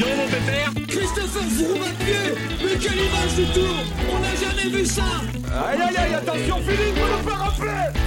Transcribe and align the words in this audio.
donc 0.00 0.16
mon 0.16 0.26
pépère. 0.26 0.72
Christopher 0.88 1.42
pied 1.98 2.14
Mais 2.64 2.78
quelle 2.78 2.98
image 2.98 3.34
du 3.36 3.44
tour 3.52 3.74
On 4.10 4.18
n'a 4.20 4.34
jamais 4.34 4.76
vu 4.76 4.84
ça. 4.84 5.02
Aïe 5.68 5.80
aïe 5.80 5.96
aïe, 5.96 6.14
attention 6.14 6.56
Philippe, 6.56 6.96
vous 6.96 7.16
nous 7.16 7.28
faire 7.28 7.38
rappeler 7.38 8.00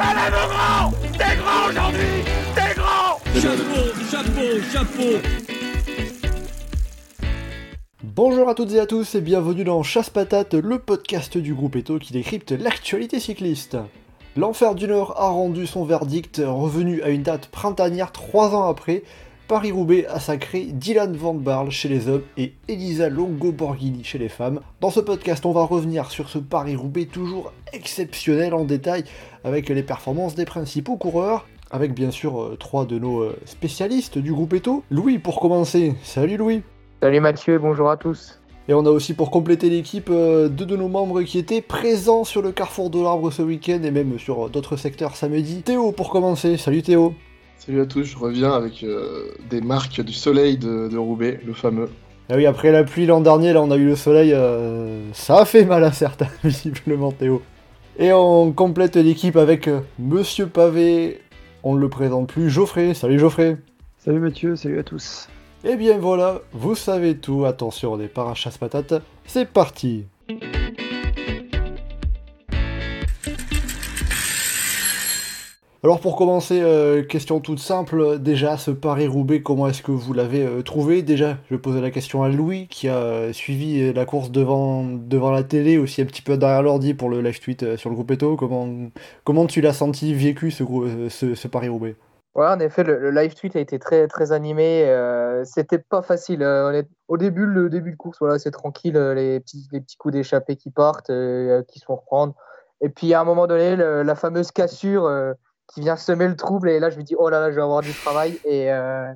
Allez 0.00 0.30
mon 0.30 0.46
grand. 0.48 0.90
T'es 1.18 1.36
grand 1.36 1.68
aujourd'hui. 1.68 2.24
T'es 2.54 2.74
grand. 2.74 3.18
Chapeau, 3.40 3.82
chapeau, 4.10 4.48
chapeau. 4.72 5.28
Bonjour 8.02 8.48
à 8.48 8.54
toutes 8.54 8.72
et 8.72 8.80
à 8.80 8.86
tous 8.86 9.16
et 9.16 9.20
bienvenue 9.20 9.64
dans 9.64 9.82
Chasse 9.82 10.10
Patate, 10.10 10.54
le 10.54 10.78
podcast 10.78 11.36
du 11.36 11.52
groupe 11.52 11.74
Eto 11.74 11.98
qui 11.98 12.12
décrypte 12.12 12.52
l'actualité 12.52 13.18
cycliste. 13.18 13.76
L'Enfer 14.36 14.74
du 14.74 14.86
Nord 14.86 15.20
a 15.20 15.28
rendu 15.28 15.66
son 15.66 15.84
verdict, 15.84 16.40
revenu 16.44 17.02
à 17.02 17.08
une 17.08 17.22
date 17.22 17.46
printanière 17.48 18.12
trois 18.12 18.54
ans 18.54 18.68
après. 18.68 19.02
Paris-Roubaix 19.46 20.06
a 20.06 20.20
sacré 20.20 20.62
Dylan 20.72 21.14
Van 21.16 21.34
Barle 21.34 21.70
chez 21.70 21.90
les 21.90 22.08
hommes 22.08 22.22
et 22.38 22.54
Elisa 22.66 23.10
Longo-Borghini 23.10 24.02
chez 24.02 24.16
les 24.16 24.30
femmes. 24.30 24.60
Dans 24.80 24.88
ce 24.88 25.00
podcast, 25.00 25.44
on 25.44 25.52
va 25.52 25.64
revenir 25.64 26.10
sur 26.10 26.30
ce 26.30 26.38
Paris-Roubaix 26.38 27.04
toujours 27.04 27.52
exceptionnel 27.74 28.54
en 28.54 28.64
détail 28.64 29.04
avec 29.44 29.68
les 29.68 29.82
performances 29.82 30.34
des 30.34 30.46
principaux 30.46 30.96
coureurs, 30.96 31.46
avec 31.70 31.92
bien 31.92 32.10
sûr 32.10 32.40
euh, 32.40 32.56
trois 32.58 32.86
de 32.86 32.98
nos 32.98 33.20
euh, 33.20 33.36
spécialistes 33.44 34.16
du 34.16 34.32
groupe 34.32 34.54
Eto. 34.54 34.82
Louis 34.90 35.18
pour 35.18 35.40
commencer. 35.40 35.94
Salut 36.02 36.38
Louis 36.38 36.62
Salut 37.02 37.20
Mathieu, 37.20 37.58
bonjour 37.58 37.90
à 37.90 37.98
tous. 37.98 38.40
Et 38.68 38.72
on 38.72 38.86
a 38.86 38.90
aussi 38.90 39.12
pour 39.12 39.30
compléter 39.30 39.68
l'équipe 39.68 40.08
euh, 40.08 40.48
deux 40.48 40.64
de 40.64 40.76
nos 40.76 40.88
membres 40.88 41.20
qui 41.20 41.36
étaient 41.36 41.60
présents 41.60 42.24
sur 42.24 42.40
le 42.40 42.50
Carrefour 42.50 42.88
de 42.88 42.98
l'Arbre 43.02 43.30
ce 43.30 43.42
week-end 43.42 43.82
et 43.82 43.90
même 43.90 44.18
sur 44.18 44.48
d'autres 44.48 44.76
secteurs 44.76 45.16
samedi. 45.16 45.60
Théo 45.60 45.92
pour 45.92 46.08
commencer. 46.08 46.56
Salut 46.56 46.80
Théo. 46.80 47.14
Salut 47.58 47.80
à 47.80 47.86
tous, 47.86 48.04
je 48.04 48.18
reviens 48.18 48.52
avec 48.52 48.82
euh, 48.82 49.28
des 49.48 49.60
marques 49.60 50.00
du 50.00 50.12
soleil 50.12 50.58
de, 50.58 50.88
de 50.88 50.98
Roubaix, 50.98 51.40
le 51.46 51.54
fameux. 51.54 51.88
Ah 52.28 52.36
oui, 52.36 52.46
après 52.46 52.72
la 52.72 52.84
pluie 52.84 53.06
l'an 53.06 53.20
dernier, 53.20 53.52
là 53.52 53.62
on 53.62 53.70
a 53.70 53.76
eu 53.76 53.86
le 53.86 53.96
soleil, 53.96 54.32
euh, 54.32 55.00
ça 55.12 55.38
a 55.38 55.44
fait 55.44 55.64
mal 55.64 55.84
à 55.84 55.92
certains, 55.92 56.28
visiblement 56.44 57.12
Théo. 57.12 57.42
Et 57.98 58.12
on 58.12 58.52
complète 58.52 58.96
l'équipe 58.96 59.36
avec 59.36 59.68
euh, 59.68 59.80
Monsieur 59.98 60.46
Pavé, 60.46 61.20
on 61.62 61.74
ne 61.74 61.80
le 61.80 61.88
présente 61.88 62.28
plus, 62.28 62.50
Geoffrey. 62.50 62.92
Salut 62.92 63.18
Geoffrey. 63.18 63.56
Salut 63.98 64.20
Mathieu, 64.20 64.56
salut 64.56 64.78
à 64.78 64.82
tous. 64.82 65.28
Et 65.64 65.76
bien 65.76 65.96
voilà, 65.96 66.42
vous 66.52 66.74
savez 66.74 67.16
tout, 67.16 67.46
attention 67.46 67.94
on 67.94 68.00
est 68.00 68.08
pas 68.08 68.30
à 68.30 68.34
chasse 68.34 68.58
patate, 68.58 68.94
c'est 69.24 69.48
parti 69.48 70.04
Alors 75.84 76.00
pour 76.00 76.16
commencer, 76.16 76.62
euh, 76.62 77.02
question 77.02 77.40
toute 77.40 77.58
simple, 77.58 78.18
déjà 78.18 78.56
ce 78.56 78.70
Paris-Roubaix, 78.70 79.42
comment 79.42 79.68
est-ce 79.68 79.82
que 79.82 79.92
vous 79.92 80.14
l'avez 80.14 80.42
euh, 80.42 80.62
trouvé? 80.62 81.02
Déjà, 81.02 81.36
je 81.50 81.56
vais 81.56 81.60
poser 81.60 81.82
la 81.82 81.90
question 81.90 82.22
à 82.22 82.30
Louis 82.30 82.68
qui 82.68 82.88
a 82.88 82.96
euh, 82.96 83.34
suivi 83.34 83.92
la 83.92 84.06
course 84.06 84.30
devant, 84.30 84.82
devant 84.82 85.30
la 85.30 85.42
télé, 85.42 85.76
aussi 85.76 86.00
un 86.00 86.06
petit 86.06 86.22
peu 86.22 86.38
derrière 86.38 86.62
l'ordi 86.62 86.94
pour 86.94 87.10
le 87.10 87.20
live 87.20 87.38
tweet 87.38 87.64
euh, 87.64 87.76
sur 87.76 87.90
le 87.90 87.96
groupe 87.96 88.10
Eto. 88.12 88.34
Comment, 88.36 88.66
comment 89.24 89.46
tu 89.46 89.60
l'as 89.60 89.74
senti, 89.74 90.14
vécu 90.14 90.50
ce, 90.50 90.64
euh, 90.64 91.10
ce, 91.10 91.48
Paris-Roubaix? 91.48 91.96
Ouais, 92.34 92.46
en 92.46 92.60
effet, 92.60 92.82
le, 92.82 93.10
live 93.10 93.34
tweet 93.34 93.54
a 93.54 93.60
été 93.60 93.78
très 93.78 94.08
très 94.08 94.32
animé. 94.32 94.84
euh, 94.86 95.44
C'était 95.44 95.76
pas 95.76 96.00
facile. 96.00 96.42
euh, 96.42 96.82
Au 97.08 97.18
début, 97.18 97.44
le 97.44 97.68
début 97.68 97.90
de 97.90 97.96
course, 97.96 98.16
voilà, 98.20 98.38
c'est 98.38 98.52
tranquille, 98.52 98.96
euh, 98.96 99.12
les 99.12 99.38
petits 99.38 99.68
les 99.70 99.82
petits 99.82 99.98
coups 99.98 100.14
d'échappée 100.14 100.56
qui 100.56 100.70
partent, 100.70 101.10
euh, 101.10 101.62
qui 101.68 101.78
se 101.78 101.84
font 101.84 101.96
reprendre. 101.96 102.34
Et 102.80 102.88
puis 102.88 103.12
à 103.12 103.20
un 103.20 103.24
moment 103.24 103.46
donné, 103.46 103.76
la 103.76 104.14
fameuse 104.14 104.50
cassure 104.50 105.04
euh, 105.04 105.34
qui 105.72 105.80
vient 105.80 105.96
semer 105.96 106.28
le 106.28 106.36
trouble. 106.36 106.68
Et 106.70 106.78
là, 106.80 106.90
je 106.90 106.98
me 106.98 107.02
dis, 107.02 107.14
oh 107.18 107.28
là 107.28 107.40
là, 107.40 107.50
je 107.50 107.56
vais 107.56 107.62
avoir 107.62 107.80
du 107.82 107.92
travail. 107.92 108.38
Et 108.44 108.72
euh, 108.72 109.10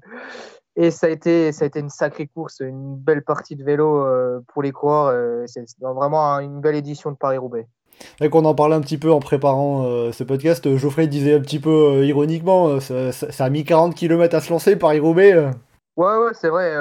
et 0.76 0.90
ça 0.92 1.08
a 1.08 1.10
été 1.10 1.50
ça 1.52 1.64
a 1.64 1.66
été 1.66 1.80
une 1.80 1.88
sacrée 1.90 2.26
course, 2.28 2.60
une 2.60 2.96
belle 2.96 3.22
partie 3.22 3.56
de 3.56 3.64
vélo 3.64 4.04
euh, 4.04 4.40
pour 4.52 4.62
les 4.62 4.70
coureurs. 4.72 5.08
euh, 5.08 5.44
C'est 5.46 5.64
vraiment 5.80 6.34
un- 6.34 6.40
une 6.40 6.60
belle 6.60 6.76
édition 6.76 7.10
de 7.10 7.16
Paris-Roubaix. 7.16 7.66
Et 8.20 8.30
qu'on 8.30 8.44
en 8.44 8.54
parlait 8.54 8.76
un 8.76 8.80
petit 8.80 8.96
peu 8.98 9.10
en 9.10 9.18
préparant 9.18 9.82
ce 10.12 10.22
podcast, 10.22 10.76
Geoffrey 10.76 11.08
disait 11.08 11.34
un 11.34 11.40
petit 11.40 11.58
peu 11.58 12.04
ironiquement, 12.06 12.78
ça, 12.78 13.10
ça- 13.10 13.32
ça 13.32 13.44
a 13.44 13.50
mis 13.50 13.64
40 13.64 13.96
km 13.96 14.36
à 14.36 14.40
se 14.40 14.50
lancer, 14.50 14.76
Paris-Roubaix. 14.76 15.34
Ouais, 15.96 16.16
ouais, 16.16 16.30
c'est 16.32 16.48
vrai. 16.48 16.72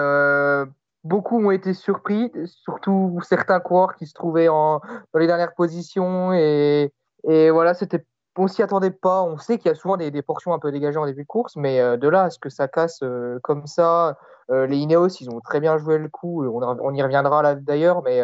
beaucoup 1.04 1.44
ont 1.44 1.50
été 1.50 1.74
surpris, 1.74 2.32
surtout 2.46 3.20
certains 3.24 3.60
coureurs 3.60 3.96
qui 3.96 4.06
se 4.06 4.14
trouvaient 4.14 4.48
en, 4.48 4.80
dans 5.12 5.20
les 5.20 5.26
dernières 5.26 5.56
positions. 5.56 6.34
Et, 6.34 6.92
et 7.28 7.50
voilà, 7.50 7.74
c'était, 7.74 8.06
on 8.38 8.48
s'y 8.48 8.62
attendait 8.62 8.92
pas. 8.92 9.24
On 9.24 9.38
sait 9.38 9.58
qu'il 9.58 9.70
y 9.70 9.72
a 9.72 9.76
souvent 9.76 9.98
des, 9.98 10.22
portions 10.22 10.54
un 10.54 10.60
peu 10.60 10.72
dégagées 10.72 10.98
en 10.98 11.06
début 11.06 11.24
de 11.24 11.28
course, 11.28 11.56
mais 11.56 11.80
euh, 11.80 11.98
de 11.98 12.08
là 12.08 12.24
à 12.24 12.30
ce 12.30 12.40
que 12.40 12.50
ça 12.50 12.68
casse 12.68 13.00
euh, 13.04 13.40
comme 13.44 13.68
ça, 13.68 14.18
euh, 14.50 14.68
les 14.68 14.78
Ineos, 14.78 15.10
ils 15.22 15.30
ont 15.30 15.42
très 15.42 15.60
bien 15.60 15.78
joué 15.78 15.98
le 15.98 16.10
coup. 16.10 16.46
On, 16.46 16.94
y 16.94 17.02
reviendra 17.02 17.56
d'ailleurs, 17.56 18.04
mais, 18.04 18.22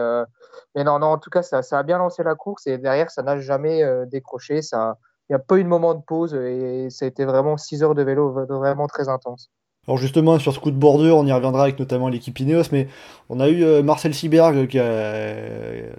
non, 0.76 1.00
non, 1.00 1.08
en 1.08 1.18
tout 1.18 1.30
cas, 1.30 1.42
ça, 1.42 1.62
a 1.72 1.84
bien 1.84 1.98
lancé 1.98 2.24
la 2.24 2.36
course 2.36 2.68
et 2.68 2.78
derrière, 2.78 3.12
ça 3.12 3.24
n'a 3.24 3.40
jamais 3.40 3.84
décroché. 4.08 4.62
Il 4.74 4.96
n'y 5.30 5.36
a 5.36 5.40
pas 5.40 5.58
eu 5.58 5.64
de 5.64 5.70
moment 5.70 5.94
de 5.94 6.02
pause 6.02 6.34
et 6.34 6.90
ça 6.90 7.06
a 7.06 7.08
été 7.08 7.26
vraiment 7.26 7.58
6 7.58 7.84
heures 7.84 7.96
de 7.96 8.04
vélo 8.04 8.32
vraiment 8.32 8.88
très 8.88 9.10
intense. 9.10 9.52
Alors 9.88 9.98
justement, 9.98 10.40
sur 10.40 10.54
ce 10.54 10.60
coup 10.60 10.72
de 10.72 10.78
bordure, 10.78 11.18
on 11.18 11.26
y 11.26 11.32
reviendra 11.32 11.64
avec 11.64 11.78
notamment 11.78 12.08
l'équipe 12.08 12.40
Ineos, 12.40 12.64
mais 12.72 12.88
on 13.30 13.40
a 13.40 13.50
eu 13.50 13.64
euh, 13.64 13.84
Marcel 13.84 14.14
Siberg, 14.14 14.68
qui 14.68 14.78
euh, 14.80 15.90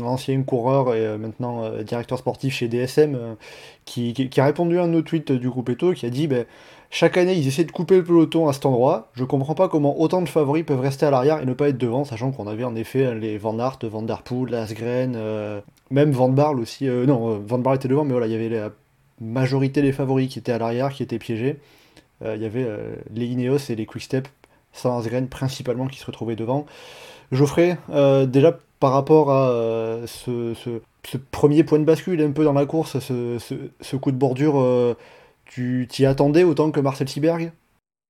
l'ancien 0.00 0.42
coureur 0.42 0.94
et 0.94 1.04
euh, 1.04 1.18
maintenant 1.18 1.70
directeur 1.82 2.18
sportif 2.18 2.54
chez 2.54 2.68
DSM, 2.68 3.36
qui, 3.84 4.30
a 4.38 4.44
répondu 4.44 4.78
à 4.78 4.84
un 4.84 4.94
autre 4.94 5.08
tweet 5.08 5.32
du 5.32 5.50
groupe 5.50 5.68
Eto, 5.68 5.92
qui 5.92 6.06
a 6.06 6.10
dit 6.10 6.28
ben, 6.28 6.46
Chaque 6.90 7.18
année, 7.18 7.34
ils 7.34 7.46
essaient 7.46 7.64
de 7.64 7.72
couper 7.72 7.96
le 7.96 8.04
peloton 8.04 8.48
à 8.48 8.54
cet 8.54 8.64
endroit. 8.64 9.10
Je 9.12 9.24
comprends 9.24 9.54
pas 9.54 9.68
comment 9.68 10.00
autant 10.00 10.22
de 10.22 10.28
favoris 10.28 10.64
peuvent 10.64 10.80
rester 10.80 11.04
à 11.04 11.10
l'arrière 11.10 11.42
et 11.42 11.46
ne 11.46 11.52
pas 11.52 11.68
être 11.68 11.78
devant, 11.78 12.04
sachant 12.04 12.32
qu'on 12.32 12.46
avait 12.46 12.64
en 12.64 12.74
effet 12.74 13.14
les 13.14 13.36
Van 13.36 13.58
Aert, 13.58 13.78
Van 13.82 14.02
Der 14.02 14.22
Poel, 14.22 14.54
Asgren, 14.54 15.62
même 15.90 16.12
Van 16.12 16.28
Barle 16.28 16.60
aussi. 16.60 16.88
euh, 16.88 17.04
non, 17.06 17.38
Van 17.46 17.58
Barle 17.58 17.76
était 17.76 17.88
devant, 17.88 18.04
mais 18.04 18.12
voilà, 18.12 18.26
il 18.26 18.32
y 18.32 18.36
avait 18.36 18.48
la 18.48 18.70
majorité 19.20 19.82
des 19.82 19.92
favoris 19.92 20.28
qui 20.28 20.38
étaient 20.38 20.52
à 20.52 20.58
l'arrière, 20.58 20.92
qui 20.92 21.02
étaient 21.02 21.18
piégés. 21.18 21.58
Euh, 22.22 22.36
il 22.36 22.42
y 22.42 22.44
avait 22.44 22.64
euh, 22.64 22.94
les 23.12 23.26
Ineos 23.26 23.70
et 23.70 23.76
les 23.76 23.86
Quickstep, 23.86 24.28
sans 24.72 24.98
Asgren 24.98 25.28
principalement, 25.28 25.86
qui 25.86 25.98
se 25.98 26.06
retrouvaient 26.06 26.36
devant. 26.36 26.66
Geoffrey, 27.32 27.78
euh, 27.90 28.26
déjà 28.26 28.58
par 28.80 28.92
rapport 28.92 29.30
à 29.30 30.00
ce, 30.06 30.80
premier 31.30 31.64
point 31.64 31.78
de 31.78 31.84
bascule 31.84 32.20
un 32.22 32.32
peu 32.32 32.44
dans 32.44 32.54
la 32.54 32.66
course, 32.66 32.98
ce, 32.98 33.96
coup 33.96 34.10
de 34.10 34.16
bordure, 34.16 34.96
tu 35.44 35.86
t'y 35.88 36.06
attendais 36.06 36.44
autant 36.44 36.70
que 36.70 36.80
Marcel 36.80 37.08
Siberg? 37.08 37.52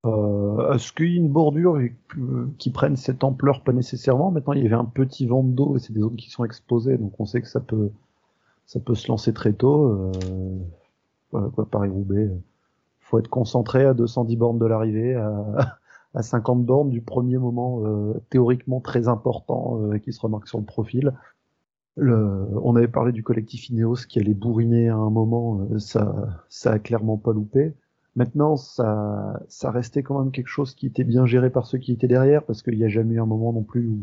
Euh, 0.05 0.73
Est-ce 0.73 0.91
qu'il 0.93 1.11
y 1.11 1.13
a 1.15 1.17
une 1.17 1.29
bordure 1.29 1.79
qui 2.57 2.71
prenne 2.71 2.95
cette 2.95 3.23
ampleur 3.23 3.63
Pas 3.63 3.73
nécessairement? 3.73 4.31
Maintenant, 4.31 4.53
il 4.53 4.63
y 4.63 4.65
avait 4.65 4.75
un 4.75 4.85
petit 4.85 5.25
vent 5.25 5.43
de 5.43 5.51
dos 5.51 5.75
et 5.75 5.79
c'est 5.79 5.93
des 5.93 5.99
zones 5.99 6.15
qui 6.15 6.29
sont 6.29 6.43
exposées, 6.43 6.97
donc 6.97 7.13
on 7.19 7.25
sait 7.25 7.41
que 7.41 7.47
ça 7.47 7.59
peut, 7.59 7.91
ça 8.65 8.79
peut 8.79 8.95
se 8.95 9.07
lancer 9.09 9.33
très 9.33 9.53
tôt. 9.53 9.85
Euh, 9.85 10.11
voilà 11.31 11.49
quoi, 11.49 11.67
Paris-Roubaix. 11.69 12.29
Faut 13.11 13.19
être 13.19 13.27
concentré 13.27 13.85
à 13.85 13.93
210 13.93 14.37
bornes 14.37 14.57
de 14.57 14.65
l'arrivée, 14.65 15.15
à, 15.15 15.77
à 16.15 16.23
50 16.23 16.65
bornes 16.65 16.89
du 16.89 17.01
premier 17.01 17.37
moment 17.37 17.83
euh, 17.85 18.13
théoriquement 18.29 18.79
très 18.79 19.09
important 19.09 19.79
euh, 19.81 19.97
qui 19.97 20.13
se 20.13 20.21
remarque 20.21 20.47
sur 20.47 20.57
le 20.57 20.65
profil. 20.65 21.13
On 21.97 22.75
avait 22.77 22.87
parlé 22.87 23.11
du 23.11 23.21
collectif 23.21 23.69
Ineos 23.69 24.07
qui 24.07 24.19
allait 24.19 24.33
bourriner 24.33 24.87
à 24.87 24.95
un 24.95 25.09
moment, 25.09 25.67
euh, 25.71 25.77
ça, 25.77 26.15
ça 26.47 26.71
a 26.71 26.79
clairement 26.79 27.17
pas 27.17 27.33
loupé. 27.33 27.73
Maintenant, 28.15 28.55
ça, 28.55 29.41
ça 29.49 29.71
restait 29.71 30.03
quand 30.03 30.19
même 30.19 30.31
quelque 30.31 30.47
chose 30.47 30.73
qui 30.73 30.87
était 30.87 31.03
bien 31.03 31.25
géré 31.25 31.49
par 31.49 31.65
ceux 31.65 31.77
qui 31.77 31.91
étaient 31.91 32.07
derrière, 32.07 32.43
parce 32.43 32.61
qu'il 32.61 32.77
n'y 32.77 32.85
a 32.85 32.89
jamais 32.89 33.15
eu 33.15 33.21
un 33.21 33.25
moment 33.25 33.51
non 33.51 33.63
plus 33.63 33.87
où 33.87 33.99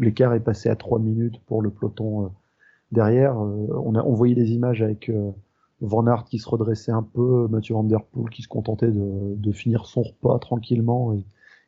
l'écart 0.00 0.34
est 0.34 0.40
passé 0.40 0.68
à 0.68 0.76
3 0.76 0.98
minutes 0.98 1.40
pour 1.46 1.62
le 1.62 1.70
peloton 1.70 2.24
euh, 2.24 2.28
derrière. 2.90 3.36
On, 3.36 3.94
on 3.94 4.12
voyait 4.12 4.34
des 4.34 4.50
images 4.52 4.82
avec 4.82 5.10
Van 5.80 6.06
Aert 6.06 6.24
qui 6.24 6.38
se 6.38 6.48
redressait 6.48 6.92
un 6.92 7.02
peu, 7.02 7.46
Mathieu 7.48 7.74
Van 7.74 7.84
Der 7.84 8.04
Poel 8.04 8.30
qui 8.30 8.42
se 8.42 8.48
contentait 8.48 8.90
de, 8.90 9.52
finir 9.52 9.86
son 9.86 10.02
repas 10.02 10.38
tranquillement 10.38 11.14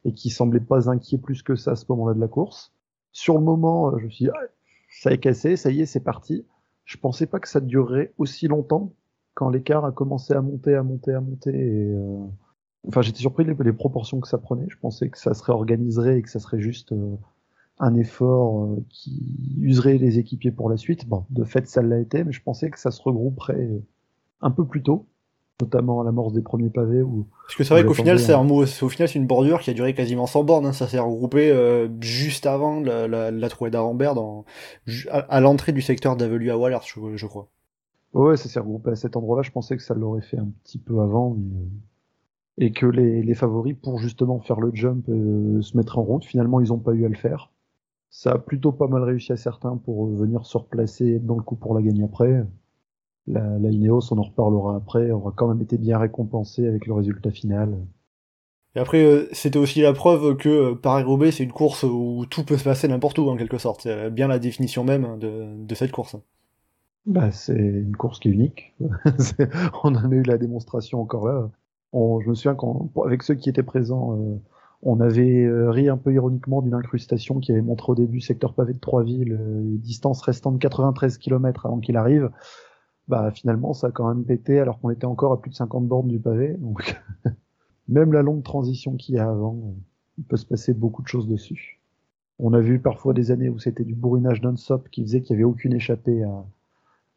et, 0.05 0.12
qui 0.12 0.31
semblait 0.31 0.61
pas 0.61 0.91
inquiet 0.91 1.19
plus 1.19 1.43
que 1.43 1.57
ça 1.57 1.73
à 1.73 1.77
ce 1.77 1.85
moment-là 1.91 2.15
de 2.15 2.21
la 2.21 2.29
course. 2.29 2.73
Sur 3.12 3.35
le 3.35 3.41
moment, 3.41 3.89
euh, 3.89 3.99
je 3.99 4.05
me 4.07 4.11
suis 4.11 4.25
dit, 4.27 4.31
ah, 4.35 4.47
ça 4.91 5.12
est 5.12 5.19
cassé, 5.19 5.57
ça 5.57 5.71
y 5.71 5.81
est, 5.81 5.87
c'est 5.87 6.01
parti. 6.01 6.47
Je 6.85 6.97
pensais 6.97 7.27
pas 7.27 7.39
que 7.39 7.49
ça 7.49 7.61
durerait 7.61 8.12
aussi 8.19 8.49
longtemps 8.49 8.93
quand 9.35 9.49
l'écart 9.49 9.85
a 9.85 9.93
commencé 9.93 10.33
à 10.33 10.43
monter, 10.43 10.75
à 10.75 10.83
monter, 10.83 11.13
à 11.13 11.21
monter. 11.21 11.53
Euh, 11.55 12.27
Enfin, 12.89 13.03
j'étais 13.03 13.21
surpris 13.21 13.45
des, 13.45 13.73
proportions 13.73 14.21
que 14.21 14.29
ça 14.29 14.39
prenait. 14.39 14.67
Je 14.69 14.79
pensais 14.79 15.11
que 15.11 15.19
ça 15.19 15.35
se 15.35 15.43
réorganiserait 15.43 16.19
et 16.19 16.23
que 16.23 16.31
ça 16.31 16.41
serait 16.41 16.61
juste 16.61 16.93
euh, 16.93 17.17
un 17.79 17.95
effort 17.95 18.75
qui 18.89 19.55
userait 19.61 19.99
les 19.99 20.19
équipiers 20.19 20.51
pour 20.51 20.71
la 20.71 20.77
suite. 20.77 21.06
Bon, 21.06 21.27
de 21.31 21.45
fait, 21.45 21.69
ça 21.69 21.83
l'a 21.83 21.99
été, 21.99 22.25
mais 22.25 22.33
je 22.33 22.43
pensais 22.43 22.71
que 22.71 22.79
ça 22.79 22.91
se 22.91 23.03
regrouperait 23.03 23.69
un 24.43 24.51
peu 24.51 24.65
plus 24.67 24.83
tôt, 24.83 25.07
notamment 25.61 26.01
à 26.01 26.05
l'amorce 26.05 26.33
des 26.33 26.43
premiers 26.43 26.71
pavés. 26.71 27.03
Où 27.03 27.27
Parce 27.47 27.57
que 27.57 27.65
c'est 27.65 27.75
vrai 27.75 27.83
qu'au 27.85 27.95
final, 27.95 28.19
c'est 28.19 28.33
un 28.33 28.45
mot, 28.45 28.67
c'est- 28.67 28.85
au 28.85 28.89
final, 28.89 29.09
c'est 29.09 29.19
une 29.19 29.27
bordure 29.27 29.61
qui 29.61 29.71
a 29.71 29.75
duré 29.75 29.95
quasiment 29.95 30.27
100 30.27 30.45
bornes. 30.45 30.67
hein. 30.67 30.73
Ça 30.73 30.89
s'est 30.89 30.99
regroupé 30.99 31.51
euh, 31.51 31.89
juste 32.01 32.47
avant 32.47 32.81
la, 32.81 33.07
la, 33.09 33.31
la 33.31 33.49
trouée 33.49 33.71
d'Arambert, 33.71 34.15
à, 35.11 35.19
à 35.19 35.41
l'entrée 35.41 35.73
du 35.73 35.83
secteur 35.83 36.17
d'Avelu 36.17 36.51
à 36.51 36.59
Wallers, 36.59 36.79
je, 36.87 37.17
je 37.17 37.27
crois. 37.27 37.49
Ouais, 38.15 38.37
ça 38.37 38.49
s'est 38.49 38.59
regroupé 38.61 38.91
à 38.91 38.97
cet 38.97 39.17
endroit-là. 39.17 39.43
Je 39.43 39.51
pensais 39.53 39.77
que 39.77 39.83
ça 39.83 39.95
l'aurait 39.95 40.23
fait 40.23 40.39
un 40.39 40.49
petit 40.65 40.79
peu 40.79 41.01
avant. 41.01 41.37
mais, 41.39 41.55
euh, 41.61 41.67
et 42.59 42.73
que 42.73 42.85
les, 42.87 43.23
les 43.23 43.35
favoris, 43.35 43.77
pour 43.81 43.99
justement 43.99 44.39
faire 44.41 44.61
le 44.61 44.71
jump, 44.75 45.09
euh, 45.09 45.63
se 45.63 45.77
mettre 45.77 45.99
en 45.99 46.03
route. 46.03 46.25
Finalement, 46.25 46.61
ils 46.61 46.69
n'ont 46.69 46.79
pas 46.79 46.93
eu 46.93 47.05
à 47.07 47.09
le 47.09 47.15
faire. 47.17 47.51
Ça 48.11 48.33
a 48.33 48.39
plutôt 48.39 48.73
pas 48.73 48.89
mal 48.89 49.03
réussi 49.05 49.33
à 49.33 49.37
certains 49.37 49.77
pour 49.77 50.07
venir 50.09 50.45
se 50.45 50.59
replacer 50.59 51.21
dans 51.21 51.37
le 51.37 51.43
coup 51.43 51.55
pour 51.57 51.75
la 51.75 51.81
gagner 51.83 52.03
après. 52.05 52.45
La, 53.26 53.58
la 53.58 53.70
Ineos, 53.70 54.12
on 54.12 54.19
en 54.19 54.22
reparlera 54.22 54.76
après, 54.76 55.11
aura 55.11 55.32
quand 55.37 55.49
même 55.49 55.61
été 55.61 55.78
bien 55.78 55.99
récompensé 55.99 56.67
avec 56.67 56.87
le 56.87 56.94
résultat 56.94 57.31
final. 57.31 57.76
Et 58.75 58.81
après, 58.81 59.05
euh, 59.05 59.28
c'était 59.32 59.58
aussi 59.58 59.81
la 59.82 59.93
preuve 59.93 60.37
que 60.37 60.49
euh, 60.49 60.75
Paris-Roubaix, 60.75 61.32
c'est 61.32 61.44
une 61.44 61.52
course 61.52 61.82
où 61.82 62.25
tout 62.31 62.44
peut 62.44 62.56
se 62.56 62.64
passer 62.64 62.88
n'importe 62.88 63.19
où, 63.19 63.28
en 63.28 63.37
quelque 63.37 63.58
sorte. 63.58 63.82
C'est 63.82 64.11
bien 64.11 64.28
la 64.28 64.38
définition 64.38 64.84
même 64.84 65.19
de, 65.19 65.64
de 65.64 65.75
cette 65.75 65.93
course. 65.93 66.17
Bah, 67.06 67.31
c'est 67.32 67.56
une 67.56 67.96
course 67.96 68.20
qui 68.20 68.28
est 68.28 68.32
unique. 68.32 68.75
on 69.84 69.94
en 69.94 70.11
a 70.11 70.14
eu 70.14 70.22
la 70.22 70.38
démonstration 70.38 71.00
encore 71.00 71.26
là. 71.26 71.50
On, 71.93 72.20
je 72.20 72.28
me 72.28 72.34
souviens 72.34 72.55
qu'avec 72.55 73.22
ceux 73.22 73.34
qui 73.34 73.49
étaient 73.49 73.62
présents, 73.62 74.17
euh, 74.17 74.37
on 74.82 75.00
avait 75.00 75.44
euh, 75.44 75.70
ri 75.70 75.88
un 75.88 75.96
peu 75.96 76.12
ironiquement 76.12 76.62
d'une 76.62 76.75
incrustation 76.75 77.40
qui 77.40 77.52
avait 77.52 77.62
montré 77.62 77.93
au 77.93 77.94
début 77.94 78.20
secteur 78.20 78.55
pavé 78.55 78.75
de 78.75 78.78
Trois-Villes, 78.78 79.38
euh, 79.40 79.62
distance 79.78 80.22
restant 80.22 80.52
de 80.52 80.58
93 80.58 81.19
km 81.19 81.67
avant 81.67 81.81
qu'il 81.81 81.96
arrive. 81.96 82.31
Bah 83.11 83.33
finalement 83.33 83.75
ça 83.75 83.89
a 83.89 83.91
quand 83.91 84.09
même 84.09 84.25
pété 84.25 84.61
alors 84.61 84.79
qu'on 84.79 84.91
était 84.91 85.05
encore 85.05 85.33
à 85.33 85.41
plus 85.41 85.51
de 85.51 85.57
50 85.57 85.89
bornes 85.89 86.07
du 86.07 86.21
pavé. 86.21 86.55
Donc 86.59 86.97
même 87.89 88.12
la 88.12 88.23
longue 88.23 88.45
transition 88.45 88.95
qu'il 88.95 89.17
y 89.17 89.19
a 89.19 89.29
avant, 89.29 89.75
il 90.17 90.23
peut 90.23 90.37
se 90.37 90.47
passer 90.47 90.73
beaucoup 90.73 91.03
de 91.03 91.09
choses 91.09 91.27
dessus. 91.27 91.81
On 92.39 92.53
a 92.53 92.61
vu 92.61 92.79
parfois 92.79 93.12
des 93.12 93.33
années 93.33 93.49
où 93.49 93.59
c'était 93.59 93.83
du 93.83 93.97
bourrinage 93.97 94.41
non-stop 94.43 94.89
qui 94.91 95.03
faisait 95.03 95.23
qu'il 95.23 95.35
n'y 95.35 95.43
avait 95.43 95.51
aucune 95.51 95.73
échappée 95.75 96.23
à, 96.23 96.45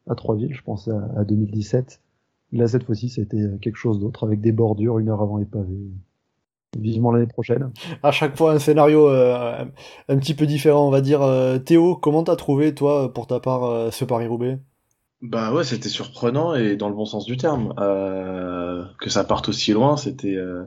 à 0.08 0.16
Trois-Villes, 0.16 0.52
je 0.52 0.62
pense 0.62 0.88
à, 0.88 1.08
à 1.16 1.24
2017. 1.24 2.00
Là, 2.52 2.66
cette 2.66 2.82
fois-ci, 2.82 3.08
c'était 3.08 3.42
quelque 3.60 3.76
chose 3.76 4.00
d'autre, 4.00 4.26
avec 4.26 4.40
des 4.40 4.52
bordures 4.52 4.98
une 4.98 5.10
heure 5.10 5.22
avant 5.22 5.36
les 5.36 5.44
pavés. 5.44 5.90
Vivement 6.76 7.12
l'année 7.12 7.28
prochaine. 7.28 7.70
À 8.02 8.10
chaque 8.10 8.36
fois, 8.36 8.52
un 8.52 8.58
scénario 8.58 9.08
euh, 9.08 9.64
un 10.08 10.18
petit 10.18 10.34
peu 10.34 10.44
différent, 10.46 10.88
on 10.88 10.90
va 10.90 11.00
dire. 11.00 11.22
Euh, 11.22 11.58
Théo, 11.58 11.94
comment 11.96 12.24
t'as 12.24 12.36
trouvé, 12.36 12.74
toi, 12.74 13.12
pour 13.14 13.28
ta 13.28 13.38
part, 13.38 13.64
euh, 13.64 13.90
ce 13.92 14.04
Paris-Roubaix? 14.04 14.58
Bah 15.24 15.54
ouais, 15.54 15.64
c'était 15.64 15.88
surprenant 15.88 16.54
et 16.54 16.76
dans 16.76 16.90
le 16.90 16.94
bon 16.94 17.06
sens 17.06 17.24
du 17.24 17.38
terme. 17.38 17.72
Euh, 17.78 18.84
que 19.00 19.08
ça 19.08 19.24
parte 19.24 19.48
aussi 19.48 19.72
loin, 19.72 19.96
c'était... 19.96 20.36
Euh, 20.36 20.64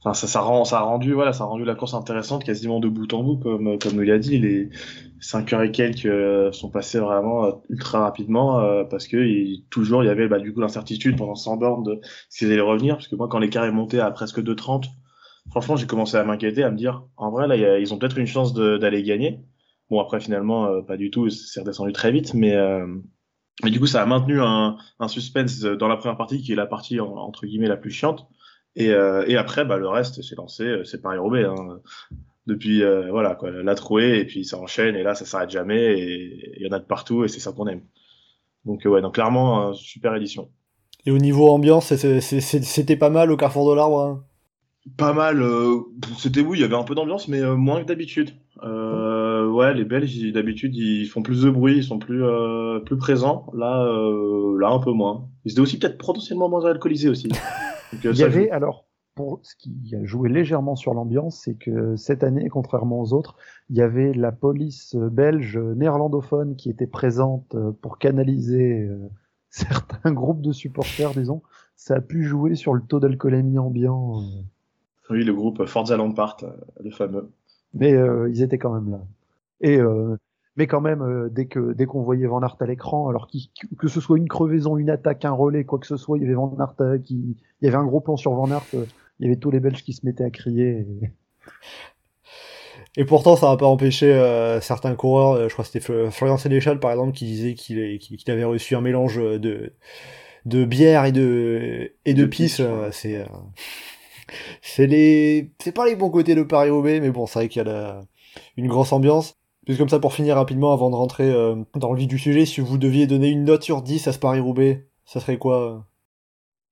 enfin, 0.00 0.14
ça, 0.14 0.28
ça, 0.28 0.40
rend, 0.40 0.64
ça 0.64 0.78
a 0.78 0.82
rendu, 0.82 1.12
voilà, 1.14 1.32
ça 1.32 1.42
a 1.44 1.46
rendu 1.48 1.64
la 1.64 1.74
course 1.74 1.94
intéressante 1.94 2.44
quasiment 2.44 2.78
de 2.78 2.88
bout 2.88 3.12
en 3.12 3.24
bout, 3.24 3.38
comme, 3.38 3.78
comme 3.80 3.94
nous 3.94 4.02
l'a 4.02 4.20
dit. 4.20 4.38
Les 4.38 4.70
5 5.18 5.52
heures 5.52 5.62
et 5.62 5.72
quelques 5.72 6.06
euh, 6.06 6.52
sont 6.52 6.70
passées 6.70 7.00
vraiment 7.00 7.44
euh, 7.44 7.52
ultra 7.70 8.02
rapidement 8.02 8.60
euh, 8.60 8.84
parce 8.84 9.08
que 9.08 9.16
il, 9.16 9.64
toujours 9.68 10.04
il 10.04 10.06
y 10.06 10.10
avait 10.10 10.28
bah, 10.28 10.38
du 10.38 10.54
coup 10.54 10.60
l'incertitude 10.60 11.16
pendant 11.16 11.34
100 11.34 11.56
bornes 11.56 11.82
de 11.82 12.00
s'ils 12.28 12.52
allaient 12.52 12.60
revenir. 12.60 12.94
Parce 12.94 13.08
que 13.08 13.16
moi, 13.16 13.26
quand 13.28 13.40
l'écart 13.40 13.64
est 13.64 13.72
monté 13.72 13.98
à 13.98 14.12
presque 14.12 14.38
2,30, 14.38 14.84
franchement, 15.50 15.74
j'ai 15.74 15.88
commencé 15.88 16.16
à 16.16 16.22
m'inquiéter, 16.22 16.62
à 16.62 16.70
me 16.70 16.76
dire, 16.76 17.04
en 17.16 17.32
vrai, 17.32 17.48
là, 17.48 17.78
ils 17.80 17.92
ont 17.92 17.98
peut-être 17.98 18.18
une 18.18 18.26
chance 18.26 18.54
d'aller 18.54 19.02
gagner. 19.02 19.40
Bon, 19.90 20.00
après, 20.00 20.20
finalement, 20.20 20.82
pas 20.82 20.96
du 20.96 21.10
tout, 21.10 21.28
c'est 21.30 21.60
redescendu 21.60 21.92
très 21.92 22.12
vite, 22.12 22.32
mais, 22.34 22.56
mais 23.62 23.70
du 23.70 23.78
coup, 23.78 23.86
ça 23.86 24.02
a 24.02 24.06
maintenu 24.06 24.40
un, 24.40 24.76
un 24.98 25.08
suspense 25.08 25.60
dans 25.60 25.88
la 25.88 25.96
première 25.96 26.16
partie, 26.16 26.42
qui 26.42 26.52
est 26.52 26.56
la 26.56 26.66
partie, 26.66 27.00
entre 27.00 27.46
guillemets, 27.46 27.68
la 27.68 27.76
plus 27.76 27.90
chiante. 27.90 28.26
Et, 28.74 28.90
euh, 28.90 29.24
et 29.26 29.36
après, 29.36 29.64
bah, 29.64 29.76
le 29.76 29.88
reste, 29.88 30.22
c'est 30.22 30.36
lancé, 30.36 30.82
c'est 30.84 31.02
Paris-Roubaix. 31.02 31.44
Hein. 31.44 31.80
Depuis, 32.46 32.82
euh, 32.82 33.10
voilà, 33.10 33.36
quoi, 33.36 33.50
la 33.50 33.74
trouée, 33.74 34.18
et 34.18 34.24
puis 34.24 34.44
ça 34.44 34.58
enchaîne, 34.58 34.96
et 34.96 35.04
là, 35.04 35.14
ça 35.14 35.24
s'arrête 35.24 35.50
jamais, 35.50 35.98
et 36.00 36.56
il 36.56 36.66
y 36.66 36.68
en 36.68 36.72
a 36.72 36.80
de 36.80 36.84
partout, 36.84 37.24
et 37.24 37.28
c'est 37.28 37.38
ça 37.38 37.52
qu'on 37.52 37.68
aime. 37.68 37.82
Donc, 38.64 38.82
ouais, 38.84 39.00
donc 39.00 39.14
clairement, 39.14 39.72
super 39.74 40.14
édition. 40.16 40.50
Et 41.04 41.10
au 41.10 41.18
niveau 41.18 41.48
ambiance, 41.48 41.94
c'était 41.94 42.96
pas 42.96 43.10
mal 43.10 43.30
au 43.30 43.36
Carrefour 43.36 43.70
de 43.70 43.76
l'Arbre 43.76 44.00
hein? 44.00 44.24
Pas 44.96 45.12
mal. 45.12 45.40
Euh, 45.42 45.80
c'était 46.18 46.40
oui, 46.40 46.58
il 46.58 46.62
y 46.62 46.64
avait 46.64 46.76
un 46.76 46.82
peu 46.82 46.94
d'ambiance, 46.94 47.28
mais 47.28 47.40
euh, 47.40 47.54
moins 47.54 47.80
que 47.80 47.86
d'habitude. 47.86 48.30
Euh, 48.64 49.01
ouais, 49.62 49.74
les 49.74 49.84
Belges, 49.84 50.32
d'habitude, 50.32 50.76
ils 50.76 51.06
font 51.06 51.22
plus 51.22 51.42
de 51.42 51.50
bruit, 51.50 51.78
ils 51.78 51.84
sont 51.84 51.98
plus 51.98 52.22
plus 52.84 52.96
présents. 52.96 53.46
Là, 53.54 53.84
là, 54.58 54.68
un 54.68 54.78
peu 54.78 54.92
moins. 54.92 55.28
Ils 55.44 55.52
étaient 55.52 55.60
aussi 55.60 55.78
peut-être 55.78 55.98
potentiellement 55.98 56.48
moins 56.48 56.64
alcoolisés 56.64 57.08
aussi. 57.08 57.28
Donc, 57.92 58.14
il 58.14 58.18
y 58.18 58.22
avait 58.22 58.46
joue. 58.46 58.52
alors 58.54 58.86
pour 59.14 59.40
ce 59.42 59.54
qui 59.56 59.94
a 59.94 60.02
joué 60.04 60.30
légèrement 60.30 60.74
sur 60.74 60.94
l'ambiance, 60.94 61.42
c'est 61.44 61.54
que 61.54 61.96
cette 61.96 62.24
année, 62.24 62.48
contrairement 62.48 63.00
aux 63.00 63.12
autres, 63.12 63.36
il 63.68 63.76
y 63.76 63.82
avait 63.82 64.14
la 64.14 64.32
police 64.32 64.96
belge 64.96 65.58
néerlandophone 65.58 66.56
qui 66.56 66.70
était 66.70 66.86
présente 66.86 67.54
pour 67.82 67.98
canaliser 67.98 68.88
certains 69.50 70.12
groupes 70.12 70.40
de 70.40 70.52
supporters, 70.52 71.10
disons. 71.10 71.42
Ça 71.76 71.96
a 71.96 72.00
pu 72.00 72.24
jouer 72.24 72.54
sur 72.54 72.72
le 72.72 72.80
taux 72.80 73.00
d'alcoolémie 73.00 73.58
ambiant. 73.58 74.22
Oui, 75.10 75.24
le 75.24 75.34
groupe 75.34 75.66
Forza 75.66 75.96
Lampart, 75.96 76.38
le 76.82 76.90
fameux. 76.90 77.30
Mais 77.74 77.92
euh, 77.92 78.30
ils 78.30 78.42
étaient 78.42 78.58
quand 78.58 78.72
même 78.72 78.90
là. 78.90 79.00
Et 79.62 79.78
euh, 79.78 80.16
mais 80.56 80.66
quand 80.66 80.82
même, 80.82 81.02
euh, 81.02 81.28
dès 81.30 81.46
que 81.46 81.72
dès 81.72 81.86
qu'on 81.86 82.02
voyait 82.02 82.26
Van 82.26 82.42
Aert 82.42 82.56
à 82.60 82.66
l'écran, 82.66 83.08
alors 83.08 83.26
qu 83.28 83.38
que 83.78 83.88
ce 83.88 84.00
soit 84.00 84.18
une 84.18 84.28
crevaison, 84.28 84.76
une 84.76 84.90
attaque, 84.90 85.24
un 85.24 85.32
relais, 85.32 85.64
quoi 85.64 85.78
que 85.78 85.86
ce 85.86 85.96
soit, 85.96 86.18
il 86.18 86.22
y 86.22 86.26
avait 86.26 86.34
Van 86.34 86.54
Aert 86.58 87.02
qui, 87.02 87.36
il 87.60 87.64
y 87.64 87.68
avait 87.68 87.78
un 87.78 87.86
gros 87.86 88.00
plan 88.00 88.16
sur 88.16 88.32
Van 88.32 88.50
Aert 88.50 88.66
il 89.22 89.26
y 89.26 89.28
avait 89.28 89.38
tous 89.38 89.52
les 89.52 89.60
Belges 89.60 89.84
qui 89.84 89.92
se 89.92 90.04
mettaient 90.04 90.24
à 90.24 90.30
crier. 90.30 90.86
Et, 92.96 93.02
et 93.02 93.04
pourtant, 93.04 93.36
ça 93.36 93.50
n'a 93.50 93.56
pas 93.56 93.66
empêché 93.66 94.12
euh, 94.12 94.60
certains 94.60 94.96
coureurs, 94.96 95.32
euh, 95.32 95.48
je 95.48 95.52
crois 95.52 95.64
que 95.64 95.70
c'était 95.70 96.10
Florian 96.10 96.36
Sénéchal 96.36 96.80
par 96.80 96.90
exemple, 96.90 97.12
qui 97.12 97.26
disait 97.26 97.54
qu'il 97.54 97.98
qu 97.98 98.30
avait 98.30 98.44
reçu 98.44 98.74
un 98.74 98.80
mélange 98.80 99.16
de, 99.16 99.74
de 100.44 100.64
bière 100.64 101.04
et 101.04 101.12
de, 101.12 101.92
et 102.04 102.14
de, 102.14 102.22
de 102.22 102.26
pisse. 102.26 102.60
Euh, 102.60 102.88
c'est 102.90 103.24
c'est 104.60 104.86
les 104.86 105.52
c'est 105.58 105.72
pas 105.72 105.86
les 105.86 105.94
bons 105.94 106.10
côtés 106.10 106.34
de 106.34 106.42
Paris-Roubaix, 106.42 107.00
mais 107.00 107.10
bon, 107.10 107.26
c'est 107.26 107.38
vrai 107.38 107.48
qu'il 107.48 107.64
y 107.64 107.68
a 107.68 107.72
la, 107.72 108.00
une 108.56 108.66
grosse 108.66 108.92
ambiance. 108.92 109.36
Puis 109.66 109.76
comme 109.76 109.88
ça, 109.88 110.00
pour 110.00 110.12
finir 110.12 110.36
rapidement, 110.36 110.72
avant 110.72 110.90
de 110.90 110.96
rentrer 110.96 111.30
euh, 111.30 111.56
dans 111.74 111.92
le 111.92 111.98
vif 111.98 112.08
du 112.08 112.18
sujet, 112.18 112.46
si 112.46 112.60
vous 112.60 112.78
deviez 112.78 113.06
donner 113.06 113.28
une 113.28 113.44
note 113.44 113.62
sur 113.62 113.82
10 113.82 114.08
à 114.08 114.12
ce 114.12 114.18
Paris-Roubaix, 114.18 114.86
ça 115.04 115.20
serait 115.20 115.38
quoi 115.38 115.86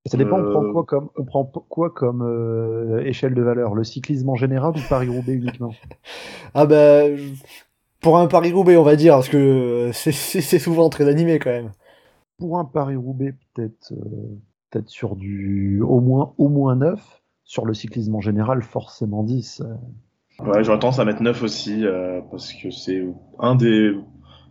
ça 0.07 0.17
dépend, 0.17 0.39
on 0.39 0.51
prend 0.51 0.73
quoi 0.73 0.85
comme, 0.85 1.11
on 1.17 1.25
prend 1.25 1.45
quoi 1.45 1.91
comme 1.91 2.23
euh, 2.23 3.05
échelle 3.05 3.35
de 3.35 3.43
valeur? 3.43 3.75
Le 3.75 3.85
cyclisme 3.85 4.31
en 4.31 4.35
général 4.35 4.73
ou 4.75 4.81
Paris-Roubaix 4.89 5.35
uniquement? 5.35 5.73
Ah 6.55 6.67
ben, 6.67 7.17
bah, 7.17 7.23
pour 8.01 8.19
un 8.19 8.27
Paris-Roubaix, 8.27 8.77
on 8.77 8.83
va 8.83 8.97
dire, 8.97 9.15
parce 9.15 9.29
que 9.29 9.91
c'est 9.93 10.59
souvent 10.59 10.89
très 10.89 11.07
animé 11.07 11.39
quand 11.39 11.51
même. 11.51 11.71
Pour 12.39 12.59
un 12.59 12.65
Paris-Roubaix, 12.65 13.37
peut-être 13.55 13.93
euh, 13.93 14.41
peut-être 14.71 14.89
sur 14.89 15.15
du 15.15 15.81
au 15.83 16.01
moins, 16.01 16.35
au 16.39 16.49
moins 16.49 16.75
9. 16.77 17.23
Sur 17.45 17.67
le 17.67 17.75
cyclisme 17.75 18.15
en 18.15 18.21
général, 18.21 18.63
forcément 18.63 19.23
10. 19.23 19.63
Ouais, 20.45 20.65
j'aurais 20.65 20.79
tendance 20.79 20.99
à 20.99 21.05
mettre 21.05 21.23
9 21.23 21.43
aussi, 21.43 21.85
euh, 21.85 22.21
parce 22.31 22.53
que 22.53 22.71
c'est 22.71 23.07
un 23.39 23.55
des 23.55 23.95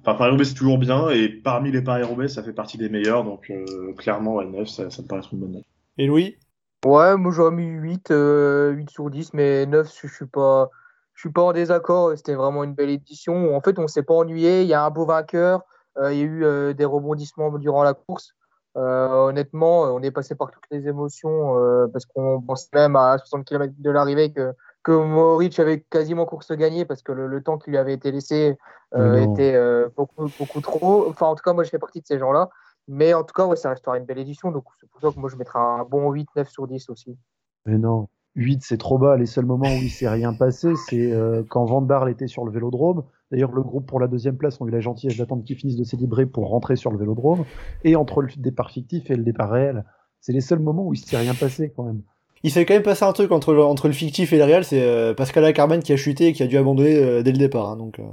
Enfin, 0.02 0.18
Paris-Roubaix, 0.18 0.46
c'est 0.46 0.54
toujours 0.54 0.78
bien, 0.78 1.10
et 1.10 1.28
parmi 1.28 1.72
les 1.72 1.82
Paris-Roubaix, 1.82 2.30
ça 2.30 2.42
fait 2.42 2.54
partie 2.54 2.78
des 2.78 2.88
meilleurs, 2.88 3.26
donc 3.26 3.50
euh, 3.50 3.94
clairement, 3.98 4.36
ouais, 4.36 4.46
9, 4.46 4.68
ça, 4.68 4.90
ça 4.90 5.02
me 5.02 5.08
paraît 5.08 5.22
une 5.34 5.40
bonne 5.40 5.52
note. 5.52 5.66
Et 5.98 6.08
Louis? 6.08 6.38
Ouais, 6.86 7.18
moi 7.18 7.34
j'aurais 7.34 7.52
mis 7.52 7.66
8, 7.66 8.12
euh, 8.12 8.72
8 8.72 8.90
sur 8.90 9.10
10, 9.10 9.34
mais 9.34 9.66
9, 9.66 9.94
je, 9.94 10.08
je 10.08 10.14
suis 10.14 10.26
pas, 10.26 10.70
je 11.14 11.20
suis 11.24 11.32
pas 11.32 11.42
en 11.42 11.52
désaccord. 11.52 12.14
C'était 12.16 12.36
vraiment 12.36 12.64
une 12.64 12.74
belle 12.74 12.90
édition. 12.90 13.54
En 13.54 13.60
fait, 13.60 13.78
on 13.78 13.88
s'est 13.88 14.04
pas 14.04 14.14
ennuyé. 14.14 14.62
Il 14.62 14.70
y 14.70 14.74
a 14.74 14.86
un 14.86 14.90
beau 14.90 15.06
vainqueur. 15.06 15.64
Euh, 15.98 16.14
il 16.14 16.20
y 16.20 16.22
a 16.22 16.26
eu 16.26 16.46
euh, 16.46 16.74
des 16.74 16.86
rebondissements 16.86 17.52
durant 17.58 17.84
la 17.84 17.94
course. 17.94 18.34
Euh, 18.78 19.28
honnêtement, 19.28 19.82
on 19.94 20.02
est 20.02 20.12
passé 20.12 20.36
par 20.36 20.52
toutes 20.52 20.64
les 20.72 20.88
émotions 20.88 21.56
parce 21.92 22.06
qu'on 22.06 22.42
pensait 22.42 22.70
même 22.74 22.96
à 22.96 23.18
60 23.18 23.46
km 23.46 23.74
de 23.78 23.90
l'arrivée 23.90 24.32
que 24.32 24.54
que 24.84 24.92
Mohoric 24.92 25.60
avait 25.60 25.82
quasiment 25.82 26.26
course 26.26 26.52
gagnée 26.52 26.86
parce 26.86 27.02
que 27.02 27.12
le, 27.12 27.28
le 27.28 27.44
temps 27.44 27.58
qui 27.58 27.70
lui 27.70 27.78
avait 27.78 27.94
été 27.94 28.12
laissé 28.12 28.58
euh, 28.96 29.18
était 29.18 29.54
euh, 29.54 29.90
beaucoup, 29.96 30.30
beaucoup 30.40 30.62
trop. 30.62 31.08
Enfin, 31.10 31.28
en 31.28 31.36
tout 31.36 31.44
cas, 31.44 31.54
moi, 31.54 31.64
je 31.64 31.70
fais 31.70 31.80
partie 31.80 32.02
de 32.02 32.06
ces 32.06 32.18
gens-là. 32.18 32.50
Mais 32.88 33.14
en 33.14 33.24
tout 33.24 33.34
cas, 33.34 33.46
ouais, 33.46 33.56
ça 33.56 33.70
restera 33.70 33.98
une 33.98 34.06
belle 34.06 34.18
édition. 34.18 34.52
Donc, 34.52 34.64
c'est 34.80 34.90
pour 34.90 35.02
ça 35.02 35.12
que 35.12 35.20
moi, 35.20 35.30
je 35.30 35.36
mettrai 35.36 35.60
un 35.60 35.84
bon 35.84 36.12
8, 36.12 36.30
9 36.36 36.50
sur 36.50 36.68
10 36.68 36.90
aussi. 36.90 37.18
Mais 37.66 37.78
non, 37.78 38.08
8, 38.36 38.64
c'est 38.64 38.78
trop 38.78 38.98
bas. 38.98 39.16
Les 39.16 39.26
seuls 39.26 39.46
moments 39.46 39.68
où 39.68 39.82
il 39.82 39.92
s'est 39.92 40.10
rien 40.10 40.34
passé, 40.34 40.74
c'est 40.88 41.12
euh, 41.12 41.44
quand 41.48 41.66
Van 41.66 41.82
Barle 41.82 42.10
était 42.10 42.28
sur 42.28 42.46
le 42.46 42.52
vélodrome. 42.52 43.04
D'ailleurs, 43.32 43.52
le 43.52 43.62
groupe 43.62 43.86
pour 43.86 44.00
la 44.00 44.08
deuxième 44.08 44.38
place 44.38 44.60
ont 44.60 44.68
eu 44.68 44.72
la 44.72 44.80
gentillesse 44.80 45.18
d'attendre 45.18 45.44
qu'ils 45.44 45.58
finissent 45.58 45.78
de 45.78 45.84
célébrer 45.84 46.26
pour 46.26 46.50
rentrer 46.50 46.78
sur 46.78 46.90
le 46.90 46.98
vélodrome. 46.98 47.46
Et 47.84 47.96
entre 47.96 48.22
le 48.22 48.30
départ 48.38 48.72
fictif 48.72 49.12
et 49.12 49.16
le 49.16 49.24
départ 49.24 49.52
réel, 49.52 49.86
c'est 50.20 50.34
les 50.34 50.42
seuls 50.42 50.60
moments 50.60 50.88
où 50.88 50.94
il 50.94 50.98
s'est 50.98 51.18
rien 51.18 51.36
passé 51.36 51.72
quand 51.76 51.84
même 51.84 52.02
il 52.44 52.52
s'est 52.52 52.66
quand 52.66 52.74
même 52.74 52.84
passé 52.84 53.04
un 53.04 53.12
truc 53.14 53.32
entre 53.32 53.54
le, 53.54 53.64
entre 53.64 53.88
le 53.88 53.94
fictif 53.94 54.32
et 54.32 54.38
le 54.38 54.46
réel, 54.46 54.64
c'est 54.64 54.82
euh, 54.82 55.14
Pascal 55.14 55.52
Carmen 55.54 55.82
qui 55.84 55.92
a 55.92 55.98
chuté 55.98 56.28
et 56.28 56.34
qui 56.34 56.44
a 56.44 56.48
dû 56.48 56.58
abandonner 56.58 56.96
euh, 56.96 57.22
dès 57.22 57.32
le 57.32 57.38
départ. 57.38 57.70
Hein, 57.70 57.76
donc, 57.76 58.00
euh... 58.00 58.04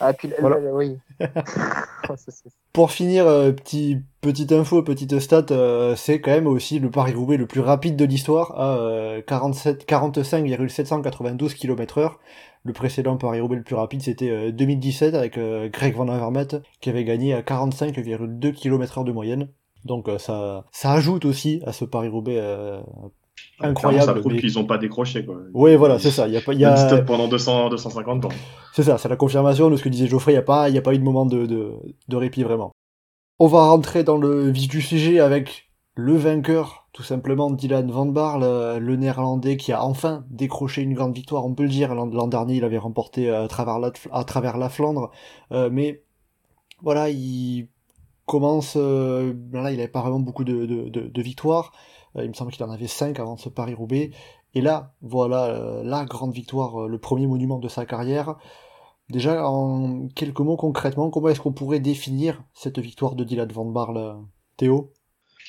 Ah, 0.00 0.12
puis 0.12 0.30
voilà. 0.40 0.56
euh, 0.56 0.72
oui. 0.72 0.96
Pour 2.72 2.90
finir, 2.90 3.26
euh, 3.26 3.52
petit, 3.52 3.98
petite 4.20 4.50
info, 4.52 4.82
petite 4.82 5.18
stat, 5.20 5.46
euh, 5.50 5.94
c'est 5.96 6.20
quand 6.20 6.32
même 6.32 6.46
aussi 6.46 6.78
le 6.78 6.90
Paris-Roubaix 6.90 7.36
le 7.36 7.46
plus 7.46 7.60
rapide 7.60 7.96
de 7.96 8.04
l'histoire 8.04 8.58
à 8.58 9.20
47, 9.26 9.86
45,792 9.86 11.54
km/h. 11.54 12.12
Le 12.64 12.72
précédent 12.72 13.16
Paris-Roubaix 13.16 13.56
le 13.56 13.62
plus 13.62 13.74
rapide, 13.76 14.02
c'était 14.02 14.52
2017 14.52 15.14
avec 15.14 15.38
Greg 15.72 15.94
Van 15.94 16.08
Avermaet 16.08 16.60
qui 16.80 16.90
avait 16.90 17.04
gagné 17.04 17.32
à 17.32 17.40
45,2 17.40 18.52
km/h 18.52 19.04
de 19.04 19.12
moyenne. 19.12 19.48
Donc 19.86 20.10
ça, 20.18 20.66
ça 20.70 20.92
ajoute 20.92 21.24
aussi 21.24 21.62
à 21.64 21.72
ce 21.72 21.86
Paris-Roubaix 21.86 22.38
incroyable. 23.60 24.04
Ça 24.06 24.14
prouve 24.14 24.32
mais- 24.34 24.40
qu'ils 24.40 24.58
ont 24.58 24.64
pas 24.64 24.78
décroché, 24.78 25.24
quoi. 25.24 25.36
Oui, 25.54 25.76
voilà, 25.76 25.98
c'est 25.98 26.10
ça. 26.10 26.26
Il 26.28 26.34
y 26.34 26.36
a 26.36 26.40
pas, 26.40 26.54
y 26.54 26.64
a... 26.64 26.98
pendant 27.02 27.28
200, 27.28 27.68
250 27.70 28.24
ans. 28.24 28.28
C'est 28.72 28.82
ça, 28.84 28.98
c'est 28.98 29.08
la 29.08 29.16
confirmation 29.16 29.70
de 29.70 29.76
ce 29.76 29.82
que 29.82 29.88
disait 29.88 30.06
Geoffrey, 30.06 30.32
il 30.32 30.36
n'y 30.36 30.38
a, 30.40 30.42
pas- 30.42 30.68
y 30.68 30.78
a 30.78 30.82
pas 30.82 30.94
eu 30.94 30.98
de 30.98 31.04
moment 31.04 31.26
de, 31.26 31.46
de, 31.46 31.72
de 32.08 32.16
répit 32.16 32.42
vraiment. 32.42 32.72
On 33.38 33.46
va 33.46 33.66
rentrer 33.68 34.04
dans 34.04 34.16
le 34.18 34.50
vif 34.50 34.68
du 34.68 34.80
sujet 34.82 35.18
avec 35.20 35.70
le 35.96 36.14
vainqueur, 36.16 36.88
tout 36.92 37.02
simplement 37.02 37.50
Dylan 37.50 37.90
Van 37.90 38.06
Baarle, 38.06 38.42
euh, 38.44 38.78
le 38.78 38.96
néerlandais 38.96 39.56
qui 39.56 39.72
a 39.72 39.84
enfin 39.84 40.24
décroché 40.30 40.82
une 40.82 40.94
grande 40.94 41.14
victoire, 41.14 41.44
on 41.44 41.54
peut 41.54 41.62
le 41.64 41.68
dire. 41.68 41.94
L'an 41.94 42.26
dernier, 42.28 42.56
il 42.56 42.64
avait 42.64 42.78
remporté 42.78 43.28
euh, 43.28 43.44
à 43.44 43.48
travers 43.48 43.78
la, 43.78 43.92
à 44.12 44.24
travers 44.24 44.56
la 44.56 44.68
Flandre, 44.68 45.10
euh, 45.52 45.68
mais 45.72 46.02
voilà, 46.82 47.10
il 47.10 47.68
commence. 48.26 48.74
euh, 48.76 49.34
là, 49.52 49.70
il 49.72 49.76
n'avait 49.76 49.88
pas 49.88 50.00
vraiment 50.00 50.20
beaucoup 50.20 50.44
de, 50.44 50.64
de 50.66 51.22
victoires. 51.22 51.72
Euh, 52.16 52.24
il 52.24 52.28
me 52.28 52.34
semble 52.34 52.52
qu'il 52.52 52.64
en 52.64 52.70
avait 52.70 52.86
5 52.86 53.18
avant 53.20 53.36
ce 53.36 53.48
Paris-Roubaix. 53.48 54.10
Et 54.54 54.60
là, 54.60 54.94
voilà 55.00 55.46
euh, 55.46 55.82
la 55.84 56.04
grande 56.04 56.32
victoire, 56.32 56.82
euh, 56.84 56.88
le 56.88 56.98
premier 56.98 57.26
monument 57.26 57.58
de 57.58 57.68
sa 57.68 57.86
carrière. 57.86 58.36
Déjà, 59.08 59.46
en 59.48 60.08
quelques 60.08 60.40
mots 60.40 60.56
concrètement, 60.56 61.10
comment 61.10 61.28
est-ce 61.28 61.40
qu'on 61.40 61.52
pourrait 61.52 61.80
définir 61.80 62.42
cette 62.54 62.78
victoire 62.78 63.14
de 63.16 63.24
Dylan 63.24 63.50
Van 63.52 63.64
Baarle, 63.64 63.96
euh, 63.98 64.14
Théo? 64.56 64.92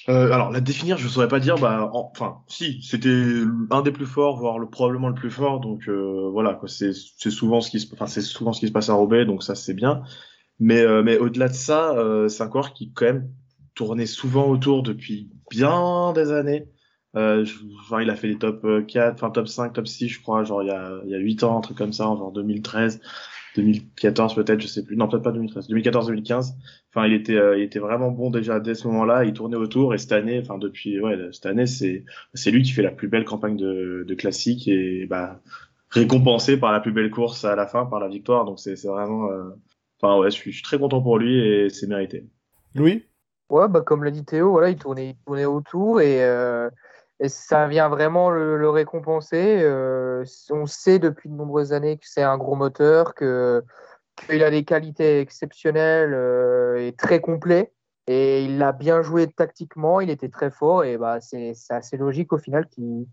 Alors, 0.08 0.50
la 0.52 0.62
définir, 0.62 0.98
je 0.98 1.08
saurais 1.08 1.28
pas 1.28 1.40
dire. 1.40 1.58
Bah, 1.60 1.90
en- 1.94 2.10
enfin, 2.12 2.40
si, 2.48 2.82
c'était 2.82 3.44
un 3.70 3.82
des 3.84 3.92
plus 3.92 4.08
forts, 4.08 4.38
voire 4.38 4.58
le, 4.58 4.68
probablement 4.68 5.10
le 5.10 5.14
plus 5.14 5.30
fort. 5.30 5.60
Donc 5.60 5.88
voilà. 5.88 6.60
C'est 6.66 6.92
souvent 7.30 7.62
ce 7.62 7.70
qui 7.70 7.80
se, 7.80 7.94
enfin, 7.94 8.08
souvent 8.08 8.52
ce 8.52 8.60
qui 8.60 8.68
se 8.68 8.72
passe 8.72 8.90
à 8.90 8.96
Roubaix, 8.96 9.26
donc 9.26 9.44
ça 9.44 9.54
c'est 9.54 9.76
bien. 9.76 10.02
Mais 10.60 10.84
mais 11.04 11.20
au-delà 11.20 11.50
de 11.50 11.54
ça, 11.54 11.96
c'est 12.30 12.42
un 12.42 12.48
coureur 12.48 12.74
qui 12.74 12.92
quand 12.94 13.06
même 13.06 13.30
tournait 13.76 14.08
souvent 14.08 14.48
autour 14.48 14.82
depuis 14.82 15.30
bien 15.52 16.14
des 16.14 16.32
années. 16.32 16.68
Euh, 17.18 17.44
je- 17.46 17.56
il 18.02 18.10
a 18.10 18.16
fait 18.16 18.28
les 18.30 18.38
top 18.38 18.64
euh, 18.66 18.84
4, 18.84 19.16
enfin 19.16 19.32
top 19.32 19.48
5, 19.48 19.74
top 19.74 19.88
6, 19.88 20.08
je 20.10 20.22
crois, 20.22 20.44
genre 20.46 20.64
il 20.64 20.68
y 20.68 20.72
a 20.72 21.02
il 21.06 21.12
y 21.12 21.16
a 21.16 21.18
8 21.20 21.44
ans, 21.44 21.58
un 21.58 21.62
truc 21.62 21.78
comme 21.78 21.94
ça, 21.94 22.06
genre 22.06 22.32
2013, 22.32 23.02
2014 23.56 24.34
peut-être, 24.36 24.62
je 24.62 24.68
sais 24.68 24.84
plus. 24.86 24.96
Non, 24.96 25.08
peut-être 25.10 25.24
pas 25.24 25.32
2013, 25.34 25.68
2014, 25.68 26.08
2015. 26.08 26.56
Enfin, 26.96 27.08
il 27.08 27.14
était, 27.14 27.36
euh, 27.36 27.58
il 27.58 27.64
était 27.64 27.80
vraiment 27.80 28.12
bon 28.12 28.30
déjà 28.32 28.60
dès 28.62 28.76
ce 28.76 28.88
moment-là. 28.88 29.26
Il 29.26 29.34
tournait 29.34 29.58
autour 29.58 29.94
et 29.94 29.98
cette 29.98 30.14
année, 30.14 30.40
enfin 30.42 30.58
depuis, 30.58 31.00
ouais, 31.02 31.18
cette 31.34 31.46
année, 31.48 31.68
c'est, 31.68 32.06
c'est 32.34 32.52
lui 32.52 32.62
qui 32.64 32.72
fait 32.72 32.82
la 32.82 32.92
plus 32.92 33.08
belle 33.10 33.26
campagne 33.26 33.58
de, 33.58 34.06
de 34.08 34.16
classique 34.16 34.68
et 34.70 35.06
bah 35.08 35.42
récompensé 35.90 36.58
par 36.58 36.72
la 36.72 36.80
plus 36.80 36.92
belle 36.94 37.12
course 37.12 37.44
à 37.46 37.56
la 37.56 37.68
fin, 37.68 37.86
par 37.86 38.00
la 38.00 38.08
victoire. 38.08 38.46
Donc 38.46 38.60
c'est, 38.60 38.76
c'est 38.78 38.88
vraiment, 38.88 39.30
euh, 39.32 39.50
enfin 40.02 40.18
ouais, 40.20 40.32
je 40.32 40.36
suis, 40.36 40.52
je 40.52 40.58
suis 40.58 40.64
très 40.64 40.80
content 40.80 41.02
pour 41.02 41.18
lui 41.20 41.38
et 41.40 41.70
c'est 41.70 41.88
mérité. 41.88 42.26
Louis? 42.76 43.04
Ouais, 43.52 43.68
bah, 43.68 43.82
comme 43.82 44.06
l'a 44.06 44.12
dit 44.12 44.24
Théo, 44.24 44.52
voilà, 44.52 44.70
il 44.70 44.78
tournait, 44.78 45.10
il 45.10 45.16
tournait 45.26 45.44
autour 45.44 46.00
et, 46.00 46.24
euh, 46.24 46.70
ça 47.28 47.68
vient 47.68 47.90
vraiment 47.90 48.30
le, 48.30 48.70
récompenser. 48.70 49.60
Euh, 49.62 50.24
on 50.52 50.66
sait 50.66 51.00
depuis 51.00 51.28
de 51.30 51.36
nombreuses 51.36 51.74
années 51.74 51.98
que 51.98 52.06
c'est 52.08 52.24
un 52.24 52.38
gros 52.38 52.56
moteur, 52.56 53.14
qu'il 53.14 54.44
a 54.44 54.50
des 54.52 54.64
qualités 54.64 55.20
exceptionnelles 55.20 56.14
euh, 56.14 56.88
et 56.88 56.94
très 56.94 57.20
complet. 57.20 57.74
Et 58.08 58.46
il 58.46 58.64
a 58.64 58.72
bien 58.72 59.02
joué 59.02 59.28
tactiquement, 59.28 60.00
il 60.00 60.10
était 60.10 60.30
très 60.30 60.50
fort 60.50 60.86
et 60.86 60.98
bah, 60.98 61.20
c'est 61.20 61.54
assez 61.70 61.98
logique 61.98 62.32
au 62.32 62.38
final 62.38 62.70
qu'il 62.70 63.06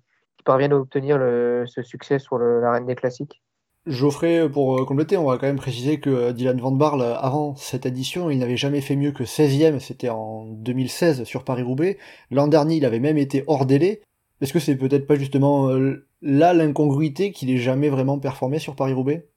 parvienne 0.44 0.72
à 0.72 0.76
obtenir 0.76 1.18
ce 1.66 1.82
succès 1.82 2.20
sur 2.20 2.38
l'arène 2.38 2.86
des 2.86 2.94
classiques. 2.94 3.42
Geoffrey, 3.88 4.48
pour 4.50 4.78
euh, 4.78 4.84
compléter, 4.84 5.16
on 5.16 5.24
va 5.24 5.38
quand 5.38 5.46
même 5.46 5.56
préciser 5.56 5.98
que 6.00 6.10
euh, 6.10 6.32
Dylan 6.32 6.60
Van 6.60 6.72
Baarle, 6.72 7.02
euh, 7.02 7.16
avant 7.16 7.56
cette 7.56 7.86
édition, 7.86 8.30
il 8.30 8.38
n'avait 8.38 8.56
jamais 8.56 8.80
fait 8.80 8.96
mieux 8.96 9.12
que 9.12 9.24
16e, 9.24 9.78
c'était 9.78 10.10
en 10.10 10.46
2016 10.46 11.24
sur 11.24 11.44
Paris-Roubaix. 11.44 11.98
L'an 12.30 12.48
dernier, 12.48 12.76
il 12.76 12.84
avait 12.84 13.00
même 13.00 13.18
été 13.18 13.44
hors 13.46 13.66
délai. 13.66 14.02
Est-ce 14.40 14.52
que 14.52 14.60
c'est 14.60 14.76
peut-être 14.76 15.06
pas 15.06 15.16
justement 15.16 15.68
euh, 15.70 16.06
là 16.22 16.54
l'incongruité 16.54 17.32
qu'il 17.32 17.50
ait 17.50 17.56
jamais 17.56 17.88
vraiment 17.88 18.18
performé 18.18 18.58
sur 18.58 18.76
Paris-Roubaix? 18.76 19.28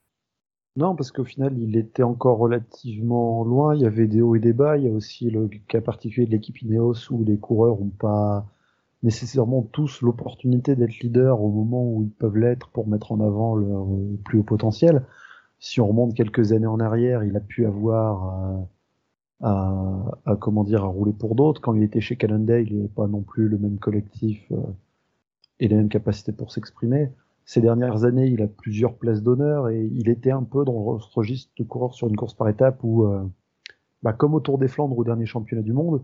Non, 0.76 0.96
parce 0.96 1.12
qu'au 1.12 1.26
final, 1.26 1.58
il 1.58 1.76
était 1.76 2.04
encore 2.04 2.38
relativement 2.38 3.44
loin. 3.44 3.76
Il 3.76 3.82
y 3.82 3.86
avait 3.86 4.08
des 4.08 4.22
hauts 4.22 4.36
et 4.36 4.40
des 4.40 4.54
bas. 4.54 4.78
Il 4.78 4.86
y 4.86 4.90
a 4.90 4.92
aussi 4.92 5.30
le 5.30 5.50
cas 5.68 5.82
particulier 5.82 6.28
de 6.28 6.32
l'équipe 6.32 6.62
Ineos 6.62 7.10
où 7.10 7.24
les 7.24 7.38
coureurs 7.38 7.80
n'ont 7.80 7.90
pas 7.90 8.46
nécessairement 9.04 9.64
tous 9.64 10.02
l'opportunité 10.02 10.76
d'être 10.76 11.00
leader 11.00 11.42
au 11.42 11.50
moment 11.50 11.84
où 11.84 12.04
ils 12.04 12.12
peuvent 12.12 12.38
l'être 12.38 12.70
pour 12.70 12.88
mettre 12.88 13.12
en 13.12 13.20
avant 13.20 13.56
leur 13.56 13.86
euh, 13.86 14.20
plus 14.24 14.40
haut 14.40 14.44
potentiel. 14.44 15.06
Si 15.60 15.82
on 15.82 15.88
remonte 15.88 16.14
quelques 16.14 16.54
années 16.54 16.68
en 16.68 16.80
arrière, 16.80 17.24
il 17.24 17.36
a 17.36 17.40
pu 17.40 17.66
avoir 17.66 18.62
euh, 19.42 19.48
à, 19.48 20.22
à, 20.26 20.36
comment 20.36 20.64
dire 20.64 20.84
à 20.84 20.88
rouler 20.88 21.14
pour 21.14 21.36
d'autres. 21.36 21.62
Quand 21.62 21.74
il 21.74 21.84
était 21.84 22.02
chez 22.02 22.16
Cannondale, 22.16 22.68
il 22.68 22.78
n'avait 22.78 22.88
pas 22.90 23.08
non 23.08 23.22
plus 23.22 23.48
le 23.48 23.58
même 23.58 23.80
collectif 23.80 24.40
euh, 24.52 24.58
et 25.60 25.68
les 25.68 25.76
mêmes 25.76 25.90
capacités 25.90 26.32
pour 26.32 26.52
s'exprimer 26.52 27.12
ces 27.44 27.60
dernières 27.60 28.06
années, 28.06 28.28
il 28.28 28.42
a 28.44 28.48
plusieurs 28.48 28.96
places 28.96 29.24
d'honneur 29.24 29.68
et 29.68 29.90
il 29.94 30.10
était 30.10 30.32
un 30.32 30.44
peu 30.44 30.64
dans 30.64 31.00
ce 31.00 31.14
registre 31.14 31.52
de 31.58 31.64
coureur 31.64 31.94
sur 31.94 32.08
une 32.08 32.16
course 32.16 32.36
par 32.36 32.48
étape 32.48 32.80
où, 32.84 33.04
bah, 34.04 34.14
comme 34.14 34.36
au 34.36 34.40
Tour 34.40 34.58
des 34.58 34.70
Flandres 34.70 34.98
au 34.98 35.04
dernier 35.04 35.26
championnat 35.26 35.64
du 35.64 35.74
monde, 35.74 36.02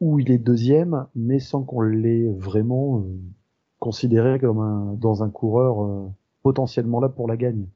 où 0.00 0.18
il 0.18 0.30
est 0.30 0.38
deuxième, 0.38 1.06
mais 1.14 1.38
sans 1.38 1.62
qu'on 1.62 1.80
l'ait 1.80 2.28
vraiment 2.28 2.98
euh, 2.98 3.02
considéré 3.78 4.38
comme 4.38 4.58
un, 4.60 4.94
dans 4.94 5.22
un 5.22 5.30
coureur 5.30 5.82
euh, 5.82 6.08
potentiellement 6.42 7.00
là 7.00 7.08
pour 7.08 7.28
la 7.28 7.36
gagne. 7.36 7.66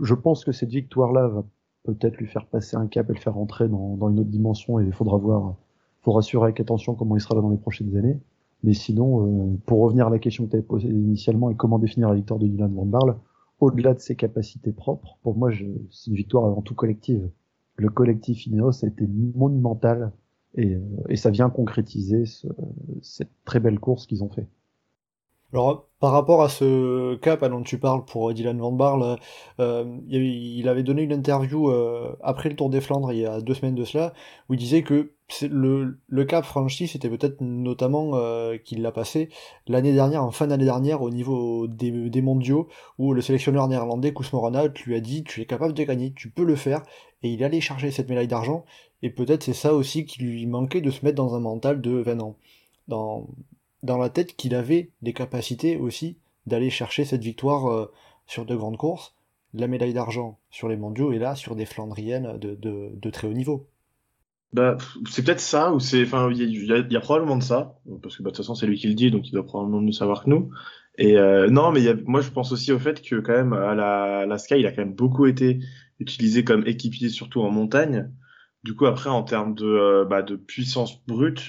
Je 0.00 0.14
pense 0.14 0.44
que 0.44 0.52
cette 0.52 0.70
victoire-là 0.70 1.28
va 1.28 1.44
peut-être 1.84 2.16
lui 2.16 2.26
faire 2.26 2.46
passer 2.46 2.76
un 2.76 2.86
cap 2.86 3.08
et 3.10 3.12
le 3.12 3.18
faire 3.18 3.34
rentrer 3.34 3.68
dans, 3.68 3.96
dans 3.96 4.10
une 4.10 4.20
autre 4.20 4.30
dimension 4.30 4.80
et 4.80 4.84
il 4.84 4.92
faudra 4.92 5.16
voir, 5.18 5.54
faudra 6.02 6.22
suivre 6.22 6.44
avec 6.44 6.60
attention 6.60 6.94
comment 6.94 7.16
il 7.16 7.20
sera 7.20 7.34
là 7.34 7.40
dans 7.40 7.50
les 7.50 7.56
prochaines 7.56 7.96
années. 7.96 8.18
Mais 8.64 8.74
sinon, 8.74 9.26
euh, 9.26 9.56
pour 9.66 9.80
revenir 9.80 10.08
à 10.08 10.10
la 10.10 10.18
question 10.18 10.44
que 10.44 10.50
tu 10.50 10.56
avais 10.56 10.64
posée 10.64 10.88
initialement 10.88 11.50
et 11.50 11.54
comment 11.54 11.78
définir 11.78 12.08
la 12.08 12.16
victoire 12.16 12.40
de 12.40 12.46
Dylan 12.46 12.74
Van 12.74 12.86
Baarle, 12.86 13.16
au-delà 13.60 13.94
de 13.94 14.00
ses 14.00 14.16
capacités 14.16 14.72
propres, 14.72 15.16
pour 15.22 15.36
moi, 15.36 15.50
c'est 15.90 16.10
une 16.10 16.16
victoire 16.16 16.44
avant 16.44 16.62
tout 16.62 16.74
collective. 16.74 17.28
Le 17.76 17.88
collectif 17.88 18.46
Ineos 18.46 18.84
a 18.84 18.88
été 18.88 19.06
monumental 19.06 20.12
et, 20.54 20.74
euh, 20.74 20.80
et 21.08 21.16
ça 21.16 21.30
vient 21.30 21.50
concrétiser 21.50 22.26
ce- 22.26 22.48
cette 23.02 23.30
très 23.44 23.60
belle 23.60 23.78
course 23.78 24.06
qu'ils 24.06 24.24
ont 24.24 24.30
fait. 24.30 24.46
Alors, 25.54 25.88
par 25.98 26.12
rapport 26.12 26.42
à 26.42 26.50
ce 26.50 27.16
cap 27.16 27.42
dont 27.42 27.62
tu 27.62 27.78
parles 27.78 28.04
pour 28.04 28.34
Dylan 28.34 28.58
Van 28.58 28.70
Baarle, 28.70 29.16
euh, 29.60 29.98
il 30.08 30.68
avait- 30.68 30.82
donné 30.82 31.02
une 31.02 31.12
interview 31.12 31.70
euh, 31.70 32.14
après 32.22 32.50
le 32.50 32.56
Tour 32.56 32.68
des 32.68 32.82
Flandres, 32.82 33.12
il 33.12 33.20
y 33.20 33.26
a 33.26 33.40
deux 33.40 33.54
semaines 33.54 33.74
de 33.74 33.84
cela, 33.84 34.12
où 34.48 34.54
il 34.54 34.58
disait 34.58 34.82
que 34.82 35.12
le, 35.42 36.24
cap 36.24 36.44
franchi, 36.44 36.86
c'était 36.86 37.08
peut-être 37.08 37.40
notamment 37.40 38.12
qu'il 38.64 38.82
l'a 38.82 38.92
passé 38.92 39.30
l'année 39.66 39.94
dernière, 39.94 40.22
en 40.22 40.30
fin 40.30 40.46
d'année 40.46 40.64
dernière, 40.64 41.00
au 41.02 41.10
niveau 41.10 41.66
des, 41.66 42.22
mondiaux, 42.22 42.68
où 42.98 43.14
le 43.14 43.22
sélectionneur 43.22 43.68
néerlandais, 43.68 44.12
Kousman 44.12 44.40
Ronald, 44.42 44.76
lui 44.86 44.94
a 44.96 45.00
dit 45.00 45.24
Tu 45.24 45.40
es 45.40 45.46
capable 45.46 45.72
de 45.72 45.82
gagner, 45.82 46.12
tu 46.14 46.30
peux 46.30 46.44
le 46.44 46.56
faire, 46.56 46.82
et 47.22 47.30
il 47.30 47.42
allait 47.42 47.60
chercher 47.60 47.90
cette 47.90 48.08
médaille 48.08 48.28
d'argent, 48.28 48.64
et 49.02 49.10
peut-être 49.10 49.42
c'est 49.44 49.52
ça 49.54 49.74
aussi 49.74 50.04
qui 50.06 50.22
lui 50.22 50.46
manquait 50.46 50.80
de 50.80 50.90
se 50.90 51.04
mettre 51.04 51.16
dans 51.16 51.34
un 51.34 51.40
mental 51.40 51.80
de 51.80 51.90
20 51.92 52.20
ans. 52.20 52.36
Dans, 52.88 53.28
dans 53.82 53.98
la 53.98 54.08
tête 54.10 54.34
qu'il 54.36 54.54
avait 54.54 54.90
les 55.02 55.12
capacités 55.12 55.76
aussi 55.76 56.16
d'aller 56.46 56.70
chercher 56.70 57.04
cette 57.04 57.22
victoire 57.22 57.66
euh, 57.70 57.92
sur 58.26 58.46
de 58.46 58.56
grandes 58.56 58.76
courses, 58.78 59.14
la 59.54 59.66
médaille 59.68 59.94
d'argent 59.94 60.38
sur 60.50 60.68
les 60.68 60.76
mondiaux 60.76 61.12
et 61.12 61.18
là 61.18 61.34
sur 61.34 61.56
des 61.56 61.66
Flandriennes 61.66 62.38
de, 62.38 62.54
de, 62.54 63.10
très 63.10 63.28
haut 63.28 63.32
niveau. 63.32 63.66
Bah, 64.52 64.78
c'est 65.10 65.24
peut-être 65.24 65.40
ça, 65.40 65.72
ou 65.74 65.80
c'est, 65.80 66.02
enfin, 66.04 66.30
il 66.32 66.38
y, 66.40 66.96
a- 66.96 67.00
probablement 67.00 67.36
de 67.36 67.42
ça, 67.42 67.78
parce 68.02 68.16
que 68.16 68.22
bah, 68.22 68.30
de 68.30 68.36
toute 68.36 68.44
façon 68.44 68.54
c'est 68.54 68.66
lui 68.66 68.78
qui 68.78 68.88
le 68.88 68.94
dit, 68.94 69.10
donc 69.10 69.28
il 69.28 69.32
doit 69.32 69.44
probablement 69.44 69.80
mieux 69.80 69.92
savoir 69.92 70.24
que 70.24 70.30
nous. 70.30 70.50
Et 70.96 71.18
euh, 71.18 71.48
non, 71.50 71.70
mais 71.70 71.82
moi 72.06 72.22
je 72.22 72.30
pense 72.30 72.50
aussi 72.52 72.72
au 72.72 72.78
fait 72.78 73.02
que 73.02 73.16
quand 73.16 73.32
même 73.34 73.52
à 73.52 73.74
la, 73.74 74.26
la 74.26 74.38
Sky, 74.38 74.54
il 74.58 74.66
a 74.66 74.72
quand 74.72 74.82
même 74.82 74.94
beaucoup 74.94 75.26
été 75.26 75.60
utilisé 76.00 76.44
comme 76.44 76.66
équipier, 76.66 77.08
surtout 77.10 77.42
en 77.42 77.50
montagne. 77.50 78.10
Du 78.64 78.74
coup, 78.74 78.86
après, 78.86 79.10
en 79.10 79.22
termes 79.22 79.54
de, 79.54 79.64
euh, 79.66 80.04
bah, 80.04 80.22
de 80.22 80.36
puissance 80.36 81.04
brute, 81.06 81.42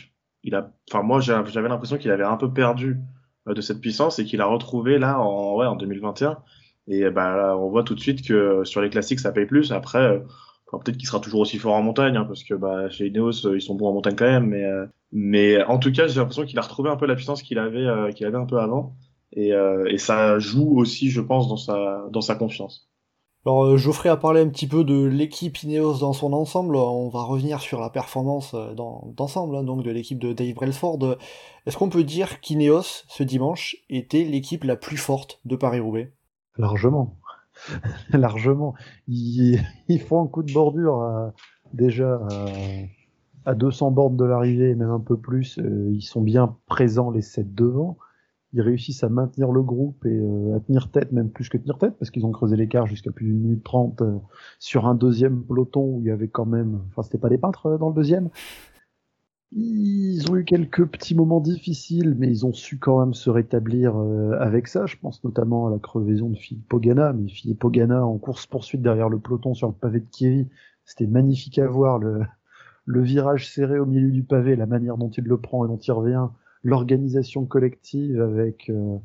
il 0.44 0.56
a, 0.56 0.72
enfin 0.90 1.04
moi 1.04 1.20
j'a- 1.20 1.44
j'avais 1.46 1.68
l'impression 1.70 1.98
qu'il 1.98 2.12
avait 2.12 2.24
un 2.24 2.38
peu 2.38 2.54
perdu 2.54 2.98
euh, 3.48 3.54
de 3.54 3.62
cette 3.62 3.82
puissance 3.82 4.20
et 4.20 4.26
qu'il 4.26 4.42
a 4.42 4.46
retrouvé 4.46 5.00
là 5.00 5.20
en, 5.20 5.56
ouais, 5.58 5.66
en 5.66 5.76
2021. 5.76 6.38
Et 6.88 7.10
bah, 7.10 7.56
on 7.58 7.70
voit 7.70 7.84
tout 7.84 7.96
de 7.96 8.00
suite 8.00 8.26
que 8.28 8.34
euh, 8.34 8.66
sur 8.66 8.82
les 8.82 8.90
classiques 8.90 9.20
ça 9.20 9.32
paye 9.32 9.46
plus. 9.46 9.72
Après. 9.72 10.20
peut-être 10.72 10.98
qu'il 10.98 11.08
sera 11.08 11.20
toujours 11.20 11.42
aussi 11.42 11.58
fort 11.60 11.74
en 11.76 11.82
montagne, 11.84 12.16
hein, 12.18 12.26
parce 12.26 12.44
que 12.44 12.54
bah, 12.54 12.90
chez 12.90 13.08
Ineos, 13.08 13.32
ils 13.56 13.62
sont 13.62 13.76
bons 13.76 13.90
en 13.90 13.94
montagne 13.94 14.16
quand 14.16 14.26
même. 14.26 14.48
Mais, 14.48 14.66
mais 15.12 15.64
en 15.66 15.80
tout 15.80 15.92
cas, 15.92 16.08
j'ai 16.08 16.20
l'impression 16.20 16.46
qu'il 16.46 16.60
a 16.60 16.62
retrouvé 16.62 16.90
un 16.90 16.96
peu 16.98 17.06
la 17.08 17.16
puissance 17.16 17.42
qu'il 17.44 17.60
avait, 17.60 18.14
qu'il 18.16 18.26
avait 18.28 18.38
un 18.38 18.46
peu 18.46 18.60
avant. 18.60 18.96
Et, 19.34 19.52
et 19.90 19.98
ça 19.98 20.40
joue 20.40 20.78
aussi, 20.80 21.10
je 21.12 21.22
pense, 21.22 21.48
dans 21.50 21.58
sa, 21.58 22.08
dans 22.12 22.22
sa 22.22 22.36
confiance. 22.36 22.89
Alors 23.50 23.66
euh, 23.66 23.78
Geoffrey 23.78 24.10
a 24.10 24.16
parlé 24.16 24.42
un 24.42 24.48
petit 24.48 24.68
peu 24.68 24.84
de 24.84 25.06
l'équipe 25.06 25.64
Ineos 25.64 25.98
dans 25.98 26.14
son 26.14 26.34
ensemble, 26.34 26.76
on 26.76 27.10
va 27.10 27.24
revenir 27.24 27.62
sur 27.62 27.82
la 27.82 27.90
performance 27.90 28.54
euh, 28.54 28.76
d'ensemble, 28.76 29.56
hein, 29.56 29.64
donc 29.64 29.82
de 29.82 29.90
l'équipe 29.90 30.20
de 30.20 30.34
Dave 30.34 30.54
Brailsford. 30.54 31.18
Est-ce 31.66 31.76
qu'on 31.76 31.90
peut 31.90 32.04
dire 32.04 32.42
qu'Ineos, 32.42 33.06
ce 33.08 33.24
dimanche, 33.24 33.76
était 33.90 34.24
l'équipe 34.24 34.64
la 34.64 34.76
plus 34.76 34.98
forte 34.98 35.42
de 35.46 35.56
Paris-Roubaix? 35.56 36.14
Largement. 36.60 37.18
Largement. 38.14 38.76
Ils, 39.08 39.60
font 40.08 40.22
un 40.24 40.28
coup 40.28 40.44
de 40.44 40.54
bordure 40.54 41.02
à- 41.02 41.34
déjà 41.74 42.22
à, 42.30 42.46
à 43.50 43.56
200 43.56 43.90
bornes 43.90 44.16
de 44.16 44.26
l'arrivée, 44.26 44.76
même 44.76 44.92
un 44.92 45.00
peu 45.00 45.18
plus. 45.18 45.58
Euh, 45.58 45.90
ils 45.92 46.04
sont 46.04 46.22
bien 46.22 46.56
présents 46.68 47.10
les 47.10 47.24
7 47.24 47.56
devant. 47.56 47.98
Ils 48.54 48.62
réussissent 48.62 49.04
à 49.04 49.10
maintenir 49.10 49.52
le 49.52 49.62
groupe 49.62 50.06
et 50.06 50.18
euh, 50.18 50.56
à 50.56 50.60
tenir 50.60 50.90
tête, 50.90 51.12
même 51.12 51.30
plus 51.30 51.50
que 51.50 51.58
tenir 51.58 51.78
tête, 51.78 51.96
parce 52.00 52.10
qu'ils 52.10 52.26
ont 52.26 52.32
creusé 52.32 52.56
l'écart 52.56 52.88
jusqu'à 52.88 53.12
plus 53.12 53.26
d'une 53.26 53.40
minute 53.40 53.64
trente 53.64 54.02
euh, 54.02 54.18
sur 54.58 54.88
un 54.88 54.96
deuxième 54.96 55.44
peloton 55.44 55.82
où 55.82 56.00
il 56.02 56.08
y 56.08 56.12
avait 56.12 56.28
quand 56.28 56.46
même, 56.46 56.82
enfin 56.90 57.04
c'était 57.04 57.18
pas 57.18 57.30
des 57.30 57.38
peintres 57.38 57.68
euh, 57.68 57.78
dans 57.78 57.90
le 57.90 57.96
deuxième. 57.96 58.30
Ils 59.52 60.30
ont 60.30 60.36
eu 60.36 60.46
quelques 60.46 60.86
petits 60.86 61.16
moments 61.16 61.40
difficiles, 61.40 62.16
mais 62.18 62.28
ils 62.28 62.46
ont 62.46 62.54
su 62.54 62.78
quand 62.78 63.00
même 63.00 63.16
se 63.16 63.32
rétablir 63.32 63.96
avec 64.40 64.68
ça. 64.68 64.86
Je 64.86 64.96
pense 64.96 65.24
notamment 65.24 65.66
à 65.66 65.72
la 65.72 65.80
crevaison 65.80 66.30
de 66.30 66.38
Philippe 66.38 66.72
Ogana, 66.72 67.14
mais 67.14 67.28
Philippe 67.30 67.64
Ogana 67.64 68.06
en 68.06 68.20
course 68.20 68.46
poursuite 68.46 68.84
derrière 68.84 69.10
le 69.10 69.18
peloton 69.18 69.56
sur 69.56 69.68
le 69.68 69.74
pavé 69.74 70.02
de 70.02 70.06
Kiev, 70.12 70.46
c'était 70.86 71.08
magnifique 71.08 71.58
à 71.58 71.66
voir 71.66 71.98
le, 71.98 72.22
le 72.86 73.02
virage 73.02 73.52
serré 73.52 73.80
au 73.80 73.88
milieu 73.88 74.12
du 74.12 74.22
pavé, 74.22 74.56
la 74.56 74.68
manière 74.68 74.98
dont 74.98 75.10
il 75.10 75.24
le 75.24 75.38
prend 75.40 75.66
et 75.66 75.68
dont 75.68 75.78
il 75.78 75.92
revient 75.94 76.28
l'organisation 76.64 77.46
collective 77.46 78.22
avec 78.22 78.70
euh, 78.70 78.98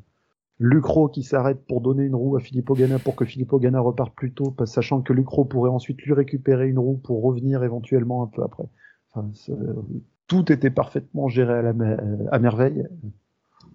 Lucro 0.58 1.08
qui 1.08 1.22
s'arrête 1.22 1.64
pour 1.66 1.80
donner 1.80 2.04
une 2.04 2.14
roue 2.14 2.36
à 2.36 2.40
Filippo 2.40 2.74
Ganna 2.74 2.98
pour 2.98 3.16
que 3.16 3.24
Filippo 3.24 3.58
Ganna 3.58 3.80
reparte 3.80 4.14
plus 4.14 4.32
tôt, 4.32 4.54
sachant 4.66 5.02
que 5.02 5.12
Lucro 5.12 5.44
pourrait 5.44 5.70
ensuite 5.70 6.02
lui 6.02 6.12
récupérer 6.12 6.68
une 6.68 6.78
roue 6.78 6.96
pour 6.96 7.22
revenir 7.22 7.62
éventuellement 7.64 8.22
un 8.22 8.26
peu 8.26 8.42
après. 8.42 8.64
Enfin, 9.12 9.30
tout 10.26 10.50
était 10.50 10.70
parfaitement 10.70 11.28
géré 11.28 11.54
à, 11.54 11.62
la 11.62 11.74
à 12.30 12.38
merveille. 12.38 12.86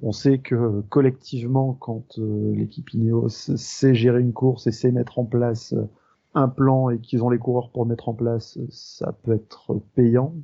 On 0.01 0.11
sait 0.11 0.39
que 0.39 0.81
collectivement, 0.89 1.73
quand 1.73 2.19
euh, 2.19 2.53
l'équipe 2.55 2.93
Ineos 2.93 3.29
sait 3.29 3.93
gérer 3.93 4.21
une 4.21 4.33
course 4.33 4.65
et 4.67 4.71
sait 4.71 4.91
mettre 4.91 5.19
en 5.19 5.25
place 5.25 5.73
euh, 5.73 5.89
un 6.33 6.47
plan 6.47 6.89
et 6.89 6.99
qu'ils 6.99 7.23
ont 7.23 7.29
les 7.29 7.37
coureurs 7.37 7.71
pour 7.71 7.83
le 7.83 7.89
mettre 7.89 8.07
en 8.07 8.13
place, 8.13 8.57
ça 8.69 9.11
peut 9.23 9.33
être 9.33 9.81
payant. 9.95 10.35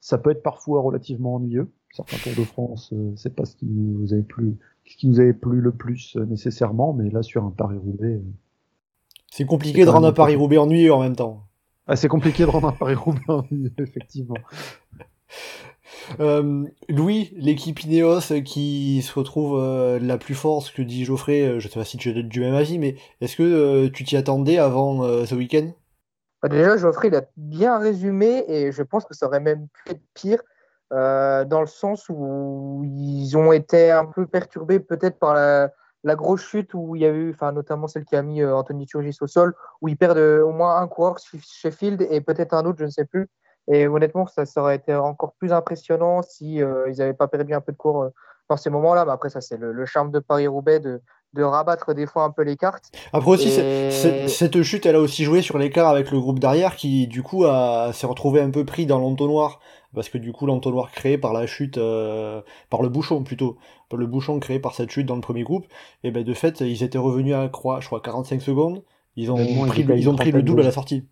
Ça 0.00 0.18
peut 0.18 0.30
être 0.30 0.42
parfois 0.42 0.80
relativement 0.82 1.34
ennuyeux 1.34 1.70
certains 1.92 2.16
Tours 2.16 2.32
de 2.36 2.44
France, 2.44 2.90
euh, 2.92 3.12
c'est 3.16 3.34
pas 3.34 3.44
ce 3.44 3.54
qui 3.54 3.66
nous 3.66 4.12
avait 4.12 4.22
plu, 4.22 4.56
ce 4.84 4.96
qui 4.96 5.08
nous 5.08 5.20
avait 5.20 5.34
plu 5.34 5.60
le 5.60 5.72
plus 5.72 6.16
euh, 6.16 6.24
nécessairement, 6.24 6.92
mais 6.92 7.10
là 7.10 7.22
sur 7.22 7.44
un 7.44 7.50
Paris-Roubaix. 7.50 8.14
Euh, 8.14 8.22
c'est 9.30 9.44
compliqué 9.44 9.84
de 9.84 9.90
rendre 9.90 10.06
un 10.06 10.12
Paris-Roubaix 10.12 10.58
ennuyeux 10.58 10.92
en 10.92 11.00
même 11.00 11.16
temps. 11.16 11.46
Ah, 11.86 11.96
c'est 11.96 12.08
compliqué 12.08 12.44
de 12.44 12.48
rendre 12.48 12.68
un 12.68 12.72
Paris-Roubaix 12.72 13.28
ennuyeux, 13.28 13.72
effectivement. 13.78 14.36
Louis, 16.88 17.32
l'équipe 17.36 17.80
Ineos 17.82 18.42
qui 18.44 19.02
se 19.02 19.12
retrouve 19.14 19.58
la 20.00 20.18
plus 20.18 20.34
forte, 20.34 20.66
ce 20.66 20.72
que 20.72 20.82
dit 20.82 21.04
Geoffrey, 21.04 21.60
je 21.60 21.68
sais 21.68 21.78
pas 21.78 21.84
si 21.84 21.96
tu 21.96 22.10
es 22.10 22.22
du 22.22 22.40
même 22.40 22.54
avis, 22.54 22.78
mais 22.78 22.96
est-ce 23.20 23.36
que 23.36 23.86
tu 23.88 24.04
t'y 24.04 24.16
attendais 24.16 24.58
avant 24.58 25.02
ce 25.24 25.34
week-end? 25.34 25.70
Bah, 26.42 26.48
Déjà, 26.48 26.76
Geoffrey, 26.76 27.08
il 27.08 27.14
a 27.14 27.24
bien 27.36 27.78
résumé 27.78 28.44
et 28.48 28.72
je 28.72 28.82
pense 28.82 29.04
que 29.04 29.14
ça 29.14 29.26
aurait 29.26 29.40
même 29.40 29.68
pu 29.68 29.92
être 29.92 30.02
pire 30.12 30.42
euh, 30.92 31.44
dans 31.46 31.60
le 31.60 31.66
sens 31.66 32.06
où 32.10 32.82
ils 32.84 33.34
ont 33.36 33.52
été 33.52 33.90
un 33.90 34.04
peu 34.04 34.26
perturbés 34.26 34.78
peut-être 34.78 35.18
par 35.18 35.32
la, 35.32 35.70
la, 36.04 36.14
grosse 36.16 36.42
chute 36.42 36.74
où 36.74 36.94
il 36.96 37.02
y 37.02 37.06
a 37.06 37.08
eu, 37.08 37.30
enfin 37.30 37.50
notamment 37.52 37.86
celle 37.86 38.04
qui 38.04 38.14
a 38.14 38.22
mis 38.22 38.42
euh, 38.42 38.54
Anthony 38.54 38.84
Turgis 38.84 39.16
au 39.22 39.26
sol, 39.26 39.54
où 39.80 39.88
ils 39.88 39.96
perdent 39.96 40.18
euh, 40.18 40.42
au 40.42 40.52
moins 40.52 40.76
un 40.76 40.86
coureur 40.88 41.16
Sheffield 41.18 42.06
et 42.10 42.20
peut-être 42.20 42.52
un 42.52 42.66
autre, 42.66 42.78
je 42.78 42.84
ne 42.84 42.90
sais 42.90 43.06
plus. 43.06 43.30
Et 43.68 43.86
honnêtement, 43.86 44.26
ça, 44.26 44.44
ça 44.44 44.60
aurait 44.60 44.76
été 44.76 44.94
encore 44.94 45.32
plus 45.38 45.52
impressionnant 45.52 46.20
si 46.20 46.56
ils 46.56 46.96
n'avaient 46.98 47.14
pas 47.14 47.28
perdu 47.28 47.54
un 47.54 47.60
peu 47.60 47.70
de 47.70 47.76
cours 47.76 48.10
dans 48.50 48.56
ces 48.56 48.70
moments-là. 48.70 49.04
Mais 49.04 49.12
après, 49.12 49.30
ça 49.30 49.40
c'est 49.40 49.56
le, 49.56 49.86
charme 49.86 50.10
de 50.10 50.18
Paris-Roubaix 50.18 50.80
de, 50.80 51.00
de 51.32 51.44
rabattre 51.44 51.94
des 51.94 52.06
fois 52.06 52.24
un 52.24 52.30
peu 52.30 52.42
les 52.42 52.56
cartes. 52.56 52.90
Après 53.12 53.30
aussi, 53.30 53.50
cette 54.28 54.62
chute, 54.62 54.84
elle 54.84 54.96
a 54.96 55.00
aussi 55.00 55.22
joué 55.22 55.42
sur 55.42 55.58
l'écart 55.58 55.88
avec 55.88 56.10
le 56.10 56.18
groupe 56.18 56.40
derrière 56.40 56.74
qui, 56.74 57.06
du 57.06 57.22
coup, 57.22 57.44
s'est 57.92 58.06
retrouvé 58.06 58.40
un 58.40 58.50
peu 58.50 58.64
pris 58.64 58.84
dans 58.84 58.98
l'entonnoir 58.98 59.60
parce 59.94 60.08
que 60.08 60.18
du 60.18 60.32
coup 60.32 60.46
l'entonnoir 60.46 60.90
créé 60.90 61.18
par 61.18 61.32
la 61.32 61.46
chute, 61.46 61.78
euh, 61.78 62.42
par 62.70 62.82
le 62.82 62.88
bouchon 62.88 63.22
plutôt, 63.22 63.56
le 63.92 64.06
bouchon 64.06 64.38
créé 64.40 64.58
par 64.58 64.74
cette 64.74 64.90
chute 64.90 65.06
dans 65.06 65.16
le 65.16 65.20
premier 65.20 65.42
groupe, 65.42 65.66
et 66.02 66.10
ben 66.10 66.24
de 66.24 66.34
fait 66.34 66.60
ils 66.60 66.82
étaient 66.82 66.98
revenus 66.98 67.34
à 67.34 67.48
croix, 67.48 67.80
je 67.80 67.86
crois 67.86 68.00
45 68.00 68.40
secondes, 68.40 68.82
ils 69.16 69.30
ont 69.30 69.36
pris, 69.66 69.82
ils, 69.82 70.08
ont 70.08 70.16
pris 70.16 70.32
le 70.32 70.42
double 70.42 70.62
à 70.62 70.64
la 70.64 70.72
sortie. 70.72 71.06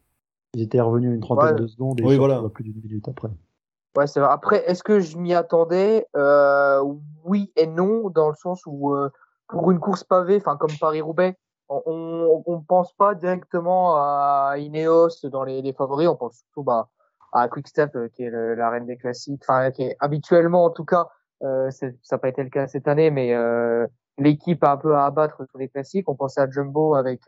Ils 0.55 0.63
étaient 0.63 0.81
revenus 0.81 1.15
une 1.15 1.21
trentaine 1.21 1.57
de 1.57 1.67
secondes 1.67 2.01
et 2.01 2.05
oui, 2.05 2.17
voilà. 2.17 2.43
plus 2.53 2.65
d'une 2.65 2.81
minute 2.83 3.07
après. 3.09 3.29
Ouais, 3.97 4.07
c'est 4.07 4.21
vrai. 4.21 4.31
Après, 4.31 4.65
est-ce 4.69 4.83
que 4.83 5.01
je 5.01 5.19
m'y 5.19 5.35
attendais? 5.35 6.07
Euh, 6.17 6.83
Oui 7.25 7.53
et 7.57 7.67
non, 7.67 8.09
dans 8.11 8.29
le 8.29 8.35
sens 8.35 8.63
où 8.67 8.95
euh, 8.95 9.11
pour 9.49 9.71
une 9.71 9.79
course 9.79 10.05
pavée, 10.05 10.37
enfin 10.37 10.57
comme 10.57 10.77
Paris-Roubaix, 10.81 11.37
on 11.69 12.43
ne 12.49 12.65
pense 12.67 12.93
pas 12.95 13.15
directement 13.15 13.95
à 13.95 14.55
Ineos 14.59 15.29
dans 15.31 15.45
les, 15.45 15.63
les 15.63 15.73
favoris, 15.73 16.09
on 16.09 16.17
pense 16.17 16.39
surtout 16.39 16.65
bah, 16.65 16.89
à 17.33 17.49
Quickstep 17.49 17.95
euh, 17.97 18.09
qui 18.09 18.25
est 18.25 18.31
la 18.31 18.71
reine 18.71 18.87
des 18.87 18.97
classiques, 18.97 19.43
enfin 19.47 19.71
qui 19.71 19.83
est 19.83 19.97
habituellement 20.01 20.65
en 20.65 20.71
tout 20.71 20.85
cas, 20.85 21.09
euh, 21.43 21.71
ça 21.71 21.89
n'a 22.13 22.19
pas 22.19 22.29
été 22.29 22.43
le 22.43 22.51
cas 22.51 22.67
cette 22.67 22.89
année, 22.89 23.11
mais 23.11 23.35
euh, 23.35 23.87
l'équipe 24.19 24.63
a 24.65 24.73
un 24.73 24.77
peu 24.77 24.95
à 24.95 25.07
abattre 25.07 25.45
sur 25.49 25.59
les 25.59 25.69
classiques. 25.69 26.09
On 26.09 26.17
pensait 26.17 26.41
à 26.41 26.51
Jumbo 26.51 26.95
avec 26.95 27.23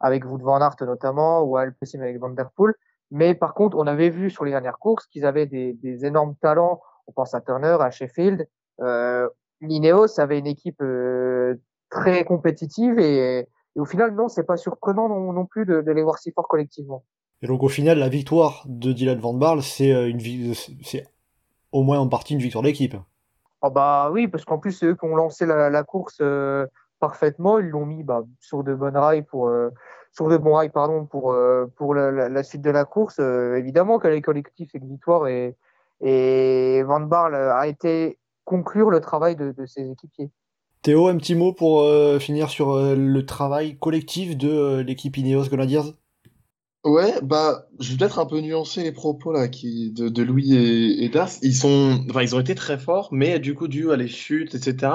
avec 0.00 0.24
Wout 0.24 0.38
van 0.38 0.60
Aert 0.60 0.76
notamment 0.80 1.42
ou 1.42 1.56
à 1.56 1.62
Alpecin 1.62 2.00
avec 2.00 2.18
Van 2.18 2.30
Der 2.30 2.50
Poel. 2.50 2.74
Mais 3.10 3.34
par 3.34 3.54
contre, 3.54 3.76
on 3.76 3.86
avait 3.86 4.10
vu 4.10 4.30
sur 4.30 4.44
les 4.44 4.50
dernières 4.50 4.78
courses 4.78 5.06
qu'ils 5.06 5.24
avaient 5.24 5.46
des, 5.46 5.72
des, 5.74 6.04
énormes 6.04 6.34
talents. 6.36 6.80
On 7.06 7.12
pense 7.12 7.34
à 7.34 7.40
Turner, 7.40 7.76
à 7.80 7.90
Sheffield. 7.90 8.46
Euh, 8.80 9.28
L'Ineos 9.60 10.20
avait 10.20 10.38
une 10.38 10.46
équipe 10.46 10.80
euh, 10.82 11.54
très 11.90 12.24
compétitive 12.24 12.98
et, 12.98 13.40
et, 13.40 13.80
au 13.80 13.84
final, 13.84 14.14
non, 14.14 14.28
c'est 14.28 14.44
pas 14.44 14.56
surprenant 14.56 15.08
non, 15.08 15.32
non 15.32 15.46
plus 15.46 15.64
de, 15.64 15.80
de, 15.80 15.92
les 15.92 16.02
voir 16.02 16.18
si 16.18 16.32
forts 16.32 16.48
collectivement. 16.48 17.04
Et 17.42 17.46
donc 17.46 17.62
au 17.62 17.68
final, 17.68 17.98
la 17.98 18.08
victoire 18.08 18.64
de 18.66 18.92
Dylan 18.92 19.18
Van 19.18 19.34
Barle, 19.34 19.62
c'est 19.62 19.92
euh, 19.92 20.08
une 20.08 20.54
c'est 20.82 21.06
au 21.72 21.82
moins 21.82 21.98
en 21.98 22.08
partie 22.08 22.34
une 22.34 22.40
victoire 22.40 22.64
d'équipe. 22.64 22.96
Oh 23.62 23.70
bah 23.70 24.10
oui, 24.12 24.28
parce 24.28 24.44
qu'en 24.44 24.58
plus 24.58 24.72
c'est 24.72 24.86
eux 24.86 24.96
qui 24.96 25.04
ont 25.04 25.14
lancé 25.14 25.46
la, 25.46 25.70
la 25.70 25.82
course 25.84 26.18
euh, 26.20 26.66
parfaitement, 27.00 27.58
ils 27.58 27.68
l'ont 27.68 27.86
mis 27.86 28.02
bah, 28.02 28.22
sur 28.40 28.64
de 28.64 28.74
bonnes 28.74 28.96
rails 28.96 29.22
pour 29.22 29.48
euh, 29.48 29.70
sur 30.12 30.28
de 30.28 30.36
bons 30.36 30.54
rails 30.54 30.70
pardon 30.70 31.04
pour 31.04 31.36
pour 31.76 31.94
la, 31.94 32.28
la, 32.28 32.42
suite 32.42 32.62
de 32.62 32.70
la 32.70 32.84
course. 32.84 33.18
évidemment 33.20 33.98
qu'elle 33.98 34.14
est 34.14 34.22
collective 34.22 34.68
cette 34.72 34.84
victoire 34.84 35.28
et 35.28 35.54
et 36.00 36.82
Van 36.84 37.00
Barle 37.00 37.34
a 37.34 37.66
été 37.66 38.18
conclure 38.44 38.90
le 38.90 39.00
travail 39.00 39.36
de, 39.36 39.52
de 39.52 39.66
ses 39.66 39.90
équipiers. 39.90 40.30
Théo, 40.82 41.08
un 41.08 41.16
petit 41.16 41.34
mot 41.34 41.52
pour 41.52 41.84
finir 42.20 42.48
sur 42.48 42.76
le 42.76 43.26
travail 43.26 43.76
collectif 43.78 44.36
de 44.36 44.80
l'équipe 44.80 45.16
Ineos 45.16 45.48
Grenadiers 45.48 45.92
Ouais, 46.88 47.20
bah, 47.22 47.66
je 47.80 47.90
vais 47.90 47.98
peut-être 47.98 48.18
un 48.18 48.24
peu 48.24 48.40
nuancer 48.40 48.82
les 48.82 48.92
propos 48.92 49.30
là 49.30 49.48
qui 49.48 49.92
de, 49.92 50.08
de 50.08 50.22
Louis 50.22 50.54
et, 50.54 51.04
et. 51.04 51.10
Ils 51.42 51.54
sont, 51.54 52.06
ils 52.22 52.34
ont 52.34 52.40
été 52.40 52.54
très 52.54 52.78
forts, 52.78 53.10
mais 53.12 53.38
du 53.38 53.54
coup, 53.54 53.68
dû 53.68 53.92
à 53.92 53.96
les 53.96 54.08
chutes, 54.08 54.54
etc. 54.54 54.92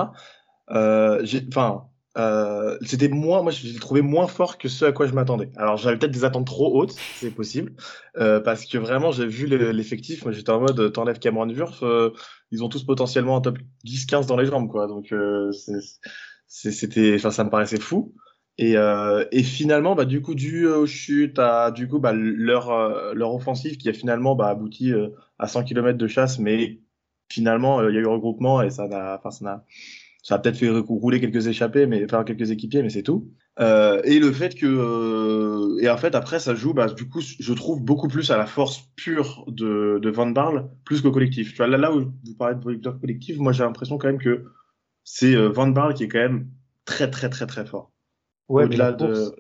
Euh, 0.72 1.24
enfin, 1.50 1.84
euh, 2.18 2.78
c'était 2.82 3.10
moins, 3.10 3.44
moi, 3.44 3.52
je 3.52 3.68
l'ai 3.68 3.80
trouvé 3.80 4.02
moins 4.02 4.26
fort 4.28 4.58
que 4.58 4.70
ce 4.70 4.86
à 4.86 4.92
quoi 4.92 5.06
je 5.06 5.14
m'attendais. 5.14 5.52
Alors, 5.56 5.78
j'avais 5.78 5.98
peut-être 5.98 6.12
des 6.12 6.26
attentes 6.26 6.48
trop 6.48 6.76
hautes, 6.80 6.96
c'est 7.20 7.30
possible, 7.30 7.74
euh, 8.18 8.40
parce 8.40 8.66
que 8.66 8.80
vraiment, 8.80 9.12
j'ai 9.12 9.28
vu 9.28 9.46
l'effectif. 9.46 10.24
Moi, 10.26 10.32
j'étais 10.32 10.50
en 10.50 10.62
mode, 10.62 10.94
t'enlèves 10.94 11.20
Cameron 11.20 11.50
Wurf, 11.50 11.84
euh, 11.84 12.10
ils 12.50 12.64
ont 12.64 12.70
tous 12.70 12.84
potentiellement 12.84 13.38
un 13.38 13.42
top 13.42 13.60
10-15 13.86 14.26
dans 14.26 14.38
les 14.38 14.48
jambes, 14.48 14.68
quoi. 14.68 14.88
Donc, 14.88 15.12
euh, 15.12 15.52
c'était, 16.48 17.20
ça 17.20 17.44
me 17.44 17.50
paraissait 17.52 17.80
fou. 17.80 18.16
Et, 18.58 18.78
euh, 18.78 19.26
et 19.32 19.44
finalement, 19.44 19.96
bah, 19.96 20.06
du 20.06 20.22
coup, 20.22 20.36
dû 20.36 20.68
aux 20.68 20.86
chutes, 20.86 21.40
à 21.40 21.72
du 21.72 21.88
coup, 21.88 22.00
bah, 22.00 22.14
leur, 22.14 22.70
euh, 22.72 23.14
leur 23.14 23.34
offensive 23.34 23.78
qui 23.78 23.90
a 23.90 23.94
finalement 23.94 24.36
bah, 24.36 24.50
abouti 24.50 24.92
euh, 24.94 25.10
à 25.40 25.48
100 25.48 25.64
km 25.64 25.98
de 25.98 26.08
chasse, 26.08 26.38
mais 26.40 26.82
finalement, 27.30 27.80
euh, 27.80 27.90
il 27.90 27.96
y 27.96 27.98
a 27.98 28.02
eu 28.02 28.06
regroupement 28.06 28.62
et 28.62 28.70
ça 28.70 28.88
n'a, 28.88 29.18
enfin, 29.18 29.32
ça 29.32 29.44
n'a, 29.46 29.66
ça 30.22 30.36
a 30.36 30.40
peut-être 30.40 30.58
fait 30.58 30.70
rouler 30.70 31.20
quelques 31.20 31.48
échappés, 31.48 31.88
mais 31.88 32.08
faire 32.08 32.24
quelques 32.26 32.52
équipiers, 32.52 32.84
mais 32.84 32.90
c'est 32.90 33.04
tout. 33.04 33.32
Et 33.60 34.20
le 34.20 34.32
fait 34.32 34.56
que, 34.56 35.82
et 35.82 35.90
en 35.90 35.98
fait, 35.98 36.16
après, 36.16 36.40
ça 36.40 36.56
joue, 36.56 36.74
bah, 36.74 36.88
du 36.88 37.10
coup, 37.10 37.22
je 37.22 37.54
trouve 37.54 37.82
beaucoup 37.82 38.08
plus 38.08 38.32
à 38.32 38.38
la 38.38 38.46
force 38.46 38.90
pure 38.96 39.46
de, 39.48 40.00
de 40.02 40.10
Van 40.10 40.28
Barle, 40.28 40.70
plus 40.86 41.02
qu'au 41.02 41.12
collectif. 41.12 41.52
Tu 41.52 41.58
vois, 41.58 41.68
là, 41.68 41.78
là 41.78 41.94
où 41.94 42.02
vous 42.02 42.36
parlez 42.38 42.56
de 42.56 42.72
victoire 42.72 43.00
collective, 43.00 43.42
moi, 43.42 43.52
j'ai 43.52 43.64
l'impression 43.64 43.98
quand 43.98 44.08
même 44.08 44.22
que 44.22 44.46
c'est 45.04 45.36
Van 45.36 45.68
Barle 45.68 45.94
qui 45.94 46.04
est 46.06 46.08
quand 46.08 46.20
même 46.20 46.50
très, 46.86 47.10
très, 47.12 47.30
très, 47.30 47.46
très 47.48 47.66
fort. 47.66 47.93
Ouais, 48.50 48.68
mais 48.68 48.76
la 48.78 48.94
course, 48.94 49.32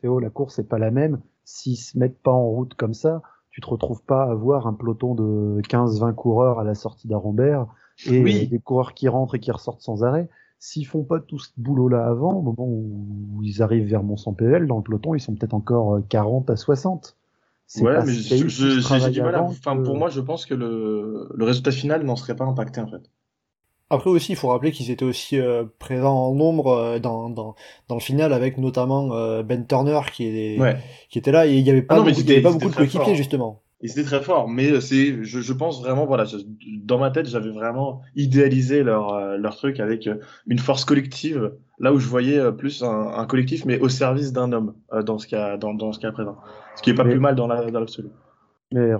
Théo, 0.00 0.18
la 0.20 0.30
course 0.30 0.58
n'est 0.58 0.64
pas 0.64 0.78
la 0.78 0.90
même. 0.90 1.20
S'ils 1.44 1.76
se 1.76 1.98
mettent 1.98 2.18
pas 2.18 2.32
en 2.32 2.48
route 2.48 2.74
comme 2.74 2.94
ça, 2.94 3.22
tu 3.50 3.60
te 3.60 3.66
retrouves 3.66 4.02
pas 4.02 4.24
à 4.24 4.34
voir 4.34 4.66
un 4.66 4.74
peloton 4.74 5.14
de 5.14 5.60
15-20 5.62 6.14
coureurs 6.14 6.58
à 6.58 6.64
la 6.64 6.74
sortie 6.74 7.08
d'Arambert 7.08 7.66
et 8.06 8.46
des 8.46 8.58
coureurs 8.60 8.94
qui 8.94 9.08
rentrent 9.08 9.34
et 9.36 9.40
qui 9.40 9.50
ressortent 9.50 9.80
sans 9.80 10.04
arrêt. 10.04 10.28
S'ils 10.60 10.86
font 10.86 11.04
pas 11.04 11.20
tout 11.20 11.38
ce 11.38 11.50
boulot-là 11.56 12.06
avant, 12.06 12.34
au 12.34 12.42
moment 12.42 12.66
où 12.66 13.40
ils 13.42 13.62
arrivent 13.62 13.88
vers 13.88 14.02
Mont-Saint-PL, 14.02 14.66
dans 14.66 14.76
le 14.78 14.82
peloton, 14.82 15.14
ils 15.14 15.20
sont 15.20 15.34
peut-être 15.34 15.54
encore 15.54 16.00
40 16.08 16.50
à 16.50 16.56
60. 16.56 17.16
Ouais, 17.80 18.02
mais 18.04 18.12
j'ai 18.14 19.10
du 19.10 19.22
mal 19.22 19.34
à... 19.34 19.42
Enfin, 19.42 19.76
pour 19.76 19.96
moi, 19.96 20.08
je 20.08 20.20
pense 20.20 20.46
que 20.46 20.54
le, 20.54 21.28
le 21.34 21.44
résultat 21.44 21.70
final 21.70 22.02
n'en 22.04 22.16
serait 22.16 22.34
pas 22.36 22.44
impacté, 22.44 22.80
en 22.80 22.88
fait. 22.88 23.08
Après 23.90 24.10
aussi, 24.10 24.32
il 24.32 24.36
faut 24.36 24.48
rappeler 24.48 24.70
qu'ils 24.70 24.90
étaient 24.90 25.04
aussi 25.04 25.38
euh, 25.38 25.64
présents 25.78 26.14
en 26.28 26.34
nombre 26.34 26.68
euh, 26.72 26.98
dans, 26.98 27.30
dans, 27.30 27.54
dans 27.88 27.94
le 27.94 28.00
final 28.00 28.32
avec 28.32 28.58
notamment 28.58 29.14
euh, 29.14 29.42
Ben 29.42 29.66
Turner 29.66 30.00
qui, 30.12 30.26
est, 30.26 30.58
qui 31.08 31.18
était 31.18 31.32
là 31.32 31.46
et 31.46 31.54
il 31.54 31.66
y 31.66 31.70
avait 31.70 31.82
pas, 31.82 31.94
ah 31.94 31.98
beaucoup, 32.00 32.10
il 32.10 32.28
y 32.28 32.32
avait 32.32 32.42
pas 32.42 32.52
beaucoup 32.52 32.68
de 32.68 32.74
coéquipiers 32.74 33.14
justement. 33.16 33.62
ils 33.80 33.90
étaient 33.90 34.02
très 34.04 34.20
forts, 34.22 34.46
mais 34.48 34.80
c'est, 34.82 35.22
je, 35.24 35.40
je 35.40 35.52
pense 35.54 35.80
vraiment, 35.80 36.04
voilà, 36.04 36.24
je- 36.26 36.36
dans 36.84 36.98
ma 36.98 37.10
tête, 37.10 37.26
j'avais 37.28 37.50
vraiment 37.50 38.02
idéalisé 38.14 38.82
leur, 38.82 39.14
euh, 39.14 39.36
leur 39.38 39.56
truc 39.56 39.80
avec 39.80 40.06
euh, 40.06 40.16
une 40.48 40.58
force 40.58 40.84
collective, 40.84 41.52
là 41.78 41.92
où 41.94 41.98
je 41.98 42.08
voyais 42.08 42.38
euh, 42.38 42.50
plus 42.52 42.82
un, 42.82 42.88
un 43.16 43.24
collectif, 43.24 43.64
mais 43.64 43.78
au 43.78 43.88
service 43.88 44.32
d'un 44.34 44.52
homme 44.52 44.74
euh, 44.92 45.02
dans 45.02 45.18
ce 45.18 45.26
cas, 45.26 45.56
dans, 45.56 45.72
dans 45.74 45.92
ce 45.92 45.98
cas 46.00 46.12
présent. 46.12 46.36
Ce 46.76 46.82
qui 46.82 46.90
est 46.90 46.94
pas 46.94 47.04
Mais- 47.04 47.12
plus 47.12 47.20
mal 47.20 47.36
dans 47.36 47.46
la, 47.46 47.70
dans 47.70 47.80
l'absolu. 47.80 48.08
Mais 48.72 48.90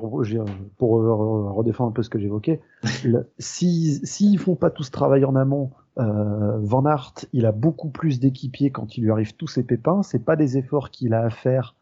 pour 0.79 0.93
redéfendre 0.93 1.91
un 1.91 1.93
peu 1.93 2.03
ce 2.03 2.09
que 2.11 2.19
j'évoquais, 2.19 2.61
le- 3.05 3.31
si 3.39 4.01
s'ils 4.05 4.39
font 4.39 4.57
pas 4.57 4.71
tout 4.71 4.83
ce 4.83 4.91
travail 4.91 5.25
en 5.25 5.37
amont, 5.37 5.71
euh, 5.99 6.59
Van 6.61 6.85
Aert, 6.87 7.13
il 7.33 7.45
a 7.45 7.53
beaucoup 7.53 7.89
plus 7.91 8.21
d'équipiers 8.21 8.71
quand 8.71 8.97
il 8.97 9.05
lui 9.05 9.11
arrive 9.11 9.35
tous 9.37 9.47
ces 9.49 9.65
pépins. 9.65 10.03
C'est 10.03 10.25
pas 10.25 10.37
des 10.37 10.57
efforts 10.57 10.91
qu'il 10.91 11.13
a 11.13 11.23
à 11.25 11.31
faire 11.31 11.75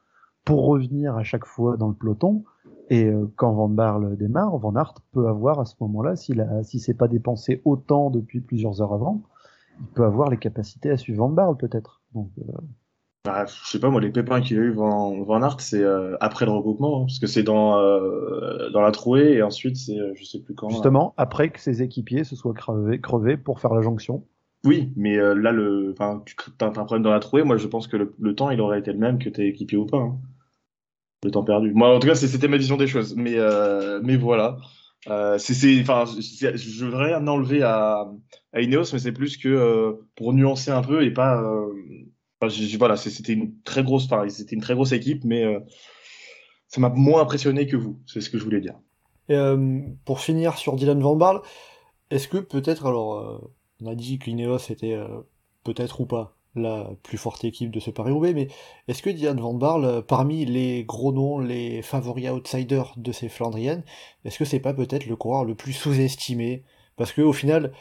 pour 0.45 0.67
revenir 0.67 1.17
à 1.17 1.23
chaque 1.23 1.45
fois 1.47 1.77
dans 1.77 1.89
le 1.89 1.95
peloton. 1.95 2.45
Et 2.89 3.05
euh, 3.07 3.31
quand 3.37 3.53
Van 3.53 3.69
Barle 3.69 4.17
démarre, 4.17 4.57
Van 4.59 4.75
Aert 4.77 4.95
peut 5.13 5.29
avoir 5.29 5.61
à 5.61 5.65
ce 5.65 5.75
moment-là, 5.81 6.17
s'il 6.17 6.41
a, 6.41 6.63
si 6.63 6.79
c'est 6.81 6.95
pas 6.95 7.09
dépensé 7.09 7.61
autant 7.65 8.11
depuis 8.11 8.41
plusieurs 8.41 8.81
heures 8.81 8.95
avant, 8.95 9.23
il 9.81 9.87
peut 9.89 10.05
avoir 10.05 10.31
les 10.31 10.39
capacités 10.39 10.91
à 10.91 10.97
suivre 10.97 11.19
Van 11.19 11.29
Barle 11.29 11.57
peut-être. 11.57 12.01
Donc, 12.15 12.31
euh, 12.39 12.53
Bah, 13.27 13.45
je 13.47 13.69
sais 13.69 13.81
pas, 13.81 13.91
moi, 13.91 14.01
les 14.01 14.11
pépins 14.11 14.41
qu'il 14.41 14.57
a 14.59 14.63
eu 14.63 14.71
Van, 14.71 15.23
Van 15.25 15.43
Aert, 15.43 15.61
c'est 15.61 15.83
euh, 15.83 16.17
après 16.21 16.45
le 16.47 16.53
regroupement, 16.53 17.03
hein, 17.03 17.05
parce 17.07 17.19
que 17.19 17.27
c'est 17.27 17.43
dans, 17.43 17.79
euh, 17.79 18.71
dans 18.71 18.81
la 18.81 18.93
trouée, 18.93 19.33
et 19.35 19.43
ensuite, 19.43 19.77
c'est, 19.77 19.99
euh, 19.99 20.13
je 20.15 20.25
sais 20.25 20.41
plus 20.41 20.55
quand. 20.55 20.69
là. 20.69 20.73
justement, 20.75 21.13
après 21.17 21.51
que 21.51 21.59
ses 21.61 21.83
équipiers 21.83 22.25
se 22.25 22.37
soient 22.37 22.55
crevés, 22.55 23.01
crevés 23.01 23.37
pour 23.37 23.59
faire 23.61 23.75
la 23.75 23.83
jonction. 23.83 24.25
Oui, 24.65 24.93
mais 24.97 25.19
euh, 25.19 25.35
là, 25.35 25.51
le, 25.53 25.93
enfin, 25.93 26.23
tu 26.25 26.35
as 26.61 26.67
un 26.67 26.71
problème 26.71 27.03
dans 27.03 27.11
la 27.11 27.21
trouée. 27.21 27.43
Moi, 27.43 27.57
je 27.57 27.67
pense 27.67 27.89
que 27.89 27.97
le, 27.97 28.15
le 28.19 28.35
temps, 28.35 28.51
il 28.51 28.61
aurait 28.61 28.79
été 28.79 28.93
le 28.93 28.99
même 28.99 29.19
que 29.19 29.29
t'es 29.29 29.49
équipier 29.49 29.77
ou 29.79 29.87
pas. 29.87 29.99
hein. 29.99 30.17
Le 31.25 31.31
temps 31.31 31.45
perdu. 31.45 31.73
Moi, 31.75 31.95
en 31.97 31.99
tout 31.99 32.07
cas, 32.07 32.15
c'était 32.15 32.49
ma 32.49 32.57
vision 32.57 32.77
des 32.77 32.87
choses. 32.87 33.15
Mais, 33.17 33.37
mais 34.03 34.17
voilà. 34.17 34.57
Euh, 35.09 35.39
c'est, 35.39 35.81
enfin, 35.81 36.05
je 36.07 36.85
veux 36.85 36.97
rien 36.97 37.27
enlever 37.29 37.63
à, 37.63 38.07
à 38.53 38.61
Ineos, 38.61 38.93
mais 38.93 38.99
c'est 38.99 39.13
plus 39.13 39.37
que 39.37 39.49
euh, 39.49 39.93
pour 40.17 40.33
nuancer 40.33 40.71
un 40.73 40.83
peu 40.83 41.05
et 41.05 41.13
pas. 41.13 41.41
euh, 41.41 41.73
voilà, 42.41 42.97
c'était 42.97 43.33
une 43.33 43.61
très 43.63 43.83
grosse, 43.83 44.93
équipe, 44.93 45.25
mais 45.25 45.45
euh, 45.45 45.61
ça 46.69 46.81
m'a 46.81 46.91
moins 46.91 47.23
impressionné 47.23 47.67
que 47.67 47.77
vous. 47.77 47.99
C'est 48.07 48.21
ce 48.21 48.31
que 48.31 48.39
je 48.39 48.45
voulais 48.45 48.61
dire. 48.61 48.79
Euh, 49.31 49.81
pour 50.05 50.21
finir 50.21 50.57
sur 50.59 50.77
Dylan 50.77 51.01
Van 51.01 51.17
Barle, 51.17 51.41
est-ce 52.11 52.29
que 52.29 52.39
peut-être, 52.39 52.87
alors, 52.87 53.15
euh, 53.15 53.39
on 53.83 53.87
a 53.87 53.95
dit 53.95 54.19
que 54.19 54.27
l'Ineos 54.27 54.71
était 54.71 54.97
peut-être 55.65 56.01
ou 56.01 56.07
pas 56.07 56.37
la 56.55 56.91
plus 57.03 57.19
forte 57.19 57.45
équipe 57.45 57.71
de 57.71 57.81
ce 57.81 57.91
Paris-Roubaix, 57.91 58.33
mais 58.33 58.49
est-ce 58.89 59.03
que 59.03 59.11
Dylan 59.11 59.39
Van 59.39 59.53
Barle, 59.53 60.03
parmi 60.07 60.47
les 60.47 60.85
gros 60.85 61.13
noms, 61.13 61.39
les 61.39 61.83
favoris 61.83 62.31
outsiders 62.31 62.95
de 62.97 63.13
ces 63.13 63.29
Flandriennes, 63.29 63.85
est-ce 64.25 64.39
que 64.39 64.47
c'est 64.47 64.61
pas 64.61 64.73
peut-être 64.73 65.07
le 65.07 65.17
coureur 65.17 65.45
le 65.45 65.55
plus 65.55 65.75
sous-estimé? 65.75 66.65
Parce 66.97 67.13
que 67.13 67.21
au 67.21 67.35
final, 67.35 67.73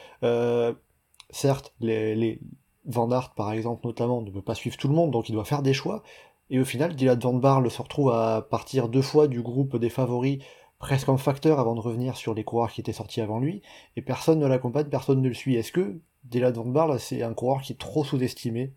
certes, 1.30 1.74
les 1.80 2.40
Van 2.86 3.12
Aert, 3.12 3.34
par 3.36 3.52
exemple, 3.52 3.86
notamment, 3.86 4.22
ne 4.22 4.32
peut 4.32 4.42
pas 4.42 4.56
suivre 4.56 4.78
tout 4.78 4.88
le 4.88 4.94
monde, 4.94 5.12
donc 5.12 5.30
il 5.30 5.34
doit 5.34 5.46
faire 5.46 5.62
des 5.62 5.74
choix. 5.74 6.04
Et 6.50 6.60
au 6.60 6.66
final, 6.66 6.96
Dylan 6.96 7.20
Van 7.20 7.34
Barle 7.34 7.70
se 7.72 7.82
retrouve 7.82 8.12
à 8.12 8.42
partir 8.42 8.90
deux 8.90 9.02
fois 9.02 9.28
du 9.28 9.42
groupe 9.42 9.78
des 9.78 9.90
favoris 9.90 10.40
presque 10.78 11.10
en 11.10 11.18
facteur 11.18 11.60
avant 11.60 11.74
de 11.74 11.80
revenir 11.80 12.16
sur 12.18 12.34
les 12.34 12.44
coureurs 12.44 12.72
qui 12.72 12.82
étaient 12.82 12.94
sortis 12.94 13.22
avant 13.22 13.40
lui, 13.40 13.62
et 13.96 14.02
personne 14.02 14.40
ne 14.40 14.46
l'accompagne, 14.46 14.88
personne 14.88 15.22
ne 15.22 15.28
le 15.28 15.34
suit. 15.34 15.56
Est-ce 15.56 15.72
que 15.72 16.00
Dylan 16.26 16.54
Van 16.54 16.66
Barle, 16.66 17.00
c'est 17.00 17.24
un 17.24 17.34
coureur 17.34 17.62
qui 17.62 17.74
est 17.74 17.80
trop 17.80 18.04
sous-estimé? 18.04 18.74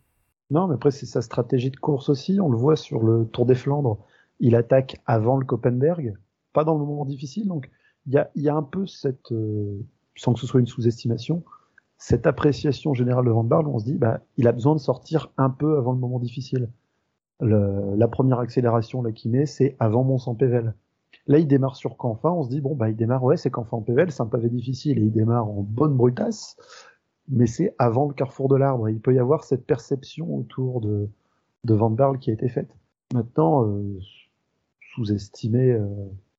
Non, 0.50 0.66
mais 0.66 0.74
après, 0.74 0.90
c'est 0.90 1.06
sa 1.06 1.20
stratégie 1.20 1.70
de 1.70 1.76
course 1.76 2.08
aussi. 2.08 2.40
On 2.40 2.48
le 2.48 2.56
voit 2.56 2.76
sur 2.76 3.02
le 3.02 3.26
Tour 3.26 3.44
des 3.44 3.54
Flandres. 3.54 3.98
Il 4.40 4.54
attaque 4.54 4.96
avant 5.04 5.36
le 5.36 5.44
Copenberg, 5.44 6.14
pas 6.52 6.64
dans 6.64 6.78
le 6.78 6.84
moment 6.84 7.04
difficile. 7.04 7.48
Donc, 7.48 7.70
il 8.06 8.14
y 8.14 8.18
a, 8.18 8.30
il 8.34 8.42
y 8.42 8.48
a 8.48 8.54
un 8.54 8.62
peu 8.62 8.86
cette, 8.86 9.32
euh, 9.32 9.84
sans 10.16 10.32
que 10.32 10.40
ce 10.40 10.46
soit 10.46 10.60
une 10.60 10.66
sous-estimation, 10.66 11.42
cette 11.98 12.26
appréciation 12.26 12.94
générale 12.94 13.24
de 13.26 13.30
Van 13.30 13.44
Barle 13.44 13.68
où 13.68 13.74
on 13.74 13.78
se 13.78 13.84
dit, 13.84 13.96
bah, 13.98 14.20
il 14.36 14.48
a 14.48 14.52
besoin 14.52 14.74
de 14.74 14.80
sortir 14.80 15.30
un 15.36 15.50
peu 15.50 15.76
avant 15.78 15.92
le 15.92 15.98
moment 15.98 16.18
difficile. 16.18 16.70
Le- 17.40 17.94
la 17.96 18.08
première 18.08 18.38
accélération 18.38 19.02
là 19.02 19.12
qu'il 19.12 19.30
met, 19.32 19.46
c'est 19.46 19.76
avant 19.80 20.04
Mont-Saint-Pével. 20.04 20.74
Là, 21.26 21.38
il 21.38 21.46
démarre 21.46 21.76
sur 21.76 21.96
Canfin. 21.96 22.30
On 22.30 22.42
se 22.44 22.48
dit, 22.48 22.60
bon, 22.60 22.74
bah, 22.74 22.88
il 22.88 22.96
démarre, 22.96 23.22
ouais, 23.24 23.36
c'est 23.36 23.50
Canfin-Pével, 23.50 24.10
c'est 24.10 24.22
un 24.22 24.26
pavé 24.26 24.48
difficile 24.48 24.98
et 24.98 25.02
il 25.02 25.12
démarre 25.12 25.48
en 25.48 25.62
bonne 25.62 25.94
brutasse 25.96 26.56
mais 27.30 27.46
c'est 27.46 27.74
avant 27.78 28.08
le 28.08 28.14
carrefour 28.14 28.48
de 28.48 28.56
l'arbre. 28.56 28.88
Il 28.88 29.00
peut 29.00 29.14
y 29.14 29.18
avoir 29.18 29.44
cette 29.44 29.66
perception 29.66 30.34
autour 30.34 30.80
de, 30.80 31.08
de 31.64 31.74
Van 31.74 31.90
Barle 31.90 32.18
qui 32.18 32.30
a 32.30 32.32
été 32.32 32.48
faite. 32.48 32.70
Maintenant, 33.12 33.66
euh, 33.66 33.98
sous-estimé, 34.94 35.72
euh, 35.72 35.86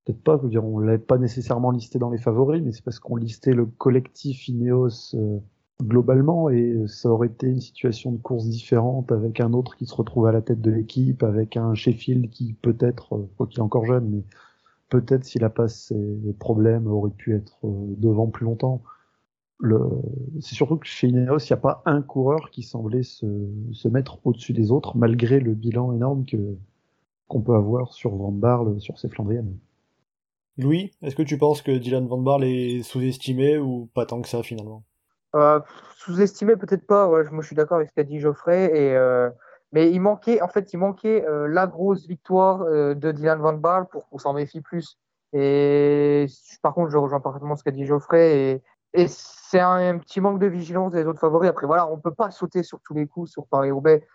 peut-être 0.05 0.23
pas, 0.23 0.37
je 0.37 0.43
veux 0.43 0.49
dire, 0.49 0.65
on 0.65 0.79
l'avait 0.79 0.97
pas 0.97 1.17
nécessairement 1.17 1.71
listé 1.71 1.99
dans 1.99 2.09
les 2.09 2.17
favoris, 2.17 2.61
mais 2.63 2.71
c'est 2.71 2.83
parce 2.83 2.99
qu'on 2.99 3.15
listait 3.15 3.53
le 3.53 3.65
collectif 3.65 4.47
Ineos 4.47 5.15
euh, 5.15 5.39
globalement 5.81 6.49
et 6.49 6.75
ça 6.87 7.09
aurait 7.09 7.27
été 7.27 7.47
une 7.47 7.61
situation 7.61 8.11
de 8.11 8.17
course 8.17 8.47
différente 8.47 9.11
avec 9.11 9.39
un 9.39 9.53
autre 9.53 9.75
qui 9.77 9.85
se 9.85 9.95
retrouve 9.95 10.27
à 10.27 10.31
la 10.31 10.41
tête 10.41 10.61
de 10.61 10.71
l'équipe, 10.71 11.23
avec 11.23 11.57
un 11.57 11.73
Sheffield 11.73 12.29
qui 12.29 12.53
peut-être, 12.53 13.15
euh, 13.15 13.29
quoi 13.37 13.47
qu'il 13.47 13.59
est 13.59 13.63
encore 13.63 13.85
jeune, 13.85 14.09
mais 14.09 14.23
peut-être 14.89 15.25
s'il 15.25 15.43
a 15.43 15.49
pas 15.49 15.67
ses 15.67 16.19
problèmes 16.39 16.87
aurait 16.87 17.11
pu 17.11 17.35
être 17.35 17.59
euh, 17.65 17.95
devant 17.97 18.27
plus 18.27 18.45
longtemps 18.45 18.81
le... 19.59 19.79
c'est 20.39 20.55
surtout 20.55 20.77
que 20.77 20.87
chez 20.87 21.07
Ineos, 21.07 21.39
il 21.39 21.47
n'y 21.51 21.53
a 21.53 21.57
pas 21.57 21.81
un 21.85 22.01
coureur 22.01 22.49
qui 22.49 22.63
semblait 22.63 23.03
se, 23.03 23.25
se 23.73 23.87
mettre 23.89 24.25
au-dessus 24.25 24.53
des 24.53 24.71
autres, 24.71 24.97
malgré 24.97 25.39
le 25.39 25.53
bilan 25.53 25.93
énorme 25.93 26.25
que 26.25 26.37
qu'on 27.27 27.41
peut 27.41 27.55
avoir 27.55 27.93
sur 27.93 28.15
Van 28.15 28.31
Barle, 28.31 28.81
sur 28.81 28.97
ces 28.97 29.07
Flandriennes. 29.07 29.55
Louis, 30.59 30.91
est-ce 31.01 31.15
que 31.15 31.23
tu 31.23 31.37
penses 31.37 31.61
que 31.61 31.71
Dylan 31.71 32.05
Van 32.05 32.17
Barle 32.17 32.43
est 32.43 32.83
sous-estimé 32.83 33.57
ou 33.57 33.89
pas 33.95 34.05
tant 34.05 34.21
que 34.21 34.27
ça 34.27 34.43
finalement? 34.43 34.83
Euh, 35.33 35.61
sous-estimé 35.95 36.57
peut-être 36.57 36.85
pas, 36.85 37.07
ouais, 37.07 37.23
moi 37.31 37.41
je 37.41 37.47
suis 37.47 37.55
d'accord 37.55 37.77
avec 37.77 37.89
ce 37.89 37.93
qu'a 37.93 38.03
dit 38.03 38.19
Geoffrey, 38.19 38.65
et, 38.65 38.93
euh, 38.93 39.29
mais 39.71 39.89
il 39.89 40.01
manquait, 40.01 40.41
en 40.41 40.49
fait, 40.49 40.73
il 40.73 40.77
manquait 40.77 41.25
euh, 41.25 41.47
la 41.47 41.65
grosse 41.65 42.07
victoire 42.07 42.65
de 42.65 43.11
Dylan 43.11 43.39
Van 43.39 43.53
Barle 43.53 43.87
pour 43.87 44.09
qu'on 44.09 44.17
s'en 44.17 44.33
méfie 44.33 44.59
plus. 44.59 44.97
Et 45.31 46.25
par 46.61 46.73
contre, 46.73 46.91
je 46.91 46.97
rejoins 46.97 47.21
parfaitement 47.21 47.55
ce 47.55 47.63
qu'a 47.63 47.71
dit 47.71 47.85
Geoffrey, 47.85 48.37
et, 48.37 48.63
et 48.93 49.07
c'est 49.07 49.61
un, 49.61 49.97
petit 49.97 50.19
manque 50.19 50.39
de 50.39 50.47
vigilance 50.47 50.91
des 50.91 51.05
autres 51.05 51.19
favoris. 51.21 51.49
Après, 51.49 51.67
voilà, 51.67 51.89
on 51.89 51.99
peut 51.99 52.13
pas 52.13 52.31
sauter 52.31 52.63
sur 52.63 52.81
tous 52.81 52.93
les 52.93 53.07
coups 53.07 53.31
sur 53.31 53.47
Paris-Roubaix, 53.47 54.05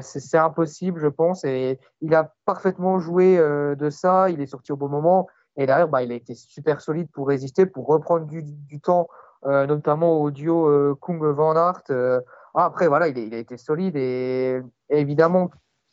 c'est 0.00 0.38
impossible, 0.38 1.00
je 1.00 1.08
pense, 1.08 1.44
et 1.44 1.80
il 2.02 2.14
a 2.14 2.32
parfaitement 2.44 3.00
joué 3.00 3.36
de 3.38 3.90
ça, 3.90 4.30
il 4.30 4.40
est 4.40 4.46
sorti 4.46 4.70
au 4.70 4.76
bon 4.76 4.88
moment, 4.88 5.26
et 5.58 5.66
derrière, 5.66 5.88
bah, 5.88 6.02
il 6.04 6.12
a 6.12 6.14
été 6.14 6.34
super 6.36 6.80
solide 6.80 7.10
pour 7.10 7.26
résister, 7.26 7.66
pour 7.66 7.88
reprendre 7.88 8.26
du, 8.26 8.80
temps 8.80 9.08
euh, 9.44 9.66
notamment 9.66 10.20
au 10.22 10.30
duo 10.30 10.68
euh, 10.68 10.96
Kung 11.00 11.20
Van 11.22 11.56
Aert. 11.56 11.82
euh. 11.90 12.20
Ah, 12.54 12.64
après, 12.64 12.86
voilà, 12.86 13.08
il, 13.08 13.34
a 13.34 13.38
été 13.38 13.56
solide 13.56 13.96
et, 13.96 14.62
évidemment, 14.88 15.50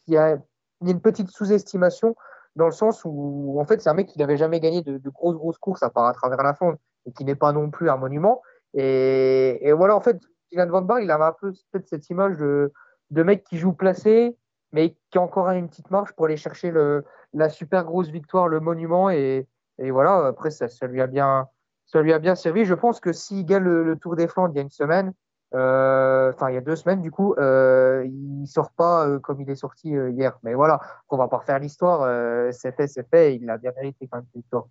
il 0.07 0.13
y, 0.13 0.17
a, 0.17 0.37
une 0.81 1.01
petite 1.01 1.29
sous-estimation 1.29 2.15
dans 2.55 2.65
le 2.65 2.71
sens 2.71 3.01
où, 3.05 3.57
en 3.59 3.65
fait, 3.65 3.81
c'est 3.81 3.89
un 3.89 3.95
mec 3.95 4.07
qui 4.07 4.19
n'avait 4.19 4.37
jamais 4.37 4.59
gagné 4.59 4.83
de, 4.83 5.09
grosses, 5.09 5.35
grosses 5.35 5.57
courses 5.57 5.83
à 5.83 5.89
part 5.89 6.05
à 6.05 6.13
travers 6.13 6.41
la 6.43 6.53
Flandre 6.53 6.77
et 7.07 7.11
qui 7.11 7.25
n'est 7.25 7.35
pas 7.35 7.51
non 7.51 7.71
plus 7.71 7.89
un 7.89 7.97
monument. 7.97 8.41
Et, 8.75 9.73
voilà, 9.75 9.95
en 9.95 10.01
fait, 10.01 10.19
Dylan 10.51 10.69
Van 10.69 10.83
Barle, 10.83 11.03
il 11.03 11.11
avait 11.11 11.23
un 11.23 11.35
peu 11.39 11.51
peut-être 11.71 11.87
cette 11.87 12.07
image 12.11 12.37
de, 12.37 12.71
mec 13.11 13.43
qui 13.43 13.57
joue 13.57 13.73
placé, 13.73 14.37
mais 14.71 14.95
qui 15.09 15.17
a 15.17 15.21
encore 15.21 15.49
une 15.49 15.69
petite 15.69 15.89
marge 15.89 16.13
pour 16.13 16.25
aller 16.25 16.37
chercher 16.37 16.71
la 17.33 17.49
super 17.49 17.83
grosse 17.83 18.09
victoire, 18.09 18.47
le 18.47 18.59
monument. 18.59 19.09
Et, 19.09 19.47
et 19.79 19.91
voilà, 19.91 20.27
après, 20.27 20.51
ça, 20.51 20.67
ça 20.67 20.87
lui 20.87 21.01
a 21.01 21.07
bien 21.07 21.47
ça 21.85 22.01
lui 22.01 22.13
a 22.13 22.19
bien 22.19 22.35
servi. 22.35 22.65
Je 22.65 22.73
pense 22.73 22.99
que 22.99 23.13
s'il 23.13 23.45
gagne 23.45 23.63
le, 23.63 23.95
Tour 23.97 24.15
des 24.15 24.27
Flandres 24.27 24.53
il 24.53 24.57
y 24.57 24.59
a 24.59 24.63
une 24.63 24.69
semaine, 24.69 25.13
euh, 25.53 26.31
enfin 26.33 26.49
il 26.49 26.55
y 26.55 26.57
a 26.57 26.61
deux 26.61 26.75
semaines 26.75 27.01
du 27.01 27.11
coup, 27.11 27.35
euh, 27.37 28.05
il 28.05 28.47
sort 28.47 28.71
pas 28.71 29.07
euh, 29.07 29.19
comme 29.19 29.39
il 29.41 29.49
est 29.49 29.55
sorti 29.55 29.89
hier. 29.89 30.37
Mais 30.43 30.53
voilà, 30.53 30.79
on 31.09 31.17
va 31.17 31.27
pas 31.27 31.37
refaire 31.37 31.59
l'histoire. 31.59 32.01
c'est 32.51 32.75
fait, 32.75 32.87
c'est 32.87 33.07
fait. 33.09 33.35
Il 33.35 33.49
a 33.49 33.57
bien 33.57 33.71
mérité 33.75 34.07
quand 34.11 34.17
même 34.17 34.27
cette 34.33 34.61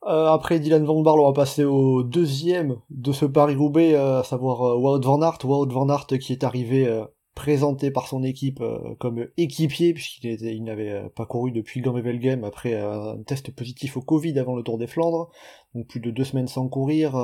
après 0.00 0.60
Dylan 0.60 0.84
Van 0.84 1.02
Barle, 1.02 1.18
on 1.18 1.26
va 1.26 1.32
passer 1.32 1.64
au 1.64 2.04
deuxième 2.04 2.76
de 2.88 3.10
ce 3.10 3.26
Paris-Roubaix, 3.26 3.96
à 3.96 4.22
savoir 4.22 4.78
Wout 4.78 5.00
Van 5.04 5.20
Aert. 5.22 5.38
Wout 5.44 5.68
Van 5.68 5.88
Aert 5.88 6.06
qui 6.06 6.32
est 6.32 6.44
arrivé 6.44 7.04
présenté 7.38 7.92
par 7.92 8.08
son 8.08 8.24
équipe 8.24 8.60
euh, 8.60 8.96
comme 8.98 9.28
équipier, 9.36 9.94
puisqu'il 9.94 10.64
n'avait 10.64 10.90
euh, 10.90 11.08
pas 11.08 11.24
couru 11.24 11.52
depuis 11.52 11.80
Game 11.80 12.42
après 12.42 12.74
euh, 12.74 13.12
un 13.12 13.22
test 13.22 13.54
positif 13.54 13.96
au 13.96 14.00
Covid 14.00 14.36
avant 14.40 14.56
le 14.56 14.64
Tour 14.64 14.76
des 14.76 14.88
Flandres, 14.88 15.30
donc 15.72 15.86
plus 15.86 16.00
de 16.00 16.10
deux 16.10 16.24
semaines 16.24 16.48
sans 16.48 16.68
courir, 16.68 17.14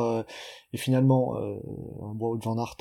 et 0.73 0.77
finalement 0.77 1.35
un 1.37 2.15
Wout 2.17 2.39
Van 2.45 2.59
Aert 2.59 2.77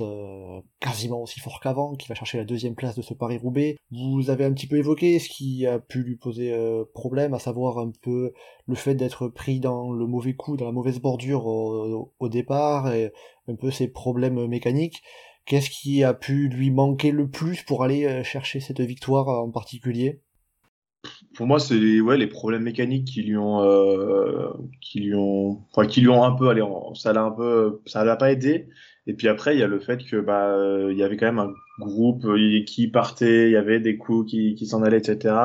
quasiment 0.80 1.24
aussi 1.24 1.40
fort 1.40 1.60
qu'avant, 1.60 1.96
qui 1.96 2.08
va 2.08 2.16
chercher 2.16 2.38
la 2.38 2.44
deuxième 2.44 2.76
place 2.76 2.96
de 2.96 3.02
ce 3.02 3.16
Paris-Roubaix. 3.16 3.78
Vous 3.90 4.30
avez 4.30 4.46
un 4.46 4.54
petit 4.54 4.68
peu 4.68 4.78
évoqué 4.78 5.18
ce 5.20 5.30
qui 5.30 5.66
a 5.66 5.80
pu 5.80 6.04
lui 6.04 6.18
poser 6.18 6.54
problème, 6.94 7.34
à 7.34 7.40
savoir 7.40 7.80
un 7.80 7.92
peu 8.02 8.34
le 8.68 8.76
fait 8.76 8.94
d'être 8.94 9.30
pris 9.30 9.60
dans 9.60 9.92
le 9.92 10.06
mauvais 10.06 10.36
coup, 10.36 10.58
dans 10.58 10.66
la 10.66 10.72
mauvaise 10.72 11.00
bordure 11.00 11.48
au, 11.48 12.14
au 12.20 12.30
départ, 12.30 12.94
et 12.94 13.12
un 13.48 13.56
peu 13.56 13.72
ses 13.72 13.88
problèmes 13.88 14.46
mécaniques. 14.46 15.02
Qu'est-ce 15.46 15.70
qui 15.70 16.04
a 16.04 16.14
pu 16.14 16.48
lui 16.48 16.72
manquer 16.72 17.12
le 17.12 17.30
plus 17.30 17.64
pour 17.64 17.84
aller 17.84 18.06
euh, 18.06 18.24
chercher 18.24 18.60
cette 18.60 18.82
victoire 18.82 19.28
en 19.28 19.52
particulier? 19.52 20.22
Pour 21.36 21.48
moi, 21.48 21.60
c'est 21.60 21.76
les, 21.76 22.00
ouais, 22.00 22.18
les 22.18 22.28
problèmes 22.28 22.64
mécaniques 22.64 23.08
qui 23.08 23.24
lui 23.24 23.38
ont, 23.38 23.62
euh, 23.62 24.50
qui 24.82 25.00
lui 25.00 25.16
ont, 25.16 25.62
qui 25.90 26.02
lui 26.02 26.10
ont 26.10 26.24
un 26.24 26.34
peu, 26.34 26.54
ça 26.96 27.12
l'a 27.12 27.24
un 27.24 27.32
peu, 27.32 27.82
ça 27.86 28.04
l'a 28.04 28.16
pas 28.16 28.32
aidé. 28.32 28.70
Et 29.08 29.14
puis 29.14 29.28
après, 29.28 29.56
il 29.56 29.60
y 29.60 29.64
a 29.64 29.68
le 29.68 29.80
fait 29.80 30.04
que 30.06 30.18
bah, 30.18 30.48
euh, 30.48 30.90
il 30.92 30.98
y 30.98 31.04
avait 31.04 31.18
quand 31.18 31.26
même 31.26 31.40
un 31.40 31.52
groupe 31.80 32.26
euh, 32.26 32.64
qui 32.66 32.88
partait, 32.88 33.48
il 33.50 33.52
y 33.52 33.58
avait 33.58 33.80
des 33.80 33.98
coups 33.98 34.32
qui, 34.32 34.66
s'en 34.66 34.84
allaient, 34.84 35.00
etc. 35.00 35.36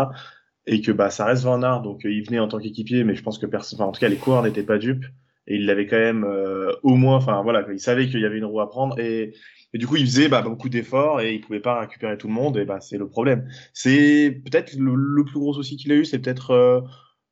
Et 0.67 0.81
que 0.81 0.93
bah, 0.93 1.11
ça 1.11 1.25
reste 1.25 1.45
Van 1.45 1.59
donc 1.81 2.03
il 2.05 2.25
venait 2.25 2.39
en 2.39 2.49
tant 2.49 2.59
qu'équipier, 2.59 3.03
mais 3.05 3.15
je 3.15 3.23
pense 3.23 3.39
que 3.39 3.47
personne, 3.47 3.81
enfin, 3.81 3.89
en 3.89 3.93
tout 3.93 4.01
cas, 4.01 4.09
les 4.09 4.17
coureurs 4.17 4.43
n'étaient 4.43 4.63
pas 4.63 4.79
dupes 4.79 5.07
et 5.49 5.57
il 5.57 5.67
l'avait 5.67 5.87
quand 5.87 5.99
même 5.99 6.25
au 6.83 6.95
moins, 6.95 7.17
enfin 7.17 7.43
voilà, 7.43 7.67
il 7.73 7.81
savait 7.81 8.07
qu'il 8.07 8.21
y 8.21 8.27
avait 8.27 8.39
une 8.39 8.45
roue 8.45 8.61
à 8.61 8.71
prendre 8.71 8.99
et 9.01 9.35
et 9.75 9.79
du 9.79 9.87
coup, 9.87 9.97
il 9.97 10.07
faisait 10.07 10.29
bah, 10.29 10.41
beaucoup 10.41 10.69
d'efforts 10.69 11.21
et 11.21 11.35
il 11.35 11.41
pouvait 11.41 11.61
pas 11.61 11.81
récupérer 11.81 12.17
tout 12.17 12.27
le 12.27 12.33
monde. 12.33 12.57
Et 12.57 12.65
bah, 12.65 12.81
c'est 12.81 12.97
le 12.97 13.07
problème. 13.07 13.49
C'est 13.75 14.41
peut-être 14.45 14.75
le, 14.79 15.25
plus 15.25 15.39
gros 15.39 15.53
souci 15.53 15.77
qu'il 15.77 15.93
a 15.93 15.97
eu, 15.97 16.05
c'est 16.05 16.19
peut-être 16.19 16.53
euh, 16.53 16.81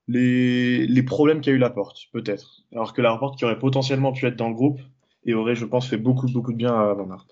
les, 0.08 0.86
les 0.86 1.02
problèmes 1.02 1.40
qu'a 1.40 1.50
eu 1.50 1.58
la 1.58 1.70
porte, 1.70 1.98
peut-être. 2.12 2.62
Alors 2.72 2.92
que 2.92 3.00
la 3.00 3.16
porte 3.16 3.38
qui 3.38 3.44
aurait 3.44 3.58
potentiellement 3.58 4.12
pu 4.12 4.26
être 4.26 4.36
dans 4.36 4.48
le 4.48 4.54
groupe 4.54 4.80
et 5.24 5.34
aurait, 5.34 5.54
je 5.54 5.64
pense, 5.64 5.88
fait 5.88 5.96
beaucoup, 5.96 6.26
beaucoup 6.30 6.52
de 6.52 6.58
bien 6.58 6.74
à 6.74 6.92
Van 6.92 7.10
Aert. 7.10 7.26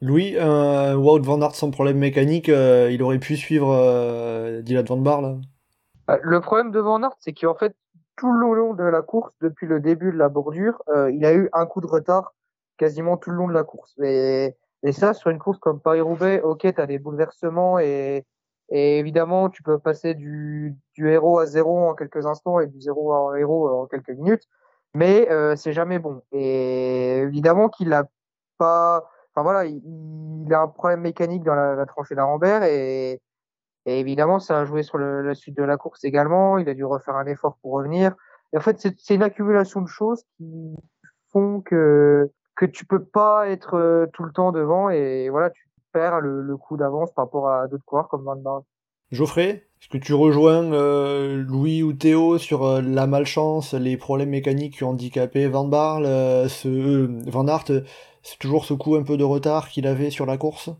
Louis, 0.00 0.38
un 0.38 0.94
Wout 0.96 1.22
Van 1.22 1.40
Aert 1.40 1.54
sans 1.54 1.70
problème 1.70 1.98
mécanique, 1.98 2.48
euh, 2.48 2.90
il 2.92 3.02
aurait 3.02 3.18
pu 3.18 3.36
suivre 3.36 3.70
euh, 3.70 4.60
Dylan 4.60 4.84
Van 4.84 4.98
Bar 4.98 5.22
là 5.22 5.36
euh, 6.10 6.18
Le 6.22 6.40
problème 6.40 6.70
de 6.70 6.78
Van 6.78 7.02
Aert, 7.02 7.14
c'est 7.20 7.32
qu'en 7.32 7.54
fait, 7.54 7.74
tout 8.16 8.32
le 8.32 8.54
long 8.54 8.74
de 8.74 8.84
la 8.84 9.02
course, 9.02 9.34
depuis 9.40 9.66
le 9.66 9.80
début 9.80 10.12
de 10.12 10.16
la 10.16 10.28
bordure, 10.28 10.82
il 11.12 11.24
a 11.24 11.34
eu 11.34 11.48
un 11.52 11.66
coup 11.66 11.80
de 11.80 11.86
retard 11.86 12.34
quasiment 12.76 13.16
tout 13.16 13.30
le 13.30 13.36
long 13.36 13.48
de 13.48 13.52
la 13.52 13.64
course. 13.64 13.94
Et, 14.02 14.54
et 14.82 14.92
ça, 14.92 15.14
sur 15.14 15.30
une 15.30 15.38
course 15.38 15.58
comme 15.58 15.80
Paris-Roubaix, 15.80 16.40
ok, 16.42 16.60
tu 16.60 16.80
as 16.80 16.86
des 16.86 16.98
bouleversements 16.98 17.78
et, 17.78 18.24
et 18.70 18.98
évidemment, 18.98 19.50
tu 19.50 19.62
peux 19.62 19.78
passer 19.78 20.14
du, 20.14 20.76
du 20.94 21.10
héros 21.10 21.38
à 21.38 21.46
zéro 21.46 21.88
en 21.88 21.94
quelques 21.94 22.26
instants 22.26 22.60
et 22.60 22.66
du 22.66 22.80
zéro 22.80 23.12
à 23.12 23.38
héros 23.38 23.68
en 23.68 23.86
quelques 23.86 24.10
minutes, 24.10 24.44
mais 24.94 25.30
euh, 25.30 25.56
c'est 25.56 25.72
jamais 25.72 25.98
bon. 25.98 26.22
Et 26.32 27.18
évidemment 27.18 27.68
qu'il 27.68 27.92
a 27.92 28.04
pas, 28.58 29.10
enfin 29.34 29.42
voilà, 29.42 29.64
il, 29.66 29.82
il, 30.46 30.54
a 30.54 30.60
un 30.60 30.68
problème 30.68 31.00
mécanique 31.00 31.44
dans 31.44 31.54
la, 31.54 31.74
la 31.74 31.86
tranchée 31.86 32.14
d'Arambert 32.14 32.62
et, 32.64 33.20
et 33.86 34.00
évidemment, 34.00 34.38
ça 34.38 34.60
a 34.60 34.64
joué 34.64 34.82
sur 34.82 34.98
le, 34.98 35.22
la 35.22 35.34
suite 35.34 35.56
de 35.56 35.62
la 35.62 35.76
course 35.76 36.04
également. 36.04 36.58
Il 36.58 36.68
a 36.68 36.74
dû 36.74 36.84
refaire 36.84 37.16
un 37.16 37.26
effort 37.26 37.58
pour 37.62 37.72
revenir. 37.72 38.14
Et 38.52 38.56
en 38.58 38.60
fait, 38.60 38.78
c'est 38.80 39.14
une 39.14 39.22
accumulation 39.22 39.82
de 39.82 39.88
choses 39.88 40.24
qui 40.36 40.74
font 41.32 41.60
que 41.60 42.30
que 42.56 42.66
tu 42.66 42.86
peux 42.86 43.04
pas 43.04 43.48
être 43.48 43.74
euh, 43.74 44.06
tout 44.12 44.22
le 44.22 44.30
temps 44.30 44.52
devant 44.52 44.88
et 44.88 45.28
voilà, 45.28 45.50
tu 45.50 45.68
perds 45.92 46.20
le, 46.20 46.40
le 46.40 46.56
coup 46.56 46.76
d'avance 46.76 47.12
par 47.12 47.24
rapport 47.24 47.48
à 47.48 47.66
d'autres 47.66 47.84
coureurs 47.84 48.08
comme 48.08 48.22
Van 48.22 48.36
Barle. 48.36 48.62
Geoffrey, 49.10 49.66
est-ce 49.80 49.88
que 49.88 49.98
tu 49.98 50.14
rejoins 50.14 50.72
euh, 50.72 51.42
Louis 51.42 51.82
ou 51.82 51.92
Théo 51.92 52.38
sur 52.38 52.64
euh, 52.64 52.80
la 52.80 53.06
malchance, 53.06 53.74
les 53.74 53.96
problèmes 53.96 54.30
mécaniques 54.30 54.78
qui 54.78 54.84
ont 54.84 54.90
handicapé 54.90 55.46
Van 55.46 55.66
Barle, 55.66 56.06
euh, 56.06 56.48
ce, 56.48 57.28
Van 57.30 57.46
Aert, 57.46 57.64
c'est 58.22 58.38
toujours 58.38 58.64
ce 58.64 58.74
coup 58.74 58.96
un 58.96 59.02
peu 59.02 59.16
de 59.16 59.24
retard 59.24 59.68
qu'il 59.68 59.86
avait 59.86 60.10
sur 60.10 60.26
la 60.26 60.38
course? 60.38 60.70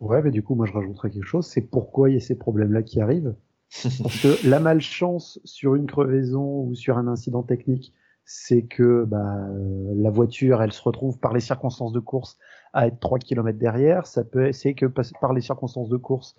Ouais, 0.00 0.22
mais 0.22 0.30
du 0.30 0.42
coup, 0.42 0.54
moi 0.54 0.66
je 0.66 0.72
rajouterais 0.72 1.10
quelque 1.10 1.26
chose, 1.26 1.46
c'est 1.46 1.60
pourquoi 1.60 2.10
il 2.10 2.14
y 2.14 2.16
a 2.16 2.20
ces 2.20 2.36
problèmes-là 2.36 2.82
qui 2.82 3.00
arrivent. 3.00 3.34
Parce 4.02 4.22
que 4.22 4.48
la 4.48 4.58
malchance 4.58 5.40
sur 5.44 5.76
une 5.76 5.86
crevaison 5.86 6.64
ou 6.64 6.74
sur 6.74 6.98
un 6.98 7.06
incident 7.06 7.42
technique, 7.42 7.92
c'est 8.24 8.62
que 8.62 9.04
bah, 9.04 9.48
euh, 9.48 9.92
la 9.96 10.10
voiture, 10.10 10.62
elle 10.62 10.72
se 10.72 10.82
retrouve 10.82 11.18
par 11.18 11.32
les 11.32 11.40
circonstances 11.40 11.92
de 11.92 12.00
course 12.00 12.38
à 12.72 12.86
être 12.86 12.98
3 12.98 13.18
km 13.18 13.58
derrière. 13.58 14.06
Ça 14.06 14.24
peut, 14.24 14.52
c'est 14.52 14.74
que 14.74 14.86
par 14.86 15.32
les 15.32 15.40
circonstances 15.40 15.88
de 15.88 15.96
course, 15.96 16.36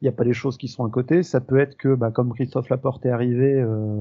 il 0.00 0.04
n'y 0.04 0.08
a 0.08 0.12
pas 0.12 0.24
les 0.24 0.32
choses 0.32 0.56
qui 0.56 0.68
sont 0.68 0.84
à 0.84 0.90
côté. 0.90 1.22
Ça 1.22 1.40
peut 1.40 1.58
être 1.58 1.76
que, 1.76 1.94
bah, 1.94 2.10
comme 2.10 2.32
Christophe 2.32 2.68
Laporte 2.68 3.06
est 3.06 3.10
arrivé, 3.10 3.54
euh, 3.54 4.00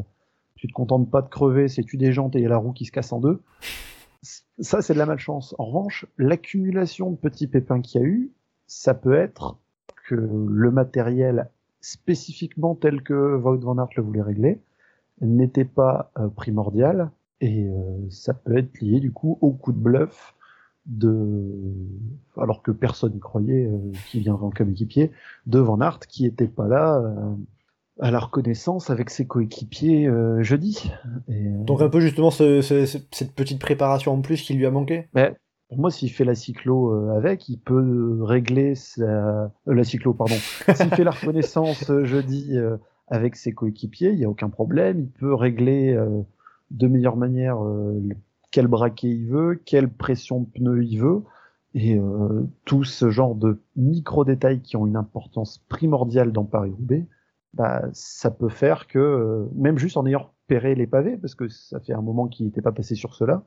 tu 0.55 0.67
te 0.67 0.73
contentes 0.73 1.09
pas 1.09 1.21
de 1.21 1.29
crever, 1.29 1.67
c'est 1.67 1.83
tu 1.83 1.97
déjantes 1.97 2.35
et 2.35 2.39
il 2.39 2.43
y 2.43 2.45
a 2.45 2.49
la 2.49 2.57
roue 2.57 2.73
qui 2.73 2.85
se 2.85 2.91
casse 2.91 3.11
en 3.11 3.19
deux. 3.19 3.41
Ça, 4.59 4.81
c'est 4.81 4.93
de 4.93 4.99
la 4.99 5.05
malchance. 5.05 5.55
En 5.59 5.65
revanche, 5.65 6.05
l'accumulation 6.17 7.11
de 7.11 7.17
petits 7.17 7.47
pépins 7.47 7.81
qu'il 7.81 8.01
y 8.01 8.03
a 8.03 8.07
eu, 8.07 8.31
ça 8.67 8.93
peut 8.93 9.15
être 9.15 9.57
que 10.07 10.15
le 10.15 10.71
matériel 10.71 11.49
spécifiquement 11.81 12.75
tel 12.75 13.01
que 13.01 13.35
Wout 13.35 13.59
van 13.59 13.77
Aert 13.77 13.89
le 13.95 14.03
voulait 14.03 14.21
régler 14.21 14.61
n'était 15.21 15.65
pas 15.65 16.11
euh, 16.19 16.27
primordial 16.27 17.11
et 17.41 17.65
euh, 17.65 18.09
ça 18.09 18.33
peut 18.33 18.57
être 18.57 18.79
lié 18.81 18.99
du 18.99 19.11
coup 19.11 19.37
au 19.41 19.51
coup 19.51 19.71
de 19.71 19.77
bluff 19.77 20.33
de, 20.85 21.51
alors 22.37 22.63
que 22.63 22.71
personne 22.71 23.13
ne 23.13 23.19
croyait 23.19 23.65
euh, 23.65 23.77
qu'il 24.09 24.21
viendrait 24.21 24.49
comme 24.55 24.71
équipier, 24.71 25.11
de 25.45 25.59
Van 25.59 25.79
Aert 25.81 25.99
qui 26.07 26.25
était 26.25 26.47
pas 26.47 26.67
là 26.67 26.97
euh, 26.97 27.35
à 27.99 28.11
la 28.11 28.19
reconnaissance 28.19 28.89
avec 28.89 29.09
ses 29.09 29.25
coéquipiers 29.25 30.09
jeudi. 30.41 30.91
Et, 31.27 31.43
Donc 31.43 31.81
un 31.81 31.89
peu 31.89 31.99
justement 31.99 32.29
ce, 32.29 32.61
ce, 32.61 32.85
cette 32.85 33.33
petite 33.33 33.59
préparation 33.59 34.13
en 34.13 34.21
plus 34.21 34.41
qui 34.41 34.53
lui 34.53 34.67
a 34.67 34.71
manqué? 34.71 35.07
Mais 35.13 35.35
pour 35.69 35.79
moi, 35.79 35.91
s'il 35.91 36.11
fait 36.11 36.25
la 36.25 36.35
cyclo 36.35 36.93
euh, 36.93 37.17
avec, 37.17 37.49
il 37.49 37.57
peut 37.57 38.19
régler 38.21 38.75
sa... 38.75 39.51
la 39.65 39.83
cyclo, 39.83 40.13
pardon. 40.13 40.35
s'il 40.75 40.89
fait 40.89 41.03
la 41.03 41.11
reconnaissance 41.11 41.91
jeudi 42.03 42.55
avec 43.07 43.35
ses 43.35 43.53
coéquipiers, 43.53 44.11
il 44.11 44.19
n'y 44.19 44.25
a 44.25 44.29
aucun 44.29 44.49
problème. 44.49 44.99
Il 44.99 45.09
peut 45.09 45.33
régler 45.33 45.97
de 46.71 46.87
meilleure 46.87 47.17
manière 47.17 47.63
euh, 47.63 47.99
quel 48.51 48.67
braquet 48.67 49.09
il 49.09 49.27
veut, 49.27 49.61
quelle 49.65 49.89
pression 49.89 50.41
de 50.41 50.45
pneu 50.45 50.83
il 50.83 50.99
veut, 50.99 51.23
et 51.73 51.97
euh, 51.97 52.43
tout 52.65 52.83
ce 52.83 53.09
genre 53.09 53.35
de 53.35 53.61
micro-détails 53.75 54.61
qui 54.61 54.77
ont 54.77 54.87
une 54.87 54.95
importance 54.95 55.59
primordiale 55.69 56.31
dans 56.31 56.45
Paris-Roubaix, 56.45 57.05
bah, 57.53 57.83
ça 57.93 58.31
peut 58.31 58.49
faire 58.49 58.87
que, 58.87 58.99
euh, 58.99 59.45
même 59.55 59.77
juste 59.77 59.97
en 59.97 60.05
ayant 60.05 60.31
repéré 60.43 60.75
les 60.75 60.87
pavés, 60.87 61.17
parce 61.17 61.35
que 61.35 61.47
ça 61.49 61.79
fait 61.79 61.93
un 61.93 62.01
moment 62.01 62.27
qu'il 62.27 62.45
n'était 62.45 62.61
pas 62.61 62.71
passé 62.71 62.95
sur 62.95 63.15
cela, 63.15 63.43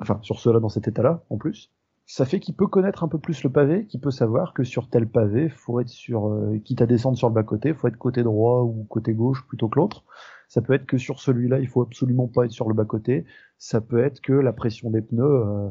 enfin 0.00 0.18
sur 0.22 0.40
cela 0.40 0.60
dans 0.60 0.68
cet 0.68 0.88
état-là 0.88 1.22
en 1.30 1.36
plus, 1.36 1.70
ça 2.06 2.26
fait 2.26 2.40
qu'il 2.40 2.54
peut 2.54 2.66
connaître 2.66 3.02
un 3.02 3.08
peu 3.08 3.18
plus 3.18 3.42
le 3.44 3.50
pavé, 3.50 3.86
qu'il 3.86 4.00
peut 4.00 4.10
savoir 4.10 4.52
que 4.52 4.62
sur 4.62 4.88
tel 4.90 5.08
pavé, 5.08 5.48
faut 5.48 5.80
être 5.80 5.88
sur, 5.88 6.28
euh, 6.28 6.58
quitte 6.58 6.82
à 6.82 6.86
descendre 6.86 7.16
sur 7.16 7.28
le 7.28 7.34
bas-côté, 7.34 7.72
faut 7.72 7.88
être 7.88 7.96
côté 7.96 8.22
droit 8.22 8.62
ou 8.62 8.84
côté 8.84 9.14
gauche 9.14 9.46
plutôt 9.46 9.68
que 9.68 9.78
l'autre. 9.78 10.04
Ça 10.48 10.60
peut 10.60 10.74
être 10.74 10.86
que 10.86 10.98
sur 10.98 11.20
celui-là, 11.20 11.60
il 11.60 11.68
faut 11.68 11.82
absolument 11.82 12.28
pas 12.28 12.44
être 12.44 12.52
sur 12.52 12.68
le 12.68 12.74
bas-côté. 12.74 13.24
Ça 13.58 13.80
peut 13.80 14.04
être 14.04 14.20
que 14.20 14.32
la 14.32 14.52
pression 14.52 14.90
des 14.90 15.00
pneus, 15.00 15.24
euh, 15.24 15.68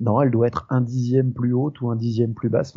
non, 0.00 0.20
elle 0.22 0.30
doit 0.30 0.46
être 0.46 0.66
un 0.70 0.80
dixième 0.80 1.32
plus 1.32 1.52
haute 1.52 1.80
ou 1.80 1.90
un 1.90 1.96
dixième 1.96 2.34
plus 2.34 2.48
basse. 2.48 2.74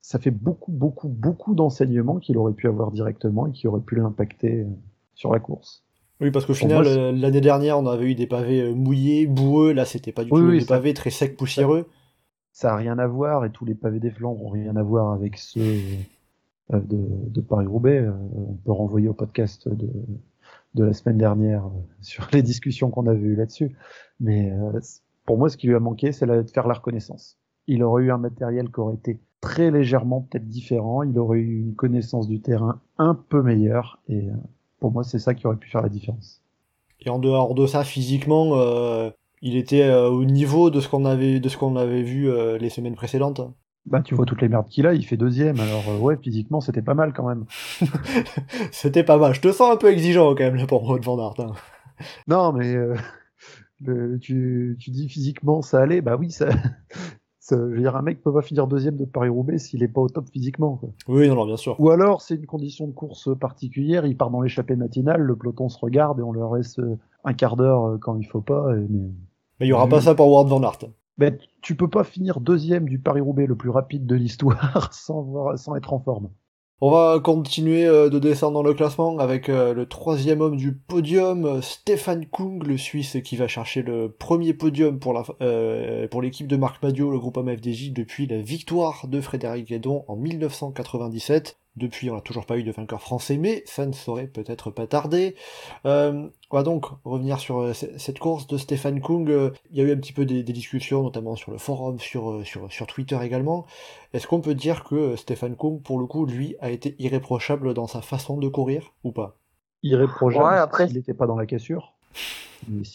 Ça 0.00 0.18
fait 0.20 0.30
beaucoup, 0.30 0.72
beaucoup, 0.72 1.08
beaucoup 1.08 1.54
d'enseignements 1.54 2.18
qu'il 2.18 2.38
aurait 2.38 2.54
pu 2.54 2.68
avoir 2.68 2.92
directement 2.92 3.48
et 3.48 3.52
qui 3.52 3.66
auraient 3.66 3.80
pu 3.80 3.96
l'impacter 3.96 4.62
euh, 4.62 4.70
sur 5.14 5.32
la 5.32 5.40
course. 5.40 5.85
Oui, 6.20 6.30
parce 6.30 6.46
qu'au 6.46 6.54
final, 6.54 6.82
moi, 6.84 6.92
euh, 6.92 7.12
l'année 7.12 7.40
dernière, 7.42 7.78
on 7.78 7.86
avait 7.86 8.06
eu 8.10 8.14
des 8.14 8.26
pavés 8.26 8.62
euh, 8.62 8.74
mouillés, 8.74 9.26
boueux. 9.26 9.72
Là, 9.72 9.84
c'était 9.84 10.12
pas 10.12 10.24
du 10.24 10.30
tout 10.30 10.36
oui, 10.36 10.58
des 10.58 10.60
ça- 10.64 10.74
pavés 10.76 10.94
très 10.94 11.10
secs, 11.10 11.36
poussiéreux. 11.36 11.86
Ça 12.52 12.72
a 12.72 12.76
rien 12.76 12.98
à 12.98 13.06
voir 13.06 13.44
et 13.44 13.50
tous 13.50 13.66
les 13.66 13.74
pavés 13.74 14.00
des 14.00 14.10
Flandres 14.10 14.42
ont 14.42 14.48
rien 14.48 14.74
à 14.76 14.82
voir 14.82 15.12
avec 15.12 15.36
ceux 15.36 15.60
euh, 16.72 16.80
de, 16.80 16.98
de 17.28 17.40
Paris-Roubaix. 17.42 18.08
On 18.34 18.54
peut 18.64 18.72
renvoyer 18.72 19.08
au 19.08 19.12
podcast 19.12 19.68
de, 19.68 19.88
de 20.74 20.84
la 20.84 20.94
semaine 20.94 21.18
dernière 21.18 21.64
sur 22.00 22.26
les 22.32 22.42
discussions 22.42 22.88
qu'on 22.90 23.06
avait 23.06 23.20
eues 23.20 23.36
là-dessus. 23.36 23.76
Mais 24.20 24.50
pour 25.26 25.36
moi, 25.36 25.50
ce 25.50 25.58
qui 25.58 25.66
lui 25.66 25.74
a 25.74 25.80
manqué, 25.80 26.12
c'est 26.12 26.24
de 26.26 26.42
faire 26.44 26.66
la 26.66 26.74
reconnaissance. 26.74 27.36
Il 27.66 27.82
aurait 27.82 28.04
eu 28.04 28.10
un 28.10 28.16
matériel 28.18 28.70
qui 28.72 28.80
aurait 28.80 28.94
été 28.94 29.20
très 29.42 29.70
légèrement 29.70 30.22
peut-être 30.22 30.48
différent. 30.48 31.02
Il 31.02 31.18
aurait 31.18 31.40
eu 31.40 31.60
une 31.60 31.74
connaissance 31.74 32.26
du 32.26 32.40
terrain 32.40 32.80
un 32.96 33.14
peu 33.14 33.42
meilleure. 33.42 34.00
Et 34.08 34.28
pour 34.86 34.92
moi, 34.92 35.02
c'est 35.02 35.18
ça 35.18 35.34
qui 35.34 35.48
aurait 35.48 35.56
pu 35.56 35.68
faire 35.68 35.82
la 35.82 35.88
différence. 35.88 36.42
Et 37.00 37.10
en 37.10 37.18
dehors 37.18 37.56
de 37.56 37.66
ça, 37.66 37.82
physiquement, 37.82 38.52
euh, 38.54 39.10
il 39.42 39.56
était 39.56 39.82
euh, 39.82 40.08
au 40.08 40.24
niveau 40.24 40.70
de 40.70 40.78
ce 40.78 40.88
qu'on 40.88 41.04
avait, 41.04 41.40
de 41.40 41.48
ce 41.48 41.56
qu'on 41.56 41.74
avait 41.74 42.02
vu 42.02 42.30
euh, 42.30 42.56
les 42.56 42.70
semaines 42.70 42.94
précédentes. 42.94 43.40
Bah, 43.84 44.00
tu 44.00 44.14
vois 44.14 44.26
toutes 44.26 44.42
les 44.42 44.48
merdes 44.48 44.68
qu'il 44.68 44.86
a, 44.86 44.94
il 44.94 45.04
fait 45.04 45.16
deuxième. 45.16 45.58
Alors, 45.58 46.00
ouais, 46.00 46.16
physiquement, 46.22 46.60
c'était 46.60 46.82
pas 46.82 46.94
mal 46.94 47.12
quand 47.12 47.26
même. 47.26 47.46
C'était 48.70 49.02
pas 49.02 49.16
mal. 49.18 49.34
Je 49.34 49.40
te 49.40 49.50
sens 49.50 49.72
un 49.74 49.76
peu 49.76 49.90
exigeant 49.90 50.28
quand 50.36 50.44
même 50.44 50.54
là, 50.54 50.66
pour 50.68 50.88
Wout 50.88 51.00
van 51.02 51.18
Aert. 51.18 51.40
hein. 51.40 51.52
Non, 52.28 52.52
mais 52.52 52.76
le- 53.80 54.18
tu, 54.20 54.76
tu 54.78 54.90
dis 54.90 55.08
physiquement 55.08 55.62
ça 55.62 55.80
allait, 55.82 56.00
bah 56.00 56.16
oui, 56.16 56.30
ça- 56.30 56.48
je 57.54 57.74
veux 57.74 57.78
dire, 57.80 57.94
un 57.96 58.02
mec 58.02 58.22
peut 58.22 58.32
pas 58.32 58.42
finir 58.42 58.66
deuxième 58.66 58.96
de 58.96 59.04
Paris-Roubaix 59.04 59.58
s'il 59.58 59.82
est 59.82 59.88
pas 59.88 60.00
au 60.00 60.08
top 60.08 60.28
physiquement. 60.30 60.76
quoi. 60.76 60.88
Oui, 61.08 61.28
non, 61.28 61.34
non, 61.36 61.46
bien 61.46 61.56
sûr. 61.56 61.78
Ou 61.78 61.90
alors, 61.90 62.20
c'est 62.22 62.34
une 62.34 62.46
condition 62.46 62.86
de 62.86 62.92
course 62.92 63.28
particulière, 63.38 64.06
il 64.06 64.16
part 64.16 64.30
dans 64.30 64.40
l'échappée 64.40 64.74
matinale, 64.76 65.20
le 65.20 65.36
peloton 65.36 65.68
se 65.68 65.78
regarde 65.78 66.18
et 66.18 66.22
on 66.22 66.32
leur 66.32 66.54
laisse 66.56 66.78
euh, 66.78 66.98
un 67.24 67.34
quart 67.34 67.56
d'heure 67.56 67.84
euh, 67.86 67.98
quand 67.98 68.16
il 68.18 68.24
faut 68.26 68.40
pas. 68.40 68.74
et- 68.76 68.86
mais... 68.90 69.08
Il 69.60 69.66
y 69.68 69.72
aura 69.72 69.88
pas 69.88 70.00
ça 70.00 70.14
pour 70.14 70.28
Wout 70.30 70.48
van 70.48 70.62
Aert. 70.62 70.78
mais 71.18 71.38
tu 71.62 71.76
peux 71.76 71.88
pas 71.88 72.04
finir 72.04 72.40
deuxième 72.40 72.86
du 72.88 72.98
Paris-Roubaix 72.98 73.46
le 73.46 73.54
plus 73.56 73.70
rapide 73.70 74.04
de 74.06 74.14
l'histoire 74.14 74.92
sans, 74.92 75.22
voir- 75.22 75.58
sans 75.58 75.76
être 75.76 75.92
en 75.92 75.98
forme. 76.00 76.28
On 76.82 76.90
va 76.90 77.20
continuer 77.20 77.86
euh, 77.86 78.10
de 78.10 78.18
descendre 78.18 78.52
dans 78.52 78.62
le 78.62 78.74
classement 78.74 79.18
avec 79.18 79.48
euh, 79.48 79.72
le 79.72 79.86
troisième 79.86 80.42
homme 80.42 80.58
du 80.58 80.74
podium, 80.74 81.46
euh, 81.46 81.62
Stéphane 81.62 82.26
Kung, 82.26 82.62
le 82.62 82.76
Suisse, 82.76 83.16
qui 83.24 83.36
va 83.36 83.48
chercher 83.48 83.80
le 83.80 84.12
premier 84.12 84.52
podium 84.52 84.98
pour 84.98 85.14
l'équipe 86.20 86.46
de 86.46 86.56
Marc 86.56 86.82
Madio, 86.82 87.10
le 87.10 87.18
groupe 87.18 87.38
FDJ, 87.38 87.92
depuis 87.92 88.26
la 88.26 88.42
victoire 88.42 89.06
de 89.08 89.22
Frédéric 89.22 89.68
Guédon 89.68 90.04
en 90.06 90.16
1997. 90.16 91.56
Depuis, 91.76 92.08
on 92.10 92.14
n'a 92.14 92.22
toujours 92.22 92.46
pas 92.46 92.56
eu 92.56 92.62
de 92.62 92.72
vainqueur 92.72 93.02
français, 93.02 93.36
mais 93.36 93.62
ça 93.66 93.84
ne 93.84 93.92
saurait 93.92 94.28
peut-être 94.28 94.70
pas 94.70 94.86
tarder. 94.86 95.36
Euh, 95.84 96.26
on 96.50 96.56
va 96.56 96.62
donc 96.62 96.86
revenir 97.04 97.38
sur 97.38 97.60
euh, 97.60 97.72
cette 97.74 98.18
course 98.18 98.46
de 98.46 98.56
Stéphane 98.56 99.02
Kung. 99.02 99.28
Euh, 99.28 99.50
il 99.70 99.76
y 99.76 99.80
a 99.82 99.84
eu 99.84 99.92
un 99.92 99.98
petit 99.98 100.14
peu 100.14 100.24
des, 100.24 100.42
discussions, 100.42 101.02
notamment 101.02 101.36
sur 101.36 101.52
le 101.52 101.58
forum, 101.58 101.98
sur, 102.00 102.46
sur, 102.46 102.72
sur 102.72 102.86
Twitter 102.86 103.18
également. 103.22 103.66
Est-ce 104.14 104.26
qu'on 104.26 104.40
peut 104.40 104.54
dire 104.54 104.84
que 104.84 105.16
Stéphane 105.16 105.54
Kung, 105.54 105.82
pour 105.82 105.98
le 105.98 106.06
coup, 106.06 106.24
lui, 106.24 106.56
a 106.60 106.70
été 106.70 106.96
irréprochable 106.98 107.74
dans 107.74 107.86
sa 107.86 108.00
façon 108.00 108.38
de 108.38 108.48
courir 108.48 108.94
ou 109.04 109.12
pas? 109.12 109.36
Irréprochable 109.82 110.44
ouais, 110.46 110.58
après... 110.58 110.86
s'il 110.86 110.96
n'était 110.96 111.14
pas 111.14 111.26
dans 111.26 111.36
la 111.36 111.44
cassure. 111.44 111.94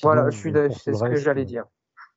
voilà, 0.01 0.27
je 0.31 0.37
suis 0.37 0.51
c'est 0.71 0.95
ce 0.95 1.03
que 1.03 1.17
j'allais 1.17 1.45
dire. 1.45 1.65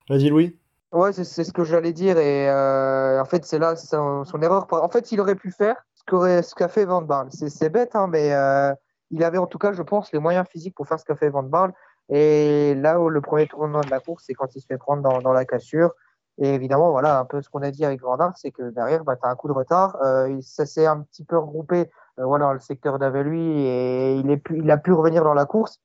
Vas-y, 0.09 0.31
Louis. 0.31 0.57
Ouais, 0.93 1.13
c'est 1.13 1.25
ce 1.25 1.53
que 1.53 1.65
j'allais 1.65 1.93
dire. 1.93 2.17
Et 2.17 2.49
en 2.51 3.25
fait, 3.27 3.45
c'est 3.45 3.59
là 3.59 3.77
son, 3.77 4.25
son, 4.25 4.41
erreur. 4.41 4.67
En 4.71 4.89
fait, 4.89 5.13
il 5.13 5.21
aurait 5.21 5.35
pu 5.35 5.51
faire 5.51 5.77
ce 6.11 6.55
qu'a 6.55 6.69
fait 6.69 6.85
Van 6.85 7.03
Barle. 7.03 7.29
C'est 7.31 7.69
bête, 7.71 7.95
hein, 7.97 8.07
mais 8.07 8.33
euh, 8.33 8.73
il 9.11 9.23
avait 9.25 9.39
en 9.39 9.47
tout 9.47 9.59
cas, 9.59 9.73
je 9.73 9.83
pense, 9.83 10.13
les 10.13 10.19
moyens 10.19 10.47
physiques 10.49 10.75
pour 10.75 10.87
faire 10.87 10.99
ce 10.99 11.05
qu'a 11.05 11.17
fait 11.17 11.31
Van 11.31 11.43
Barle. 11.43 11.73
Et 12.11 12.75
là 12.75 13.01
où 13.01 13.09
le 13.09 13.21
premier 13.21 13.47
tournoi 13.47 13.81
de 13.81 13.91
la 13.91 14.01
course, 14.01 14.25
c'est 14.27 14.35
quand 14.35 14.55
il 14.55 14.61
se 14.61 14.67
fait 14.67 14.79
prendre 14.79 15.03
dans, 15.03 15.33
la 15.33 15.45
cassure. 15.45 15.93
Et 16.39 16.55
évidemment, 16.55 16.91
voilà, 16.91 17.21
un 17.21 17.25
peu 17.25 17.41
ce 17.41 17.49
qu'on 17.49 17.63
a 17.63 17.71
dit 17.71 17.85
avec 17.85 18.03
Van 18.03 18.19
c'est 18.35 18.51
que 18.51 18.71
derrière, 18.71 19.05
bah, 19.05 19.17
tu 19.17 19.27
as 19.27 19.31
un 19.31 19.37
coup 19.37 19.49
de 19.49 19.53
retard. 19.53 19.97
Euh, 20.03 20.37
ça 20.43 20.67
s'est 20.67 20.87
un 20.87 21.01
petit 21.01 21.25
peu 21.25 21.39
regroupé 21.39 21.91
euh, 22.19 22.25
voilà, 22.25 22.47
dans 22.47 22.53
le 22.53 22.59
secteur 22.59 22.99
d'avant 22.99 23.23
lui 23.23 23.63
et 23.63 24.17
il, 24.17 24.31
est 24.31 24.43
il 24.51 24.71
a 24.71 24.77
pu 24.77 24.93
revenir 24.93 25.25
dans 25.25 25.35
la 25.35 25.47
course. 25.47 25.81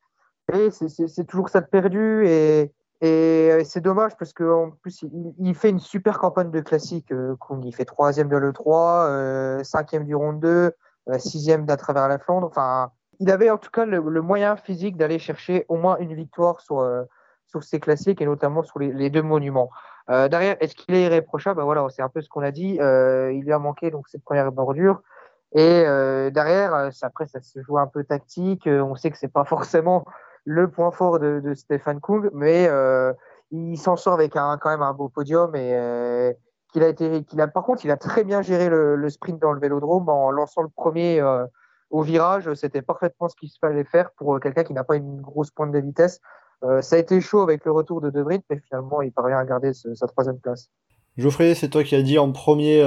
Et 0.52 0.72
c'est 0.72 1.26
toujours 1.26 1.50
ça 1.50 1.62
de 1.62 1.68
perdu. 1.68 2.28
Et, 2.28 2.74
et 3.02 3.50
euh, 3.52 3.64
c'est 3.64 3.80
dommage 3.80 4.18
parce 4.18 4.34
qu'en 4.34 4.72
plus, 4.72 5.06
il, 5.40 5.56
fait 5.56 5.70
une 5.70 5.80
super 5.80 6.20
campagne 6.20 6.52
de 6.52 6.60
classique. 6.60 7.12
Euh, 7.14 7.36
il 7.64 7.74
fait 7.74 7.86
troisième 7.86 8.28
de 8.28 8.36
l'E3, 8.36 9.08
euh, 9.08 9.64
cinquième 9.64 10.04
du 10.04 10.16
Ronde 10.16 10.42
2, 10.42 10.72
sixième 11.18 11.66
d'à 11.66 11.78
travers 11.78 12.10
la 12.10 12.20
Flandre. 12.20 12.48
Enfin, 12.48 12.92
il 13.20 13.32
avait 13.32 13.50
en 13.50 13.58
tout 13.58 13.72
cas 13.72 13.86
le, 13.86 14.02
moyen 14.22 14.58
physique 14.58 14.98
d'aller 14.98 15.18
chercher 15.18 15.66
au 15.70 15.78
moins 15.78 15.98
une 16.00 16.14
victoire 16.14 16.60
sur, 16.60 16.86
sur 17.48 17.64
ces 17.64 17.80
classiques 17.80 18.22
et 18.22 18.26
notamment 18.26 18.64
sur 18.64 18.80
les, 18.80 19.10
deux 19.10 19.22
monuments. 19.22 19.70
derrière, 20.08 20.58
est-ce 20.60 20.76
qu'il 20.76 20.94
est 20.94 21.04
irréprochable? 21.04 21.58
Ben 21.58 21.64
voilà, 21.64 21.86
C'est 21.90 22.02
un 22.02 22.10
peu 22.10 22.22
ce 22.22 22.30
qu'on 22.30 22.44
a 22.44 22.52
dit. 22.52 22.76
il 22.76 23.42
lui 23.44 23.52
a 23.52 23.60
manqué 23.60 23.92
donc 23.92 24.08
cette 24.08 24.24
première 24.24 24.52
bordure. 24.52 25.02
Et 25.54 25.84
derrière, 26.32 26.92
après, 27.02 27.26
ça 27.28 27.42
se 27.42 27.62
joue 27.62 27.78
un 27.78 27.88
peu 27.88 28.04
tactique. 28.04 28.68
on 28.68 28.96
sait 28.96 29.10
que 29.10 29.18
c'est 29.18 29.34
pas 29.34 29.46
forcément 29.46 30.06
le 30.50 30.68
point 30.68 30.90
fort 30.90 31.20
de, 31.20 31.54
Stéphane 31.54 32.02
Kung, 32.02 32.32
mais 32.34 32.68
euh, 32.68 33.14
il 33.52 33.78
s'en 33.78 33.96
sort 33.96 34.14
avec 34.16 34.36
un, 34.36 34.58
quand 34.58 34.72
même 34.72 34.82
un 34.82 34.94
beau 34.94 35.08
podium 35.08 35.56
et 35.56 35.76
euh, 35.76 36.34
qu'il 36.74 36.82
a 36.82 36.88
été, 36.88 37.24
qu'il 37.24 37.40
a, 37.40 37.48
par 37.48 37.64
contre, 37.64 37.86
il 37.86 37.92
a 37.92 37.98
très 37.98 38.24
bien 38.24 38.42
géré 38.42 38.68
le, 38.68 39.10
sprint 39.12 39.40
dans 39.40 39.54
le 39.54 39.60
vélodrome 39.60 40.10
en 40.10 40.32
lançant 40.32 40.64
le 40.64 40.70
premier 40.70 41.20
euh, 41.20 41.46
au 41.92 42.02
virage. 42.02 42.52
C'était 42.56 42.82
parfaitement 42.82 43.30
ce 43.30 43.36
qu'il 43.36 43.52
fallait 43.62 43.84
faire 43.84 44.10
pour 44.18 44.40
quelqu'un 44.40 44.64
qui 44.64 44.74
n'a 44.74 44.84
pas 44.84 44.96
une 44.96 45.22
grosse 45.22 45.52
pointe 45.52 45.72
de 45.72 45.78
vitesse. 45.80 46.20
ça 46.82 46.96
a 46.96 47.00
été 47.00 47.22
chaud 47.22 47.42
avec 47.42 47.64
le 47.64 47.72
retour 47.72 48.02
de 48.02 48.10
De 48.10 48.24
mais 48.24 48.42
finalement, 48.68 49.04
il 49.04 49.12
parvient 49.12 49.38
à 49.38 49.46
garder 49.46 49.72
sa 49.74 50.08
troisième 50.08 50.40
place. 50.40 50.72
Geoffrey, 51.16 51.54
c'est 51.54 51.70
toi 51.70 51.84
qui 51.84 51.96
as 51.96 52.02
dit 52.02 52.18
en 52.18 52.32
premier 52.32 52.82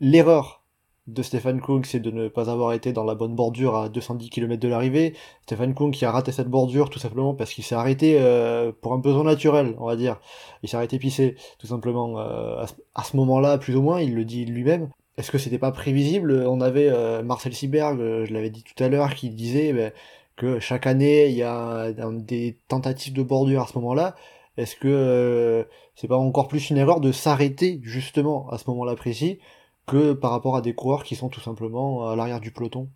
l'erreur 0.00 0.59
de 1.06 1.22
Stéphane 1.22 1.60
Kung, 1.60 1.84
c'est 1.84 2.00
de 2.00 2.10
ne 2.10 2.28
pas 2.28 2.50
avoir 2.50 2.72
été 2.72 2.92
dans 2.92 3.04
la 3.04 3.14
bonne 3.14 3.34
bordure 3.34 3.76
à 3.76 3.88
210 3.88 4.30
km 4.30 4.60
de 4.60 4.68
l'arrivée. 4.68 5.14
Stéphane 5.42 5.74
Kung 5.74 5.92
qui 5.92 6.04
a 6.04 6.10
raté 6.10 6.32
cette 6.32 6.48
bordure 6.48 6.90
tout 6.90 6.98
simplement 6.98 7.34
parce 7.34 7.52
qu'il 7.52 7.64
s'est 7.64 7.74
arrêté 7.74 8.16
euh, 8.20 8.72
pour 8.80 8.92
un 8.92 8.98
besoin 8.98 9.24
naturel, 9.24 9.74
on 9.78 9.86
va 9.86 9.96
dire. 9.96 10.20
Il 10.62 10.68
s'est 10.68 10.76
arrêté 10.76 10.98
pisser, 10.98 11.36
tout 11.58 11.66
simplement. 11.66 12.18
Euh, 12.18 12.64
à 12.94 13.04
ce, 13.04 13.16
moment-là, 13.16 13.58
plus 13.58 13.76
ou 13.76 13.82
moins, 13.82 14.00
il 14.00 14.14
le 14.14 14.24
dit 14.24 14.44
lui-même. 14.44 14.90
Est-ce 15.16 15.30
que 15.30 15.38
c'était 15.38 15.58
pas 15.58 15.72
prévisible? 15.72 16.44
On 16.46 16.60
avait 16.60 16.88
euh, 16.90 17.22
Marcel 17.22 17.54
Siberg, 17.54 17.98
je 17.98 18.32
l'avais 18.32 18.50
dit 18.50 18.62
tout 18.62 18.82
à 18.82 18.88
l'heure, 18.88 19.14
qui 19.14 19.30
disait 19.30 19.72
ben, 19.72 19.92
que 20.36 20.60
chaque 20.60 20.86
année, 20.86 21.28
il 21.28 21.36
y 21.36 21.42
a 21.42 21.92
des 21.92 22.58
tentatives 22.68 23.12
de 23.12 23.22
bordure 23.22 23.62
à 23.62 23.66
ce 23.66 23.76
moment-là. 23.78 24.14
Est-ce 24.56 24.76
que 24.76 25.66
c'est 25.94 26.08
pas 26.08 26.16
encore 26.16 26.48
plus 26.48 26.70
une 26.70 26.76
erreur 26.76 27.00
de 27.00 27.12
s'arrêter 27.12 27.80
justement 27.82 28.48
à 28.50 28.58
ce 28.58 28.64
moment-là 28.68 28.94
précis? 28.94 29.38
Que 29.86 30.12
par 30.12 30.30
rapport 30.30 30.56
à 30.56 30.60
des 30.60 30.74
coureurs 30.74 31.02
qui 31.02 31.16
sont 31.16 31.28
tout 31.28 31.40
simplement 31.40 32.08
à 32.08 32.16
l'arrière 32.16 32.40
du 32.40 32.50
peloton 32.52 32.88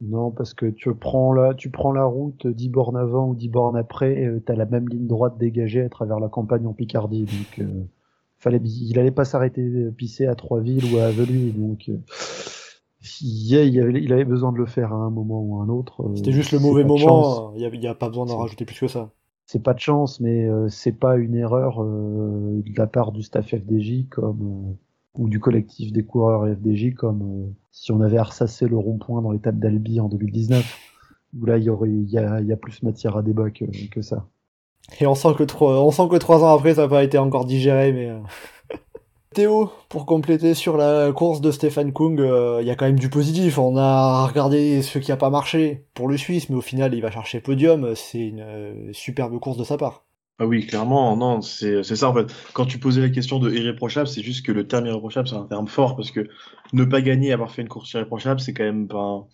Non, 0.00 0.30
parce 0.30 0.54
que 0.54 0.66
tu 0.66 0.94
prends 0.94 1.32
la, 1.32 1.54
tu 1.54 1.70
prends 1.70 1.92
la 1.92 2.04
route 2.04 2.46
10 2.46 2.68
bornes 2.68 2.96
avant 2.96 3.28
ou 3.28 3.34
10 3.34 3.48
bornes 3.48 3.76
après, 3.76 4.22
et 4.22 4.30
tu 4.44 4.52
as 4.52 4.56
la 4.56 4.66
même 4.66 4.88
ligne 4.88 5.06
droite 5.06 5.38
dégagée 5.38 5.82
à 5.82 5.88
travers 5.88 6.20
la 6.20 6.28
campagne 6.28 6.66
en 6.66 6.72
Picardie. 6.72 7.24
Donc, 7.24 7.58
euh, 7.60 7.84
fallait, 8.38 8.60
il 8.64 8.98
allait 8.98 9.10
pas 9.10 9.24
s'arrêter 9.24 9.62
pisser 9.96 10.26
à 10.26 10.34
Trois-Villes 10.34 10.92
ou 10.92 10.98
à 10.98 11.04
Aveluy. 11.04 11.52
Donc, 11.52 11.88
euh, 11.88 11.98
il, 13.20 13.80
avait, 13.80 14.02
il 14.02 14.12
avait 14.12 14.24
besoin 14.24 14.52
de 14.52 14.58
le 14.58 14.66
faire 14.66 14.92
à 14.92 14.96
un 14.96 15.10
moment 15.10 15.40
ou 15.40 15.60
à 15.60 15.64
un 15.64 15.68
autre. 15.68 16.02
Euh, 16.02 16.16
C'était 16.16 16.32
juste 16.32 16.52
le 16.52 16.58
mauvais 16.58 16.84
moment, 16.84 17.54
il 17.56 17.80
n'y 17.80 17.86
a, 17.86 17.94
pas 17.94 18.08
besoin 18.08 18.26
d'en 18.26 18.36
rajouter 18.36 18.64
plus 18.64 18.78
que 18.78 18.88
ça. 18.88 19.10
C'est 19.46 19.62
pas 19.62 19.74
de 19.74 19.80
chance, 19.80 20.20
mais 20.20 20.48
c'est 20.68 20.92
pas 20.98 21.16
une 21.16 21.34
erreur 21.34 21.84
de 21.84 22.78
la 22.78 22.86
part 22.86 23.12
du 23.12 23.22
staff 23.22 23.54
FDJ 23.54 24.08
comme 24.08 24.76
ou 25.14 25.28
du 25.28 25.40
collectif 25.40 25.92
des 25.92 26.04
coureurs 26.04 26.46
FDJ 26.46 26.94
comme 26.94 27.22
euh, 27.22 27.52
si 27.70 27.92
on 27.92 28.00
avait 28.00 28.20
ressassé 28.20 28.66
le 28.66 28.76
rond-point 28.76 29.22
dans 29.22 29.30
l'étape 29.30 29.58
d'Albi 29.58 30.00
en 30.00 30.08
2019 30.08 30.78
où 31.38 31.46
là 31.46 31.58
il 31.58 31.64
y 31.64 32.18
a, 32.18 32.56
plus 32.56 32.82
matière 32.82 33.16
à 33.16 33.22
débat 33.22 33.50
que, 33.50 34.02
ça. 34.02 34.26
Et 35.00 35.06
on 35.06 35.14
sent 35.14 35.34
que 35.36 35.44
trois 35.44 36.44
ans 36.44 36.54
après 36.54 36.74
ça 36.74 36.82
n'a 36.82 36.88
pas 36.88 37.04
été 37.04 37.18
encore 37.18 37.44
digéré 37.44 37.92
mais 37.92 38.08
euh. 38.10 38.18
Théo, 39.34 39.70
pour 39.88 40.04
compléter 40.04 40.52
sur 40.52 40.76
la 40.76 41.10
course 41.10 41.40
de 41.40 41.50
Stéphane 41.50 41.94
Kung, 41.94 42.20
euh, 42.20 42.58
il 42.60 42.66
y 42.66 42.70
a 42.70 42.74
quand 42.74 42.84
même 42.84 42.98
du 42.98 43.08
positif. 43.08 43.56
On 43.56 43.78
a 43.78 44.26
regardé 44.26 44.82
ce 44.82 44.98
qui 44.98 45.10
a 45.10 45.16
pas 45.16 45.30
marché 45.30 45.86
pour 45.94 46.06
le 46.06 46.18
Suisse, 46.18 46.50
mais 46.50 46.56
au 46.56 46.60
final, 46.60 46.92
il 46.92 47.00
va 47.00 47.10
chercher 47.10 47.40
podium. 47.40 47.94
C'est 47.94 48.28
une 48.28 48.92
superbe 48.92 49.38
course 49.40 49.56
de 49.56 49.64
sa 49.64 49.78
part. 49.78 50.04
Ah 50.42 50.46
oui, 50.48 50.66
clairement, 50.66 51.16
non, 51.16 51.40
c'est 51.40 51.84
ça 51.84 52.10
en 52.10 52.14
fait. 52.14 52.34
Quand 52.52 52.66
tu 52.66 52.80
posais 52.80 53.00
la 53.00 53.10
question 53.10 53.38
de 53.38 53.48
irréprochable, 53.48 54.08
c'est 54.08 54.22
juste 54.22 54.44
que 54.44 54.50
le 54.50 54.66
terme 54.66 54.86
irréprochable, 54.86 55.28
c'est 55.28 55.36
un 55.36 55.44
terme 55.44 55.68
fort 55.68 55.94
parce 55.94 56.10
que 56.10 56.26
ne 56.72 56.82
pas 56.84 57.00
gagner, 57.00 57.32
avoir 57.32 57.52
fait 57.52 57.62
une 57.62 57.68
course 57.68 57.92
irréprochable, 57.92 58.40
c'est 58.40 58.52
quand 58.52 58.64
même 58.64 58.88
pas. 58.88 59.24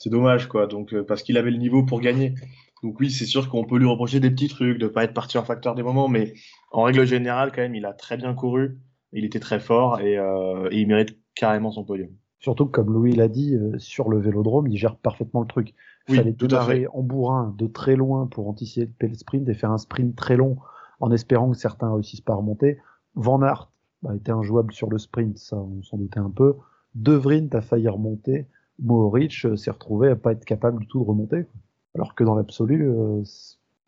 C'est 0.00 0.10
dommage, 0.10 0.48
quoi. 0.48 0.66
Donc, 0.66 0.92
euh, 0.92 1.04
parce 1.04 1.22
qu'il 1.22 1.38
avait 1.38 1.52
le 1.52 1.58
niveau 1.58 1.84
pour 1.84 2.00
gagner. 2.00 2.34
Donc, 2.82 2.98
oui, 2.98 3.12
c'est 3.12 3.26
sûr 3.26 3.48
qu'on 3.48 3.62
peut 3.62 3.78
lui 3.78 3.86
reprocher 3.86 4.18
des 4.18 4.28
petits 4.28 4.48
trucs, 4.48 4.78
de 4.78 4.88
pas 4.88 5.04
être 5.04 5.14
parti 5.14 5.38
en 5.38 5.44
facteur 5.44 5.76
des 5.76 5.84
moments, 5.84 6.08
mais 6.08 6.34
en 6.72 6.82
règle 6.82 7.06
générale, 7.06 7.52
quand 7.54 7.62
même, 7.62 7.76
il 7.76 7.86
a 7.86 7.92
très 7.92 8.16
bien 8.16 8.34
couru, 8.34 8.76
il 9.12 9.24
était 9.24 9.38
très 9.38 9.60
fort 9.60 10.00
et, 10.00 10.18
euh, 10.18 10.68
il 10.72 10.88
mérite 10.88 11.16
carrément 11.36 11.70
son 11.70 11.84
podium. 11.84 12.08
Surtout 12.40 12.66
que, 12.66 12.72
comme 12.72 12.92
Louis 12.92 13.14
l'a 13.14 13.28
dit, 13.28 13.54
euh, 13.54 13.78
sur 13.78 14.08
le 14.08 14.18
vélodrome, 14.18 14.66
il 14.66 14.76
gère 14.76 14.96
parfaitement 14.96 15.42
le 15.42 15.46
truc. 15.46 15.74
Il 16.08 16.16
fallait 16.16 16.32
démarrer 16.32 16.86
en 16.92 17.02
bourrin 17.02 17.54
de 17.58 17.66
très 17.66 17.96
loin 17.96 18.26
pour 18.26 18.48
anticiper 18.48 19.08
le 19.08 19.14
sprint 19.14 19.48
et 19.48 19.54
faire 19.54 19.72
un 19.72 19.78
sprint 19.78 20.14
très 20.14 20.36
long 20.36 20.56
en 21.00 21.10
espérant 21.10 21.50
que 21.50 21.56
certains 21.56 21.92
réussissent 21.92 22.20
pas 22.20 22.34
à 22.34 22.36
remonter. 22.36 22.78
Van 23.14 23.42
Aert 23.42 23.70
a 24.06 24.14
été 24.14 24.30
injouable 24.30 24.72
sur 24.72 24.88
le 24.88 24.98
sprint, 24.98 25.36
ça 25.38 25.56
on 25.56 25.82
s'en 25.82 25.98
doutait 25.98 26.20
un 26.20 26.30
peu. 26.30 26.54
De 26.94 27.12
Vrint 27.12 27.48
a 27.52 27.60
failli 27.60 27.88
remonter. 27.88 28.46
Mohoric 28.78 29.44
euh, 29.44 29.56
s'est 29.56 29.70
retrouvé 29.70 30.10
à 30.10 30.16
pas 30.16 30.32
être 30.32 30.44
capable 30.44 30.80
du 30.80 30.86
tout 30.86 31.00
de 31.00 31.04
remonter. 31.04 31.46
Alors 31.94 32.14
que 32.14 32.24
dans 32.24 32.34
l'absolu, 32.34 32.88
euh, 32.88 33.22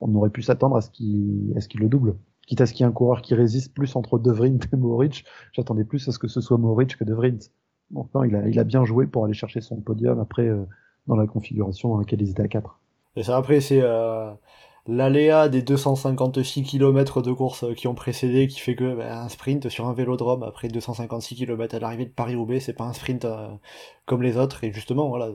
on 0.00 0.14
aurait 0.14 0.30
pu 0.30 0.42
s'attendre 0.42 0.76
à 0.76 0.80
ce 0.80 0.90
qu'il 0.90 1.54
qu 1.68 1.78
le 1.78 1.88
double. 1.88 2.16
Quitte 2.46 2.62
à 2.62 2.66
ce 2.66 2.72
qu'il 2.72 2.84
y 2.84 2.86
ait 2.86 2.90
un 2.90 2.92
coureur 2.92 3.20
qui 3.20 3.34
résiste 3.34 3.74
plus 3.74 3.94
entre 3.96 4.18
De 4.18 4.32
Vrint 4.32 4.58
et 4.72 4.76
Mohoric, 4.76 5.24
j'attendais 5.52 5.84
plus 5.84 6.08
à 6.08 6.12
ce 6.12 6.18
que 6.18 6.28
ce 6.28 6.40
soit 6.40 6.56
Mohoric 6.56 6.96
que 6.96 7.04
De 7.04 7.14
Vrint. 7.14 7.38
Maintenant, 7.90 8.22
il 8.22 8.34
a, 8.34 8.48
il 8.48 8.58
a 8.58 8.64
bien 8.64 8.84
joué 8.84 9.06
pour 9.06 9.24
aller 9.24 9.34
chercher 9.34 9.60
son 9.60 9.80
podium 9.80 10.18
après 10.18 10.48
euh, 10.48 10.64
dans 11.08 11.16
la 11.16 11.26
configuration 11.26 11.88
dans 11.88 11.98
laquelle 11.98 12.22
ils 12.22 12.30
étaient 12.30 12.42
à 12.42 12.48
4. 12.48 12.78
Et 13.16 13.24
ça, 13.24 13.36
après, 13.36 13.60
c'est 13.60 13.80
euh, 13.82 14.30
l'aléa 14.86 15.48
des 15.48 15.62
256 15.62 16.62
km 16.62 17.22
de 17.22 17.32
course 17.32 17.64
qui 17.74 17.88
ont 17.88 17.94
précédé 17.94 18.46
qui 18.46 18.60
fait 18.60 18.76
que 18.76 18.94
ben, 18.94 19.10
un 19.10 19.28
sprint 19.28 19.68
sur 19.68 19.88
un 19.88 19.94
vélodrome 19.94 20.42
après 20.44 20.68
256 20.68 21.34
km 21.34 21.74
à 21.74 21.78
l'arrivée 21.80 22.04
de 22.04 22.10
Paris-Roubaix, 22.10 22.60
c'est 22.60 22.74
pas 22.74 22.84
un 22.84 22.92
sprint 22.92 23.24
euh, 23.24 23.48
comme 24.06 24.22
les 24.22 24.36
autres. 24.36 24.62
Et 24.62 24.72
justement, 24.72 25.08
voilà, 25.08 25.30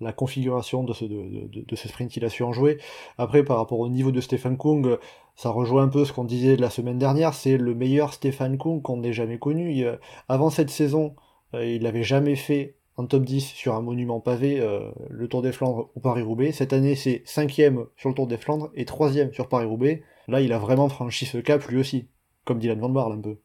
la 0.00 0.12
configuration 0.12 0.84
de 0.84 0.92
ce, 0.92 1.88
sprint, 1.88 2.16
il 2.16 2.24
a 2.24 2.30
su 2.30 2.42
en 2.42 2.52
jouer. 2.52 2.78
Après, 3.18 3.44
par 3.44 3.58
rapport 3.58 3.80
au 3.80 3.88
niveau 3.88 4.12
de 4.12 4.20
Stéphane 4.20 4.56
Kung, 4.56 4.98
ça 5.36 5.50
rejoint 5.50 5.82
un 5.82 5.88
peu 5.88 6.04
ce 6.04 6.12
qu'on 6.12 6.24
disait 6.24 6.56
la 6.56 6.70
semaine 6.70 6.98
dernière, 6.98 7.34
c'est 7.34 7.58
le 7.58 7.74
meilleur 7.74 8.12
Stéphane 8.12 8.56
Kung 8.58 8.80
qu'on 8.80 9.02
ait 9.02 9.12
jamais 9.12 9.38
connu. 9.38 9.84
avant 10.28 10.50
cette 10.50 10.70
saison, 10.70 11.14
il 11.52 11.82
n'avait 11.82 12.02
jamais 12.02 12.36
fait 12.36 12.76
en 12.96 13.06
top 13.06 13.24
10 13.24 13.40
sur 13.40 13.74
un 13.74 13.82
monument 13.82 14.20
pavé, 14.20 14.60
euh, 14.60 14.90
le 15.10 15.26
Tour 15.28 15.42
des 15.42 15.52
Flandres 15.52 15.90
ou 15.94 16.00
Paris-Roubaix. 16.00 16.52
Cette 16.52 16.72
année, 16.72 16.94
c'est 16.94 17.22
cinquième 17.24 17.86
sur 17.96 18.08
le 18.08 18.14
Tour 18.14 18.26
des 18.26 18.36
Flandres 18.36 18.70
et 18.74 18.84
troisième 18.84 19.32
sur 19.32 19.48
Paris-Roubaix. 19.48 20.02
Là, 20.28 20.40
il 20.40 20.52
a 20.52 20.58
vraiment 20.58 20.88
franchi 20.88 21.26
ce 21.26 21.38
cap 21.38 21.66
lui 21.66 21.78
aussi, 21.78 22.06
comme 22.44 22.58
Dylan 22.58 22.78
Van 22.78 22.88
Barle 22.88 23.12
un 23.14 23.20
peu. 23.20 23.36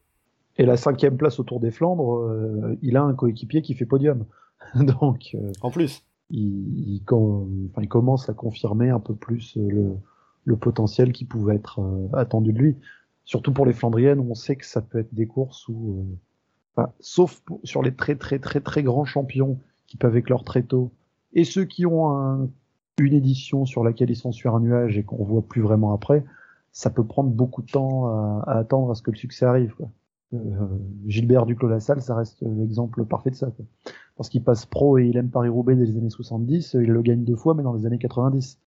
Et 0.56 0.64
la 0.64 0.76
cinquième 0.76 1.16
place 1.16 1.40
au 1.40 1.42
Tour 1.42 1.60
des 1.60 1.70
Flandres, 1.70 2.18
euh, 2.18 2.78
il 2.82 2.96
a 2.96 3.02
un 3.02 3.14
coéquipier 3.14 3.62
qui 3.62 3.74
fait 3.74 3.86
podium. 3.86 4.26
Donc, 4.74 5.34
euh, 5.34 5.52
en 5.62 5.70
plus, 5.70 6.04
il, 6.30 6.94
il, 6.94 7.88
commence 7.88 8.28
à 8.28 8.34
confirmer 8.34 8.90
un 8.90 9.00
peu 9.00 9.14
plus 9.14 9.56
le, 9.56 9.96
le 10.44 10.56
potentiel 10.56 11.12
qui 11.12 11.24
pouvait 11.24 11.56
être 11.56 11.80
attendu 12.12 12.52
de 12.52 12.58
lui. 12.58 12.76
Surtout 13.24 13.52
pour 13.52 13.66
les 13.66 13.72
Flandriennes, 13.72 14.20
on 14.20 14.34
sait 14.34 14.54
que 14.54 14.64
ça 14.64 14.80
peut 14.80 15.00
être 15.00 15.12
des 15.12 15.26
courses 15.26 15.66
où 15.66 16.06
enfin, 16.80 16.92
sauf 17.00 17.42
sur 17.64 17.82
les 17.82 17.94
très 17.94 18.16
très 18.16 18.38
très 18.38 18.60
très 18.60 18.82
grands 18.82 19.04
champions 19.04 19.58
qui 19.86 19.96
peuvent 19.96 20.16
éclore 20.16 20.44
très 20.44 20.62
tôt, 20.62 20.90
et 21.32 21.44
ceux 21.44 21.64
qui 21.64 21.86
ont 21.86 22.10
un- 22.10 22.48
une 23.00 23.14
édition 23.14 23.64
sur 23.66 23.82
laquelle 23.84 24.10
ils 24.10 24.16
sont 24.16 24.32
sur 24.32 24.54
un 24.54 24.60
nuage 24.60 24.98
et 24.98 25.02
qu'on 25.04 25.24
voit 25.24 25.42
plus 25.42 25.62
vraiment 25.62 25.92
après, 25.92 26.24
ça 26.72 26.90
peut 26.90 27.04
prendre 27.04 27.30
beaucoup 27.30 27.62
de 27.62 27.70
temps 27.70 28.06
à, 28.06 28.42
à 28.46 28.58
attendre 28.58 28.90
à 28.90 28.94
ce 28.94 29.02
que 29.02 29.10
le 29.10 29.16
succès 29.16 29.46
arrive. 29.46 29.74
Quoi. 29.74 29.88
Euh, 30.34 30.38
Gilbert 31.06 31.46
Duclos-Lassalle, 31.46 32.02
ça 32.02 32.14
reste 32.14 32.42
l'exemple 32.42 33.04
parfait 33.04 33.30
de 33.30 33.34
ça. 33.36 33.46
Quoi. 33.50 33.64
Parce 34.16 34.28
qu'il 34.28 34.44
passe 34.44 34.66
pro 34.66 34.98
et 34.98 35.06
il 35.06 35.16
aime 35.16 35.30
Paris-Roubaix 35.30 35.74
dès 35.76 35.86
les 35.86 35.96
années 35.96 36.10
70, 36.10 36.74
il 36.74 36.90
le 36.90 37.02
gagne 37.02 37.24
deux 37.24 37.36
fois, 37.36 37.54
mais 37.54 37.62
dans 37.62 37.72
les 37.72 37.86
années 37.86 37.98
90. 37.98 38.58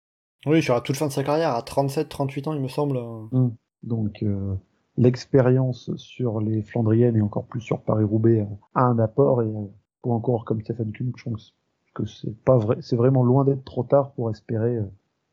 Oui, 0.48 0.62
sur 0.64 0.74
la 0.74 0.82
toute 0.82 0.98
fin 0.98 1.08
de 1.08 1.12
sa 1.14 1.24
carrière, 1.24 1.52
à 1.52 1.62
37-38 1.62 2.50
ans, 2.50 2.54
il 2.54 2.62
me 2.62 2.68
semble. 2.68 2.98
euh. 2.98 3.48
Donc 3.84 4.24
euh, 4.24 4.56
l'expérience 4.98 5.96
sur 5.96 6.40
les 6.40 6.62
Flandriennes 6.62 7.16
et 7.16 7.22
encore 7.22 7.46
plus 7.46 7.62
sur 7.62 7.82
Paris-Roubaix 7.82 8.48
a 8.76 8.84
un 8.86 9.00
apport 9.00 9.42
et 9.42 9.48
euh, 9.48 9.66
pour 10.02 10.14
un 10.14 10.20
coureur 10.20 10.46
comme 10.46 10.62
Stefan 10.62 10.92
Kuhn, 10.92 11.12
je 11.16 11.24
pense 11.24 11.56
que 11.94 12.06
c'est 12.06 12.36
pas 12.44 12.58
vrai, 12.58 12.78
c'est 12.82 12.96
vraiment 12.96 13.24
loin 13.24 13.46
d'être 13.46 13.64
trop 13.64 13.84
tard 13.84 14.12
pour 14.14 14.30
espérer 14.30 14.76
euh, 14.76 14.92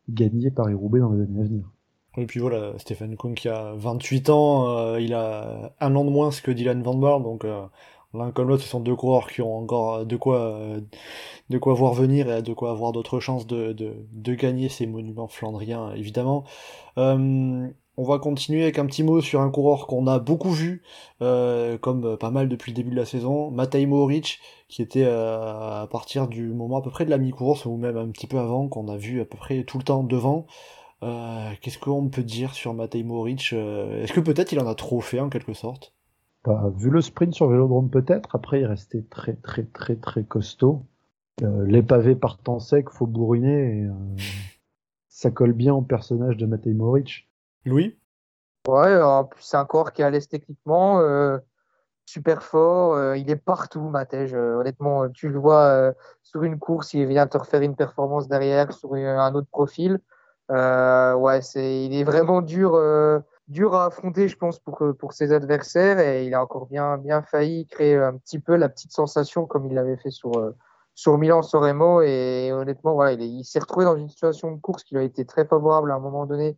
gagner 0.08 0.50
Paris-Roubaix 0.50 1.00
dans 1.00 1.12
les 1.12 1.22
années 1.22 1.40
à 1.40 1.44
venir. 1.44 1.70
Et 2.16 2.26
puis 2.26 2.40
voilà, 2.40 2.76
Stéphane 2.78 3.16
Kuhn 3.16 3.34
qui 3.34 3.48
a 3.48 3.74
28 3.76 4.30
ans, 4.30 4.68
euh, 4.68 5.00
il 5.00 5.14
a 5.14 5.72
un 5.80 5.94
an 5.94 6.04
de 6.04 6.10
moins 6.10 6.30
que 6.30 6.50
Dylan 6.50 6.82
Van 6.82 6.96
Baarle, 6.96 7.22
donc 7.22 7.44
l'un 8.14 8.32
comme 8.32 8.48
l'autre, 8.48 8.64
ce 8.64 8.68
sont 8.68 8.80
deux 8.80 8.96
coureurs 8.96 9.28
qui 9.28 9.42
ont 9.42 9.56
encore 9.56 10.04
de 10.04 10.16
quoi, 10.16 10.58
de 11.50 11.58
quoi 11.58 11.74
voir 11.74 11.94
venir 11.94 12.28
et 12.28 12.42
de 12.42 12.52
quoi 12.52 12.72
avoir 12.72 12.90
d'autres 12.90 13.20
chances 13.20 13.46
de 13.46 14.34
gagner 14.34 14.68
ces 14.68 14.88
monuments 14.88 15.28
flandriens, 15.28 15.92
évidemment. 15.94 16.44
Euh, 17.98 18.02
on 18.02 18.04
va 18.04 18.18
continuer 18.18 18.62
avec 18.62 18.78
un 18.78 18.86
petit 18.86 19.02
mot 19.02 19.20
sur 19.20 19.40
un 19.40 19.50
coureur 19.50 19.86
qu'on 19.86 20.06
a 20.06 20.18
beaucoup 20.18 20.50
vu, 20.50 20.82
euh, 21.22 21.78
comme 21.78 22.16
pas 22.16 22.30
mal 22.30 22.48
depuis 22.48 22.72
le 22.72 22.76
début 22.76 22.90
de 22.90 22.96
la 22.96 23.04
saison, 23.04 23.50
Matej 23.50 23.86
Mohoric, 23.86 24.40
qui 24.68 24.82
était 24.82 25.04
euh, 25.04 25.82
à 25.82 25.88
partir 25.90 26.28
du 26.28 26.48
moment 26.48 26.78
à 26.78 26.82
peu 26.82 26.90
près 26.90 27.04
de 27.04 27.10
la 27.10 27.18
mi-course, 27.18 27.66
ou 27.66 27.76
même 27.76 27.96
un 27.96 28.08
petit 28.10 28.26
peu 28.26 28.38
avant, 28.38 28.68
qu'on 28.68 28.88
a 28.88 28.96
vu 28.96 29.20
à 29.20 29.24
peu 29.24 29.36
près 29.36 29.64
tout 29.64 29.78
le 29.78 29.84
temps 29.84 30.02
devant. 30.04 30.46
Euh, 31.02 31.50
Qu'est-ce 31.60 31.78
qu'on 31.78 32.08
peut 32.08 32.22
dire 32.22 32.54
sur 32.54 32.74
Matej 32.74 33.04
Mohoric 33.04 33.50
euh, 33.52 34.02
Est-ce 34.02 34.12
que 34.12 34.20
peut-être 34.20 34.52
il 34.52 34.60
en 34.60 34.66
a 34.66 34.74
trop 34.74 35.00
fait 35.00 35.20
en 35.20 35.28
quelque 35.28 35.54
sorte? 35.54 35.94
Bah, 36.44 36.72
vu 36.76 36.90
le 36.90 37.02
sprint 37.02 37.34
sur 37.34 37.48
Vélodrome 37.48 37.90
peut-être, 37.90 38.34
après 38.34 38.60
il 38.60 38.66
restait 38.66 39.04
très 39.10 39.34
très 39.34 39.64
très 39.64 39.96
très 39.96 40.24
costaud. 40.24 40.86
Euh, 41.42 41.66
les 41.66 41.82
pavés 41.82 42.14
partent 42.14 42.48
en 42.48 42.58
sec, 42.58 42.90
faut 42.90 43.06
bourriner 43.06 43.80
et 43.80 43.84
euh, 43.84 43.92
ça 45.08 45.30
colle 45.30 45.52
bien 45.52 45.74
au 45.74 45.82
personnage 45.82 46.36
de 46.36 46.46
Matej 46.46 46.74
Mohoric. 46.74 47.29
Louis? 47.64 47.98
Ouais, 48.68 48.98
plus, 49.30 49.42
c'est 49.42 49.56
un 49.56 49.64
corps 49.64 49.92
qui 49.92 50.02
est 50.02 50.04
à 50.04 50.10
l'aise 50.10 50.28
techniquement, 50.28 51.00
euh, 51.00 51.38
super 52.06 52.42
fort. 52.42 52.94
euh, 52.94 53.16
il 53.16 53.30
est 53.30 53.36
partout, 53.36 53.80
Matej. 53.80 54.34
euh, 54.34 54.56
honnêtement, 54.56 55.08
tu 55.10 55.28
le 55.28 55.38
vois 55.38 55.64
euh, 55.64 55.92
sur 56.22 56.42
une 56.42 56.58
course, 56.58 56.94
il 56.94 57.06
vient 57.06 57.26
te 57.26 57.38
refaire 57.38 57.62
une 57.62 57.76
performance 57.76 58.28
derrière 58.28 58.72
sur 58.72 58.94
un 58.94 59.34
autre 59.34 59.48
profil. 59.50 60.00
Euh, 60.50 61.14
ouais, 61.14 61.42
c'est, 61.42 61.84
il 61.86 61.94
est 61.94 62.04
vraiment 62.04 62.42
dur, 62.42 62.74
euh, 62.74 63.20
dur 63.48 63.74
à 63.74 63.86
affronter, 63.86 64.28
je 64.28 64.36
pense, 64.36 64.58
pour, 64.58 64.82
pour 64.98 65.12
ses 65.12 65.32
adversaires. 65.32 65.98
Et 66.00 66.26
il 66.26 66.34
a 66.34 66.42
encore 66.42 66.66
bien, 66.66 66.98
bien 66.98 67.22
failli 67.22 67.66
créer 67.66 67.96
un 67.96 68.16
petit 68.16 68.40
peu 68.40 68.56
la 68.56 68.68
petite 68.68 68.92
sensation 68.92 69.46
comme 69.46 69.66
il 69.66 69.74
l'avait 69.74 69.96
fait 69.96 70.10
sur, 70.10 70.36
euh, 70.38 70.54
sur 70.94 71.16
Milan-San 71.18 71.62
Remo. 71.62 72.02
Et 72.02 72.50
honnêtement, 72.52 72.94
voilà, 72.94 73.12
il, 73.12 73.22
il 73.22 73.44
s'est 73.44 73.60
retrouvé 73.60 73.84
dans 73.84 73.96
une 73.96 74.08
situation 74.08 74.50
de 74.52 74.60
course 74.60 74.84
qui 74.84 74.94
lui 74.94 75.02
a 75.02 75.04
été 75.04 75.24
très 75.24 75.44
favorable 75.44 75.92
à 75.92 75.94
un 75.94 76.00
moment 76.00 76.26
donné 76.26 76.48
euh, 76.48 76.52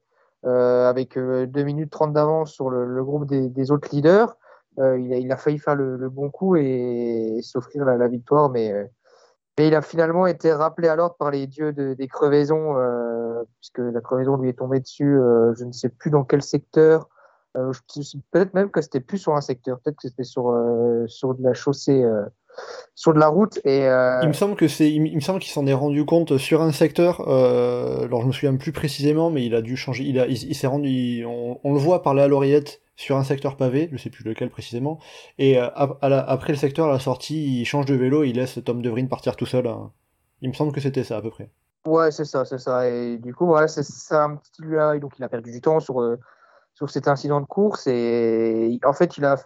avec 0.44 1.16
euh, 1.16 1.46
2 1.46 1.62
minutes 1.62 1.90
30 1.90 2.12
d'avance 2.12 2.52
sur 2.52 2.70
le, 2.70 3.04
groupe 3.04 3.26
des, 3.26 3.70
autres 3.70 3.88
leaders. 3.92 4.36
Euh, 4.78 4.98
il, 4.98 5.12
a, 5.12 5.16
il 5.18 5.30
a 5.30 5.36
failli 5.36 5.58
faire 5.58 5.74
le, 5.74 6.08
bon 6.08 6.30
coup 6.30 6.56
et, 6.56 7.40
s'offrir 7.42 7.84
la, 7.84 8.08
victoire, 8.08 8.50
mais, 8.50 8.72
euh, 8.72 8.84
il 9.58 9.74
a 9.74 9.82
finalement 9.82 10.26
été 10.26 10.52
rappelé 10.52 10.88
à 10.88 10.96
l'ordre 10.96 11.16
par 11.16 11.30
les 11.30 11.46
dieux 11.46 11.72
de- 11.72 11.94
des 11.94 12.08
crevaisons, 12.08 12.76
euh, 12.78 13.42
puisque 13.60 13.78
la 13.78 14.00
crevaison 14.00 14.36
lui 14.36 14.48
est 14.48 14.58
tombée 14.58 14.80
dessus, 14.80 15.18
euh, 15.18 15.54
je 15.54 15.64
ne 15.64 15.72
sais 15.72 15.88
plus 15.88 16.10
dans 16.10 16.24
quel 16.24 16.42
secteur. 16.42 17.08
Euh, 17.56 17.72
peut-être 18.30 18.54
même 18.54 18.70
que 18.70 18.80
c'était 18.80 19.00
plus 19.00 19.18
sur 19.18 19.34
un 19.36 19.42
secteur, 19.42 19.78
peut-être 19.80 19.96
que 19.96 20.08
c'était 20.08 20.24
sur, 20.24 20.50
euh, 20.50 21.06
sur 21.06 21.34
de 21.34 21.42
la 21.42 21.52
chaussée, 21.52 22.02
euh, 22.02 22.24
sur 22.94 23.14
de 23.14 23.18
la 23.18 23.28
route. 23.28 23.58
Et, 23.64 23.86
euh, 23.88 24.20
Il 24.22 24.28
me 24.28 24.32
semble 24.32 24.56
que 24.56 24.68
c'est, 24.68 24.90
il, 24.90 25.00
me- 25.14 25.20
semble 25.20 25.40
qu'il 25.40 25.52
s'en 25.52 25.66
est 25.66 25.72
rendu 25.72 26.04
compte 26.04 26.36
sur 26.38 26.62
un 26.62 26.72
secteur. 26.72 27.24
Euh, 27.28 28.04
alors 28.04 28.22
je 28.22 28.26
me 28.26 28.32
souviens 28.32 28.56
plus 28.56 28.72
précisément, 28.72 29.30
mais 29.30 29.44
il 29.44 29.54
a 29.54 29.62
dû 29.62 29.76
changer. 29.76 30.04
Il 30.04 30.18
a, 30.20 30.26
il, 30.26 30.34
il 30.42 30.54
s'est 30.54 30.66
rendu. 30.66 30.88
il- 30.88 31.26
on, 31.26 31.58
on 31.64 31.72
le 31.74 31.78
voit 31.80 32.02
parler 32.02 32.22
à 32.22 32.28
l'oreillette 32.28 32.80
sur 32.96 33.16
un 33.16 33.24
secteur 33.24 33.56
pavé, 33.56 33.88
je 33.90 33.96
sais 33.96 34.10
plus 34.10 34.22
lequel 34.24 34.50
précisément. 34.50 34.98
Et 35.38 35.58
euh, 35.58 35.68
ap- 35.74 35.98
à 36.02 36.08
la- 36.08 36.20
après 36.22 36.52
le 36.52 36.58
secteur, 36.58 36.88
à 36.88 36.92
la 36.92 36.98
sortie, 37.00 37.60
il 37.60 37.64
change 37.64 37.86
de 37.86 37.94
vélo, 37.94 38.22
il 38.24 38.36
laisse 38.36 38.58
Tom 38.64 38.82
De 38.82 38.90
Vrij 38.90 39.08
partir 39.08 39.34
tout 39.36 39.46
seul. 39.46 39.66
hein. 39.66 39.90
Il 40.42 40.48
me 40.50 40.54
semble 40.54 40.72
que 40.72 40.80
c'était 40.80 41.04
ça 41.04 41.16
à 41.16 41.22
peu 41.22 41.30
près. 41.30 41.50
Ouais, 41.86 42.12
c'est 42.12 42.24
ça, 42.24 42.44
c'est 42.44 42.58
ça. 42.58 42.88
Et 42.88 43.16
du 43.18 43.34
coup, 43.34 43.46
voilà, 43.46 43.66
c'est 43.66 43.82
ça 43.82 44.24
un 44.24 44.36
petit 44.36 44.62
là. 44.64 44.96
Donc, 44.98 45.12
il 45.18 45.24
a 45.24 45.28
perdu 45.28 45.50
du 45.50 45.60
temps 45.60 45.80
sur, 45.80 46.00
sur 46.74 46.90
cet 46.90 47.08
incident 47.08 47.40
de 47.40 47.46
course. 47.46 47.86
Et 47.88 48.78
en 48.84 48.92
fait, 48.92 49.16
il 49.18 49.24
a, 49.24 49.36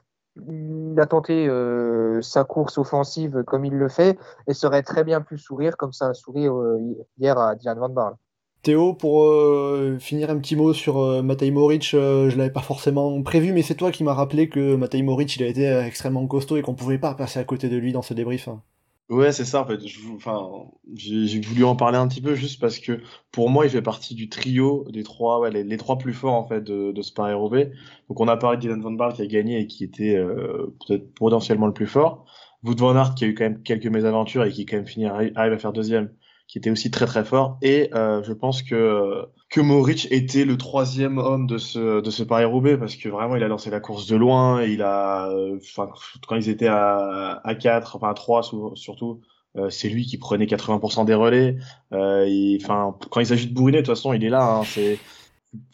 il 0.49 0.95
a 0.99 1.07
tenté 1.07 1.49
euh, 1.49 2.21
sa 2.23 2.45
course 2.45 2.79
offensive 2.79 3.43
comme 3.47 3.65
il 3.65 3.75
le 3.75 3.89
fait 3.89 4.19
et 4.47 4.55
serait 4.55 4.83
très 4.83 5.05
bien 5.05 5.21
pu 5.21 5.39
sourire 5.39 5.77
comme 5.77 5.93
ça 5.93 6.09
a 6.09 6.15
souri 6.15 6.49
euh, 6.49 6.79
hier 7.19 7.39
à 7.39 7.55
Dylan 7.55 7.79
Van 7.79 7.89
Baarle. 7.89 8.17
Théo, 8.63 8.95
pour 8.95 9.25
euh, 9.25 9.97
finir 10.01 10.29
un 10.31 10.39
petit 10.39 10.57
mot 10.57 10.73
sur 10.73 11.23
Matej 11.23 11.53
Mohoric, 11.53 11.93
euh, 11.95 12.31
je 12.31 12.37
l'avais 12.37 12.51
pas 12.51 12.63
forcément 12.63 13.23
prévu, 13.23 13.53
mais 13.53 13.63
c'est 13.63 13.77
toi 13.77 13.93
qui 13.93 14.03
m'as 14.03 14.15
rappelé 14.15 14.49
que 14.49 14.75
Matej 14.75 15.03
Mohoric 15.03 15.37
il 15.37 15.45
a 15.45 15.47
été 15.47 15.67
extrêmement 15.67 16.27
costaud 16.27 16.57
et 16.57 16.63
qu'on 16.63 16.75
pouvait 16.75 16.99
pas 16.99 17.15
passer 17.15 17.39
à 17.39 17.45
côté 17.45 17.69
de 17.69 17.77
lui 17.77 17.93
dans 17.93 18.03
ce 18.03 18.13
débrief. 18.13 18.49
hein. 18.49 18.63
Ouais, 19.09 19.31
c'est 19.31 19.45
ça 19.45 19.63
en 19.63 19.67
fait. 19.67 19.87
Je, 19.87 20.01
enfin, 20.17 20.51
j'ai 20.95 21.41
voulu 21.41 21.63
en 21.65 21.77
parler 21.77 21.97
un 21.97 22.09
petit 22.09 22.21
peu 22.21 22.35
juste 22.35 22.61
parce 22.61 22.81
que 22.81 23.01
pour 23.31 23.51
moi, 23.51 23.65
il 23.65 23.71
fait 23.71 23.81
partie 23.83 24.17
du 24.17 24.29
trio 24.29 24.85
des 24.91 25.05
trois, 25.05 25.39
ouais, 25.39 25.51
les, 25.53 25.77
trois 25.77 25.97
plus 25.97 26.13
forts 26.13 26.35
en 26.35 26.45
fait 26.49 26.61
de, 26.61 26.91
de 26.91 27.03
ce 27.03 27.13
Paris-Roubaix. 27.13 27.71
Donc 28.09 28.19
on 28.21 28.27
a 28.27 28.37
parlé 28.37 28.57
de 28.57 28.63
Dylan 28.63 28.83
Van 28.83 28.91
Baarle 28.91 29.13
qui 29.15 29.23
a 29.23 29.27
gagné 29.27 29.61
et 29.61 29.67
qui 29.69 29.85
était 29.85 30.17
euh, 30.17 30.75
peut-être 30.87 31.15
potentiellement 31.15 31.69
le 31.69 31.73
plus 31.73 31.87
fort. 31.87 32.27
Wout 32.65 32.75
van 32.81 32.97
Aert 32.97 33.15
qui 33.15 33.25
a 33.25 33.29
eu 33.29 33.35
quand 33.35 33.45
même 33.45 33.63
quelques 33.63 33.87
mésaventures 33.87 34.43
et 34.45 34.51
qui 34.51 34.67
quand 34.67 34.77
même 34.77 34.87
fini 34.89 35.07
arri- 35.07 35.33
arrive 35.37 35.53
à 35.53 35.59
faire 35.59 35.73
deuxième, 35.73 36.13
qui 36.49 36.59
était 36.59 36.71
aussi 36.71 36.91
très 36.91 37.07
très 37.07 37.25
fort. 37.25 37.59
Et 37.63 37.91
euh, 37.95 38.23
je 38.23 38.33
pense 38.33 38.63
que 38.63 39.25
que 39.51 39.61
Mohoric 39.61 40.09
était 40.11 40.45
le 40.45 40.57
troisième 40.57 41.19
homme 41.19 41.47
de 41.47 41.59
ce 41.59 42.01
de 42.01 42.11
ce 42.11 42.23
Paris-Roubaix 42.23 42.77
parce 42.79 42.97
que 42.97 43.09
vraiment 43.09 43.37
il 43.37 43.43
a 43.45 43.49
lancé 43.49 43.71
la 43.71 43.81
course 43.81 44.07
de 44.07 44.17
loin. 44.17 44.63
Il 44.63 44.83
a, 44.83 45.29
euh, 45.31 45.57
enfin 45.63 45.89
quand 46.27 46.37
ils 46.37 46.49
étaient 46.49 46.67
à 46.69 47.41
à 47.45 47.55
4, 47.55 47.97
enfin 47.97 48.09
à 48.11 48.15
3 48.15 48.43
sou- 48.43 48.75
surtout. 48.77 49.21
euh, 49.57 49.71
c'est 49.71 49.89
lui 49.89 50.05
qui 50.05 50.19
prenait 50.19 50.47
80% 50.47 51.05
des 51.05 51.15
relais. 51.15 51.57
Euh, 51.93 52.27
Enfin, 52.61 52.95
quand 53.11 53.21
il 53.21 53.27
s'agit 53.27 53.47
de 53.49 53.55
bourriner, 53.55 53.79
de 53.79 53.87
toute 53.87 53.95
façon, 53.95 54.13
il 54.13 54.23
est 54.25 54.29
là. 54.29 54.45
hein, 54.61 54.65
c'est 54.67 54.99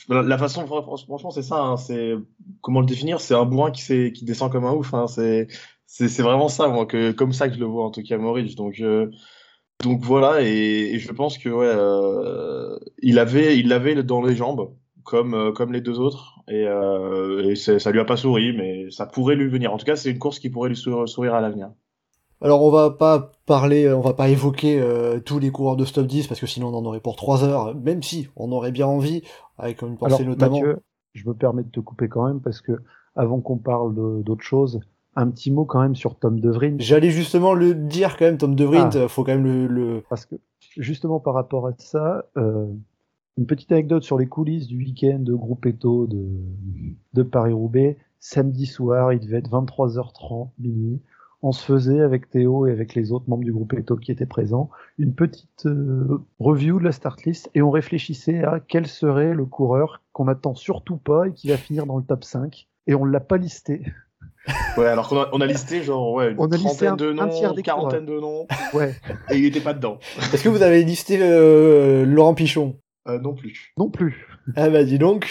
la, 0.09 0.39
façon, 0.39 0.66
fran- 0.66 0.83
franchement, 0.83 1.31
c'est 1.31 1.43
ça. 1.43 1.61
hein, 1.61 1.77
c'est 1.77 2.14
comment 2.61 2.81
le 2.81 2.87
définir? 2.87 3.20
C'est 3.20 3.35
un 3.35 3.45
bourrin 3.45 3.70
qui, 3.70 3.83
s'est- 3.83 4.12
qui 4.14 4.25
descend 4.25 4.51
comme 4.53 4.64
un 4.64 4.73
ouf. 4.73 4.95
Hein, 4.95 5.07
c'est 5.09 5.49
c'est 5.87 6.09
c'est 6.09 6.23
vraiment 6.23 6.49
ça, 6.49 6.68
moi, 6.68 6.87
que 6.87 7.12
comme 7.12 7.33
ça 7.33 7.49
que 7.49 7.55
je 7.55 7.61
le 7.61 7.66
vois 7.66 7.85
en 7.85 7.91
tout 7.91 8.03
cas, 8.03 8.18
Maurice. 8.18 8.55
Donc 8.57 8.81
euh, 8.81 9.11
donc 9.81 10.03
voilà, 10.05 10.43
et, 10.43 10.95
et 10.95 10.99
je 11.01 11.12
pense 11.12 11.39
que 11.39 11.49
ouais, 11.49 11.66
euh, 11.66 12.79
il 13.03 13.18
avait 13.18 13.59
il 13.59 13.68
l'avait 13.68 14.01
dans 14.05 14.23
les 14.23 14.37
jambes, 14.37 14.75
comme 15.03 15.35
euh, 15.35 15.53
comme 15.53 15.73
les 15.73 15.81
deux 15.81 15.99
autres, 15.99 16.37
et, 16.49 16.66
euh, 16.68 17.51
et 17.51 17.57
c'est- 17.57 17.79
ça 17.81 17.91
lui 17.91 17.99
a 18.01 18.05
pas 18.05 18.16
souri, 18.16 18.53
mais 18.53 18.91
ça 18.93 19.07
pourrait 19.07 19.35
lui 19.37 19.49
venir. 19.49 19.73
En 19.73 19.79
tout 19.79 19.87
cas, 19.87 19.97
c'est 19.97 20.11
une 20.12 20.18
course 20.20 20.39
qui 20.39 20.51
pourrait 20.51 20.68
lui 20.68 20.77
sou- 20.77 21.07
sourire 21.09 21.35
à 21.35 21.41
l'avenir. 21.41 21.73
Alors 22.43 22.62
on 22.62 22.70
va 22.70 22.91
pas 22.91 23.33
parler, 23.47 23.91
on 23.93 24.01
va 24.03 24.12
pas 24.14 24.29
évoquer 24.29 24.81
euh, 24.81 25.20
tous 25.20 25.39
les 25.39 25.51
coureurs 25.51 25.77
de 25.77 25.85
stop 25.85 26.07
10 26.07 26.27
parce 26.27 26.41
que 26.41 26.47
sinon 26.47 26.68
on 26.68 26.77
en 26.79 26.85
aurait 26.85 27.01
pour 27.01 27.16
3 27.16 27.45
heures, 27.45 27.75
même 27.75 28.03
si 28.03 28.29
on 28.37 28.51
aurait 28.53 28.73
bien 28.73 28.87
envie, 28.87 29.23
avec 29.59 29.81
une 29.83 29.97
pensée 29.97 30.25
Alors, 30.25 30.27
notamment. 30.27 30.59
Mathieu, 30.59 30.81
je 31.14 31.27
me 31.29 31.35
permets 31.35 31.62
de 31.64 31.70
te 31.70 31.81
couper 31.81 32.09
quand 32.09 32.27
même 32.27 32.41
parce 32.41 32.61
que 32.61 32.73
avant 33.14 33.41
qu'on 33.41 33.59
parle 33.59 33.95
d'autre 34.25 34.43
chose, 34.45 34.81
un 35.14 35.28
petit 35.30 35.50
mot 35.50 35.64
quand 35.64 35.80
même 35.82 35.94
sur 35.94 36.16
Tom. 36.16 36.40
J'allais 36.78 37.10
justement 37.10 37.52
le 37.54 37.74
dire 37.74 38.16
quand 38.16 38.24
même, 38.24 38.38
Tom 38.38 38.54
De 38.54 38.64
Vrij, 38.64 38.96
Ah. 38.96 39.08
faut 39.08 39.24
quand 39.24 39.32
même 39.32 39.44
le, 39.44 39.66
le- 39.66 40.02
Parce 40.08 40.26
que 40.26 40.36
justement 40.76 41.20
par 41.20 41.34
rapport 41.34 41.66
à 41.66 41.72
ça, 41.78 42.24
euh, 42.36 42.66
une 43.38 43.46
petite 43.46 43.72
anecdote 43.72 44.02
sur 44.02 44.18
les 44.18 44.26
coulisses 44.26 44.66
du 44.68 44.78
week-end 44.78 45.18
de 45.18 45.34
Gruppetto 45.34 46.06
de, 46.06 46.26
de 47.14 47.22
Paris-Roubaix. 47.22 47.96
Samedi 48.20 48.66
soir, 48.66 49.12
il 49.12 49.20
devait 49.20 49.38
être 49.38 49.50
23h30, 49.50 50.50
minuit. 50.58 51.00
On 51.44 51.50
se 51.50 51.64
faisait 51.64 52.00
avec 52.00 52.30
Théo 52.30 52.66
et 52.66 52.70
avec 52.70 52.94
les 52.94 53.10
autres 53.10 53.28
membres 53.28 53.42
du 53.42 53.52
groupe 53.52 53.72
Eto 53.72 53.96
qui 53.96 54.12
étaient 54.12 54.26
présents 54.26 54.70
une 54.96 55.12
petite 55.12 55.66
euh, 55.66 56.20
review 56.38 56.78
de 56.78 56.84
la 56.84 56.92
start 56.92 57.24
list 57.24 57.50
et 57.56 57.62
on 57.62 57.70
réfléchissait 57.70 58.44
à 58.44 58.60
quel 58.60 58.86
serait 58.86 59.34
le 59.34 59.44
coureur 59.44 60.02
qu'on 60.12 60.28
attend 60.28 60.54
surtout 60.54 60.98
pas 60.98 61.26
et 61.26 61.32
qui 61.32 61.48
va 61.48 61.56
finir 61.56 61.84
dans 61.86 61.96
le 61.96 62.04
top 62.04 62.22
5 62.22 62.68
et 62.86 62.94
on 62.94 63.04
l'a 63.04 63.18
pas 63.18 63.38
listé. 63.38 63.82
Ouais, 64.76 64.86
alors 64.86 65.09
qu'on 65.09 65.20
a, 65.20 65.28
on 65.32 65.40
a 65.40 65.47
listé 65.47 65.82
genre 65.82 66.12
ouais, 66.12 66.30
une 66.32 66.36
On 66.38 66.47
a 66.51 66.57
listé 66.57 66.86
trentaine 66.86 66.88
un- 66.88 66.97
de 66.97 67.11
un 67.20 67.26
noms, 67.26 67.38
tiers 67.38 67.55
des 67.55 67.62
quarantaine 67.62 68.07
de 68.07 68.18
noms, 68.18 68.47
Ouais, 68.72 68.95
et 69.30 69.36
il 69.36 69.45
était 69.45 69.61
pas 69.61 69.74
dedans. 69.74 69.99
Est-ce 70.32 70.43
que 70.43 70.49
vous 70.49 70.62
avez 70.62 70.82
listé 70.82 71.18
euh, 71.20 72.05
Laurent 72.05 72.34
Pichon? 72.34 72.76
Euh, 73.09 73.18
non 73.18 73.34
plus. 73.34 73.72
non 73.78 73.90
plus. 73.90 74.26
Ah 74.57 74.68
bah 74.70 74.84
dis 74.84 74.99
donc. 74.99 75.28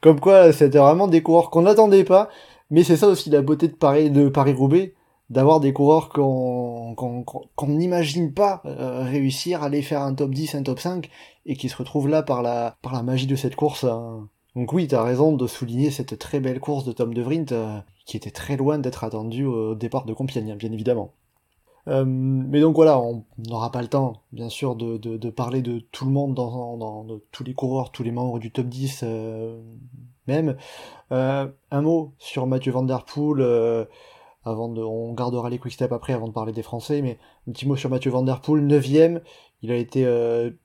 Comme 0.00 0.20
quoi, 0.20 0.52
c'était 0.52 0.78
vraiment 0.78 1.06
des 1.08 1.22
coureurs 1.22 1.50
qu'on 1.50 1.62
n'attendait 1.62 2.04
pas, 2.04 2.28
Mais 2.70 2.82
c'est 2.84 2.96
ça 2.96 3.06
aussi 3.08 3.30
la 3.30 3.42
beauté 3.42 3.68
de 3.68 3.74
Paris, 3.74 4.10
de 4.10 4.28
Paris-Roubaix, 4.28 4.94
d'avoir 5.30 5.60
des 5.60 5.72
coureurs 5.72 6.08
qu'on 6.08 6.94
qu'on 6.94 7.66
n'imagine 7.68 8.32
pas 8.34 8.62
euh, 8.66 9.02
réussir 9.04 9.62
à 9.62 9.66
aller 9.66 9.82
faire 9.82 10.02
un 10.02 10.14
top 10.14 10.30
10, 10.32 10.54
un 10.54 10.62
top 10.62 10.78
5, 10.80 11.08
et 11.46 11.56
qui 11.56 11.68
se 11.68 11.76
retrouvent 11.76 12.08
là 12.08 12.22
par 12.22 12.42
la, 12.42 12.76
par 12.82 12.92
la 12.94 13.02
magie 13.02 13.26
de 13.26 13.36
cette 13.36 13.56
course. 13.56 13.84
Hein. 13.84 14.28
Donc 14.54 14.72
oui, 14.74 14.86
t'as 14.86 15.02
raison 15.02 15.32
de 15.32 15.46
souligner 15.46 15.90
cette 15.90 16.18
très 16.18 16.38
belle 16.40 16.60
course 16.60 16.84
de 16.84 16.92
Tom 16.92 17.14
De 17.14 17.22
Vrint, 17.22 17.52
euh, 17.52 17.78
qui 18.04 18.16
était 18.16 18.30
très 18.30 18.56
loin 18.56 18.78
d'être 18.78 19.02
attendue 19.04 19.46
au 19.46 19.74
départ 19.74 20.04
de 20.04 20.12
Compiègne, 20.12 20.54
bien 20.56 20.72
évidemment. 20.72 21.12
Euh, 21.88 22.04
mais 22.06 22.60
donc 22.60 22.76
voilà, 22.76 23.00
on 23.00 23.24
n'aura 23.38 23.72
pas 23.72 23.80
le 23.82 23.88
temps, 23.88 24.22
bien 24.32 24.50
sûr, 24.50 24.76
de, 24.76 25.30
parler 25.30 25.62
de 25.62 25.78
tout 25.90 26.04
le 26.04 26.12
monde, 26.12 26.34
de 26.34 27.22
tous 27.32 27.44
les 27.44 27.54
coureurs, 27.54 27.90
tous 27.92 28.02
les 28.02 28.12
membres 28.12 28.38
du 28.38 28.52
top 28.52 28.66
10 28.66 29.00
euh, 29.04 29.60
même. 30.26 30.56
Un 31.10 31.80
mot 31.80 32.12
sur 32.18 32.46
Mathieu 32.46 32.72
Van 32.72 32.86
avant 34.44 34.68
de, 34.68 34.82
on 34.82 35.12
gardera 35.14 35.50
les 35.50 35.58
quick 35.58 35.72
step 35.72 35.92
après 35.92 36.12
avant 36.12 36.26
de 36.28 36.32
parler 36.32 36.52
des 36.52 36.62
Français, 36.62 37.00
mais 37.00 37.18
un 37.48 37.52
petit 37.52 37.66
mot 37.66 37.76
sur 37.76 37.90
Mathieu 37.90 38.10
Van 38.10 38.22
Der 38.22 38.40
Poel, 38.40 38.66
9 38.66 38.88
il 39.64 39.70
a 39.70 39.76
été 39.76 40.04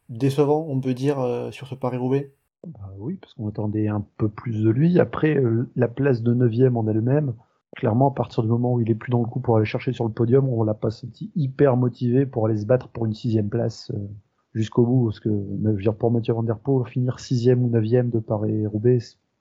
décevant, 0.09 0.65
on 0.69 0.79
peut 0.81 0.93
dire, 0.93 1.17
sur 1.51 1.67
ce 1.67 1.75
Paris-Roubaix? 1.75 2.33
Bah 2.65 2.91
oui, 2.97 3.17
parce 3.21 3.33
qu'on 3.33 3.47
attendait 3.47 3.87
un 3.87 4.05
peu 4.17 4.29
plus 4.29 4.63
de 4.63 4.69
lui. 4.69 4.99
Après, 4.99 5.41
la 5.75 5.87
place 5.87 6.21
de 6.21 6.33
9 6.33 6.75
en 6.75 6.87
elle-même, 6.87 7.33
clairement, 7.75 8.09
à 8.09 8.13
partir 8.13 8.43
du 8.43 8.49
moment 8.49 8.73
où 8.73 8.81
il 8.81 8.89
est 8.89 8.95
plus 8.95 9.11
dans 9.11 9.21
le 9.21 9.27
coup 9.27 9.39
pour 9.39 9.57
aller 9.57 9.65
chercher 9.65 9.93
sur 9.93 10.05
le 10.05 10.11
podium, 10.11 10.49
on 10.49 10.63
l'a 10.63 10.73
pas 10.73 10.91
senti 10.91 11.31
hyper 11.35 11.77
motivé 11.77 12.25
pour 12.25 12.45
aller 12.45 12.57
se 12.57 12.65
battre 12.65 12.89
pour 12.89 13.05
une 13.05 13.13
sixième 13.13 13.49
place 13.49 13.91
euh, 13.91 14.07
jusqu'au 14.53 14.85
bout. 14.85 15.05
Parce 15.05 15.19
que, 15.19 15.29
je 15.77 15.89
pour 15.91 16.11
Mathieu 16.11 16.33
Van 16.33 16.43
Der 16.43 16.57
Poel, 16.57 16.87
finir 16.87 17.19
sixième 17.19 17.63
ou 17.63 17.69
neuvième 17.69 18.09
de 18.09 18.19
Paris-Roubaix, 18.19 18.99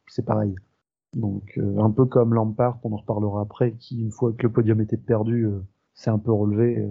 c'est 0.08 0.24
pareil. 0.24 0.54
Donc, 1.14 1.54
euh, 1.56 1.78
un 1.78 1.90
peu 1.90 2.04
comme 2.04 2.34
Lampard, 2.34 2.78
on 2.84 2.92
en 2.92 2.96
reparlera 2.96 3.40
après, 3.40 3.72
qui, 3.72 4.02
une 4.02 4.10
fois 4.10 4.32
que 4.32 4.42
le 4.42 4.52
podium 4.52 4.80
était 4.80 4.98
perdu, 4.98 5.46
euh, 5.46 5.64
c'est 5.94 6.10
un 6.10 6.18
peu 6.18 6.32
relevé. 6.32 6.86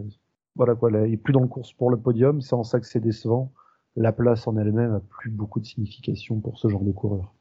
voilà 0.56 0.74
quoi, 0.74 0.90
là, 0.90 1.06
il 1.06 1.14
est 1.14 1.18
plus 1.18 1.34
dans 1.34 1.42
le 1.42 1.48
course 1.48 1.74
pour 1.74 1.92
le 1.92 1.98
podium, 1.98 2.42
c'est 2.42 2.56
en 2.56 2.64
ça 2.64 2.80
que 2.80 2.88
c'est 2.88 3.00
décevant. 3.00 3.52
La 3.96 4.12
place 4.12 4.48
en 4.48 4.58
elle-même 4.58 4.94
a 4.94 5.00
plus 5.00 5.30
beaucoup 5.30 5.60
de 5.60 5.66
signification 5.66 6.40
pour 6.40 6.60
ce 6.60 6.68
genre 6.68 6.84
de 6.84 6.92
coureur. 6.92 7.34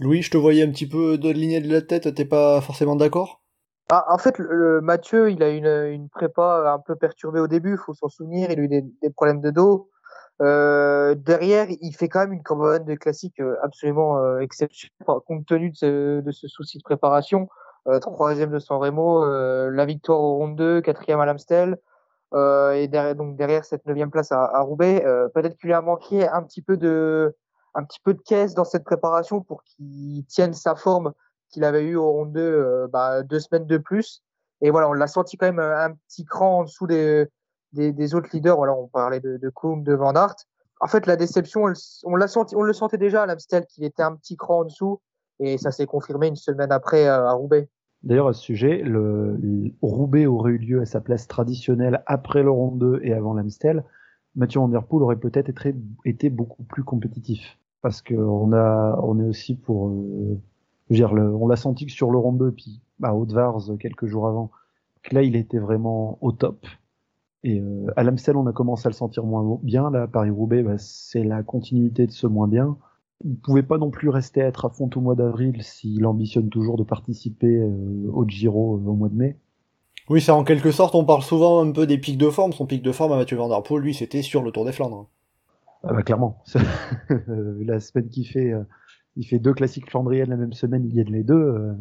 Louis, 0.00 0.22
je 0.22 0.30
te 0.30 0.36
voyais 0.36 0.64
un 0.64 0.70
petit 0.70 0.88
peu 0.88 1.18
de 1.18 1.30
ligner 1.30 1.60
de 1.60 1.70
la 1.70 1.82
tête, 1.82 2.12
t'es 2.14 2.24
pas 2.24 2.60
forcément 2.60 2.96
d'accord? 2.96 3.42
Ah, 3.90 4.04
En 4.08 4.18
fait, 4.18 4.38
le, 4.38 4.80
Mathieu, 4.80 5.30
il 5.30 5.42
a 5.42 5.50
une, 5.50 5.66
une 5.66 6.08
prépa 6.08 6.72
un 6.74 6.78
peu 6.80 6.96
perturbée 6.96 7.40
au 7.40 7.46
début, 7.46 7.72
il 7.72 7.78
faut 7.78 7.94
s'en 7.94 8.08
souvenir, 8.08 8.50
il 8.50 8.58
a 8.58 8.62
eu 8.62 8.68
des, 8.68 8.82
des 9.02 9.10
problèmes 9.10 9.40
de 9.40 9.50
dos. 9.50 9.90
Euh, 10.42 11.14
derrière, 11.14 11.66
il 11.68 11.92
fait 11.92 12.08
quand 12.08 12.20
même 12.20 12.32
une 12.32 12.42
campagne 12.42 12.84
de 12.84 12.94
classique 12.94 13.38
euh, 13.40 13.56
absolument 13.62 14.18
euh, 14.18 14.40
exceptionnelle, 14.40 15.20
compte 15.26 15.46
tenu 15.46 15.70
de 15.70 15.76
ce, 15.76 16.20
de 16.20 16.30
ce 16.32 16.48
souci 16.48 16.78
de 16.78 16.82
préparation. 16.82 17.48
Euh, 17.86 17.98
troisième 18.00 18.50
de 18.50 18.58
San 18.58 18.78
Remo, 18.78 19.22
euh, 19.22 19.70
la 19.70 19.84
victoire 19.84 20.18
au 20.20 20.36
Ronde 20.36 20.56
2, 20.56 20.80
quatrième 20.80 21.20
à 21.20 21.26
l'Amstel, 21.26 21.76
et 22.32 22.88
derrière, 22.88 23.14
donc 23.14 23.36
derrière 23.36 23.64
cette 23.64 23.86
neuvième 23.86 24.10
place 24.10 24.32
à, 24.32 24.44
à 24.44 24.60
Roubaix. 24.62 25.04
Peut-être 25.34 25.56
qu'il 25.56 25.68
lui 25.68 25.74
a 25.74 25.80
manqué 25.80 26.26
un 26.28 26.42
petit 26.42 26.62
peu 26.62 26.76
de, 26.76 27.36
un 27.74 27.84
petit 27.84 28.00
peu 28.02 28.14
de 28.14 28.22
caisse 28.22 28.54
dans 28.54 28.64
cette 28.64 28.84
préparation 28.84 29.40
pour 29.40 29.62
qu'il 29.64 30.24
tienne 30.26 30.54
sa 30.54 30.74
forme 30.74 31.12
qu'il 31.50 31.64
avait 31.64 31.82
eu 31.82 31.96
au 31.96 32.10
round 32.10 32.32
2 32.32 32.40
euh, 32.40 32.88
bah, 32.88 33.22
deux 33.22 33.40
semaines 33.40 33.66
de 33.66 33.78
plus. 33.78 34.22
Et 34.60 34.70
voilà, 34.70 34.88
on 34.88 34.92
l'a 34.92 35.06
senti 35.06 35.36
quand 35.36 35.46
même 35.46 35.58
un 35.58 35.92
petit 36.08 36.24
cran 36.24 36.60
en 36.60 36.64
dessous 36.64 36.86
des, 36.86 37.26
des, 37.72 37.92
des 37.92 38.14
autres 38.14 38.30
leaders. 38.32 38.56
Voilà, 38.56 38.74
on 38.74 38.88
parlait 38.88 39.20
de, 39.20 39.36
de 39.36 39.48
Koum, 39.50 39.82
de 39.82 39.94
Van 39.94 40.14
Aert. 40.14 40.36
En 40.80 40.86
fait, 40.86 41.06
la 41.06 41.16
déception, 41.16 41.64
on 42.04 42.26
senti, 42.26 42.56
on 42.56 42.62
le 42.62 42.72
sentait 42.72 42.98
déjà 42.98 43.22
à 43.22 43.26
l'Amstel 43.26 43.66
qu'il 43.66 43.84
était 43.84 44.02
un 44.02 44.16
petit 44.16 44.36
cran 44.36 44.60
en 44.60 44.64
dessous, 44.64 45.00
et 45.38 45.56
ça 45.56 45.70
s'est 45.70 45.86
confirmé 45.86 46.26
une 46.26 46.36
semaine 46.36 46.72
après 46.72 47.06
euh, 47.06 47.26
à 47.26 47.32
Roubaix. 47.32 47.68
D'ailleurs, 48.04 48.28
à 48.28 48.34
ce 48.34 48.42
sujet, 48.42 48.82
le, 48.82 49.38
Roubaix 49.80 50.26
aurait 50.26 50.52
eu 50.52 50.58
lieu 50.58 50.80
à 50.82 50.84
sa 50.84 51.00
place 51.00 51.26
traditionnelle 51.26 52.02
après 52.06 52.42
le 52.42 52.50
round 52.50 52.78
2 52.78 53.00
et 53.02 53.14
avant 53.14 53.32
l'Amstel. 53.32 53.82
Mathieu 54.36 54.60
Van 54.60 54.70
aurait 54.90 55.16
peut-être 55.16 55.50
été, 56.04 56.28
beaucoup 56.28 56.64
plus 56.64 56.84
compétitif. 56.84 57.58
Parce 57.80 58.02
que 58.02 58.14
on 58.14 59.20
est 59.20 59.28
aussi 59.28 59.56
pour 59.56 59.88
euh, 59.88 60.38
dire 60.90 61.14
le, 61.14 61.34
on 61.34 61.48
l'a 61.48 61.56
senti 61.56 61.86
que 61.86 61.92
sur 61.92 62.10
le 62.10 62.18
rond 62.18 62.32
2 62.32 62.52
puis 62.52 62.80
bah, 62.98 63.14
Haute-Vars 63.14 63.58
quelques 63.78 64.06
jours 64.06 64.26
avant 64.26 64.50
que 65.02 65.14
là 65.14 65.22
il 65.22 65.36
était 65.36 65.58
vraiment 65.58 66.18
au 66.22 66.32
top. 66.32 66.66
Et 67.42 67.60
euh, 67.60 67.86
à 67.96 68.02
l'Amstel 68.02 68.36
on 68.36 68.46
a 68.46 68.52
commencé 68.52 68.86
à 68.86 68.90
le 68.90 68.94
sentir 68.94 69.24
moins 69.24 69.58
bien. 69.62 69.90
Là 69.90 70.06
Paris 70.06 70.30
Roubaix 70.30 70.62
bah, 70.62 70.78
c'est 70.78 71.24
la 71.24 71.42
continuité 71.42 72.06
de 72.06 72.12
ce 72.12 72.26
moins 72.26 72.48
bien 72.48 72.78
il 73.24 73.36
pouvait 73.36 73.62
pas 73.62 73.78
non 73.78 73.90
plus 73.90 74.08
rester 74.08 74.42
à 74.42 74.46
être 74.46 74.66
à 74.66 74.70
fond 74.70 74.90
au 74.94 75.00
mois 75.00 75.14
d'avril 75.14 75.62
s'il 75.62 76.06
ambitionne 76.06 76.48
toujours 76.48 76.76
de 76.76 76.84
participer 76.84 77.56
euh, 77.56 78.10
au 78.12 78.28
Giro 78.28 78.76
euh, 78.76 78.90
au 78.90 78.94
mois 78.94 79.08
de 79.08 79.16
mai 79.16 79.36
oui, 80.10 80.20
c'est 80.20 80.32
en 80.32 80.44
quelque 80.44 80.70
sorte, 80.70 80.94
on 80.94 81.04
parle 81.04 81.22
souvent 81.22 81.64
un 81.64 81.72
peu 81.72 81.86
des 81.86 81.96
pics 81.96 82.18
de 82.18 82.28
forme. 82.28 82.52
Son 82.52 82.66
pic 82.66 82.82
de 82.82 82.92
forme 82.92 83.12
à 83.12 83.16
Mathieu 83.16 83.38
Van 83.38 83.48
Der 83.48 83.62
Poel, 83.62 83.82
lui, 83.82 83.94
c'était 83.94 84.20
sur 84.20 84.42
le 84.42 84.50
Tour 84.50 84.66
des 84.66 84.72
Flandres. 84.72 85.08
Ah 85.82 85.92
bah 85.92 86.02
clairement. 86.02 86.42
la 87.18 87.80
semaine 87.80 88.08
qui 88.08 88.24
fait, 88.24 88.52
euh, 88.52 88.64
il 89.16 89.26
fait 89.26 89.38
deux 89.38 89.54
classiques 89.54 89.90
flandriennes 89.90 90.30
la 90.30 90.36
même 90.36 90.52
semaine, 90.52 90.84
il 90.84 90.94
gagne 90.94 91.12
les 91.12 91.24
deux. 91.24 91.34
Euh, 91.34 91.72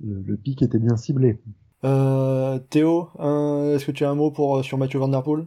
le, 0.00 0.36
pic 0.36 0.62
était 0.62 0.78
bien 0.78 0.96
ciblé. 0.96 1.40
Euh, 1.84 2.58
Théo, 2.70 3.10
est-ce 3.74 3.86
que 3.86 3.92
tu 3.92 4.04
as 4.04 4.10
un 4.10 4.14
mot 4.14 4.30
pour 4.30 4.64
sur 4.64 4.78
Mathieu 4.78 4.98
Van 4.98 5.08
Der 5.08 5.22
Poel? 5.22 5.46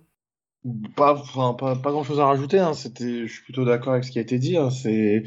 Pas, 0.95 1.21
pas, 1.33 1.75
pas, 1.75 1.91
grand 1.91 2.03
chose 2.03 2.19
à 2.19 2.25
rajouter. 2.25 2.59
Hein. 2.59 2.73
C'était, 2.73 3.27
je 3.27 3.33
suis 3.33 3.43
plutôt 3.43 3.65
d'accord 3.65 3.93
avec 3.93 4.03
ce 4.03 4.11
qui 4.11 4.19
a 4.19 4.21
été 4.21 4.39
dit. 4.39 4.57
Hein. 4.57 4.69
C'est 4.69 5.23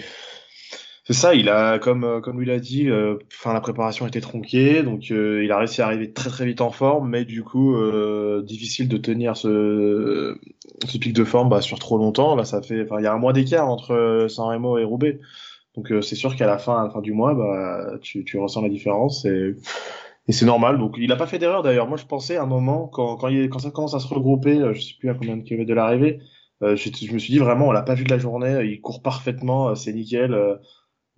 c'est 1.11 1.17
ça, 1.17 1.35
il 1.35 1.49
a, 1.49 1.81
comme, 1.81 2.05
euh, 2.05 2.21
comme 2.21 2.39
lui 2.39 2.47
l'a 2.47 2.61
dit, 2.61 2.89
euh, 2.89 3.17
enfin, 3.33 3.53
la 3.53 3.61
préparation 3.61 4.07
était 4.07 4.21
tronquée, 4.21 4.85
donc 4.85 5.11
euh, 5.11 5.43
il 5.43 5.51
a 5.51 5.59
réussi 5.59 5.83
à 5.83 5.87
arriver 5.87 6.13
très 6.13 6.31
très 6.31 6.47
vite 6.47 6.61
en 6.61 6.71
forme, 6.71 7.09
mais 7.11 7.25
du 7.25 7.43
coup, 7.43 7.75
difficile 8.45 8.87
de 8.87 8.97
tenir 8.97 9.37
ce, 9.37 10.39
ce 10.87 10.99
pic 10.99 11.13
de 11.13 11.25
forme 11.25 11.49
bah, 11.49 11.63
sur 11.63 11.81
trop 11.81 11.99
longtemps. 11.99 12.37
Là, 12.37 12.45
ça 12.45 12.63
fait, 12.63 12.87
il 12.99 13.03
y 13.03 13.07
a 13.07 13.13
un 13.13 13.19
mois 13.19 13.33
d'écart 13.33 13.69
entre 13.69 14.27
San 14.29 14.47
Remo 14.47 14.79
et 14.79 14.85
Roubaix. 14.85 15.19
Donc 15.77 15.93
c'est 16.03 16.15
sûr 16.15 16.37
qu'à 16.37 16.47
la 16.47 16.59
fin, 16.59 16.81
à 16.81 16.85
la 16.85 16.91
fin 16.91 17.01
du 17.01 17.13
mois, 17.13 17.35
bah, 17.35 17.99
tu, 18.03 18.25
tu 18.25 18.39
ressens 18.39 18.61
la 18.61 18.69
différence 18.69 19.25
et, 19.25 19.57
et 20.31 20.33
c'est 20.33 20.47
normal. 20.47 20.79
Donc 20.79 20.95
il 20.97 21.11
a 21.13 21.17
pas 21.17 21.27
fait 21.27 21.39
d'erreur 21.39 21.63
d'ailleurs. 21.63 21.89
Moi 21.89 21.97
je 21.99 22.07
pensais 22.07 22.37
à 22.37 22.45
un 22.45 22.47
moment 22.47 22.87
quand 22.89 23.17
quand, 23.17 23.29
il, 23.29 23.51
quand 23.51 23.59
ça 23.59 23.71
commence 23.71 23.95
à 23.95 23.99
se 23.99 24.09
regrouper, 24.09 24.61
je 24.73 24.81
sais 24.81 24.95
plus 24.99 25.11
à 25.11 25.15
combien 25.15 25.37
de 25.37 25.43
kilomètres 25.43 25.69
de 25.69 25.75
l'arrivée, 25.75 26.21
je, 26.63 26.75
je, 26.77 27.13
me 27.13 27.19
suis 27.19 27.33
dit 27.33 27.39
vraiment 27.39 27.69
on 27.69 27.73
l'a 27.73 27.83
pas 27.83 27.95
vu 27.95 28.05
de 28.05 28.11
la 28.11 28.19
journée, 28.19 28.65
il 28.65 28.81
court 28.81 29.03
parfaitement, 29.03 29.75
c'est 29.75 29.93
nickel 29.93 30.35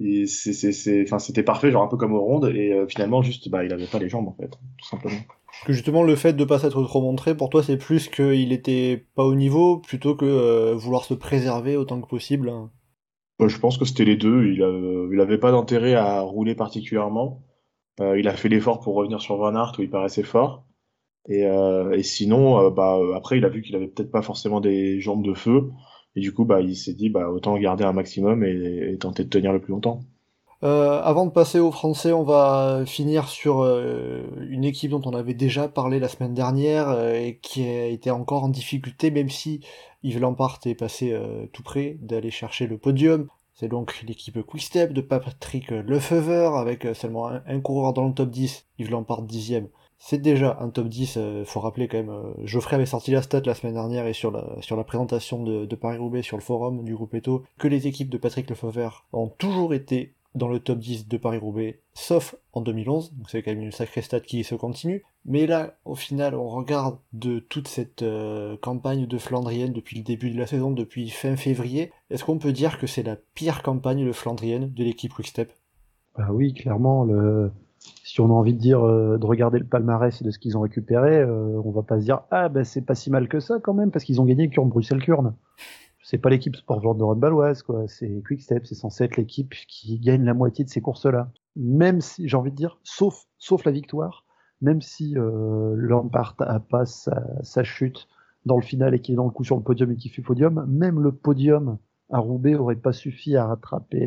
et 0.04 0.26
c'est, 0.26 1.02
enfin, 1.02 1.18
c'était 1.18 1.42
parfait, 1.42 1.70
genre 1.70 1.82
un 1.82 1.88
peu 1.88 1.96
comme 1.96 2.14
au 2.14 2.20
ronde, 2.20 2.50
et 2.54 2.72
euh, 2.72 2.86
finalement, 2.88 3.22
juste, 3.22 3.48
bah, 3.48 3.64
il 3.64 3.72
avait 3.72 3.86
pas 3.86 3.98
les 3.98 4.08
jambes, 4.08 4.28
en 4.28 4.34
fait, 4.34 4.48
tout 4.48 4.88
simplement. 4.88 5.18
Parce 5.46 5.64
que 5.64 5.72
justement, 5.72 6.02
le 6.02 6.16
fait 6.16 6.32
de 6.32 6.44
pas 6.44 6.58
s'être 6.58 6.82
trop 6.84 7.02
montré, 7.02 7.36
pour 7.36 7.50
toi, 7.50 7.62
c'est 7.62 7.76
plus 7.76 8.08
qu'il 8.08 8.52
était 8.52 9.06
pas 9.14 9.24
au 9.24 9.34
niveau, 9.34 9.78
plutôt 9.78 10.16
que 10.16 10.24
euh, 10.24 10.74
vouloir 10.74 11.04
se 11.04 11.14
préserver 11.14 11.76
autant 11.76 12.00
que 12.00 12.08
possible. 12.08 12.48
Hein. 12.48 12.70
Bah, 13.38 13.48
je 13.48 13.58
pense 13.58 13.78
que 13.78 13.84
c'était 13.84 14.04
les 14.04 14.16
deux. 14.16 14.46
Il, 14.46 14.62
a, 14.62 15.08
il 15.12 15.20
avait 15.20 15.38
pas 15.38 15.52
d'intérêt 15.52 15.94
à 15.94 16.20
rouler 16.20 16.54
particulièrement. 16.54 17.42
Euh, 18.00 18.18
il 18.18 18.28
a 18.28 18.34
fait 18.34 18.48
l'effort 18.48 18.80
pour 18.80 18.94
revenir 18.94 19.20
sur 19.20 19.36
Van 19.36 19.54
Aert 19.54 19.74
où 19.78 19.82
il 19.82 19.90
paraissait 19.90 20.22
fort. 20.22 20.64
Et, 21.28 21.46
euh, 21.46 22.02
sinon, 22.02 22.70
bah, 22.70 22.98
après, 23.14 23.38
il 23.38 23.44
a 23.44 23.48
vu 23.48 23.62
qu'il 23.62 23.76
avait 23.76 23.86
peut-être 23.88 24.10
pas 24.10 24.22
forcément 24.22 24.60
des 24.60 25.00
jambes 25.00 25.24
de 25.24 25.34
feu. 25.34 25.70
Et 26.16 26.20
du 26.20 26.32
coup, 26.32 26.44
bah, 26.44 26.60
il 26.60 26.76
s'est 26.76 26.94
dit, 26.94 27.08
bah, 27.08 27.28
autant 27.30 27.56
garder 27.58 27.84
un 27.84 27.92
maximum 27.92 28.44
et, 28.44 28.96
tenter 29.00 29.24
de 29.24 29.28
tenir 29.28 29.52
le 29.52 29.60
plus 29.60 29.72
longtemps. 29.72 30.00
Euh, 30.64 31.00
avant 31.02 31.26
de 31.26 31.32
passer 31.32 31.58
aux 31.58 31.72
Français, 31.72 32.12
on 32.12 32.22
va 32.22 32.84
finir 32.86 33.28
sur 33.28 33.62
euh, 33.62 34.22
une 34.48 34.64
équipe 34.64 34.92
dont 34.92 35.02
on 35.04 35.12
avait 35.12 35.34
déjà 35.34 35.66
parlé 35.66 35.98
la 35.98 36.06
semaine 36.06 36.34
dernière 36.34 36.88
euh, 36.88 37.14
et 37.14 37.38
qui 37.38 37.64
été 37.64 38.12
encore 38.12 38.44
en 38.44 38.48
difficulté, 38.48 39.10
même 39.10 39.28
si 39.28 39.60
Yves 40.04 40.20
Lampart 40.20 40.60
est 40.66 40.76
passé 40.76 41.12
euh, 41.12 41.46
tout 41.52 41.64
près 41.64 41.96
d'aller 42.00 42.30
chercher 42.30 42.68
le 42.68 42.78
podium. 42.78 43.26
C'est 43.54 43.68
donc 43.68 44.02
l'équipe 44.06 44.40
Quickstep 44.42 44.92
de 44.92 45.00
Patrick 45.00 45.70
Lefever 45.70 46.50
avec 46.56 46.86
seulement 46.94 47.28
un, 47.28 47.60
coureur 47.60 47.92
dans 47.92 48.08
le 48.08 48.14
top 48.14 48.30
10, 48.30 48.66
Yves 48.78 48.90
Lampart 48.90 49.22
dixième, 49.22 49.68
c'est 50.04 50.18
déjà 50.18 50.58
un 50.60 50.70
top 50.70 50.88
10, 50.88 51.14
euh, 51.16 51.44
faut 51.44 51.60
rappeler 51.60 51.86
quand 51.86 51.98
même, 51.98 52.10
euh, 52.10 52.32
Geoffrey 52.44 52.74
avait 52.74 52.86
sorti 52.86 53.12
la 53.12 53.22
stat 53.22 53.42
la 53.44 53.54
semaine 53.54 53.74
dernière 53.74 54.04
et 54.08 54.12
sur 54.12 54.32
la, 54.32 54.84
présentation 54.84 55.44
de, 55.44 55.64
de 55.64 55.76
Paris-Roubaix 55.76 56.22
sur 56.22 56.36
le 56.36 56.42
forum 56.42 56.82
du 56.82 56.96
groupe 56.96 57.14
Eto, 57.14 57.44
que 57.56 57.68
les 57.68 57.86
équipes 57.86 58.10
de 58.10 58.18
Patrick 58.18 58.50
Lefebvre 58.50 59.04
ont 59.12 59.28
toujours 59.28 59.74
été 59.74 60.14
dans 60.34 60.48
le 60.48 60.60
top 60.60 60.78
10 60.78 61.08
de 61.08 61.16
Paris-Roubaix, 61.16 61.80
sauf 61.94 62.36
en 62.52 62.62
2011, 62.62 63.12
donc 63.14 63.30
c'est 63.30 63.42
quand 63.42 63.50
même 63.50 63.62
une 63.62 63.72
sacrée 63.72 64.02
stat 64.02 64.20
qui 64.20 64.44
se 64.44 64.54
continue. 64.54 65.04
Mais 65.24 65.46
là, 65.46 65.74
au 65.84 65.94
final, 65.94 66.34
on 66.34 66.48
regarde 66.48 66.98
de 67.12 67.38
toute 67.38 67.68
cette 67.68 68.02
euh, 68.02 68.56
campagne 68.60 69.06
de 69.06 69.18
Flandrienne 69.18 69.72
depuis 69.72 69.98
le 69.98 70.02
début 70.02 70.30
de 70.30 70.38
la 70.38 70.46
saison, 70.46 70.70
depuis 70.70 71.10
fin 71.10 71.36
février, 71.36 71.92
est-ce 72.10 72.24
qu'on 72.24 72.38
peut 72.38 72.52
dire 72.52 72.78
que 72.78 72.86
c'est 72.86 73.02
la 73.02 73.16
pire 73.34 73.62
campagne 73.62 74.06
de 74.06 74.12
Flandrienne 74.12 74.72
de 74.72 74.84
l'équipe 74.84 75.12
Quickstep? 75.12 75.52
Bah 76.16 76.28
oui, 76.30 76.52
clairement, 76.52 77.06
si 78.04 78.20
on 78.20 78.26
a 78.26 78.32
envie 78.32 78.54
de 78.54 78.58
dire 78.58 78.84
euh, 78.84 79.18
de 79.18 79.26
regarder 79.26 79.58
le 79.58 79.64
palmarès 79.64 80.20
et 80.20 80.24
de 80.24 80.30
ce 80.30 80.38
qu'ils 80.38 80.56
ont 80.56 80.60
récupéré, 80.60 81.18
euh, 81.18 81.60
on 81.64 81.70
va 81.70 81.82
pas 81.82 81.98
se 81.98 82.04
dire 82.04 82.20
ah 82.30 82.48
ben 82.48 82.64
c'est 82.64 82.82
pas 82.82 82.94
si 82.94 83.10
mal 83.10 83.28
que 83.28 83.40
ça 83.40 83.58
quand 83.62 83.74
même 83.74 83.90
parce 83.90 84.04
qu'ils 84.04 84.20
ont 84.20 84.24
gagné 84.24 84.48
Kurn 84.48 84.68
Bruxelles 84.68 85.02
Kurn. 85.02 85.34
C'est 86.12 86.18
pas 86.18 86.28
l'équipe 86.28 86.54
Sport 86.54 86.80
Vlorderode 86.80 87.18
baloise, 87.18 87.62
quoi. 87.62 87.84
C'est 87.88 88.22
Quickstep, 88.26 88.66
c'est 88.66 88.74
censé 88.74 89.04
être 89.04 89.16
l'équipe 89.16 89.54
qui 89.66 89.98
gagne 89.98 90.24
la 90.24 90.34
moitié 90.34 90.62
de 90.62 90.68
ces 90.68 90.82
courses-là. 90.82 91.30
Même 91.56 92.02
si, 92.02 92.28
j'ai 92.28 92.36
envie 92.36 92.50
de 92.50 92.56
dire, 92.56 92.78
sauf, 92.82 93.24
sauf 93.38 93.64
la 93.64 93.72
victoire, 93.72 94.26
même 94.60 94.82
si 94.82 95.16
euh, 95.16 95.72
Lampard 95.74 96.34
a 96.40 96.60
pas 96.60 96.84
sa, 96.84 97.64
chute 97.64 98.08
dans 98.44 98.56
le 98.56 98.62
final 98.62 98.94
et 98.94 98.98
qu'il 98.98 99.14
est 99.14 99.16
dans 99.16 99.24
le 99.24 99.30
coup 99.30 99.42
sur 99.42 99.56
le 99.56 99.62
podium 99.62 99.90
et 99.90 99.96
qui 99.96 100.10
fait 100.10 100.20
podium, 100.20 100.66
même 100.68 101.00
le 101.00 101.12
podium 101.12 101.78
à 102.10 102.18
Roubaix 102.18 102.56
aurait 102.56 102.76
pas 102.76 102.92
suffi 102.92 103.34
à 103.34 103.46
rattraper 103.46 104.06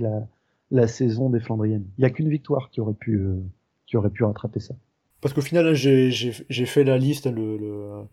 la, 0.69 0.87
saison 0.87 1.31
des 1.31 1.39
Flandriennes. 1.39 1.87
Il 1.97 2.03
y 2.03 2.05
a 2.05 2.11
qu'une 2.11 2.29
victoire 2.29 2.69
qui 2.69 2.81
aurait 2.81 2.93
pu, 2.93 3.15
euh, 3.15 3.41
qui 3.87 3.97
aurait 3.97 4.11
pu 4.11 4.23
rattraper 4.23 4.59
ça. 4.59 4.75
Parce 5.21 5.33
qu'au 5.33 5.41
final, 5.41 5.73
j'ai 5.73 6.65
fait 6.67 6.83
la 6.83 6.99
liste, 6.99 7.25
le, 7.25 7.57
le, 7.57 8.03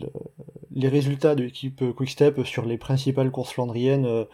le, 0.00 0.08
les 0.70 0.88
résultats 0.88 1.34
de 1.34 1.44
l'équipe 1.44 1.82
Quickstep 1.94 2.44
sur 2.44 2.64
les 2.64 2.78
principales 2.78 3.30
courses 3.30 3.52
flandriennes. 3.52 4.06
Euh, 4.06 4.24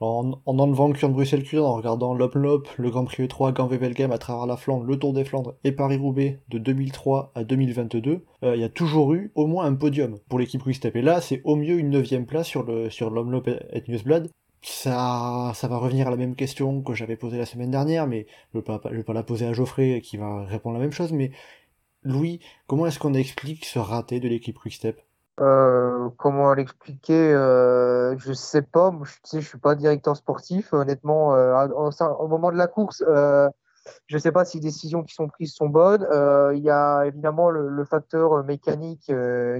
en, 0.00 0.40
en 0.46 0.58
enlevant 0.58 0.92
Kurn 0.92 1.12
Bruxelles 1.12 1.42
Kurn, 1.42 1.64
en 1.64 1.74
regardant 1.74 2.14
Lop 2.14 2.34
Lop, 2.34 2.68
le 2.76 2.90
Grand 2.90 3.04
Prix 3.04 3.24
E3, 3.24 3.52
Gand 3.52 3.66
Wevelgem 3.66 4.12
à 4.12 4.18
travers 4.18 4.46
la 4.46 4.56
Flandre, 4.56 4.84
le 4.84 4.96
Tour 4.96 5.12
des 5.12 5.24
Flandres 5.24 5.54
et 5.64 5.72
Paris-Roubaix 5.72 6.40
de 6.48 6.58
2003 6.58 7.32
à 7.34 7.44
2022, 7.44 8.24
euh, 8.44 8.54
il 8.54 8.60
y 8.60 8.64
a 8.64 8.68
toujours 8.68 9.12
eu 9.14 9.32
au 9.34 9.46
moins 9.46 9.64
un 9.64 9.74
podium 9.74 10.18
pour 10.28 10.38
l'équipe 10.38 10.62
Quickstep. 10.62 10.94
Et 10.94 11.02
là, 11.02 11.20
c'est 11.20 11.40
au 11.44 11.56
mieux 11.56 11.78
une 11.78 11.90
neuvième 11.90 12.26
place 12.26 12.46
sur 12.46 12.62
le 12.62 12.90
sur 12.90 13.10
Lop 13.10 13.48
et 13.48 13.82
Newsblad. 13.88 14.30
Ça, 14.62 15.52
ça 15.54 15.68
va 15.68 15.78
revenir 15.78 16.08
à 16.08 16.10
la 16.10 16.16
même 16.16 16.34
question 16.34 16.82
que 16.82 16.92
j'avais 16.94 17.16
posée 17.16 17.38
la 17.38 17.46
semaine 17.46 17.70
dernière, 17.70 18.06
mais 18.06 18.26
je 18.52 18.58
ne 18.58 18.62
vais, 18.62 18.96
vais, 18.96 19.04
pas 19.04 19.12
la 19.12 19.22
poser 19.22 19.46
à 19.46 19.52
Geoffrey 19.52 20.00
qui 20.00 20.16
va 20.16 20.44
répondre 20.44 20.74
la 20.74 20.80
même 20.80 20.92
chose. 20.92 21.12
Mais 21.12 21.30
Louis, 22.02 22.40
comment 22.66 22.86
est-ce 22.86 22.98
qu'on 22.98 23.14
explique 23.14 23.64
ce 23.64 23.78
raté 23.78 24.20
de 24.20 24.28
l'équipe 24.28 24.58
Quickstep? 24.58 25.00
Euh, 25.40 26.08
comment 26.16 26.52
l'expliquer 26.54 27.32
euh, 27.32 28.16
Je 28.18 28.32
sais 28.32 28.62
pas. 28.62 28.92
Je, 29.04 29.12
tu 29.12 29.20
sais, 29.24 29.40
suis 29.40 29.58
pas 29.58 29.74
directeur 29.74 30.16
sportif. 30.16 30.72
Honnêtement, 30.72 31.34
euh, 31.34 31.66
au, 31.66 32.28
moment 32.28 32.50
de 32.50 32.56
la 32.56 32.66
course, 32.66 33.02
euh, 33.06 33.48
je 34.06 34.18
sais 34.18 34.32
pas 34.32 34.44
si 34.44 34.58
les 34.58 34.64
décisions 34.64 35.02
qui 35.02 35.14
sont 35.14 35.28
prises 35.28 35.54
sont 35.54 35.68
bonnes. 35.68 36.06
Euh, 36.10 36.52
il 36.54 36.62
y 36.62 36.70
a 36.70 37.04
évidemment 37.06 37.50
le, 37.50 37.68
le 37.68 37.84
facteur 37.84 38.44
mécanique 38.44 39.12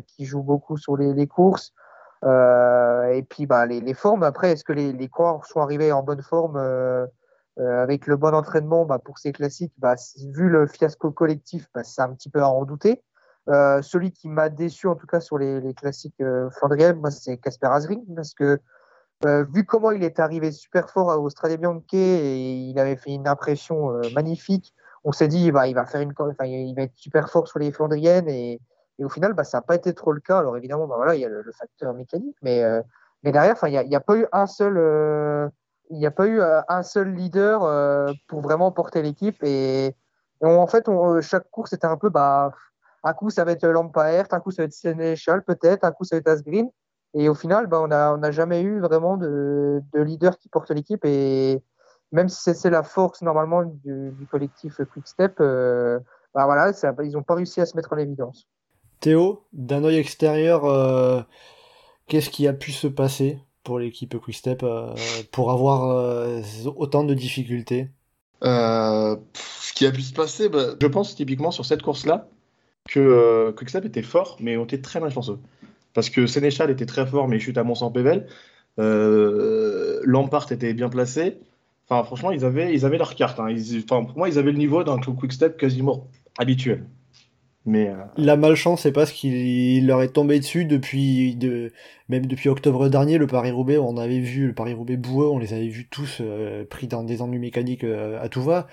qui 0.06 0.24
joue 0.24 0.42
beaucoup 0.42 0.76
sur 0.76 0.96
les, 0.96 1.14
les 1.14 1.26
courses. 1.26 1.72
et 2.24 3.22
puis, 3.28 3.46
bah, 3.46 3.66
les, 3.66 3.80
les 3.80 3.94
formes. 3.94 4.22
Après, 4.22 4.52
est-ce 4.52 4.64
que 4.64 4.72
les, 4.72 4.92
les 4.92 5.08
coureurs 5.08 5.44
sont 5.46 5.60
arrivés 5.60 5.92
en 5.92 6.02
bonne 6.02 6.22
forme 6.22 6.56
avec 7.56 8.06
le 8.06 8.16
bon 8.16 8.34
entraînement 8.34 8.84
bah, 8.84 8.98
pour 8.98 9.18
ces 9.18 9.32
classiques 9.32 9.72
bah, 9.78 9.94
Vu 10.34 10.48
le 10.48 10.66
fiasco 10.66 11.10
collectif, 11.10 11.68
bah, 11.74 11.84
c'est 11.84 12.02
un 12.02 12.12
petit 12.14 12.30
peu 12.30 12.42
à 12.42 12.48
en 12.48 12.64
douter. 12.64 13.02
Euh, 13.48 13.80
celui 13.80 14.12
qui 14.12 14.28
m'a 14.28 14.50
déçu, 14.50 14.88
en 14.88 14.94
tout 14.94 15.06
cas 15.06 15.20
sur 15.20 15.38
les, 15.38 15.60
les 15.60 15.72
classiques 15.72 16.20
euh, 16.20 16.50
Flandriennes, 16.50 17.02
c'est 17.10 17.38
Casper 17.38 17.68
Asgreen, 17.68 18.04
parce 18.14 18.34
que 18.34 18.60
euh, 19.24 19.44
vu 19.52 19.64
comment 19.64 19.90
il 19.90 20.04
est 20.04 20.20
arrivé 20.20 20.52
super 20.52 20.90
fort 20.90 21.10
à 21.10 21.18
Australie 21.18 21.56
Bianche 21.56 21.82
et 21.92 22.54
il 22.54 22.78
avait 22.78 22.96
fait 22.96 23.10
une 23.10 23.26
impression 23.26 23.90
euh, 23.90 24.02
magnifique, 24.14 24.74
on 25.02 25.12
s'est 25.12 25.28
dit 25.28 25.50
bah, 25.50 25.66
il 25.66 25.74
va 25.74 25.86
faire 25.86 26.02
une, 26.02 26.12
il 26.44 26.74
va 26.76 26.82
être 26.82 26.96
super 26.96 27.30
fort 27.30 27.48
sur 27.48 27.58
les 27.58 27.72
Flandriennes 27.72 28.28
et, 28.28 28.60
et 28.98 29.04
au 29.04 29.08
final 29.08 29.32
bah, 29.32 29.44
ça 29.44 29.58
n'a 29.58 29.62
pas 29.62 29.76
été 29.76 29.94
trop 29.94 30.12
le 30.12 30.20
cas. 30.20 30.38
Alors 30.38 30.56
évidemment 30.56 30.86
bah, 30.86 30.96
voilà 30.96 31.14
il 31.14 31.22
y 31.22 31.24
a 31.24 31.28
le, 31.28 31.50
facteur 31.52 31.94
mécanique, 31.94 32.36
mais 32.42 32.62
mais 33.24 33.32
derrière 33.32 33.56
il 33.64 33.70
n'y 33.88 33.96
a, 33.96 33.98
a, 33.98 34.00
pas 34.00 34.16
eu 34.16 34.26
un 34.30 34.46
seul 34.46 35.50
il 35.90 35.98
n'y 35.98 36.06
a 36.06 36.10
pas 36.10 36.26
eu 36.28 36.40
un 36.40 36.82
seul 36.82 37.12
leader 37.14 38.14
pour 38.28 38.42
vraiment 38.42 38.70
porter 38.70 39.02
l'équipe 39.02 39.42
et, 39.42 39.96
en 40.42 40.66
fait 40.68 40.88
chaque 41.22 41.50
course 41.50 41.72
était 41.72 41.86
un 41.86 41.96
peu 41.96 42.10
bah 42.10 42.52
un 43.04 43.12
coup, 43.12 43.30
ça 43.30 43.44
va 43.44 43.52
être 43.52 43.66
Lampaert, 43.66 44.26
un 44.32 44.40
coup, 44.40 44.50
ça 44.50 44.62
va 44.62 44.66
être 44.66 44.72
Sénéchal, 44.72 45.44
peut-être, 45.44 45.84
un 45.84 45.92
coup, 45.92 46.04
ça 46.04 46.16
va 46.16 46.20
être 46.20 46.28
Asgreen. 46.28 46.68
Et 47.14 47.28
au 47.28 47.34
final, 47.34 47.66
bah, 47.66 47.80
on 47.80 47.88
n'a 47.88 48.14
on 48.14 48.22
a 48.22 48.30
jamais 48.30 48.60
eu 48.60 48.80
vraiment 48.80 49.16
de, 49.16 49.82
de 49.94 50.00
leader 50.02 50.38
qui 50.38 50.48
porte 50.48 50.70
l'équipe. 50.70 51.04
Et 51.04 51.62
même 52.12 52.28
si 52.28 52.54
c'est 52.54 52.70
la 52.70 52.82
force 52.82 53.22
normalement 53.22 53.64
du, 53.64 54.10
du 54.10 54.26
collectif 54.26 54.80
Quickstep, 54.92 55.40
euh, 55.40 55.98
bah 56.34 56.44
voilà, 56.44 56.72
ça, 56.72 56.94
ils 57.02 57.12
n'ont 57.12 57.22
pas 57.22 57.34
réussi 57.34 57.60
à 57.60 57.66
se 57.66 57.76
mettre 57.76 57.92
en 57.92 57.96
évidence. 57.96 58.46
Théo, 59.00 59.44
d'un 59.52 59.84
œil 59.84 59.96
extérieur, 59.96 60.64
euh, 60.64 61.22
qu'est-ce 62.08 62.30
qui 62.30 62.46
a 62.46 62.52
pu 62.52 62.72
se 62.72 62.88
passer 62.88 63.38
pour 63.64 63.78
l'équipe 63.78 64.18
Quickstep 64.18 64.62
euh, 64.62 64.94
pour 65.32 65.50
avoir 65.50 65.88
euh, 65.90 66.40
autant 66.76 67.04
de 67.04 67.14
difficultés? 67.14 67.90
Euh, 68.44 69.16
Ce 69.34 69.72
qui 69.72 69.86
a 69.86 69.90
pu 69.90 70.02
se 70.02 70.12
passer, 70.12 70.48
bah, 70.48 70.74
je 70.80 70.86
pense 70.86 71.14
typiquement 71.14 71.50
sur 71.50 71.64
cette 71.64 71.82
course-là, 71.82 72.28
que 72.88 72.98
euh, 72.98 73.52
Quickstep 73.52 73.84
était 73.84 74.02
fort, 74.02 74.36
mais 74.40 74.56
on 74.56 74.64
était 74.64 74.80
très 74.80 74.98
malchanceux. 74.98 75.38
Parce 75.94 76.10
que 76.10 76.26
Sénéchal 76.26 76.70
était 76.70 76.86
très 76.86 77.06
fort, 77.06 77.28
mais 77.28 77.36
il 77.36 77.40
chute 77.40 77.58
à 77.58 77.64
Mont-Saint-Pével. 77.64 78.26
Euh, 78.78 80.00
Lampart 80.04 80.50
était 80.50 80.74
bien 80.74 80.88
placé. 80.88 81.38
Enfin, 81.88 82.04
franchement, 82.04 82.30
ils 82.32 82.44
avaient, 82.44 82.74
ils 82.74 82.84
avaient 82.84 82.98
leur 82.98 83.14
carte. 83.14 83.38
Hein. 83.40 83.50
Ils, 83.50 83.84
enfin, 83.84 84.04
pour 84.04 84.18
moi, 84.18 84.28
ils 84.28 84.38
avaient 84.38 84.52
le 84.52 84.58
niveau 84.58 84.82
d'un 84.84 84.98
Quickstep 84.98 85.56
quasiment 85.56 86.08
habituel. 86.38 86.84
Mais, 87.66 87.88
euh... 87.88 87.96
La 88.16 88.36
malchance, 88.36 88.82
c'est 88.82 88.92
parce 88.92 89.12
qu'il 89.12 89.86
leur 89.86 90.00
est 90.02 90.12
tombé 90.12 90.38
dessus 90.38 90.64
depuis, 90.64 91.34
de, 91.34 91.72
même 92.08 92.26
depuis 92.26 92.48
octobre 92.48 92.88
dernier, 92.88 93.18
le 93.18 93.26
Paris-Roubaix, 93.26 93.76
on 93.76 93.98
avait 93.98 94.20
vu 94.20 94.46
le 94.48 94.54
Paris-Roubaix 94.54 94.96
boueux, 94.96 95.28
on 95.28 95.38
les 95.38 95.52
avait 95.52 95.68
vus 95.68 95.86
tous 95.90 96.22
pris 96.70 96.86
dans 96.86 97.02
des 97.02 97.20
ennuis 97.20 97.38
mécaniques 97.38 97.84
à 97.84 98.28
tout 98.30 98.42
va. 98.42 98.68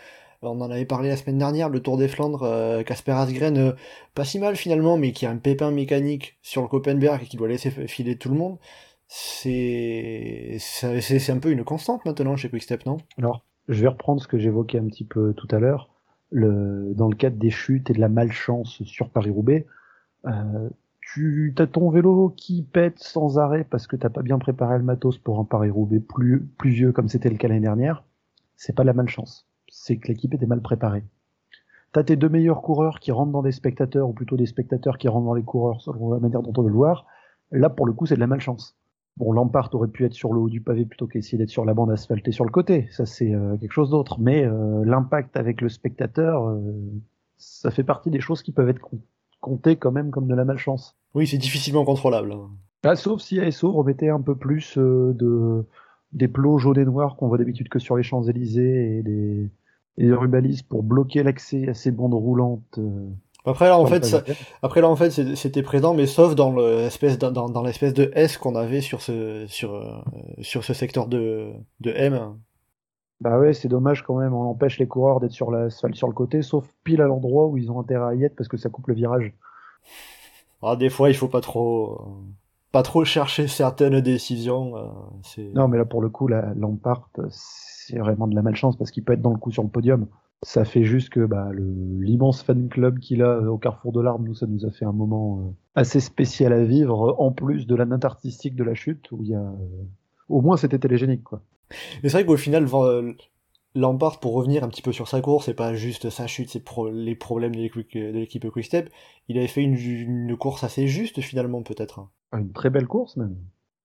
On 0.45 0.61
en 0.61 0.71
avait 0.71 0.85
parlé 0.85 1.09
la 1.09 1.17
semaine 1.17 1.37
dernière, 1.37 1.69
le 1.69 1.79
Tour 1.79 1.97
des 1.97 2.07
Flandres, 2.07 2.83
Casper 2.85 3.11
euh, 3.11 3.15
Asgren, 3.15 3.57
euh, 3.57 3.71
pas 4.13 4.25
si 4.25 4.39
mal 4.39 4.55
finalement, 4.55 4.97
mais 4.97 5.11
qui 5.11 5.25
a 5.25 5.31
un 5.31 5.37
pépin 5.37 5.71
mécanique 5.71 6.37
sur 6.41 6.61
le 6.61 6.67
Copenberg 6.67 7.23
et 7.23 7.25
qui 7.25 7.37
doit 7.37 7.47
laisser 7.47 7.71
filer 7.71 8.17
tout 8.17 8.29
le 8.29 8.35
monde. 8.35 8.57
C'est 9.07 10.57
c'est 10.59 11.29
un 11.29 11.39
peu 11.39 11.51
une 11.51 11.63
constante 11.63 12.05
maintenant 12.05 12.35
chez 12.35 12.49
Quickstep, 12.49 12.85
non? 12.85 12.97
Alors, 13.17 13.43
je 13.67 13.81
vais 13.81 13.87
reprendre 13.87 14.21
ce 14.21 14.27
que 14.27 14.37
j'évoquais 14.37 14.79
un 14.79 14.85
petit 14.85 15.03
peu 15.03 15.33
tout 15.33 15.47
à 15.51 15.59
l'heure. 15.59 15.89
Dans 16.31 17.07
le 17.07 17.15
cadre 17.15 17.37
des 17.37 17.51
chutes 17.51 17.89
et 17.89 17.93
de 17.93 18.01
la 18.01 18.09
malchance 18.09 18.83
sur 18.83 19.09
Paris-Roubaix, 19.09 19.65
euh, 20.25 20.69
tu 21.01 21.53
as 21.59 21.67
ton 21.67 21.89
vélo 21.91 22.33
qui 22.35 22.63
pète 22.63 22.99
sans 22.99 23.37
arrêt 23.37 23.63
parce 23.63 23.87
que 23.87 23.95
t'as 23.95 24.09
pas 24.09 24.23
bien 24.23 24.39
préparé 24.39 24.77
le 24.77 24.83
matos 24.83 25.17
pour 25.17 25.39
un 25.39 25.45
Paris-Roubaix 25.45 25.99
plus, 25.99 26.41
plus 26.57 26.71
vieux 26.71 26.91
comme 26.91 27.07
c'était 27.07 27.29
le 27.29 27.37
cas 27.37 27.47
l'année 27.47 27.61
dernière. 27.61 28.03
C'est 28.55 28.75
pas 28.75 28.83
de 28.83 28.87
la 28.87 28.93
malchance 28.93 29.44
c'est 29.85 29.97
que 29.97 30.07
l'équipe 30.07 30.33
était 30.33 30.47
mal 30.47 30.61
préparée. 30.61 31.03
T'as 31.91 32.03
tes 32.03 32.15
deux 32.15 32.27
meilleurs 32.27 32.63
coureurs 32.63 32.99
qui 32.99 33.11
rentrent 33.11 33.31
dans 33.31 33.43
des 33.43 33.51
spectateurs, 33.51 34.09
ou 34.09 34.13
plutôt 34.13 34.35
des 34.35 34.47
spectateurs 34.47 34.97
qui 34.97 35.07
rentrent 35.07 35.27
dans 35.27 35.35
les 35.35 35.43
coureurs, 35.43 35.79
selon 35.79 36.11
la 36.11 36.19
manière 36.19 36.41
dont 36.41 36.53
on 36.57 36.63
veut 36.63 36.69
le 36.69 36.75
voir. 36.75 37.05
Là, 37.51 37.69
pour 37.69 37.85
le 37.85 37.93
coup, 37.93 38.07
c'est 38.07 38.15
de 38.15 38.19
la 38.19 38.27
malchance. 38.27 38.75
Bon, 39.17 39.31
Lampard 39.31 39.69
aurait 39.73 39.87
pu 39.87 40.03
être 40.03 40.13
sur 40.13 40.33
le 40.33 40.39
haut 40.39 40.49
du 40.49 40.59
pavé 40.59 40.85
plutôt 40.85 41.05
qu'essayer 41.05 41.37
d'être 41.37 41.51
sur 41.51 41.65
la 41.65 41.75
bande 41.75 41.91
asphaltée 41.91 42.31
sur 42.31 42.45
le 42.45 42.51
côté. 42.51 42.87
Ça, 42.89 43.05
c'est 43.05 43.33
euh, 43.33 43.57
quelque 43.57 43.71
chose 43.71 43.91
d'autre. 43.91 44.19
Mais 44.19 44.43
euh, 44.43 44.83
l'impact 44.83 45.37
avec 45.37 45.61
le 45.61 45.69
spectateur, 45.69 46.49
euh, 46.49 46.61
ça 47.37 47.69
fait 47.69 47.83
partie 47.83 48.09
des 48.09 48.19
choses 48.19 48.41
qui 48.41 48.51
peuvent 48.51 48.69
être 48.69 48.81
comptées 49.39 49.75
quand 49.75 49.91
même 49.91 50.09
comme 50.09 50.27
de 50.27 50.35
la 50.35 50.45
malchance. 50.45 50.97
Oui, 51.13 51.27
c'est 51.27 51.37
difficilement 51.37 51.85
contrôlable. 51.85 52.33
Ah, 52.83 52.95
sauf 52.95 53.21
si 53.21 53.39
ASO 53.39 53.71
remettait 53.71 54.09
un 54.09 54.21
peu 54.21 54.35
plus 54.35 54.77
de 54.77 55.63
des 56.11 56.27
plots 56.27 56.57
jaunes 56.57 56.79
et 56.79 56.85
noirs 56.85 57.17
qu'on 57.17 57.27
voit 57.27 57.37
d'habitude 57.37 57.67
que 57.67 57.79
sur 57.79 57.97
les 57.97 58.03
Champs-Élysées 58.03 58.97
et 58.97 59.03
des, 59.03 59.49
et 59.97 60.05
des 60.05 60.13
rubalises 60.13 60.61
pour 60.61 60.83
bloquer 60.83 61.23
l'accès 61.23 61.67
à 61.67 61.73
ces 61.73 61.91
bandes 61.91 62.13
roulantes. 62.13 62.77
Euh, 62.77 63.09
après 63.45 63.67
là 63.67 63.77
en 63.77 63.85
fait, 63.85 64.03
ça, 64.05 64.23
après 64.63 64.81
là 64.81 64.89
en 64.89 64.95
fait 64.95 65.11
c'était 65.11 65.61
présent, 65.61 65.93
mais 65.93 66.07
sauf 66.07 66.33
dans 66.33 66.51
l'espèce 66.55 67.19
dans, 67.19 67.49
dans 67.49 67.63
l'espèce 67.63 67.93
de 67.93 68.11
S 68.15 68.37
qu'on 68.37 68.55
avait 68.55 68.81
sur 68.81 69.01
ce 69.01 69.45
sur 69.47 69.75
euh, 69.75 70.01
sur 70.41 70.63
ce 70.63 70.73
secteur 70.73 71.07
de 71.07 71.51
de 71.79 71.91
M. 71.91 72.35
Bah 73.21 73.39
ouais, 73.39 73.53
c'est 73.53 73.67
dommage 73.67 74.03
quand 74.03 74.15
même. 74.15 74.33
On 74.33 74.49
empêche 74.49 74.77
les 74.77 74.87
coureurs 74.87 75.19
d'être 75.19 75.31
sur 75.31 75.51
l'asphalte 75.51 75.95
sur 75.95 76.07
le 76.07 76.13
côté, 76.13 76.41
sauf 76.41 76.65
pile 76.83 77.01
à 77.01 77.05
l'endroit 77.05 77.47
où 77.47 77.57
ils 77.57 77.71
ont 77.71 77.79
intérêt 77.79 78.07
à 78.07 78.15
y 78.15 78.23
être 78.23 78.35
parce 78.35 78.49
que 78.49 78.57
ça 78.57 78.69
coupe 78.69 78.87
le 78.87 78.95
virage. 78.95 79.33
Ah, 80.61 80.75
des 80.75 80.89
fois, 80.89 81.09
il 81.09 81.15
faut 81.15 81.27
pas 81.27 81.41
trop 81.41 82.01
pas 82.71 82.83
trop 82.83 83.05
chercher 83.05 83.47
certaines 83.47 84.01
décisions. 84.01 84.75
Euh, 84.75 85.51
non, 85.53 85.69
mais 85.69 85.77
là 85.77 85.85
pour 85.85 86.01
le 86.01 86.09
coup, 86.09 86.27
la 86.27 86.53
c'est 87.87 87.99
vraiment 87.99 88.27
de 88.27 88.35
la 88.35 88.41
malchance 88.41 88.77
parce 88.77 88.91
qu'il 88.91 89.03
peut 89.03 89.13
être 89.13 89.21
dans 89.21 89.31
le 89.31 89.37
coup 89.37 89.51
sur 89.51 89.63
le 89.63 89.69
podium. 89.69 90.07
Ça 90.41 90.65
fait 90.65 90.83
juste 90.83 91.09
que 91.09 91.25
bah, 91.25 91.49
l'immense 91.53 92.41
fan 92.41 92.67
club 92.67 92.99
qu'il 92.99 93.21
a 93.21 93.29
euh, 93.29 93.47
au 93.47 93.57
Carrefour 93.57 93.91
de 93.91 94.01
l'Arbre, 94.01 94.25
nous, 94.25 94.35
ça 94.35 94.47
nous 94.47 94.65
a 94.65 94.71
fait 94.71 94.85
un 94.85 94.91
moment 94.91 95.39
euh, 95.39 95.51
assez 95.75 95.99
spécial 95.99 96.51
à 96.53 96.63
vivre, 96.63 97.15
en 97.19 97.31
plus 97.31 97.67
de 97.67 97.75
la 97.75 97.85
note 97.85 98.05
artistique 98.05 98.55
de 98.55 98.63
la 98.63 98.73
chute, 98.73 99.11
où 99.11 99.21
il 99.21 99.29
y 99.29 99.35
a. 99.35 99.53
au 100.29 100.41
moins, 100.41 100.57
c'était 100.57 100.79
télégénique, 100.79 101.23
quoi. 101.23 101.41
Mais 102.03 102.09
c'est 102.09 102.17
vrai 102.17 102.25
qu'au 102.25 102.37
final, 102.37 102.67
Lampard, 103.75 104.19
pour 104.19 104.33
revenir 104.33 104.63
un 104.63 104.69
petit 104.69 104.81
peu 104.81 104.91
sur 104.91 105.07
sa 105.07 105.21
course, 105.21 105.45
c'est 105.45 105.53
pas 105.53 105.73
juste 105.73 106.09
sa 106.09 106.27
chute, 106.27 106.49
c'est 106.49 106.63
pro 106.63 106.89
les 106.89 107.15
problèmes 107.15 107.55
de 107.55 107.61
l'équipe 108.11 108.49
Quickstep. 108.49 108.89
Il 109.29 109.37
avait 109.37 109.47
fait 109.47 109.63
une, 109.63 109.75
une, 109.75 110.37
course 110.37 110.63
assez 110.63 110.87
juste 110.87 111.21
finalement, 111.21 111.63
peut-être. 111.63 112.07
Ah, 112.31 112.39
une 112.39 112.51
très 112.51 112.69
belle 112.69 112.87
course 112.87 113.17
même. 113.17 113.35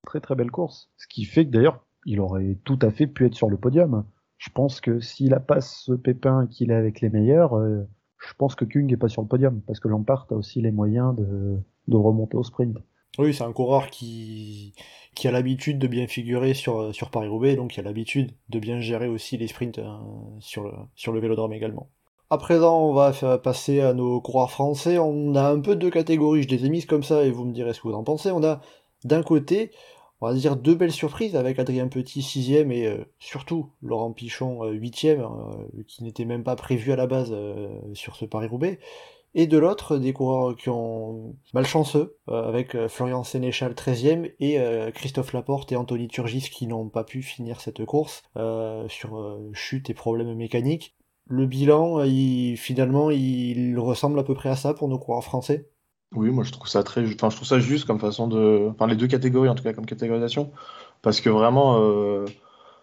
Très 0.06 0.20
très 0.20 0.34
belle 0.34 0.50
course. 0.50 0.90
Ce 0.96 1.06
qui 1.06 1.24
fait 1.24 1.44
que 1.46 1.50
d'ailleurs, 1.50 1.80
il 2.06 2.20
aurait 2.20 2.56
tout 2.64 2.78
à 2.82 2.90
fait 2.90 3.06
pu 3.06 3.26
être 3.26 3.34
sur 3.34 3.50
le 3.50 3.56
podium. 3.56 4.04
Je 4.38 4.50
pense 4.50 4.80
que 4.80 5.00
s'il 5.00 5.34
a 5.34 5.40
pas 5.40 5.60
ce 5.60 5.92
pépin 5.92 6.46
qu'il 6.46 6.72
a 6.72 6.78
avec 6.78 7.00
les 7.00 7.10
meilleurs, 7.10 7.56
euh, 7.56 7.86
je 8.18 8.32
pense 8.34 8.54
que 8.54 8.64
Kung 8.64 8.90
est 8.92 8.96
pas 8.96 9.08
sur 9.08 9.22
le 9.22 9.28
podium 9.28 9.60
parce 9.66 9.80
que 9.80 9.88
Lampard 9.88 10.26
a 10.30 10.34
aussi 10.34 10.60
les 10.60 10.72
moyens 10.72 11.14
de, 11.16 11.58
remonter 11.96 12.36
au 12.36 12.42
sprint. 12.42 12.78
Oui, 13.18 13.34
c'est 13.34 13.44
un 13.44 13.52
coureur 13.52 13.90
qui, 13.90 14.72
a 15.24 15.30
l'habitude 15.30 15.78
de 15.78 15.88
bien 15.88 16.06
figurer 16.06 16.54
sur, 16.54 17.10
Paris-Roubaix, 17.10 17.56
donc 17.56 17.72
qui 17.72 17.80
a 17.80 17.82
l'habitude 17.82 18.32
de 18.48 18.58
bien 18.58 18.80
gérer 18.80 19.08
aussi 19.08 19.36
les 19.36 19.48
sprints 19.48 19.78
euh, 19.78 19.96
sur, 20.38 20.64
le, 20.64 20.72
sur 20.94 21.12
le 21.12 21.20
vélodrome 21.20 21.52
également. 21.52 21.90
À 22.32 22.38
présent, 22.38 22.80
on 22.88 22.92
va 22.92 23.38
passer 23.38 23.80
à 23.80 23.92
nos 23.92 24.20
coureurs 24.20 24.52
français. 24.52 24.98
On 24.98 25.34
a 25.34 25.50
un 25.50 25.58
peu 25.58 25.74
deux 25.74 25.90
catégories, 25.90 26.44
je 26.44 26.48
les 26.48 26.64
ai 26.64 26.70
mises 26.70 26.86
comme 26.86 27.02
ça 27.02 27.24
et 27.24 27.32
vous 27.32 27.44
me 27.44 27.52
direz 27.52 27.74
ce 27.74 27.80
que 27.80 27.88
vous 27.88 27.94
en 27.94 28.04
pensez. 28.04 28.30
On 28.30 28.44
a 28.44 28.60
d'un 29.02 29.24
côté, 29.24 29.72
on 30.20 30.28
va 30.28 30.34
dire 30.34 30.56
deux 30.56 30.74
belles 30.74 30.92
surprises 30.92 31.36
avec 31.36 31.58
Adrien 31.58 31.88
Petit 31.88 32.22
6 32.22 32.52
et 32.52 32.86
euh, 32.86 33.04
surtout 33.18 33.70
Laurent 33.82 34.12
Pichon 34.12 34.64
8 34.64 35.04
euh, 35.06 35.26
qui 35.86 36.04
n'était 36.04 36.24
même 36.24 36.44
pas 36.44 36.56
prévu 36.56 36.92
à 36.92 36.96
la 36.96 37.06
base 37.06 37.34
sur 37.94 38.16
ce 38.16 38.24
Paris-Roubaix 38.24 38.78
et 39.34 39.46
de 39.46 39.58
l'autre 39.58 39.96
des 39.96 40.12
coureurs 40.12 40.56
qui 40.56 40.68
ont 40.70 41.36
malchanceux, 41.54 42.16
euh, 42.28 42.48
avec 42.48 42.74
euh, 42.74 42.88
Florian 42.88 43.22
Sénéchal 43.22 43.72
13e 43.72 44.32
et 44.40 44.58
euh, 44.58 44.90
Christophe 44.90 45.32
Laporte 45.32 45.70
et 45.72 45.76
Anthony 45.76 46.08
Turgis 46.08 46.50
qui 46.50 46.66
n'ont 46.66 46.88
pas 46.88 47.04
pu 47.04 47.22
finir 47.22 47.60
cette 47.60 47.84
course 47.84 48.22
sur 48.88 49.40
chute 49.52 49.90
et 49.90 49.94
problèmes 49.94 50.34
mécaniques. 50.34 50.96
Le 51.26 51.46
bilan, 51.46 52.02
il, 52.02 52.56
finalement, 52.56 53.10
il 53.10 53.78
ressemble 53.78 54.18
à 54.18 54.24
peu 54.24 54.34
près 54.34 54.48
à 54.48 54.56
ça 54.56 54.74
pour 54.74 54.88
nos 54.88 54.98
coureurs 54.98 55.22
français. 55.22 55.68
Oui, 56.14 56.30
moi 56.30 56.44
je 56.44 56.52
trouve 56.52 56.66
ça 56.68 56.82
très, 56.82 57.04
enfin 57.04 57.30
je 57.30 57.36
trouve 57.36 57.46
ça 57.48 57.60
juste 57.60 57.86
comme 57.86 58.00
façon 58.00 58.26
de, 58.26 58.68
enfin 58.70 58.86
les 58.88 58.96
deux 58.96 59.06
catégories 59.06 59.48
en 59.48 59.54
tout 59.54 59.62
cas 59.62 59.72
comme 59.72 59.86
catégorisation, 59.86 60.50
parce 61.02 61.20
que 61.20 61.30
vraiment, 61.30 61.76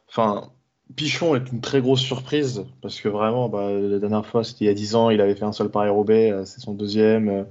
enfin 0.10 0.50
Pichon 0.96 1.36
est 1.36 1.52
une 1.52 1.62
très 1.62 1.82
grosse 1.82 2.02
surprise 2.02 2.66
parce 2.82 3.02
que 3.02 3.10
vraiment, 3.10 3.50
bah, 3.50 3.72
la 3.72 4.00
dernière 4.00 4.26
fois, 4.26 4.44
c'était 4.44 4.66
il 4.66 4.68
y 4.68 4.72
a 4.72 4.74
10 4.74 4.96
ans, 4.96 5.10
il 5.10 5.20
avait 5.22 5.36
fait 5.36 5.46
un 5.46 5.52
seul 5.52 5.70
Paris-Roubaix, 5.70 6.32
euh, 6.32 6.46
c'est 6.46 6.62
son 6.62 6.74
deuxième. 6.74 7.30
Euh, 7.30 7.44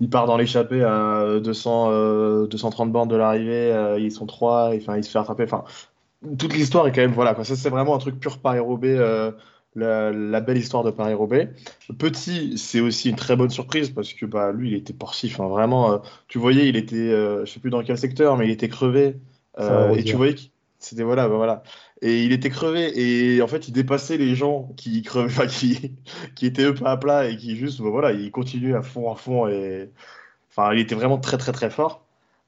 il 0.00 0.08
part 0.08 0.26
dans 0.26 0.36
l'échappée 0.36 0.82
à 0.82 1.40
200, 1.40 2.46
230 2.46 2.90
bornes 2.90 3.08
de 3.08 3.16
l'arrivée, 3.16 3.96
ils 3.98 4.10
sont 4.10 4.24
trois, 4.26 4.70
enfin, 4.74 4.96
il 4.96 5.04
se 5.04 5.10
fait 5.10 5.18
rattraper. 5.18 5.44
Enfin, 5.44 5.64
toute 6.38 6.54
l'histoire 6.54 6.86
est 6.86 6.92
quand 6.92 7.02
même, 7.02 7.12
voilà, 7.12 7.34
quoi. 7.34 7.44
Ça, 7.44 7.56
c'est 7.56 7.68
vraiment 7.70 7.94
un 7.94 7.98
truc 7.98 8.18
pur 8.18 8.38
Paris-Roubaix, 8.38 8.96
euh, 8.96 9.30
la, 9.74 10.40
belle 10.40 10.58
histoire 10.58 10.84
de 10.84 10.90
Paris-Roubaix. 10.90 11.50
Petit, 11.98 12.58
c'est 12.58 12.80
aussi 12.80 13.10
une 13.10 13.16
très 13.16 13.36
bonne 13.36 13.50
surprise 13.50 13.90
parce 13.90 14.12
que 14.12 14.26
bah, 14.26 14.52
lui, 14.52 14.70
il 14.70 14.74
était 14.74 14.92
porcif. 14.92 15.40
Hein, 15.40 15.48
vraiment, 15.48 16.02
tu 16.28 16.38
voyais, 16.38 16.68
il 16.68 16.76
était, 16.76 17.10
je 17.10 17.44
sais 17.46 17.60
plus 17.60 17.70
dans 17.70 17.82
quel 17.82 17.98
secteur, 17.98 18.36
mais 18.36 18.46
il 18.46 18.50
était 18.50 18.68
crevé. 18.68 19.16
et 19.58 20.04
tu 20.04 20.16
voyais 20.16 20.34
qu'il 20.34 20.50
c'était 20.80 21.02
voilà, 21.02 21.28
bah, 21.28 21.36
voilà. 21.36 21.62
Et 22.02 22.24
il 22.24 22.32
était 22.32 22.48
crevé 22.48 22.90
et 22.98 23.42
en 23.42 23.46
fait 23.46 23.68
il 23.68 23.72
dépassait 23.72 24.16
les 24.16 24.34
gens 24.34 24.72
qui 24.76 25.02
crevaient, 25.02 25.46
qui, 25.48 25.92
qui 26.34 26.46
étaient 26.46 26.64
eux 26.64 26.74
pas 26.74 26.92
à 26.92 26.96
plat 26.96 27.28
et 27.28 27.36
qui 27.36 27.56
juste, 27.56 27.80
bah, 27.82 27.90
voilà, 27.90 28.12
il 28.12 28.30
continuait 28.30 28.74
à 28.74 28.82
fond, 28.82 29.12
à 29.12 29.14
fond 29.14 29.46
et 29.46 29.90
enfin 30.50 30.72
il 30.72 30.80
était 30.80 30.94
vraiment 30.94 31.18
très 31.18 31.36
très 31.38 31.52
très 31.52 31.70
fort. 31.70 32.04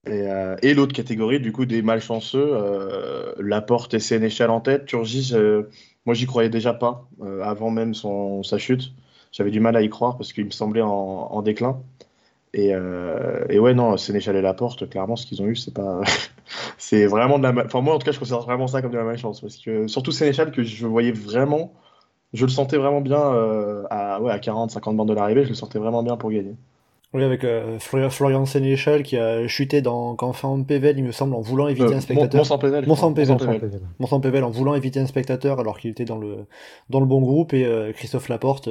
Et, 0.07 0.27
euh, 0.27 0.57
et 0.63 0.75
l'autre 0.75 0.95
catégorie 0.95 1.41
du 1.41 1.53
coup 1.53 1.67
des 1.67 1.83
malchanceux, 1.83 2.49
euh, 2.53 3.35
Laporte 3.39 3.95
et 3.95 4.01
Sénéchal 4.01 4.51
en 4.51 4.61
tête, 4.61 4.87
Turgis, 4.87 5.33
euh, 5.35 5.65
moi 6.07 6.15
j'y 6.15 6.27
croyais 6.27 6.51
déjà 6.51 6.75
pas 6.75 7.09
euh, 7.23 7.43
avant 7.43 7.71
même 7.71 7.95
son, 7.95 8.43
sa 8.43 8.59
chute. 8.59 8.93
J'avais 9.33 9.51
du 9.51 9.61
mal 9.61 9.77
à 9.77 9.83
y 9.83 9.89
croire 9.89 10.17
parce 10.19 10.33
qu'il 10.33 10.45
me 10.45 10.51
semblait 10.51 10.83
en, 10.83 11.43
déclin. 11.43 11.81
Et, 12.55 12.75
euh, 12.75 13.47
et, 13.49 13.59
ouais, 13.59 13.73
non, 13.73 13.97
Sénéchal 13.97 14.37
et 14.37 14.43
Laporte, 14.43 14.89
clairement, 14.91 15.17
ce 15.17 15.27
qu'ils 15.27 15.41
ont 15.41 15.47
eu, 15.47 15.57
c'est 15.57 15.73
pas. 15.73 16.03
c'est 16.79 17.07
vraiment 17.07 17.39
de 17.39 17.45
la. 17.45 17.65
Enfin, 17.65 17.81
moi, 17.81 17.95
en 17.95 17.99
tout 17.99 18.05
cas, 18.05 18.13
je 18.13 18.19
considère 18.19 18.43
vraiment 18.43 18.67
ça 18.67 18.83
comme 18.83 18.93
de 18.93 18.99
la 18.99 19.05
malchance. 19.05 19.41
Parce 19.41 19.57
que, 19.57 19.87
surtout 19.89 20.13
Sénéchal, 20.13 20.53
que 20.53 20.63
je 20.63 20.87
voyais 20.87 21.13
vraiment. 21.13 21.73
Je 22.35 22.45
le 22.47 22.51
sentais 22.51 22.79
vraiment 22.79 23.01
bien 23.03 23.21
euh, 23.21 23.85
à, 23.91 24.17
à 24.17 24.39
40, 24.39 24.71
50 24.71 24.97
bandes 24.97 25.09
de 25.09 25.15
l'arrivée, 25.15 25.45
je 25.45 25.51
le 25.51 25.55
sentais 25.55 25.79
vraiment 25.79 26.03
bien 26.03 26.17
pour 26.17 26.31
gagner. 26.31 26.57
Oui, 27.15 27.23
avec 27.23 27.45
euh, 27.45 27.79
Florian 27.79 28.47
Sénéchal 28.47 29.03
qui 29.03 29.19
a 29.19 29.47
chuté 29.47 29.83
dans 29.83 30.17
en 30.19 30.63
Pével, 30.63 30.97
il 30.99 31.05
me 31.05 31.13
semble, 31.13 31.35
en 31.35 31.43
voulant 31.43 31.69
éviter 31.69 31.95
un 31.95 32.01
spectateur. 32.01 32.47
Mont 32.49 32.59
Pével. 32.59 32.87
Mont 32.87 34.21
Pével. 34.21 34.45
en 34.45 34.51
voulant 34.51 34.75
éviter 34.75 34.99
un 34.99 35.07
spectateur 35.07 35.61
alors 35.61 35.79
qu'il 35.79 35.91
était 35.91 36.07
dans 36.07 36.17
le, 36.17 36.47
dans 36.89 37.01
le 37.01 37.07
bon 37.07 37.21
groupe. 37.21 37.53
Et 37.53 37.93
Christophe 37.95 38.29
Laporte, 38.29 38.71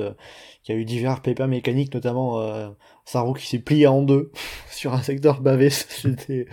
qui 0.64 0.72
a 0.72 0.76
eu 0.76 0.86
divers 0.86 1.22
pépins 1.22 1.48
mécaniques, 1.48 1.94
notamment 1.94 2.40
euh, 2.40 2.70
sa 3.06 3.22
roue 3.22 3.34
qui 3.34 3.48
s'est 3.48 3.60
pliée 3.60 3.88
en 3.88 4.02
deux 4.02 4.32
sur 4.70 4.94
un 4.94 5.02
secteur 5.02 5.42
bavé, 5.42 5.70
c'était 5.70 6.46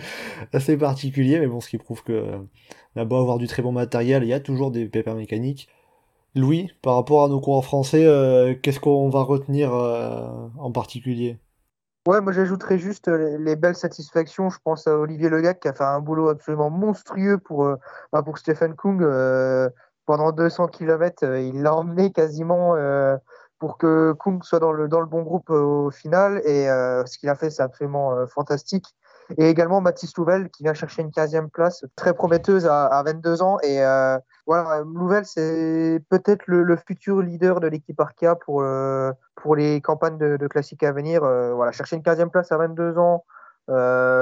assez 0.53 0.77
particulier, 0.77 1.39
mais 1.39 1.47
bon, 1.47 1.59
ce 1.59 1.69
qui 1.69 1.77
prouve 1.77 2.03
que 2.03 2.25
euh, 2.97 3.05
beau 3.05 3.17
avoir 3.17 3.37
du 3.37 3.47
très 3.47 3.61
bon 3.61 3.71
matériel, 3.71 4.23
il 4.23 4.29
y 4.29 4.33
a 4.33 4.39
toujours 4.39 4.71
des 4.71 4.85
pépins 4.85 5.15
mécaniques. 5.15 5.67
Louis, 6.35 6.69
par 6.81 6.95
rapport 6.95 7.23
à 7.23 7.27
nos 7.27 7.39
coureurs 7.39 7.65
français, 7.65 8.05
euh, 8.05 8.53
qu'est-ce 8.61 8.79
qu'on 8.79 9.09
va 9.09 9.21
retenir 9.21 9.73
en 9.73 10.71
particulier? 10.71 11.37
Ouais, 12.07 12.21
moi 12.21 12.31
j'ajouterais 12.31 12.77
juste 12.77 13.07
les, 13.07 13.55
belles 13.55 13.75
satisfactions. 13.75 14.49
Je 14.49 14.57
pense 14.63 14.87
à 14.87 14.97
Olivier 14.97 15.29
Legac 15.29 15.59
qui 15.59 15.67
a 15.67 15.73
fait 15.73 15.83
un 15.83 15.99
boulot 15.99 16.29
absolument 16.29 16.69
monstrueux 16.69 17.37
pour, 17.37 17.75
bah, 18.11 18.23
pour 18.23 18.37
Stephen 18.37 18.75
Kung. 18.75 19.05
pendant 20.05 20.31
200 20.31 20.67
km, 20.69 21.23
il 21.37 21.61
l'a 21.61 21.75
emmené 21.75 22.11
quasiment 22.11 22.75
pour 23.59 23.77
que 23.77 24.13
Kung 24.13 24.41
soit 24.43 24.59
dans 24.59 24.71
le, 24.71 24.87
dans 24.87 25.01
le 25.01 25.05
bon 25.05 25.21
groupe 25.21 25.49
euh, 25.49 25.61
au 25.61 25.91
final. 25.91 26.41
Et 26.45 26.69
euh, 26.69 27.05
ce 27.05 27.17
qu'il 27.19 27.29
a 27.29 27.35
fait, 27.35 27.49
c'est 27.49 27.61
absolument 27.61 28.13
euh, 28.13 28.25
fantastique. 28.25 28.95
Et 29.37 29.47
également 29.47 29.79
Mathis 29.79 30.17
Louvel 30.17 30.49
qui 30.49 30.63
vient 30.63 30.73
chercher 30.73 31.03
une 31.03 31.09
15e 31.09 31.49
place 31.49 31.85
très 31.95 32.15
prometteuse 32.15 32.65
à, 32.65 32.87
à 32.87 33.03
22 33.03 33.43
ans. 33.43 33.59
Et 33.61 33.77
voilà, 34.47 34.81
Louvel, 34.81 35.23
c'est 35.23 36.01
peut-être 36.09 36.47
le, 36.47 36.63
le, 36.63 36.75
futur 36.77 37.21
leader 37.21 37.59
de 37.59 37.67
l'équipe 37.67 37.99
Arkea 37.99 38.33
pour, 38.43 38.63
pour 39.41 39.55
les 39.55 39.81
campagnes 39.81 40.17
de, 40.17 40.37
de 40.37 40.47
classiques 40.47 40.83
à 40.83 40.91
venir. 40.91 41.21
voilà, 41.21 41.71
chercher 41.71 41.95
une 41.95 42.01
15e 42.01 42.29
place 42.29 42.51
à 42.51 42.57
22 42.57 42.97
ans 42.97 43.23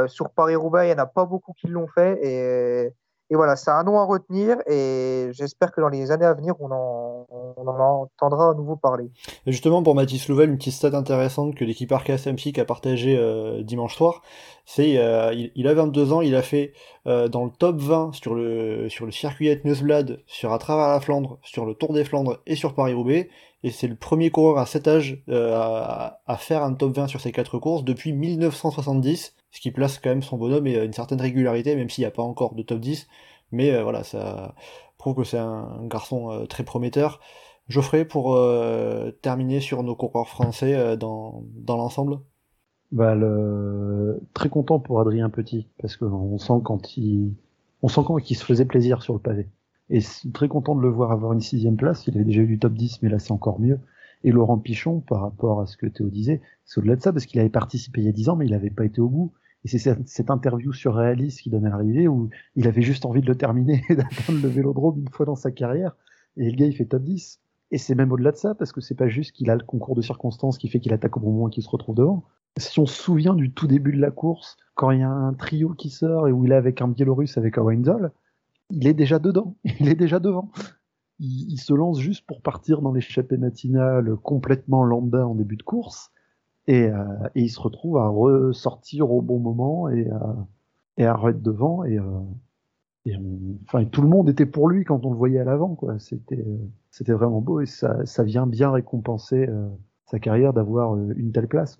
sur 0.07 0.29
Paris-Roubaix, 0.31 0.85
il 0.85 0.93
n'y 0.93 0.99
en 0.99 1.03
a 1.03 1.07
pas 1.07 1.25
beaucoup 1.25 1.53
qui 1.53 1.67
l'ont 1.67 1.87
fait. 1.87 2.19
Et 2.23 2.93
et 3.29 3.35
voilà, 3.35 3.57
c'est 3.57 3.71
un 3.71 3.83
nom 3.83 3.99
à 3.99 4.05
retenir 4.05 4.57
et 4.67 5.29
j'espère 5.31 5.73
que 5.73 5.81
dans 5.81 5.89
les 5.89 6.11
années 6.11 6.25
à 6.25 6.33
venir, 6.33 6.53
on 6.61 6.71
en, 6.71 7.27
entendra 7.57 8.51
à 8.51 8.53
nouveau 8.53 8.77
parler. 8.77 9.11
Justement, 9.45 9.83
pour 9.83 9.95
Mathis 9.95 10.29
Louvel, 10.29 10.49
une 10.49 10.57
petite 10.57 10.73
stat 10.73 10.95
intéressante 10.97 11.53
que 11.53 11.65
l'équipe 11.65 11.91
Arca 11.91 12.17
SMC 12.17 12.57
a 12.57 12.63
partagé 12.63 13.17
euh, 13.17 13.63
dimanche 13.63 13.97
soir, 13.97 14.21
c'est 14.65 14.97
euh, 14.97 15.33
il, 15.33 15.67
a 15.67 15.73
22 15.73 16.13
ans, 16.13 16.21
il 16.21 16.35
a 16.35 16.41
fait 16.41 16.71
euh, 17.05 17.27
dans 17.27 17.43
le 17.43 17.51
top 17.51 17.77
20 17.77 18.13
sur 18.13 18.33
le, 18.33 18.87
sur 18.87 19.05
le 19.05 19.11
circuit 19.11 19.49
Etneusblad, 19.49 20.21
sur 20.25 20.53
à 20.53 20.57
travers 20.57 20.87
la 20.87 21.01
Flandre, 21.01 21.37
sur 21.43 21.65
le 21.65 21.73
Tour 21.73 21.91
des 21.91 22.05
Flandres 22.05 22.39
et 22.45 22.55
sur 22.55 22.75
Paris-Roubaix. 22.75 23.29
Et 23.63 23.71
c'est 23.71 23.87
le 23.87 23.95
premier 23.95 24.29
coureur 24.29 24.59
à 24.59 24.65
cet 24.65 24.87
âge 24.87 25.23
à, 25.29 26.21
à, 26.25 26.37
faire 26.37 26.63
un 26.63 26.73
top 26.73 26.95
20 26.95 27.07
sur 27.07 27.21
ces 27.21 27.31
quatre 27.31 27.57
courses 27.59 27.83
depuis 27.83 28.13
1970 28.13 29.35
ce 29.51 29.61
qui 29.61 29.71
place 29.71 29.97
quand 29.97 30.09
même 30.09 30.23
son 30.23 30.37
bonhomme 30.37 30.67
et 30.67 30.75
une 30.75 30.93
certaine 30.93 31.21
régularité, 31.21 31.75
même 31.75 31.89
s'il 31.89 32.03
n'y 32.03 32.07
a 32.07 32.11
pas 32.11 32.23
encore 32.23 32.53
de 32.53 32.61
top 32.61 32.79
10. 32.79 33.07
Mais 33.51 33.71
euh, 33.71 33.83
voilà, 33.83 34.03
ça 34.03 34.55
prouve 34.97 35.15
que 35.15 35.23
c'est 35.23 35.39
un, 35.39 35.85
garçon 35.87 36.31
euh, 36.31 36.45
très 36.45 36.63
prometteur. 36.63 37.19
Geoffrey, 37.67 38.05
pour 38.05 38.35
euh, 38.35 39.11
terminer 39.21 39.59
sur 39.59 39.83
nos 39.83 39.95
coureurs 39.95 40.29
français 40.29 40.95
dans, 40.95 41.43
dans 41.55 41.75
l'ensemble 41.75 42.19
bah, 42.91 43.15
le... 43.15 44.21
Très 44.33 44.49
content 44.49 44.79
pour 44.79 45.01
Adrien 45.01 45.29
Petit, 45.29 45.67
parce 45.81 45.97
qu'on 45.97 46.37
sent 46.37 46.61
quand 46.63 46.95
il 46.95 47.33
on 47.81 47.89
sent 47.89 48.01
quand 48.05 48.17
il 48.17 48.35
se 48.35 48.45
faisait 48.45 48.65
plaisir 48.65 49.03
sur 49.03 49.13
le 49.13 49.19
pavé. 49.19 49.49
Et 49.89 49.99
très 50.33 50.47
content 50.47 50.75
de 50.75 50.81
le 50.81 50.89
voir 50.89 51.11
avoir 51.11 51.33
une 51.33 51.41
sixième 51.41 51.77
place. 51.77 52.07
Il 52.07 52.15
avait 52.15 52.25
déjà 52.25 52.41
eu 52.41 52.47
du 52.47 52.59
top 52.59 52.73
10, 52.73 53.01
mais 53.01 53.09
là 53.09 53.19
c'est 53.19 53.31
encore 53.31 53.59
mieux. 53.59 53.79
Et 54.23 54.31
Laurent 54.31 54.57
Pichon, 54.57 54.99
par 54.99 55.21
rapport 55.21 55.61
à 55.61 55.67
ce 55.67 55.77
que 55.77 55.85
Théo 55.85 56.09
disait, 56.09 56.41
c'est 56.65 56.79
au-delà 56.79 56.95
de 56.95 57.01
ça, 57.01 57.13
parce 57.13 57.25
qu'il 57.25 57.39
avait 57.39 57.49
participé 57.49 58.01
il 58.01 58.05
y 58.05 58.09
a 58.09 58.13
10 58.13 58.29
ans, 58.29 58.35
mais 58.35 58.45
il 58.45 58.51
n'avait 58.51 58.69
pas 58.69 58.85
été 58.85 58.99
au 58.99 59.09
bout. 59.09 59.31
Et 59.63 59.67
c'est 59.67 59.77
cette, 60.05 60.29
interview 60.29 60.71
surréaliste 60.73 61.41
qui 61.41 61.49
donnait 61.49 61.69
l'arrivée 61.69 62.07
où 62.07 62.29
il 62.55 62.67
avait 62.67 62.81
juste 62.81 63.05
envie 63.05 63.21
de 63.21 63.27
le 63.27 63.35
terminer 63.35 63.83
et 63.89 63.95
d'atteindre 63.95 64.41
le 64.41 64.49
vélodrome 64.49 64.99
une 64.99 65.09
fois 65.09 65.25
dans 65.25 65.35
sa 65.35 65.51
carrière. 65.51 65.95
Et 66.35 66.49
le 66.49 66.55
gars, 66.55 66.65
il 66.65 66.75
fait 66.75 66.85
top 66.85 67.03
10. 67.03 67.39
Et 67.71 67.77
c'est 67.77 67.95
même 67.95 68.11
au-delà 68.11 68.31
de 68.31 68.37
ça, 68.37 68.55
parce 68.55 68.71
que 68.71 68.81
c'est 68.81 68.95
pas 68.95 69.07
juste 69.07 69.33
qu'il 69.33 69.49
a 69.49 69.55
le 69.55 69.63
concours 69.63 69.95
de 69.95 70.01
circonstances 70.01 70.57
qui 70.57 70.69
fait 70.69 70.79
qu'il 70.79 70.93
attaque 70.93 71.17
au 71.17 71.19
bon 71.19 71.31
moment 71.31 71.47
et 71.49 71.51
qu'il 71.51 71.63
se 71.63 71.69
retrouve 71.69 71.95
devant. 71.95 72.23
Si 72.57 72.79
on 72.79 72.85
se 72.85 73.01
souvient 73.01 73.35
du 73.35 73.51
tout 73.51 73.67
début 73.67 73.91
de 73.91 73.99
la 73.99 74.09
course, 74.09 74.57
quand 74.73 74.91
il 74.91 74.99
y 74.99 75.03
a 75.03 75.09
un 75.09 75.33
trio 75.33 75.73
qui 75.73 75.89
sort 75.89 76.27
et 76.27 76.31
où 76.31 76.45
il 76.45 76.51
est 76.51 76.55
avec 76.55 76.81
un 76.81 76.87
Biélorusse, 76.87 77.37
avec 77.37 77.57
un 77.57 77.61
Weinzol, 77.61 78.11
il 78.69 78.87
est 78.87 78.93
déjà 78.93 79.19
dedans. 79.19 79.55
Il 79.79 79.87
est 79.89 79.95
déjà 79.95 80.19
devant 80.19 80.51
il, 81.19 81.57
se 81.57 81.73
lance 81.73 81.99
juste 81.99 82.25
pour 82.25 82.41
partir 82.41 82.81
dans 82.81 82.91
l'échappée 82.91 83.37
matinale 83.37 84.15
complètement 84.17 84.83
lambda 84.83 85.27
en 85.27 85.35
début 85.35 85.57
de 85.57 85.63
course. 85.63 86.11
Et, 86.67 86.87
euh, 86.87 87.05
il 87.35 87.49
se 87.49 87.59
retrouve 87.59 87.97
à 87.97 88.07
ressortir 88.07 89.11
au 89.11 89.21
bon 89.21 89.39
moment 89.39 89.89
et, 89.89 90.09
à, 90.09 90.35
et 90.97 91.05
à 91.05 91.19
être 91.29 91.41
devant. 91.41 91.83
Et, 91.85 91.97
euh, 91.97 93.15
enfin, 93.63 93.85
tout 93.85 94.01
le 94.01 94.09
monde 94.09 94.29
était 94.29 94.45
pour 94.45 94.67
lui 94.67 94.83
quand 94.83 95.05
on 95.05 95.11
le 95.11 95.17
voyait 95.17 95.39
à 95.39 95.45
l'avant. 95.45 95.77
C'était 95.99 97.13
vraiment 97.13 97.41
beau 97.41 97.61
et 97.61 97.65
ça, 97.65 98.23
vient 98.23 98.45
bien 98.45 98.71
récompenser 98.71 99.47
euh, 99.47 99.67
sa 100.05 100.19
carrière 100.19 100.53
d'avoir 100.53 100.95
une 100.97 101.31
telle 101.31 101.47
place. 101.47 101.79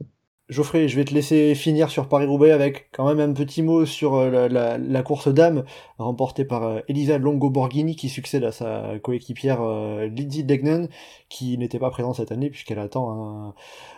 Geoffrey, 0.50 0.88
je 0.88 0.96
vais 0.96 1.04
te 1.04 1.14
laisser 1.14 1.56
finir 1.56 1.90
sur 1.90 2.08
Paris-Roubaix 2.08 2.52
avec 2.52 2.90
quand 2.94 3.06
même 3.06 3.20
un 3.20 3.34
petit 3.34 3.62
mot 3.62 3.86
sur 3.86 4.16
euh, 4.16 4.48
la, 4.48 5.04
course 5.04 5.28
dames 5.28 5.66
remportée 5.98 6.46
par 6.46 6.64
euh, 6.64 6.80
Elisa 6.88 7.18
Longo-Borghini 7.18 7.98
qui 7.98 8.08
succède 8.08 8.46
à 8.46 8.54
sa 8.54 8.98
coéquipière 9.04 9.62
euh, 9.62 10.08
Lydie 10.08 10.46
Degnan 10.46 10.88
qui 11.28 11.58
n'était 11.58 11.80
pas 11.80 11.90
présente 11.90 12.16
cette 12.16 12.32
année 12.32 12.50
puisqu'elle 12.50 12.80
attend 12.80 13.54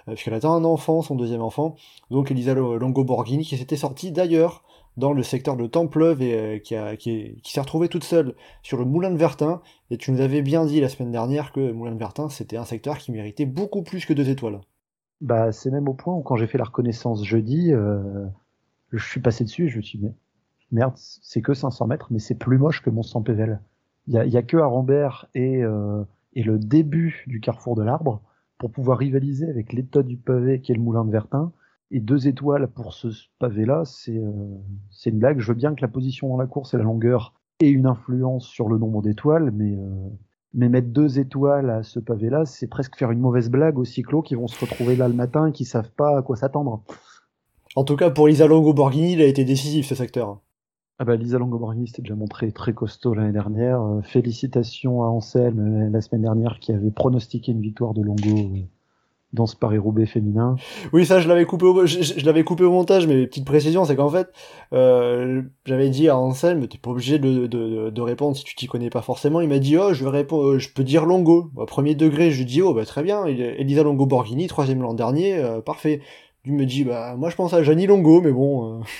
un 0.08 0.34
attend 0.34 0.56
un 0.56 0.64
enfant, 0.64 1.04
son 1.04 1.14
deuxième 1.14 1.44
enfant. 1.44 1.76
Donc 2.10 2.32
Elisa 2.32 2.56
Longo-Borghini 2.56 3.46
qui 3.46 3.56
s'était 3.56 3.78
sortie 3.78 4.12
d'ailleurs 4.12 4.64
dans 4.98 5.14
le 5.14 5.22
secteur 5.22 5.56
de 5.56 5.68
Templeuve 5.68 6.24
et 6.24 6.64
qui, 6.64 6.76
qui 6.98 7.52
s'est 7.52 7.62
retrouvée 7.62 7.90
toute 7.90 8.04
seule 8.04 8.34
sur 8.64 8.80
le 8.80 8.86
Moulin 8.86 9.12
de 9.12 9.18
Vertin. 9.18 9.62
Et 9.92 9.98
tu 9.98 10.12
nous 10.12 10.20
avais 10.20 10.42
bien 10.42 10.66
dit 10.66 10.82
la 10.82 10.90
semaine 10.90 11.12
dernière 11.12 11.52
que 11.52 11.72
Moulin 11.72 11.92
de 11.92 12.00
Vertin 12.00 12.28
c'était 12.30 12.58
un 12.58 12.66
secteur 12.66 12.98
qui 12.98 13.12
méritait 13.12 13.46
beaucoup 13.46 13.84
plus 13.84 14.08
que 14.08 14.14
deux 14.14 14.30
étoiles. 14.30 14.62
Bah, 15.22 15.52
c'est 15.52 15.72
même 15.72 15.90
au 15.90 15.94
point 15.94 16.14
où 16.14 16.22
quand 16.22 16.36
j'ai 16.36 16.48
fait 16.48 16.58
la 16.58 16.64
reconnaissance 16.64 17.26
jeudi, 17.26 17.74
euh, 17.74 18.26
je 18.92 19.06
suis 19.06 19.20
passé 19.20 19.44
dessus 19.44 19.66
et 19.66 19.70
je 19.70 19.78
me 19.78 19.82
suis 19.82 20.00
dit, 20.00 20.12
merde, 20.72 20.94
c'est 20.96 21.42
que 21.42 21.54
500 21.54 21.88
mètres, 21.88 22.08
mais 22.12 22.20
c'est 22.20 22.36
plus 22.36 22.58
moche 22.58 22.82
que 22.82 22.90
mon 22.90 23.04
100 23.04 23.24
pével. 23.24 23.60
Il 24.08 24.14
y 24.14 24.18
a, 24.18 24.26
y 24.26 24.38
a, 24.38 24.44
que 24.44 24.58
Arambert 24.58 25.28
et, 25.36 25.64
euh, 25.64 26.04
et 26.34 26.44
le 26.44 26.58
début 26.58 27.24
du 27.28 27.42
carrefour 27.42 27.76
de 27.76 27.84
l'arbre 27.84 28.22
pour 28.58 28.72
pouvoir 28.72 28.98
rivaliser 28.98 29.50
avec 29.50 29.74
l'état 29.74 30.04
du 30.04 30.18
pavé 30.18 30.62
qui 30.62 30.72
est 30.72 30.76
le 30.76 30.82
moulin 30.82 31.06
de 31.06 31.12
Vertin. 31.12 31.52
Et 31.92 32.00
deux 32.00 32.28
étoiles 32.28 32.68
pour 32.68 32.94
ce 32.94 33.08
pavé-là, 33.40 33.84
c'est 33.84 34.18
euh, 34.18 34.58
c'est 34.92 35.10
une 35.10 35.18
blague. 35.18 35.40
Je 35.40 35.48
veux 35.48 35.56
bien 35.56 35.74
que 35.74 35.82
la 35.82 35.88
position 35.88 36.30
dans 36.30 36.38
la 36.38 36.46
course 36.46 36.76
et 36.76 36.78
la 36.78 36.84
longueur 36.84 37.34
aient 37.62 37.72
une 37.72 37.88
influence 37.88 38.46
sur 38.46 38.70
le 38.70 38.78
nombre 38.78 39.02
d'étoiles, 39.02 39.52
mais 39.52 39.76
euh, 39.76 40.10
mais 40.54 40.70
mettre 40.70 40.90
deux 40.90 41.20
étoiles 41.20 41.70
à 41.70 41.84
ce 41.84 42.00
pavé-là, 42.00 42.46
c'est 42.46 42.68
presque 42.68 42.96
faire 42.98 43.12
une 43.12 43.20
mauvaise 43.20 43.50
blague 43.50 43.78
aux 43.78 43.86
cyclos 43.86 44.22
qui 44.22 44.36
vont 44.36 44.48
se 44.48 44.60
retrouver 44.60 44.96
là 44.96 45.08
le 45.08 45.14
matin 45.14 45.48
et 45.48 45.52
qui 45.52 45.66
savent 45.66 45.92
pas 45.92 46.18
à 46.18 46.22
quoi 46.22 46.36
s'attendre. 46.36 46.84
En 47.76 47.84
tout 47.84 47.96
cas, 47.96 48.10
pour 48.10 48.28
Lisa 48.28 48.48
Longo-Borghini, 48.48 49.14
il 49.14 49.22
a 49.22 49.26
été 49.26 49.46
décisif 49.46 49.86
ce 49.86 49.96
secteur. 49.96 50.40
Ah 51.02 51.06
bah 51.06 51.16
Lisa 51.16 51.38
Longo-Borghini 51.38 51.88
s'était 51.88 52.02
déjà 52.02 52.16
montré 52.16 52.52
très 52.52 52.74
costaud 52.74 53.14
l'année 53.14 53.32
dernière. 53.32 53.82
Euh, 53.82 54.02
félicitations 54.02 55.02
à 55.04 55.08
Anselme 55.08 55.86
euh, 55.86 55.90
la 55.90 56.02
semaine 56.02 56.24
dernière 56.24 56.60
qui 56.60 56.74
avait 56.74 56.92
pronostiqué 56.92 57.54
une 57.54 57.62
victoire 57.62 57.94
de 57.94 58.02
Longo 58.02 58.38
euh, 58.38 58.66
dans 59.34 59.46
ce 59.46 59.56
Paris-Roubaix 59.56 60.08
féminin. 60.08 60.56
Oui, 60.92 61.06
ça, 61.06 61.20
je 61.20 61.28
l'avais 61.28 61.46
coupé 61.46 61.66
au, 61.66 61.86
je, 61.86 62.26
l'avais 62.26 62.44
coupé 62.44 62.64
au 62.64 62.72
montage, 62.72 63.06
mais 63.06 63.28
petite 63.28 63.46
précision, 63.46 63.86
c'est 63.86 63.96
qu'en 63.96 64.10
fait, 64.10 64.30
euh, 64.74 65.44
j'avais 65.66 65.90
dit 65.90 66.10
à 66.10 66.18
Anselme, 66.18 66.68
t'es 66.68 66.80
pas 66.80 66.90
obligé 66.90 67.20
de, 67.20 67.46
de, 67.46 67.90
de, 67.90 68.02
répondre 68.02 68.36
si 68.36 68.44
tu 68.44 68.56
t'y 68.56 68.68
connais 68.68 68.90
pas 68.90 69.02
forcément. 69.02 69.42
Il 69.42 69.50
m'a 69.50 69.60
dit, 69.60 69.78
oh, 69.78 69.94
je 69.94 70.04
vais 70.04 70.10
répondre, 70.10 70.54
euh, 70.54 70.60
je 70.60 70.70
peux 70.74 70.84
dire 70.84 71.06
Longo. 71.06 71.52
Au 71.56 71.66
premier 71.66 71.94
degré, 71.94 72.32
je 72.32 72.40
lui 72.40 72.46
dis, 72.46 72.62
oh, 72.62 72.74
bah, 72.74 72.86
très 72.86 73.04
bien, 73.04 73.26
Elisa 73.26 73.84
Longo 73.84 74.08
Borghini, 74.08 74.48
troisième 74.48 74.82
l'an 74.82 74.96
dernier, 74.96 75.36
euh, 75.38 75.62
parfait. 75.62 76.02
Il 76.46 76.54
me 76.54 76.66
dit, 76.66 76.84
bah, 76.84 77.16
moi, 77.16 77.30
je 77.30 77.36
pense 77.36 77.54
à 77.54 77.62
Janie 77.62 77.88
Longo, 77.88 78.22
mais 78.22 78.32
bon. 78.32 78.80
Euh... 78.80 78.84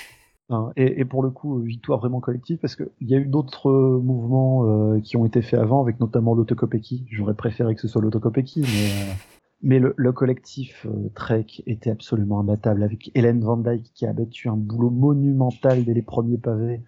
Hein, 0.52 0.72
et, 0.76 0.98
et, 0.98 1.04
pour 1.04 1.22
le 1.22 1.30
coup, 1.30 1.60
victoire 1.60 2.00
vraiment 2.00 2.18
collective, 2.18 2.58
parce 2.58 2.74
qu'il 2.74 2.88
y 3.02 3.14
a 3.14 3.18
eu 3.18 3.26
d'autres 3.26 3.70
mouvements 3.70 4.98
qui 4.98 5.16
ont 5.16 5.24
été 5.24 5.42
faits 5.42 5.60
avant, 5.60 5.80
avec 5.80 6.00
notamment 6.00 6.34
l'autocopéki. 6.34 7.06
J'aurais 7.08 7.34
préféré 7.34 7.76
que 7.76 7.80
ce 7.80 7.86
soit 7.86 8.02
l'autocopéki, 8.02 8.62
mais 8.62 9.14
mais 9.62 9.78
le, 9.78 9.94
le 9.96 10.12
collectif 10.12 10.86
euh, 10.86 11.10
Trek 11.14 11.46
était 11.66 11.90
absolument 11.90 12.40
imbattable 12.40 12.82
avec 12.82 13.10
Hélène 13.14 13.40
Van 13.40 13.56
Dyke 13.56 13.92
qui 13.94 14.06
a 14.06 14.12
battu 14.12 14.48
un 14.48 14.56
boulot 14.56 14.90
monumental 14.90 15.84
dès 15.84 15.94
les 15.94 16.02
premiers 16.02 16.38
pavés. 16.38 16.82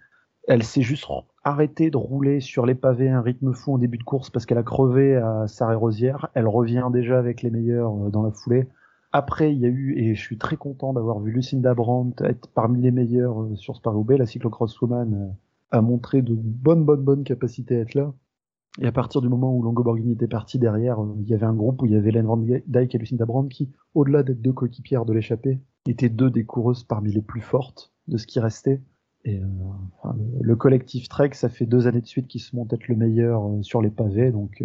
Elle 0.49 0.63
s'est 0.63 0.83
juste 0.83 1.07
arrêtée 1.45 1.91
de 1.91 1.97
rouler 1.97 2.41
sur 2.41 2.67
les 2.67 2.75
pavés 2.75 3.09
à 3.09 3.19
un 3.19 3.23
rythme 3.23 3.53
fou 3.53 3.75
en 3.75 3.79
début 3.79 3.99
de 3.99 4.03
course 4.03 4.31
parce 4.31 4.47
qu'elle 4.47 4.59
a 4.59 4.63
crevé 4.63 5.17
à 5.17 5.47
Sarre-et-Rosière. 5.47 6.31
Elle 6.35 6.49
revient 6.49 6.89
déjà 6.93 7.19
avec 7.19 7.43
les 7.43 7.51
meilleurs 7.51 8.07
euh, 8.07 8.11
dans 8.11 8.23
la 8.23 8.31
foulée. 8.31 8.67
Après, 9.13 9.53
il 9.53 9.59
y 9.59 9.67
a 9.67 9.69
eu, 9.69 9.99
et 9.99 10.15
je 10.15 10.21
suis 10.21 10.39
très 10.39 10.57
content 10.57 10.95
d'avoir 10.95 11.21
vu 11.21 11.33
Lucinda 11.33 11.75
Brandt 11.75 12.25
être 12.25 12.49
parmi 12.55 12.81
les 12.81 12.91
meilleurs 12.91 13.43
euh, 13.43 13.57
sur 13.57 13.77
Sparrow 13.77 14.07
la 14.09 14.27
cyclocross 14.27 14.81
woman 14.81 15.35
a 15.71 15.81
montré 15.81 16.23
de 16.23 16.35
bonnes, 16.35 16.85
bonnes, 16.85 17.03
bonnes 17.03 17.25
capacités 17.25 17.77
à 17.77 17.81
être 17.81 17.95
là. 17.95 18.13
Et 18.81 18.87
à 18.87 18.93
partir 18.93 19.21
du 19.21 19.29
moment 19.29 19.55
où 19.55 19.63
Longo 19.63 19.83
Borghini 19.83 20.13
était 20.13 20.29
parti 20.29 20.59
derrière, 20.59 21.03
euh, 21.03 21.15
il 21.21 21.29
y 21.29 21.35
avait 21.35 21.47
un 21.47 21.55
groupe 21.55 21.83
où 21.83 21.87
il 21.87 21.93
y 21.93 21.97
avait 21.97 22.09
Hélène 22.09 22.27
Van 22.27 22.39
Dyke 22.39 22.95
et 22.95 22.99
Lucinda 22.99 23.27
Brand 23.27 23.49
qui, 23.49 23.71
au-delà 23.95 24.23
d'être 24.23 24.41
deux 24.41 24.53
coéquipières 24.53 25.05
de 25.05 25.13
l'échappée, 25.13 25.61
étaient 25.87 26.09
deux 26.09 26.31
des 26.31 26.45
coureuses 26.45 26.85
parmi 26.85 27.13
les 27.13 27.21
plus 27.21 27.43
fortes 27.43 27.93
de 28.09 28.17
ce 28.17 28.27
qui 28.27 28.41
restait. 28.41 28.81
Et 29.25 29.39
euh, 29.39 30.09
le, 30.41 30.57
collectif 30.57 31.09
Trek, 31.09 31.31
ça 31.35 31.49
fait 31.49 31.67
deux 31.67 31.87
années 31.87 32.01
de 32.01 32.07
suite 32.07 32.29
qu'ils 32.29 32.41
se 32.41 32.57
montent 32.57 32.73
être 32.73 32.89
le 32.89 32.97
meilleur 32.97 33.47
euh, 33.47 33.63
sur 33.63 33.83
les 33.83 33.91
pavés. 33.91 34.33
Donc, 34.33 34.65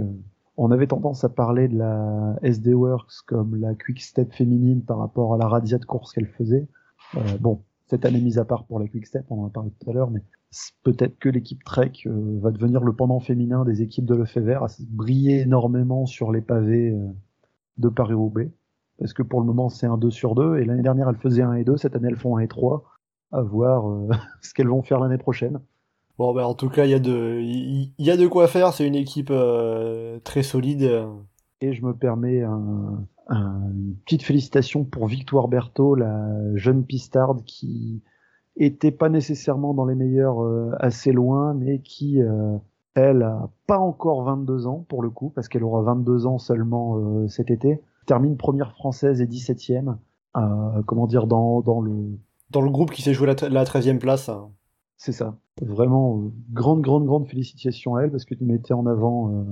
on 0.55 0.71
avait 0.71 0.87
tendance 0.87 1.23
à 1.23 1.29
parler 1.29 1.67
de 1.67 1.77
la 1.77 2.39
SD 2.43 2.73
Works 2.73 3.25
comme 3.27 3.57
la 3.57 3.75
Quick 3.75 4.01
Step 4.01 4.33
féminine 4.33 4.83
par 4.83 4.99
rapport 4.99 5.33
à 5.35 5.37
la 5.37 5.47
radia 5.47 5.77
de 5.77 5.85
course 5.85 6.13
qu'elle 6.13 6.27
faisait. 6.27 6.67
bon, 7.39 7.61
cette 7.85 8.05
année 8.05 8.19
mise 8.19 8.39
à 8.39 8.45
part 8.45 8.65
pour 8.65 8.79
la 8.79 8.87
Quick 8.87 9.05
Step, 9.05 9.25
on 9.29 9.43
en 9.43 9.47
a 9.47 9.49
parlé 9.49 9.69
tout 9.79 9.89
à 9.89 9.93
l'heure, 9.93 10.09
mais 10.09 10.23
peut-être 10.83 11.19
que 11.19 11.29
l'équipe 11.29 11.63
Trek 11.63 11.91
euh, 12.05 12.39
va 12.41 12.51
devenir 12.51 12.83
le 12.83 12.93
pendant 12.93 13.19
féminin 13.19 13.65
des 13.65 13.81
équipes 13.81 14.05
de 14.05 14.15
Lefebvre, 14.15 14.63
à 14.63 14.67
briller 14.89 15.41
énormément 15.41 16.05
sur 16.05 16.31
les 16.31 16.41
pavés 16.41 16.91
euh, 16.91 17.07
de 17.77 17.89
Paris-Roubaix. 17.89 18.51
Parce 18.99 19.13
que 19.13 19.23
pour 19.23 19.39
le 19.41 19.45
moment, 19.45 19.69
c'est 19.69 19.85
un 19.85 19.97
2 19.97 20.09
sur 20.09 20.35
2, 20.35 20.57
et 20.57 20.65
l'année 20.65 20.81
dernière, 20.81 21.09
elles 21.09 21.17
faisaient 21.17 21.43
un 21.43 21.53
et 21.53 21.63
2, 21.63 21.77
cette 21.77 21.95
année, 21.95 22.07
elles 22.09 22.17
font 22.17 22.37
un 22.37 22.41
et 22.41 22.47
3. 22.47 22.83
À 23.31 23.41
voir 23.41 23.89
euh, 23.89 24.09
ce 24.41 24.53
qu'elles 24.53 24.69
vont 24.69 24.81
faire 24.81 24.99
l'année 24.99 25.17
prochaine. 25.17 25.59
Bon, 26.17 26.33
ben, 26.33 26.45
en 26.45 26.55
tout 26.55 26.69
cas, 26.69 26.85
il 26.85 26.91
y, 26.91 26.95
a 26.95 26.99
de, 26.99 27.39
y, 27.41 28.09
a 28.09 28.17
de 28.17 28.25
quoi 28.25 28.47
faire, 28.47 28.73
c'est 28.73 28.87
une 28.87 28.95
équipe 28.95 29.31
très 30.23 30.41
solide. 30.41 31.05
Et 31.61 31.73
je 31.73 31.85
me 31.85 31.93
permets 31.95 32.41
un, 32.41 33.05
une 33.29 33.95
petite 34.03 34.23
félicitation 34.23 34.83
pour 34.83 35.05
Victoire 35.05 35.47
Berthaud, 35.47 35.93
la 35.93 36.55
jeune 36.55 36.85
pistarde 36.85 37.43
qui, 37.45 38.01
était 38.57 38.91
pas 38.91 39.09
nécessairement 39.09 39.73
dans 39.73 39.85
les 39.85 39.95
meilleurs 39.95 40.43
euh, 40.43 40.71
assez 40.79 41.11
loin, 41.11 41.53
mais 41.53 41.79
qui, 41.79 42.21
euh, 42.21 42.57
elle, 42.95 43.23
a 43.23 43.49
pas 43.67 43.77
encore 43.77 44.23
22 44.23 44.67
ans 44.67 44.85
pour 44.89 45.01
le 45.01 45.09
coup, 45.09 45.31
parce 45.33 45.47
qu'elle 45.47 45.63
aura 45.63 45.81
22 45.83 46.25
ans 46.25 46.37
seulement 46.37 46.97
euh, 46.97 47.27
cet 47.27 47.51
été. 47.51 47.81
Termine 48.05 48.37
première 48.37 48.71
française 48.71 49.21
et 49.21 49.25
17e. 49.25 49.95
comment 50.85 51.07
dire, 51.07 51.27
dans, 51.27 51.61
dans 51.61 51.81
le... 51.81 52.17
Dans 52.49 52.61
le 52.61 52.69
groupe 52.69 52.91
qui 52.91 53.01
s'est 53.01 53.13
joué 53.13 53.27
la, 53.27 53.49
la 53.49 53.65
13e 53.65 53.99
place. 53.99 54.29
Hein. 54.29 54.49
C'est 54.95 55.11
ça. 55.11 55.35
Vraiment, 55.61 56.23
grande, 56.51 56.81
grande, 56.81 57.05
grande 57.05 57.27
félicitations 57.27 57.95
à 57.95 58.03
elle, 58.03 58.11
parce 58.11 58.23
que 58.23 58.33
tu 58.33 58.45
mettais 58.45 58.73
en 58.73 58.85
avant 58.85 59.45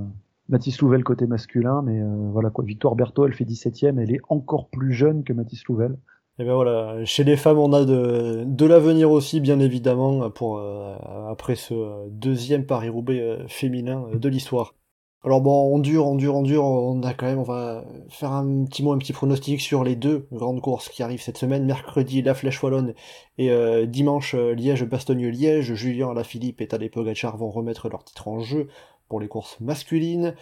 Mathis 0.47 0.79
Louvel 0.79 1.03
côté 1.03 1.27
masculin, 1.27 1.81
mais 1.81 2.01
voilà 2.31 2.49
quoi. 2.51 2.63
Victoire 2.63 2.95
Berthaud, 2.95 3.25
elle 3.25 3.33
fait 3.33 3.43
17ème, 3.43 3.99
elle 3.99 4.11
est 4.11 4.21
encore 4.29 4.69
plus 4.69 4.93
jeune 4.93 5.23
que 5.25 5.33
Mathis 5.33 5.65
Louvel. 5.65 5.97
Et 6.37 6.43
ben 6.43 6.53
voilà, 6.53 7.05
chez 7.05 7.23
les 7.23 7.37
femmes, 7.37 7.59
on 7.59 7.71
a 7.71 7.85
de, 7.85 8.43
de 8.45 8.65
l'avenir 8.65 9.09
aussi, 9.09 9.39
bien 9.39 9.61
évidemment, 9.61 10.29
pour 10.29 10.57
euh, 10.57 10.95
après 11.29 11.55
ce 11.55 12.09
deuxième 12.09 12.65
Paris-Roubaix 12.65 13.21
euh, 13.21 13.47
féminin 13.47 14.09
de 14.13 14.27
l'histoire. 14.29 14.75
Alors 15.23 15.39
bon, 15.39 15.73
on 15.73 15.79
dure, 15.79 16.05
on 16.05 16.15
dure, 16.15 16.35
on 16.35 16.43
dure, 16.43 16.65
on 16.65 17.01
a 17.03 17.13
quand 17.13 17.25
même, 17.25 17.39
on 17.39 17.43
va 17.43 17.85
faire 18.09 18.33
un 18.33 18.65
petit 18.65 18.83
mot, 18.83 18.91
un 18.91 18.97
petit 18.97 19.13
pronostic 19.13 19.61
sur 19.61 19.83
les 19.83 19.95
deux 19.95 20.27
grandes 20.31 20.61
courses 20.61 20.89
qui 20.89 21.01
arrivent 21.01 21.21
cette 21.21 21.37
semaine. 21.37 21.65
Mercredi, 21.65 22.21
la 22.21 22.33
Flèche 22.35 22.61
Wallonne 22.61 22.93
et 23.37 23.49
euh, 23.49 23.85
dimanche, 23.85 24.35
Liège-Bastogne-Liège. 24.35 25.73
Julien 25.73 26.11
Alaphilippe 26.11 26.59
et 26.59 26.67
Tadej 26.67 26.91
Pogacar 26.91 27.37
vont 27.37 27.49
remettre 27.49 27.89
leur 27.89 28.03
titre 28.03 28.27
en 28.27 28.41
jeu 28.41 28.67
pour 29.07 29.19
les 29.19 29.27
courses 29.27 29.59
masculines. 29.61 30.35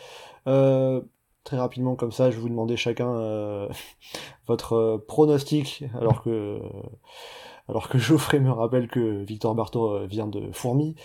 Euh, 0.47 1.01
très 1.43 1.57
rapidement 1.57 1.95
comme 1.95 2.11
ça, 2.11 2.31
je 2.31 2.35
vais 2.35 2.41
vous 2.41 2.49
demander 2.49 2.77
chacun 2.77 3.09
euh, 3.09 3.67
votre 4.47 4.73
euh, 4.73 5.05
pronostic, 5.07 5.83
alors 5.99 6.23
que 6.23 6.59
alors 7.69 7.87
que 7.89 7.97
Geoffrey 7.97 8.39
me 8.39 8.51
rappelle 8.51 8.87
que 8.87 9.23
Victor 9.23 9.55
Berthaud 9.55 9.91
euh, 9.91 10.05
vient 10.05 10.27
de 10.27 10.51
Fourmi. 10.51 10.95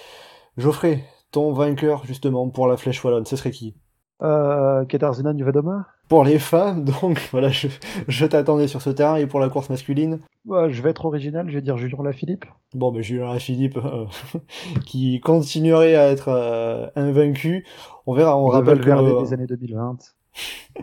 Geoffrey, 0.57 1.05
ton 1.30 1.53
vainqueur 1.53 2.05
justement 2.05 2.49
pour 2.49 2.66
la 2.66 2.76
flèche 2.76 3.03
wallonne, 3.05 3.26
ce 3.26 3.36
serait 3.36 3.53
qui? 3.53 3.74
Euh, 4.20 4.84
Katarzyna 4.84 5.32
Nuvadoma 5.32 5.86
Pour 6.09 6.24
les 6.24 6.41
femmes, 6.41 6.84
donc 7.03 7.28
voilà, 7.30 7.51
je, 7.51 7.68
je 8.09 8.26
t'attendais 8.26 8.66
sur 8.66 8.82
ce 8.82 8.91
terrain, 8.91 9.16
et 9.16 9.26
pour 9.26 9.39
la 9.39 9.49
course 9.49 9.70
masculine? 9.70 10.18
Bah, 10.45 10.68
Je 10.68 10.82
vais 10.82 10.91
être 10.91 11.05
original, 11.05 11.49
je 11.49 11.55
vais 11.55 11.62
dire 11.62 11.76
Julien 11.76 12.03
Lafilippe. 12.03 12.45
Bon, 12.74 12.91
ben 12.91 13.03
Julien 13.03 13.32
Lafilippe, 13.32 13.76
euh, 13.76 14.07
qui 14.86 15.20
continuerait 15.20 15.95
à 15.95 16.09
être 16.09 16.28
euh, 16.28 16.89
invaincu. 16.97 17.64
On 18.07 18.14
verra, 18.14 18.36
on 18.36 18.47
rappelle 18.47 18.80
que... 18.80 19.22
des 19.22 19.32
années 19.32 19.47
2020. 19.47 19.99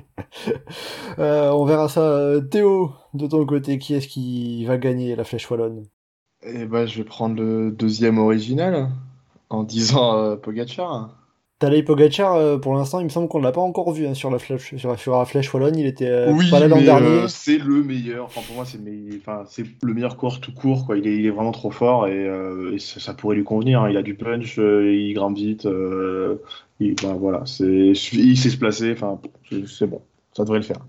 Euh, 1.18 1.50
on 1.52 1.64
verra 1.64 1.88
ça. 1.88 2.34
Théo, 2.52 2.92
de 3.14 3.26
ton 3.28 3.46
côté, 3.46 3.78
qui 3.80 3.94
est-ce 3.94 4.08
qui 4.08 4.66
va 4.66 4.78
gagner 4.78 5.16
la 5.16 5.24
flèche 5.24 5.50
wallonne? 5.50 5.86
Eh 6.42 6.66
ben, 6.66 6.86
je 6.86 6.98
vais 6.98 7.06
prendre 7.06 7.36
le 7.42 7.72
deuxième 7.72 8.18
original 8.18 8.90
en 9.50 9.64
disant 9.64 10.18
euh. 10.18 10.36
Talay 11.60 11.84
Pogacar, 11.84 12.36
euh, 12.36 12.58
pour 12.58 12.74
l'instant, 12.76 13.00
il 13.00 13.06
me 13.06 13.10
semble 13.10 13.28
qu'on 13.30 13.40
l'a 13.40 13.52
pas 13.52 13.62
encore 13.62 13.92
vu 13.92 14.06
hein, 14.06 14.14
sur, 14.14 14.30
la 14.30 14.40
flèche, 14.40 14.76
sur, 14.76 14.90
la, 14.90 15.26
flèche 15.26 15.54
wallonne. 15.54 15.78
Il 15.78 15.86
était 15.86 16.10
euh, 16.10 16.34
pas 16.52 16.60
là 16.60 16.68
l'an 16.68 16.82
dernier. 16.82 17.08
Euh, 17.08 17.28
c'est 17.28 17.58
le 17.58 17.82
meilleur. 17.82 18.26
Enfin, 18.26 18.42
pour 18.46 18.56
moi, 18.56 18.66
c'est 18.66 18.80
enfin, 19.18 19.44
le 19.82 19.94
meilleur 19.94 20.18
coureur 20.18 20.42
tout 20.42 20.54
court. 20.54 20.86
Quoi. 20.86 20.98
Il, 20.98 21.08
est, 21.08 21.16
il 21.16 21.26
est 21.26 21.32
vraiment 21.32 21.54
trop 21.54 21.72
fort 21.72 22.08
et, 22.08 22.28
ça, 22.80 23.14
pourrait 23.14 23.38
lui 23.38 23.44
convenir. 23.44 23.84
Hein. 23.84 23.90
Il 23.90 23.98
a 23.98 24.02
du 24.02 24.16
punch, 24.16 24.58
il 24.58 25.14
grimpe 25.14 25.38
vite. 25.38 25.68
il, 26.80 26.96
ben, 26.96 27.14
voilà, 27.14 27.44
il 27.62 27.96
sait 27.96 28.50
se 28.50 28.58
placer. 28.58 28.92
Enfin, 28.92 29.20
c'est 29.68 29.88
bon. 29.88 30.02
Ça 30.34 30.44
devrait 30.44 30.60
le 30.60 30.66
faire. 30.66 30.80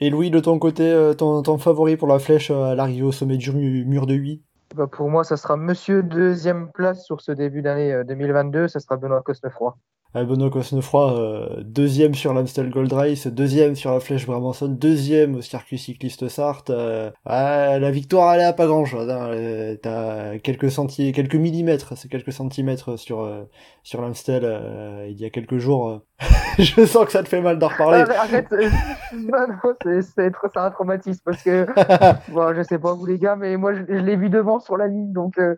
Et 0.00 0.10
Louis, 0.10 0.30
de 0.30 0.40
ton 0.40 0.58
côté, 0.58 0.82
euh, 0.90 1.14
ton, 1.14 1.42
ton 1.42 1.56
favori 1.56 1.96
pour 1.96 2.08
la 2.08 2.18
flèche 2.18 2.50
euh, 2.50 2.64
à 2.64 2.74
l'arrivée 2.74 3.04
au 3.04 3.12
sommet 3.12 3.36
du 3.36 3.52
mu- 3.52 3.84
mur 3.84 4.06
de 4.06 4.14
8 4.14 4.42
Bah, 4.74 4.88
pour 4.88 5.08
moi, 5.08 5.22
ça 5.22 5.36
sera 5.36 5.56
monsieur 5.56 6.02
deuxième 6.02 6.70
place 6.72 7.04
sur 7.04 7.20
ce 7.20 7.30
début 7.30 7.62
d'année 7.62 7.92
euh, 7.92 8.04
2022. 8.04 8.66
Ça 8.66 8.80
sera 8.80 8.96
Benoît 8.96 9.22
Cosnefroy. 9.22 9.76
Benoît 10.22 10.48
Cosnefroy, 10.48 11.18
euh, 11.18 11.62
deuxième 11.64 12.14
sur 12.14 12.32
l'Amstel 12.32 12.70
Gold 12.70 12.92
Race, 12.92 13.26
deuxième 13.26 13.74
sur 13.74 13.90
la 13.92 13.98
Flèche 13.98 14.26
Brabançon, 14.26 14.68
deuxième 14.68 15.34
au 15.34 15.40
circuit 15.42 15.76
cycliste 15.76 16.28
Sarthe. 16.28 16.70
euh, 16.70 17.10
ah, 17.24 17.80
la 17.80 17.90
victoire, 17.90 18.32
elle 18.34 18.42
est 18.42 18.44
à 18.44 18.52
pas 18.52 18.66
grand 18.66 18.84
chose. 18.84 19.10
Hein, 19.10 19.30
euh, 19.30 19.76
T'as 19.82 20.38
quelques 20.38 20.70
centi 20.70 21.10
quelques 21.10 21.34
millimètres, 21.34 21.94
c'est 21.96 22.08
quelques 22.08 22.32
centimètres 22.32 22.96
sur 22.96 23.22
euh, 23.22 23.42
sur 23.82 24.00
l'Amstel 24.02 24.42
euh, 24.44 25.08
il 25.10 25.20
y 25.20 25.24
a 25.24 25.30
quelques 25.30 25.58
jours. 25.58 25.88
euh. 25.88 25.98
Je 26.58 26.86
sens 26.86 27.06
que 27.06 27.10
ça 27.12 27.24
te 27.24 27.28
fait 27.28 27.40
mal 27.40 27.58
d'en 27.58 27.66
reparler. 27.66 28.02
Arrête, 28.02 28.46
arrête, 28.52 30.02
c'est 30.14 30.30
un 30.56 30.70
traumatisme 30.70 31.22
parce 31.24 31.42
que 31.42 31.66
bon, 32.32 32.54
je 32.54 32.62
sais 32.62 32.78
pas 32.78 32.94
vous 32.94 33.06
les 33.06 33.18
gars, 33.18 33.34
mais 33.34 33.56
moi 33.56 33.74
je, 33.74 33.80
je 33.88 33.94
l'ai 33.98 34.14
vu 34.14 34.30
devant 34.30 34.60
sur 34.60 34.76
la 34.76 34.86
ligne, 34.86 35.12
donc 35.12 35.36
euh, 35.38 35.56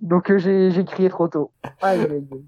donc 0.00 0.30
euh, 0.30 0.38
j'ai 0.38 0.84
crié 0.84 1.08
trop 1.08 1.28
tôt. 1.28 1.50
Aïe, 1.82 2.00
aïe, 2.00 2.24
aïe. 2.32 2.44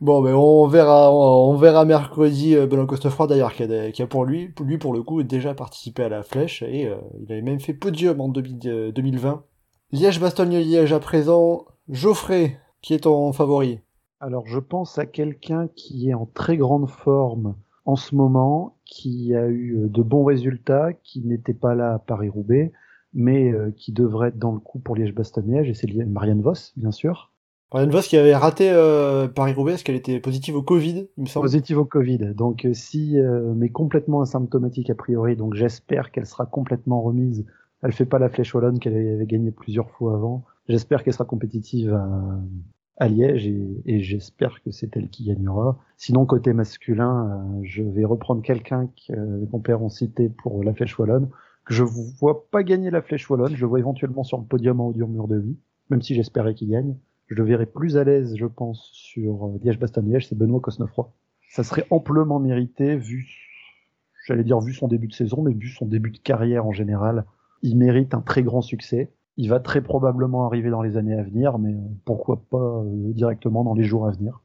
Bon, 0.00 0.20
mais 0.20 0.32
on 0.32 0.66
verra, 0.66 1.12
on, 1.12 1.50
on 1.52 1.56
verra 1.56 1.84
mercredi 1.84 2.54
euh, 2.56 2.66
Benoît 2.66 2.86
Costefroid 2.86 3.26
d'ailleurs 3.26 3.52
qui 3.54 3.62
a, 3.62 3.66
des- 3.66 3.92
qui 3.92 4.02
a 4.02 4.06
pour 4.06 4.24
lui, 4.24 4.48
pour 4.48 4.66
lui 4.66 4.78
pour 4.78 4.92
le 4.92 5.02
coup 5.02 5.22
déjà 5.22 5.54
participé 5.54 6.02
à 6.04 6.08
la 6.08 6.22
flèche 6.22 6.62
et 6.62 6.86
euh, 6.86 6.96
il 7.22 7.32
avait 7.32 7.42
même 7.42 7.60
fait 7.60 7.74
podium 7.74 8.20
en 8.20 8.28
2000 8.28 8.58
euh, 8.66 8.92
2020. 8.92 9.42
Liège-Bastogne-Liège 9.92 10.92
à 10.92 11.00
présent. 11.00 11.66
Geoffrey, 11.88 12.58
qui 12.82 12.94
est 12.94 13.00
ton 13.00 13.32
favori? 13.32 13.80
Alors, 14.20 14.46
je 14.46 14.58
pense 14.58 14.98
à 14.98 15.06
quelqu'un 15.06 15.68
qui 15.74 16.10
est 16.10 16.14
en 16.14 16.26
très 16.26 16.56
grande 16.56 16.88
forme 16.88 17.56
en 17.86 17.96
ce 17.96 18.14
moment, 18.14 18.76
qui 18.84 19.34
a 19.34 19.48
eu 19.48 19.76
de 19.88 20.02
bons 20.02 20.24
résultats, 20.24 20.92
qui 20.92 21.22
n'était 21.22 21.54
pas 21.54 21.74
là 21.74 21.94
à 21.94 21.98
Paris-Roubaix, 21.98 22.70
mais 23.12 23.52
euh, 23.52 23.70
qui 23.76 23.92
devrait 23.92 24.28
être 24.28 24.38
dans 24.38 24.52
le 24.52 24.60
coup 24.60 24.78
pour 24.78 24.96
Liège-Bastogne-Liège, 24.96 25.68
et 25.68 25.74
c'est 25.74 25.92
Marianne 26.06 26.42
Voss, 26.42 26.72
bien 26.76 26.90
sûr. 26.90 27.32
Brian 27.70 27.88
Voss 27.88 28.08
qui 28.08 28.16
avait 28.16 28.34
raté 28.34 28.68
euh, 28.68 29.28
Paris-Roubaix 29.28 29.72
parce 29.72 29.84
qu'elle 29.84 29.94
était 29.94 30.18
positive 30.18 30.56
au 30.56 30.62
Covid, 30.62 31.06
il 31.16 31.22
me 31.22 31.26
semble. 31.26 31.44
Positive 31.44 31.78
au 31.78 31.84
Covid, 31.84 32.34
donc 32.34 32.64
euh, 32.64 32.74
si, 32.74 33.18
euh, 33.18 33.52
mais 33.54 33.68
complètement 33.68 34.22
asymptomatique 34.22 34.90
a 34.90 34.96
priori, 34.96 35.36
donc 35.36 35.54
j'espère 35.54 36.10
qu'elle 36.10 36.26
sera 36.26 36.46
complètement 36.46 37.00
remise. 37.00 37.46
Elle 37.82 37.92
fait 37.92 38.06
pas 38.06 38.18
la 38.18 38.28
flèche 38.28 38.54
wallonne 38.54 38.78
qu'elle 38.80 38.96
avait 38.96 39.26
gagné 39.26 39.52
plusieurs 39.52 39.88
fois 39.90 40.14
avant. 40.14 40.44
J'espère 40.68 41.04
qu'elle 41.04 41.12
sera 41.12 41.24
compétitive 41.24 41.94
à, 41.94 42.40
à 42.96 43.08
Liège 43.08 43.46
et, 43.46 43.82
et 43.86 44.00
j'espère 44.00 44.62
que 44.62 44.70
c'est 44.70 44.94
elle 44.96 45.08
qui 45.08 45.24
gagnera. 45.24 45.78
Sinon, 45.96 46.26
côté 46.26 46.52
masculin, 46.52 47.30
euh, 47.30 47.60
je 47.62 47.82
vais 47.82 48.04
reprendre 48.04 48.42
quelqu'un 48.42 48.88
que 48.88 49.12
euh, 49.12 49.38
les 49.40 49.46
compères 49.46 49.82
ont 49.82 49.88
cité 49.88 50.28
pour 50.28 50.62
la 50.62 50.74
flèche 50.74 50.98
wallonne, 50.98 51.28
que 51.64 51.74
je 51.74 51.84
vois 51.84 52.48
pas 52.50 52.62
gagner 52.62 52.90
la 52.90 53.02
flèche 53.02 53.28
wallonne, 53.28 53.54
je 53.54 53.60
le 53.60 53.66
vois 53.66 53.78
éventuellement 53.78 54.24
sur 54.24 54.38
le 54.38 54.44
podium 54.44 54.80
en 54.80 54.88
haut 54.88 54.92
du 54.92 55.04
mur 55.04 55.28
de 55.28 55.38
vie, 55.38 55.56
même 55.90 56.02
si 56.02 56.14
j'espérais 56.14 56.54
qu'il 56.54 56.70
gagne. 56.70 56.96
Je 57.26 57.34
le 57.34 57.44
verrai 57.44 57.66
plus 57.66 57.96
à 57.96 58.04
l'aise, 58.04 58.34
je 58.36 58.46
pense, 58.46 58.90
sur 58.92 59.46
euh, 59.46 59.58
Liège-Bastogne-Liège, 59.62 60.28
c'est 60.28 60.36
Benoît 60.36 60.60
Cosnefroy. 60.60 61.12
Ça 61.48 61.62
serait 61.62 61.86
amplement 61.90 62.40
mérité, 62.40 62.96
vu, 62.96 63.28
j'allais 64.26 64.44
dire 64.44 64.60
vu 64.60 64.72
son 64.72 64.88
début 64.88 65.06
de 65.06 65.14
saison, 65.14 65.42
mais 65.42 65.52
vu 65.52 65.68
son 65.68 65.86
début 65.86 66.10
de 66.10 66.18
carrière 66.18 66.66
en 66.66 66.72
général. 66.72 67.24
Il 67.62 67.76
mérite 67.76 68.14
un 68.14 68.20
très 68.20 68.42
grand 68.42 68.62
succès. 68.62 69.12
Il 69.36 69.48
va 69.48 69.60
très 69.60 69.80
probablement 69.80 70.46
arriver 70.46 70.70
dans 70.70 70.82
les 70.82 70.96
années 70.96 71.14
à 71.14 71.22
venir, 71.22 71.58
mais 71.58 71.72
euh, 71.72 71.78
pourquoi 72.04 72.42
pas 72.50 72.58
euh, 72.58 73.12
directement 73.12 73.62
dans 73.62 73.74
les 73.74 73.84
jours 73.84 74.06
à 74.06 74.10
venir. 74.10 74.42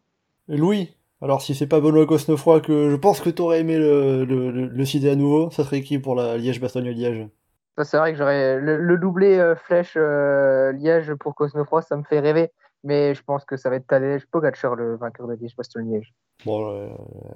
Louis, 0.47 0.89
alors 1.21 1.41
si 1.41 1.55
c'est 1.55 1.67
pas 1.67 1.79
Benoît 1.79 2.05
Cosnefroy 2.05 2.61
que 2.61 2.89
je 2.91 2.95
pense 2.95 3.21
que 3.21 3.29
t'aurais 3.29 3.61
aimé 3.61 3.77
le, 3.77 4.25
le, 4.25 4.51
le, 4.51 4.67
le 4.67 4.85
citer 4.85 5.09
à 5.09 5.15
nouveau, 5.15 5.49
ça 5.51 5.63
serait 5.63 5.81
qui 5.81 5.99
pour 5.99 6.15
la 6.15 6.37
Liège-Bastogne-Liège 6.37 7.27
Ça, 7.77 7.83
c'est 7.83 7.97
vrai 7.97 8.11
que 8.11 8.17
j'aurais 8.17 8.59
le, 8.59 8.77
le 8.77 8.97
doublé 8.97 9.37
euh, 9.37 9.55
flèche 9.55 9.93
euh, 9.97 10.71
Liège 10.73 11.13
pour 11.15 11.35
Cosnefroy, 11.35 11.81
ça 11.81 11.97
me 11.97 12.03
fait 12.03 12.19
rêver. 12.19 12.51
Mais 12.83 13.15
je 13.15 13.23
pense 13.23 13.45
que 13.45 13.57
ça 13.57 13.71
va 13.71 13.77
être 13.77 13.87
Tadej 13.87 14.25
Pogacar, 14.29 14.75
le 14.75 14.95
vainqueur 14.95 15.27
de 15.27 15.33
Liège-Bastogne-Liège. 15.33 16.13
Bon, 16.45 16.69
euh, 16.71 16.89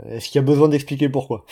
est-ce 0.06 0.30
qu'il 0.30 0.40
y 0.40 0.44
a 0.44 0.46
besoin 0.46 0.68
d'expliquer 0.70 1.10
pourquoi? 1.10 1.46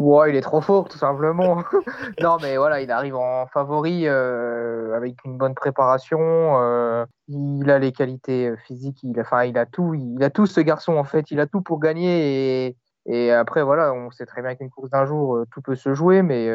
Ouais, 0.00 0.30
il 0.30 0.36
est 0.36 0.42
trop 0.42 0.60
fort, 0.60 0.88
tout 0.88 0.98
simplement. 0.98 1.62
non, 2.20 2.36
mais 2.42 2.56
voilà, 2.56 2.82
il 2.82 2.90
arrive 2.90 3.16
en 3.16 3.46
favori 3.46 4.06
euh, 4.06 4.94
avec 4.94 5.16
une 5.24 5.38
bonne 5.38 5.54
préparation. 5.54 6.18
euh, 6.20 7.06
il 7.28 7.70
a 7.70 7.78
les 7.78 7.92
qualités 7.92 8.48
euh, 8.48 8.56
physiques, 8.66 8.98
il 9.02 9.18
a, 9.18 9.22
enfin, 9.22 9.44
il 9.44 9.56
a 9.56 9.66
tout. 9.66 9.94
Il 9.94 10.22
a 10.22 10.30
tout, 10.30 10.46
ce 10.46 10.60
garçon, 10.60 10.96
en 10.96 11.04
fait. 11.04 11.30
Il 11.30 11.40
a 11.40 11.46
tout 11.46 11.62
pour 11.62 11.80
gagner. 11.80 12.76
Et, 13.06 13.32
après, 13.32 13.62
voilà, 13.62 13.94
on 13.94 14.10
sait 14.10 14.26
très 14.26 14.42
bien 14.42 14.54
qu'une 14.54 14.68
course 14.68 14.90
d'un 14.90 15.06
jour, 15.06 15.44
tout 15.50 15.62
peut 15.62 15.76
se 15.76 15.94
jouer. 15.94 16.22
Mais, 16.22 16.50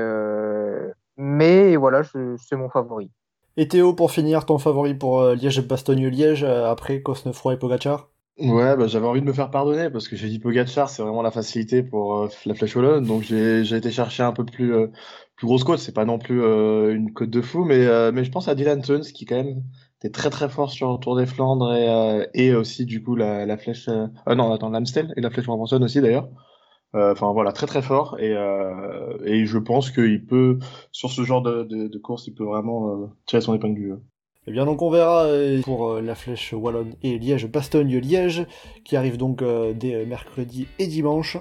voilà, 1.75 2.01
c'est 2.03 2.55
mon 2.55 2.69
favori. 2.69 3.09
Et 3.57 3.67
Théo, 3.67 3.93
pour 3.93 4.11
finir, 4.11 4.45
ton 4.45 4.59
favori 4.59 4.93
pour 4.93 5.23
Liège-Bastogne-Liège 5.23 6.43
après 6.43 7.01
Cosnefroy 7.01 7.53
et 7.53 7.57
Pogacar? 7.57 8.12
Ouais, 8.37 8.75
bah, 8.75 8.87
j'avais 8.87 9.05
envie 9.05 9.21
de 9.21 9.25
me 9.27 9.33
faire 9.33 9.51
pardonner 9.51 9.91
parce 9.91 10.07
que 10.07 10.15
j'ai 10.15 10.27
dit 10.27 10.39
Pogacar, 10.39 10.89
c'est 10.89 11.03
vraiment 11.03 11.21
la 11.21 11.29
facilité 11.29 11.83
pour 11.83 12.17
euh, 12.17 12.29
la 12.47 12.55
flèche 12.55 12.75
wallonne. 12.75 13.05
Donc 13.05 13.21
j'ai 13.21 13.63
j'ai 13.63 13.75
été 13.77 13.91
chercher 13.91 14.23
un 14.23 14.31
peu 14.33 14.43
plus 14.43 14.73
euh, 14.73 14.87
plus 15.35 15.45
grosse 15.45 15.63
côte. 15.63 15.77
C'est 15.79 15.91
pas 15.93 16.03
non 16.05 16.17
plus 16.17 16.41
euh, 16.41 16.95
une 16.95 17.13
côte 17.13 17.29
de 17.29 17.41
fou, 17.41 17.63
mais 17.63 17.85
euh, 17.85 18.11
mais 18.11 18.23
je 18.23 18.31
pense 18.31 18.47
à 18.47 18.55
Dylan 18.55 18.81
Teuns 18.81 19.01
qui 19.01 19.25
quand 19.25 19.35
même 19.35 19.61
était 19.99 20.09
très 20.09 20.31
très 20.31 20.49
fort 20.49 20.71
sur 20.71 20.91
le 20.91 20.97
Tour 20.97 21.15
des 21.15 21.27
Flandres 21.27 21.75
et 21.75 21.87
euh, 21.87 22.25
et 22.33 22.55
aussi 22.55 22.85
du 22.85 23.03
coup 23.03 23.15
la 23.15 23.45
la 23.45 23.55
flèche 23.55 23.87
euh, 23.87 24.07
non 24.35 24.51
attends 24.51 24.69
l'Amstel 24.71 25.13
et 25.15 25.21
la 25.21 25.29
flèche 25.29 25.45
Brabançon 25.45 25.81
aussi 25.83 26.01
d'ailleurs. 26.01 26.27
Enfin 26.93 27.31
voilà 27.33 27.51
très 27.53 27.67
très 27.67 27.81
fort 27.83 28.19
et 28.19 28.31
et 29.25 29.45
je 29.47 29.57
pense 29.59 29.91
qu'il 29.91 30.25
peut 30.25 30.59
sur 30.91 31.11
ce 31.11 31.23
genre 31.23 31.41
de 31.43 31.63
de, 31.63 31.87
de 31.87 31.99
course 31.99 32.27
il 32.27 32.35
peut 32.35 32.43
vraiment 32.45 33.13
tirer 33.27 33.41
son 33.41 33.55
épingle 33.55 33.75
du 33.75 33.87
jeu. 33.89 34.01
Eh 34.45 34.51
bien 34.51 34.65
donc 34.65 34.81
on 34.81 34.89
verra 34.89 35.23
euh, 35.23 35.61
pour 35.61 35.87
euh, 35.87 36.01
la 36.01 36.15
flèche 36.15 36.51
wallonne 36.51 36.95
et 37.01 37.17
Liège-Bastogne-Liège 37.17 38.45
qui 38.83 38.97
arrive 38.97 39.15
donc 39.15 39.41
euh, 39.41 39.71
dès 39.73 40.05
mercredi 40.05 40.67
et 40.79 40.87
dimanche. 40.87 41.37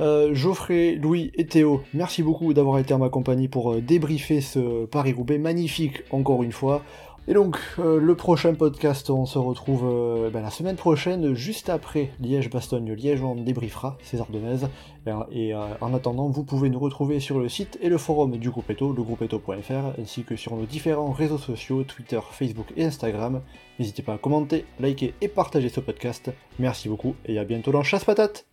Euh, 0.00 0.34
Geoffrey, 0.34 0.94
Louis 0.94 1.32
et 1.34 1.46
Théo, 1.46 1.82
merci 1.92 2.22
beaucoup 2.22 2.54
d'avoir 2.54 2.78
été 2.78 2.94
en 2.94 2.98
ma 2.98 3.10
compagnie 3.10 3.48
pour 3.48 3.76
débriefer 3.76 4.40
ce 4.40 4.86
Paris-Roubaix 4.86 5.38
magnifique 5.38 6.02
encore 6.10 6.42
une 6.42 6.52
fois. 6.52 6.82
Et 7.28 7.34
donc 7.34 7.58
euh, 7.78 7.98
le 7.98 8.14
prochain 8.14 8.54
podcast, 8.54 9.10
on 9.10 9.26
se 9.26 9.38
retrouve 9.38 9.82
euh, 9.84 10.30
ben, 10.30 10.42
la 10.42 10.50
semaine 10.50 10.76
prochaine, 10.76 11.34
juste 11.34 11.68
après 11.68 12.10
Liège-Bastogne-Liège, 12.20 13.20
on 13.22 13.34
débriefera 13.34 13.98
César 14.02 14.28
Denez. 14.30 14.66
Et, 15.06 15.48
et, 15.48 15.54
euh, 15.54 15.58
en 15.80 15.92
attendant, 15.92 16.28
vous 16.28 16.44
pouvez 16.44 16.70
nous 16.70 16.78
retrouver 16.78 17.18
sur 17.18 17.40
le 17.40 17.48
site 17.48 17.78
et 17.82 17.88
le 17.88 17.98
forum 17.98 18.36
du 18.36 18.50
groupe 18.50 18.70
Eto, 18.70 18.92
legroupeeto.fr, 18.92 20.00
ainsi 20.00 20.22
que 20.22 20.36
sur 20.36 20.54
nos 20.56 20.66
différents 20.66 21.10
réseaux 21.10 21.38
sociaux, 21.38 21.82
Twitter, 21.82 22.20
Facebook 22.30 22.72
et 22.76 22.84
Instagram. 22.84 23.42
N'hésitez 23.80 24.02
pas 24.02 24.14
à 24.14 24.18
commenter, 24.18 24.64
liker 24.78 25.14
et 25.20 25.28
partager 25.28 25.68
ce 25.68 25.80
podcast. 25.80 26.30
Merci 26.60 26.88
beaucoup 26.88 27.16
et 27.24 27.38
à 27.40 27.44
bientôt 27.44 27.72
dans 27.72 27.82
Chasse 27.82 28.04
Patate 28.04 28.46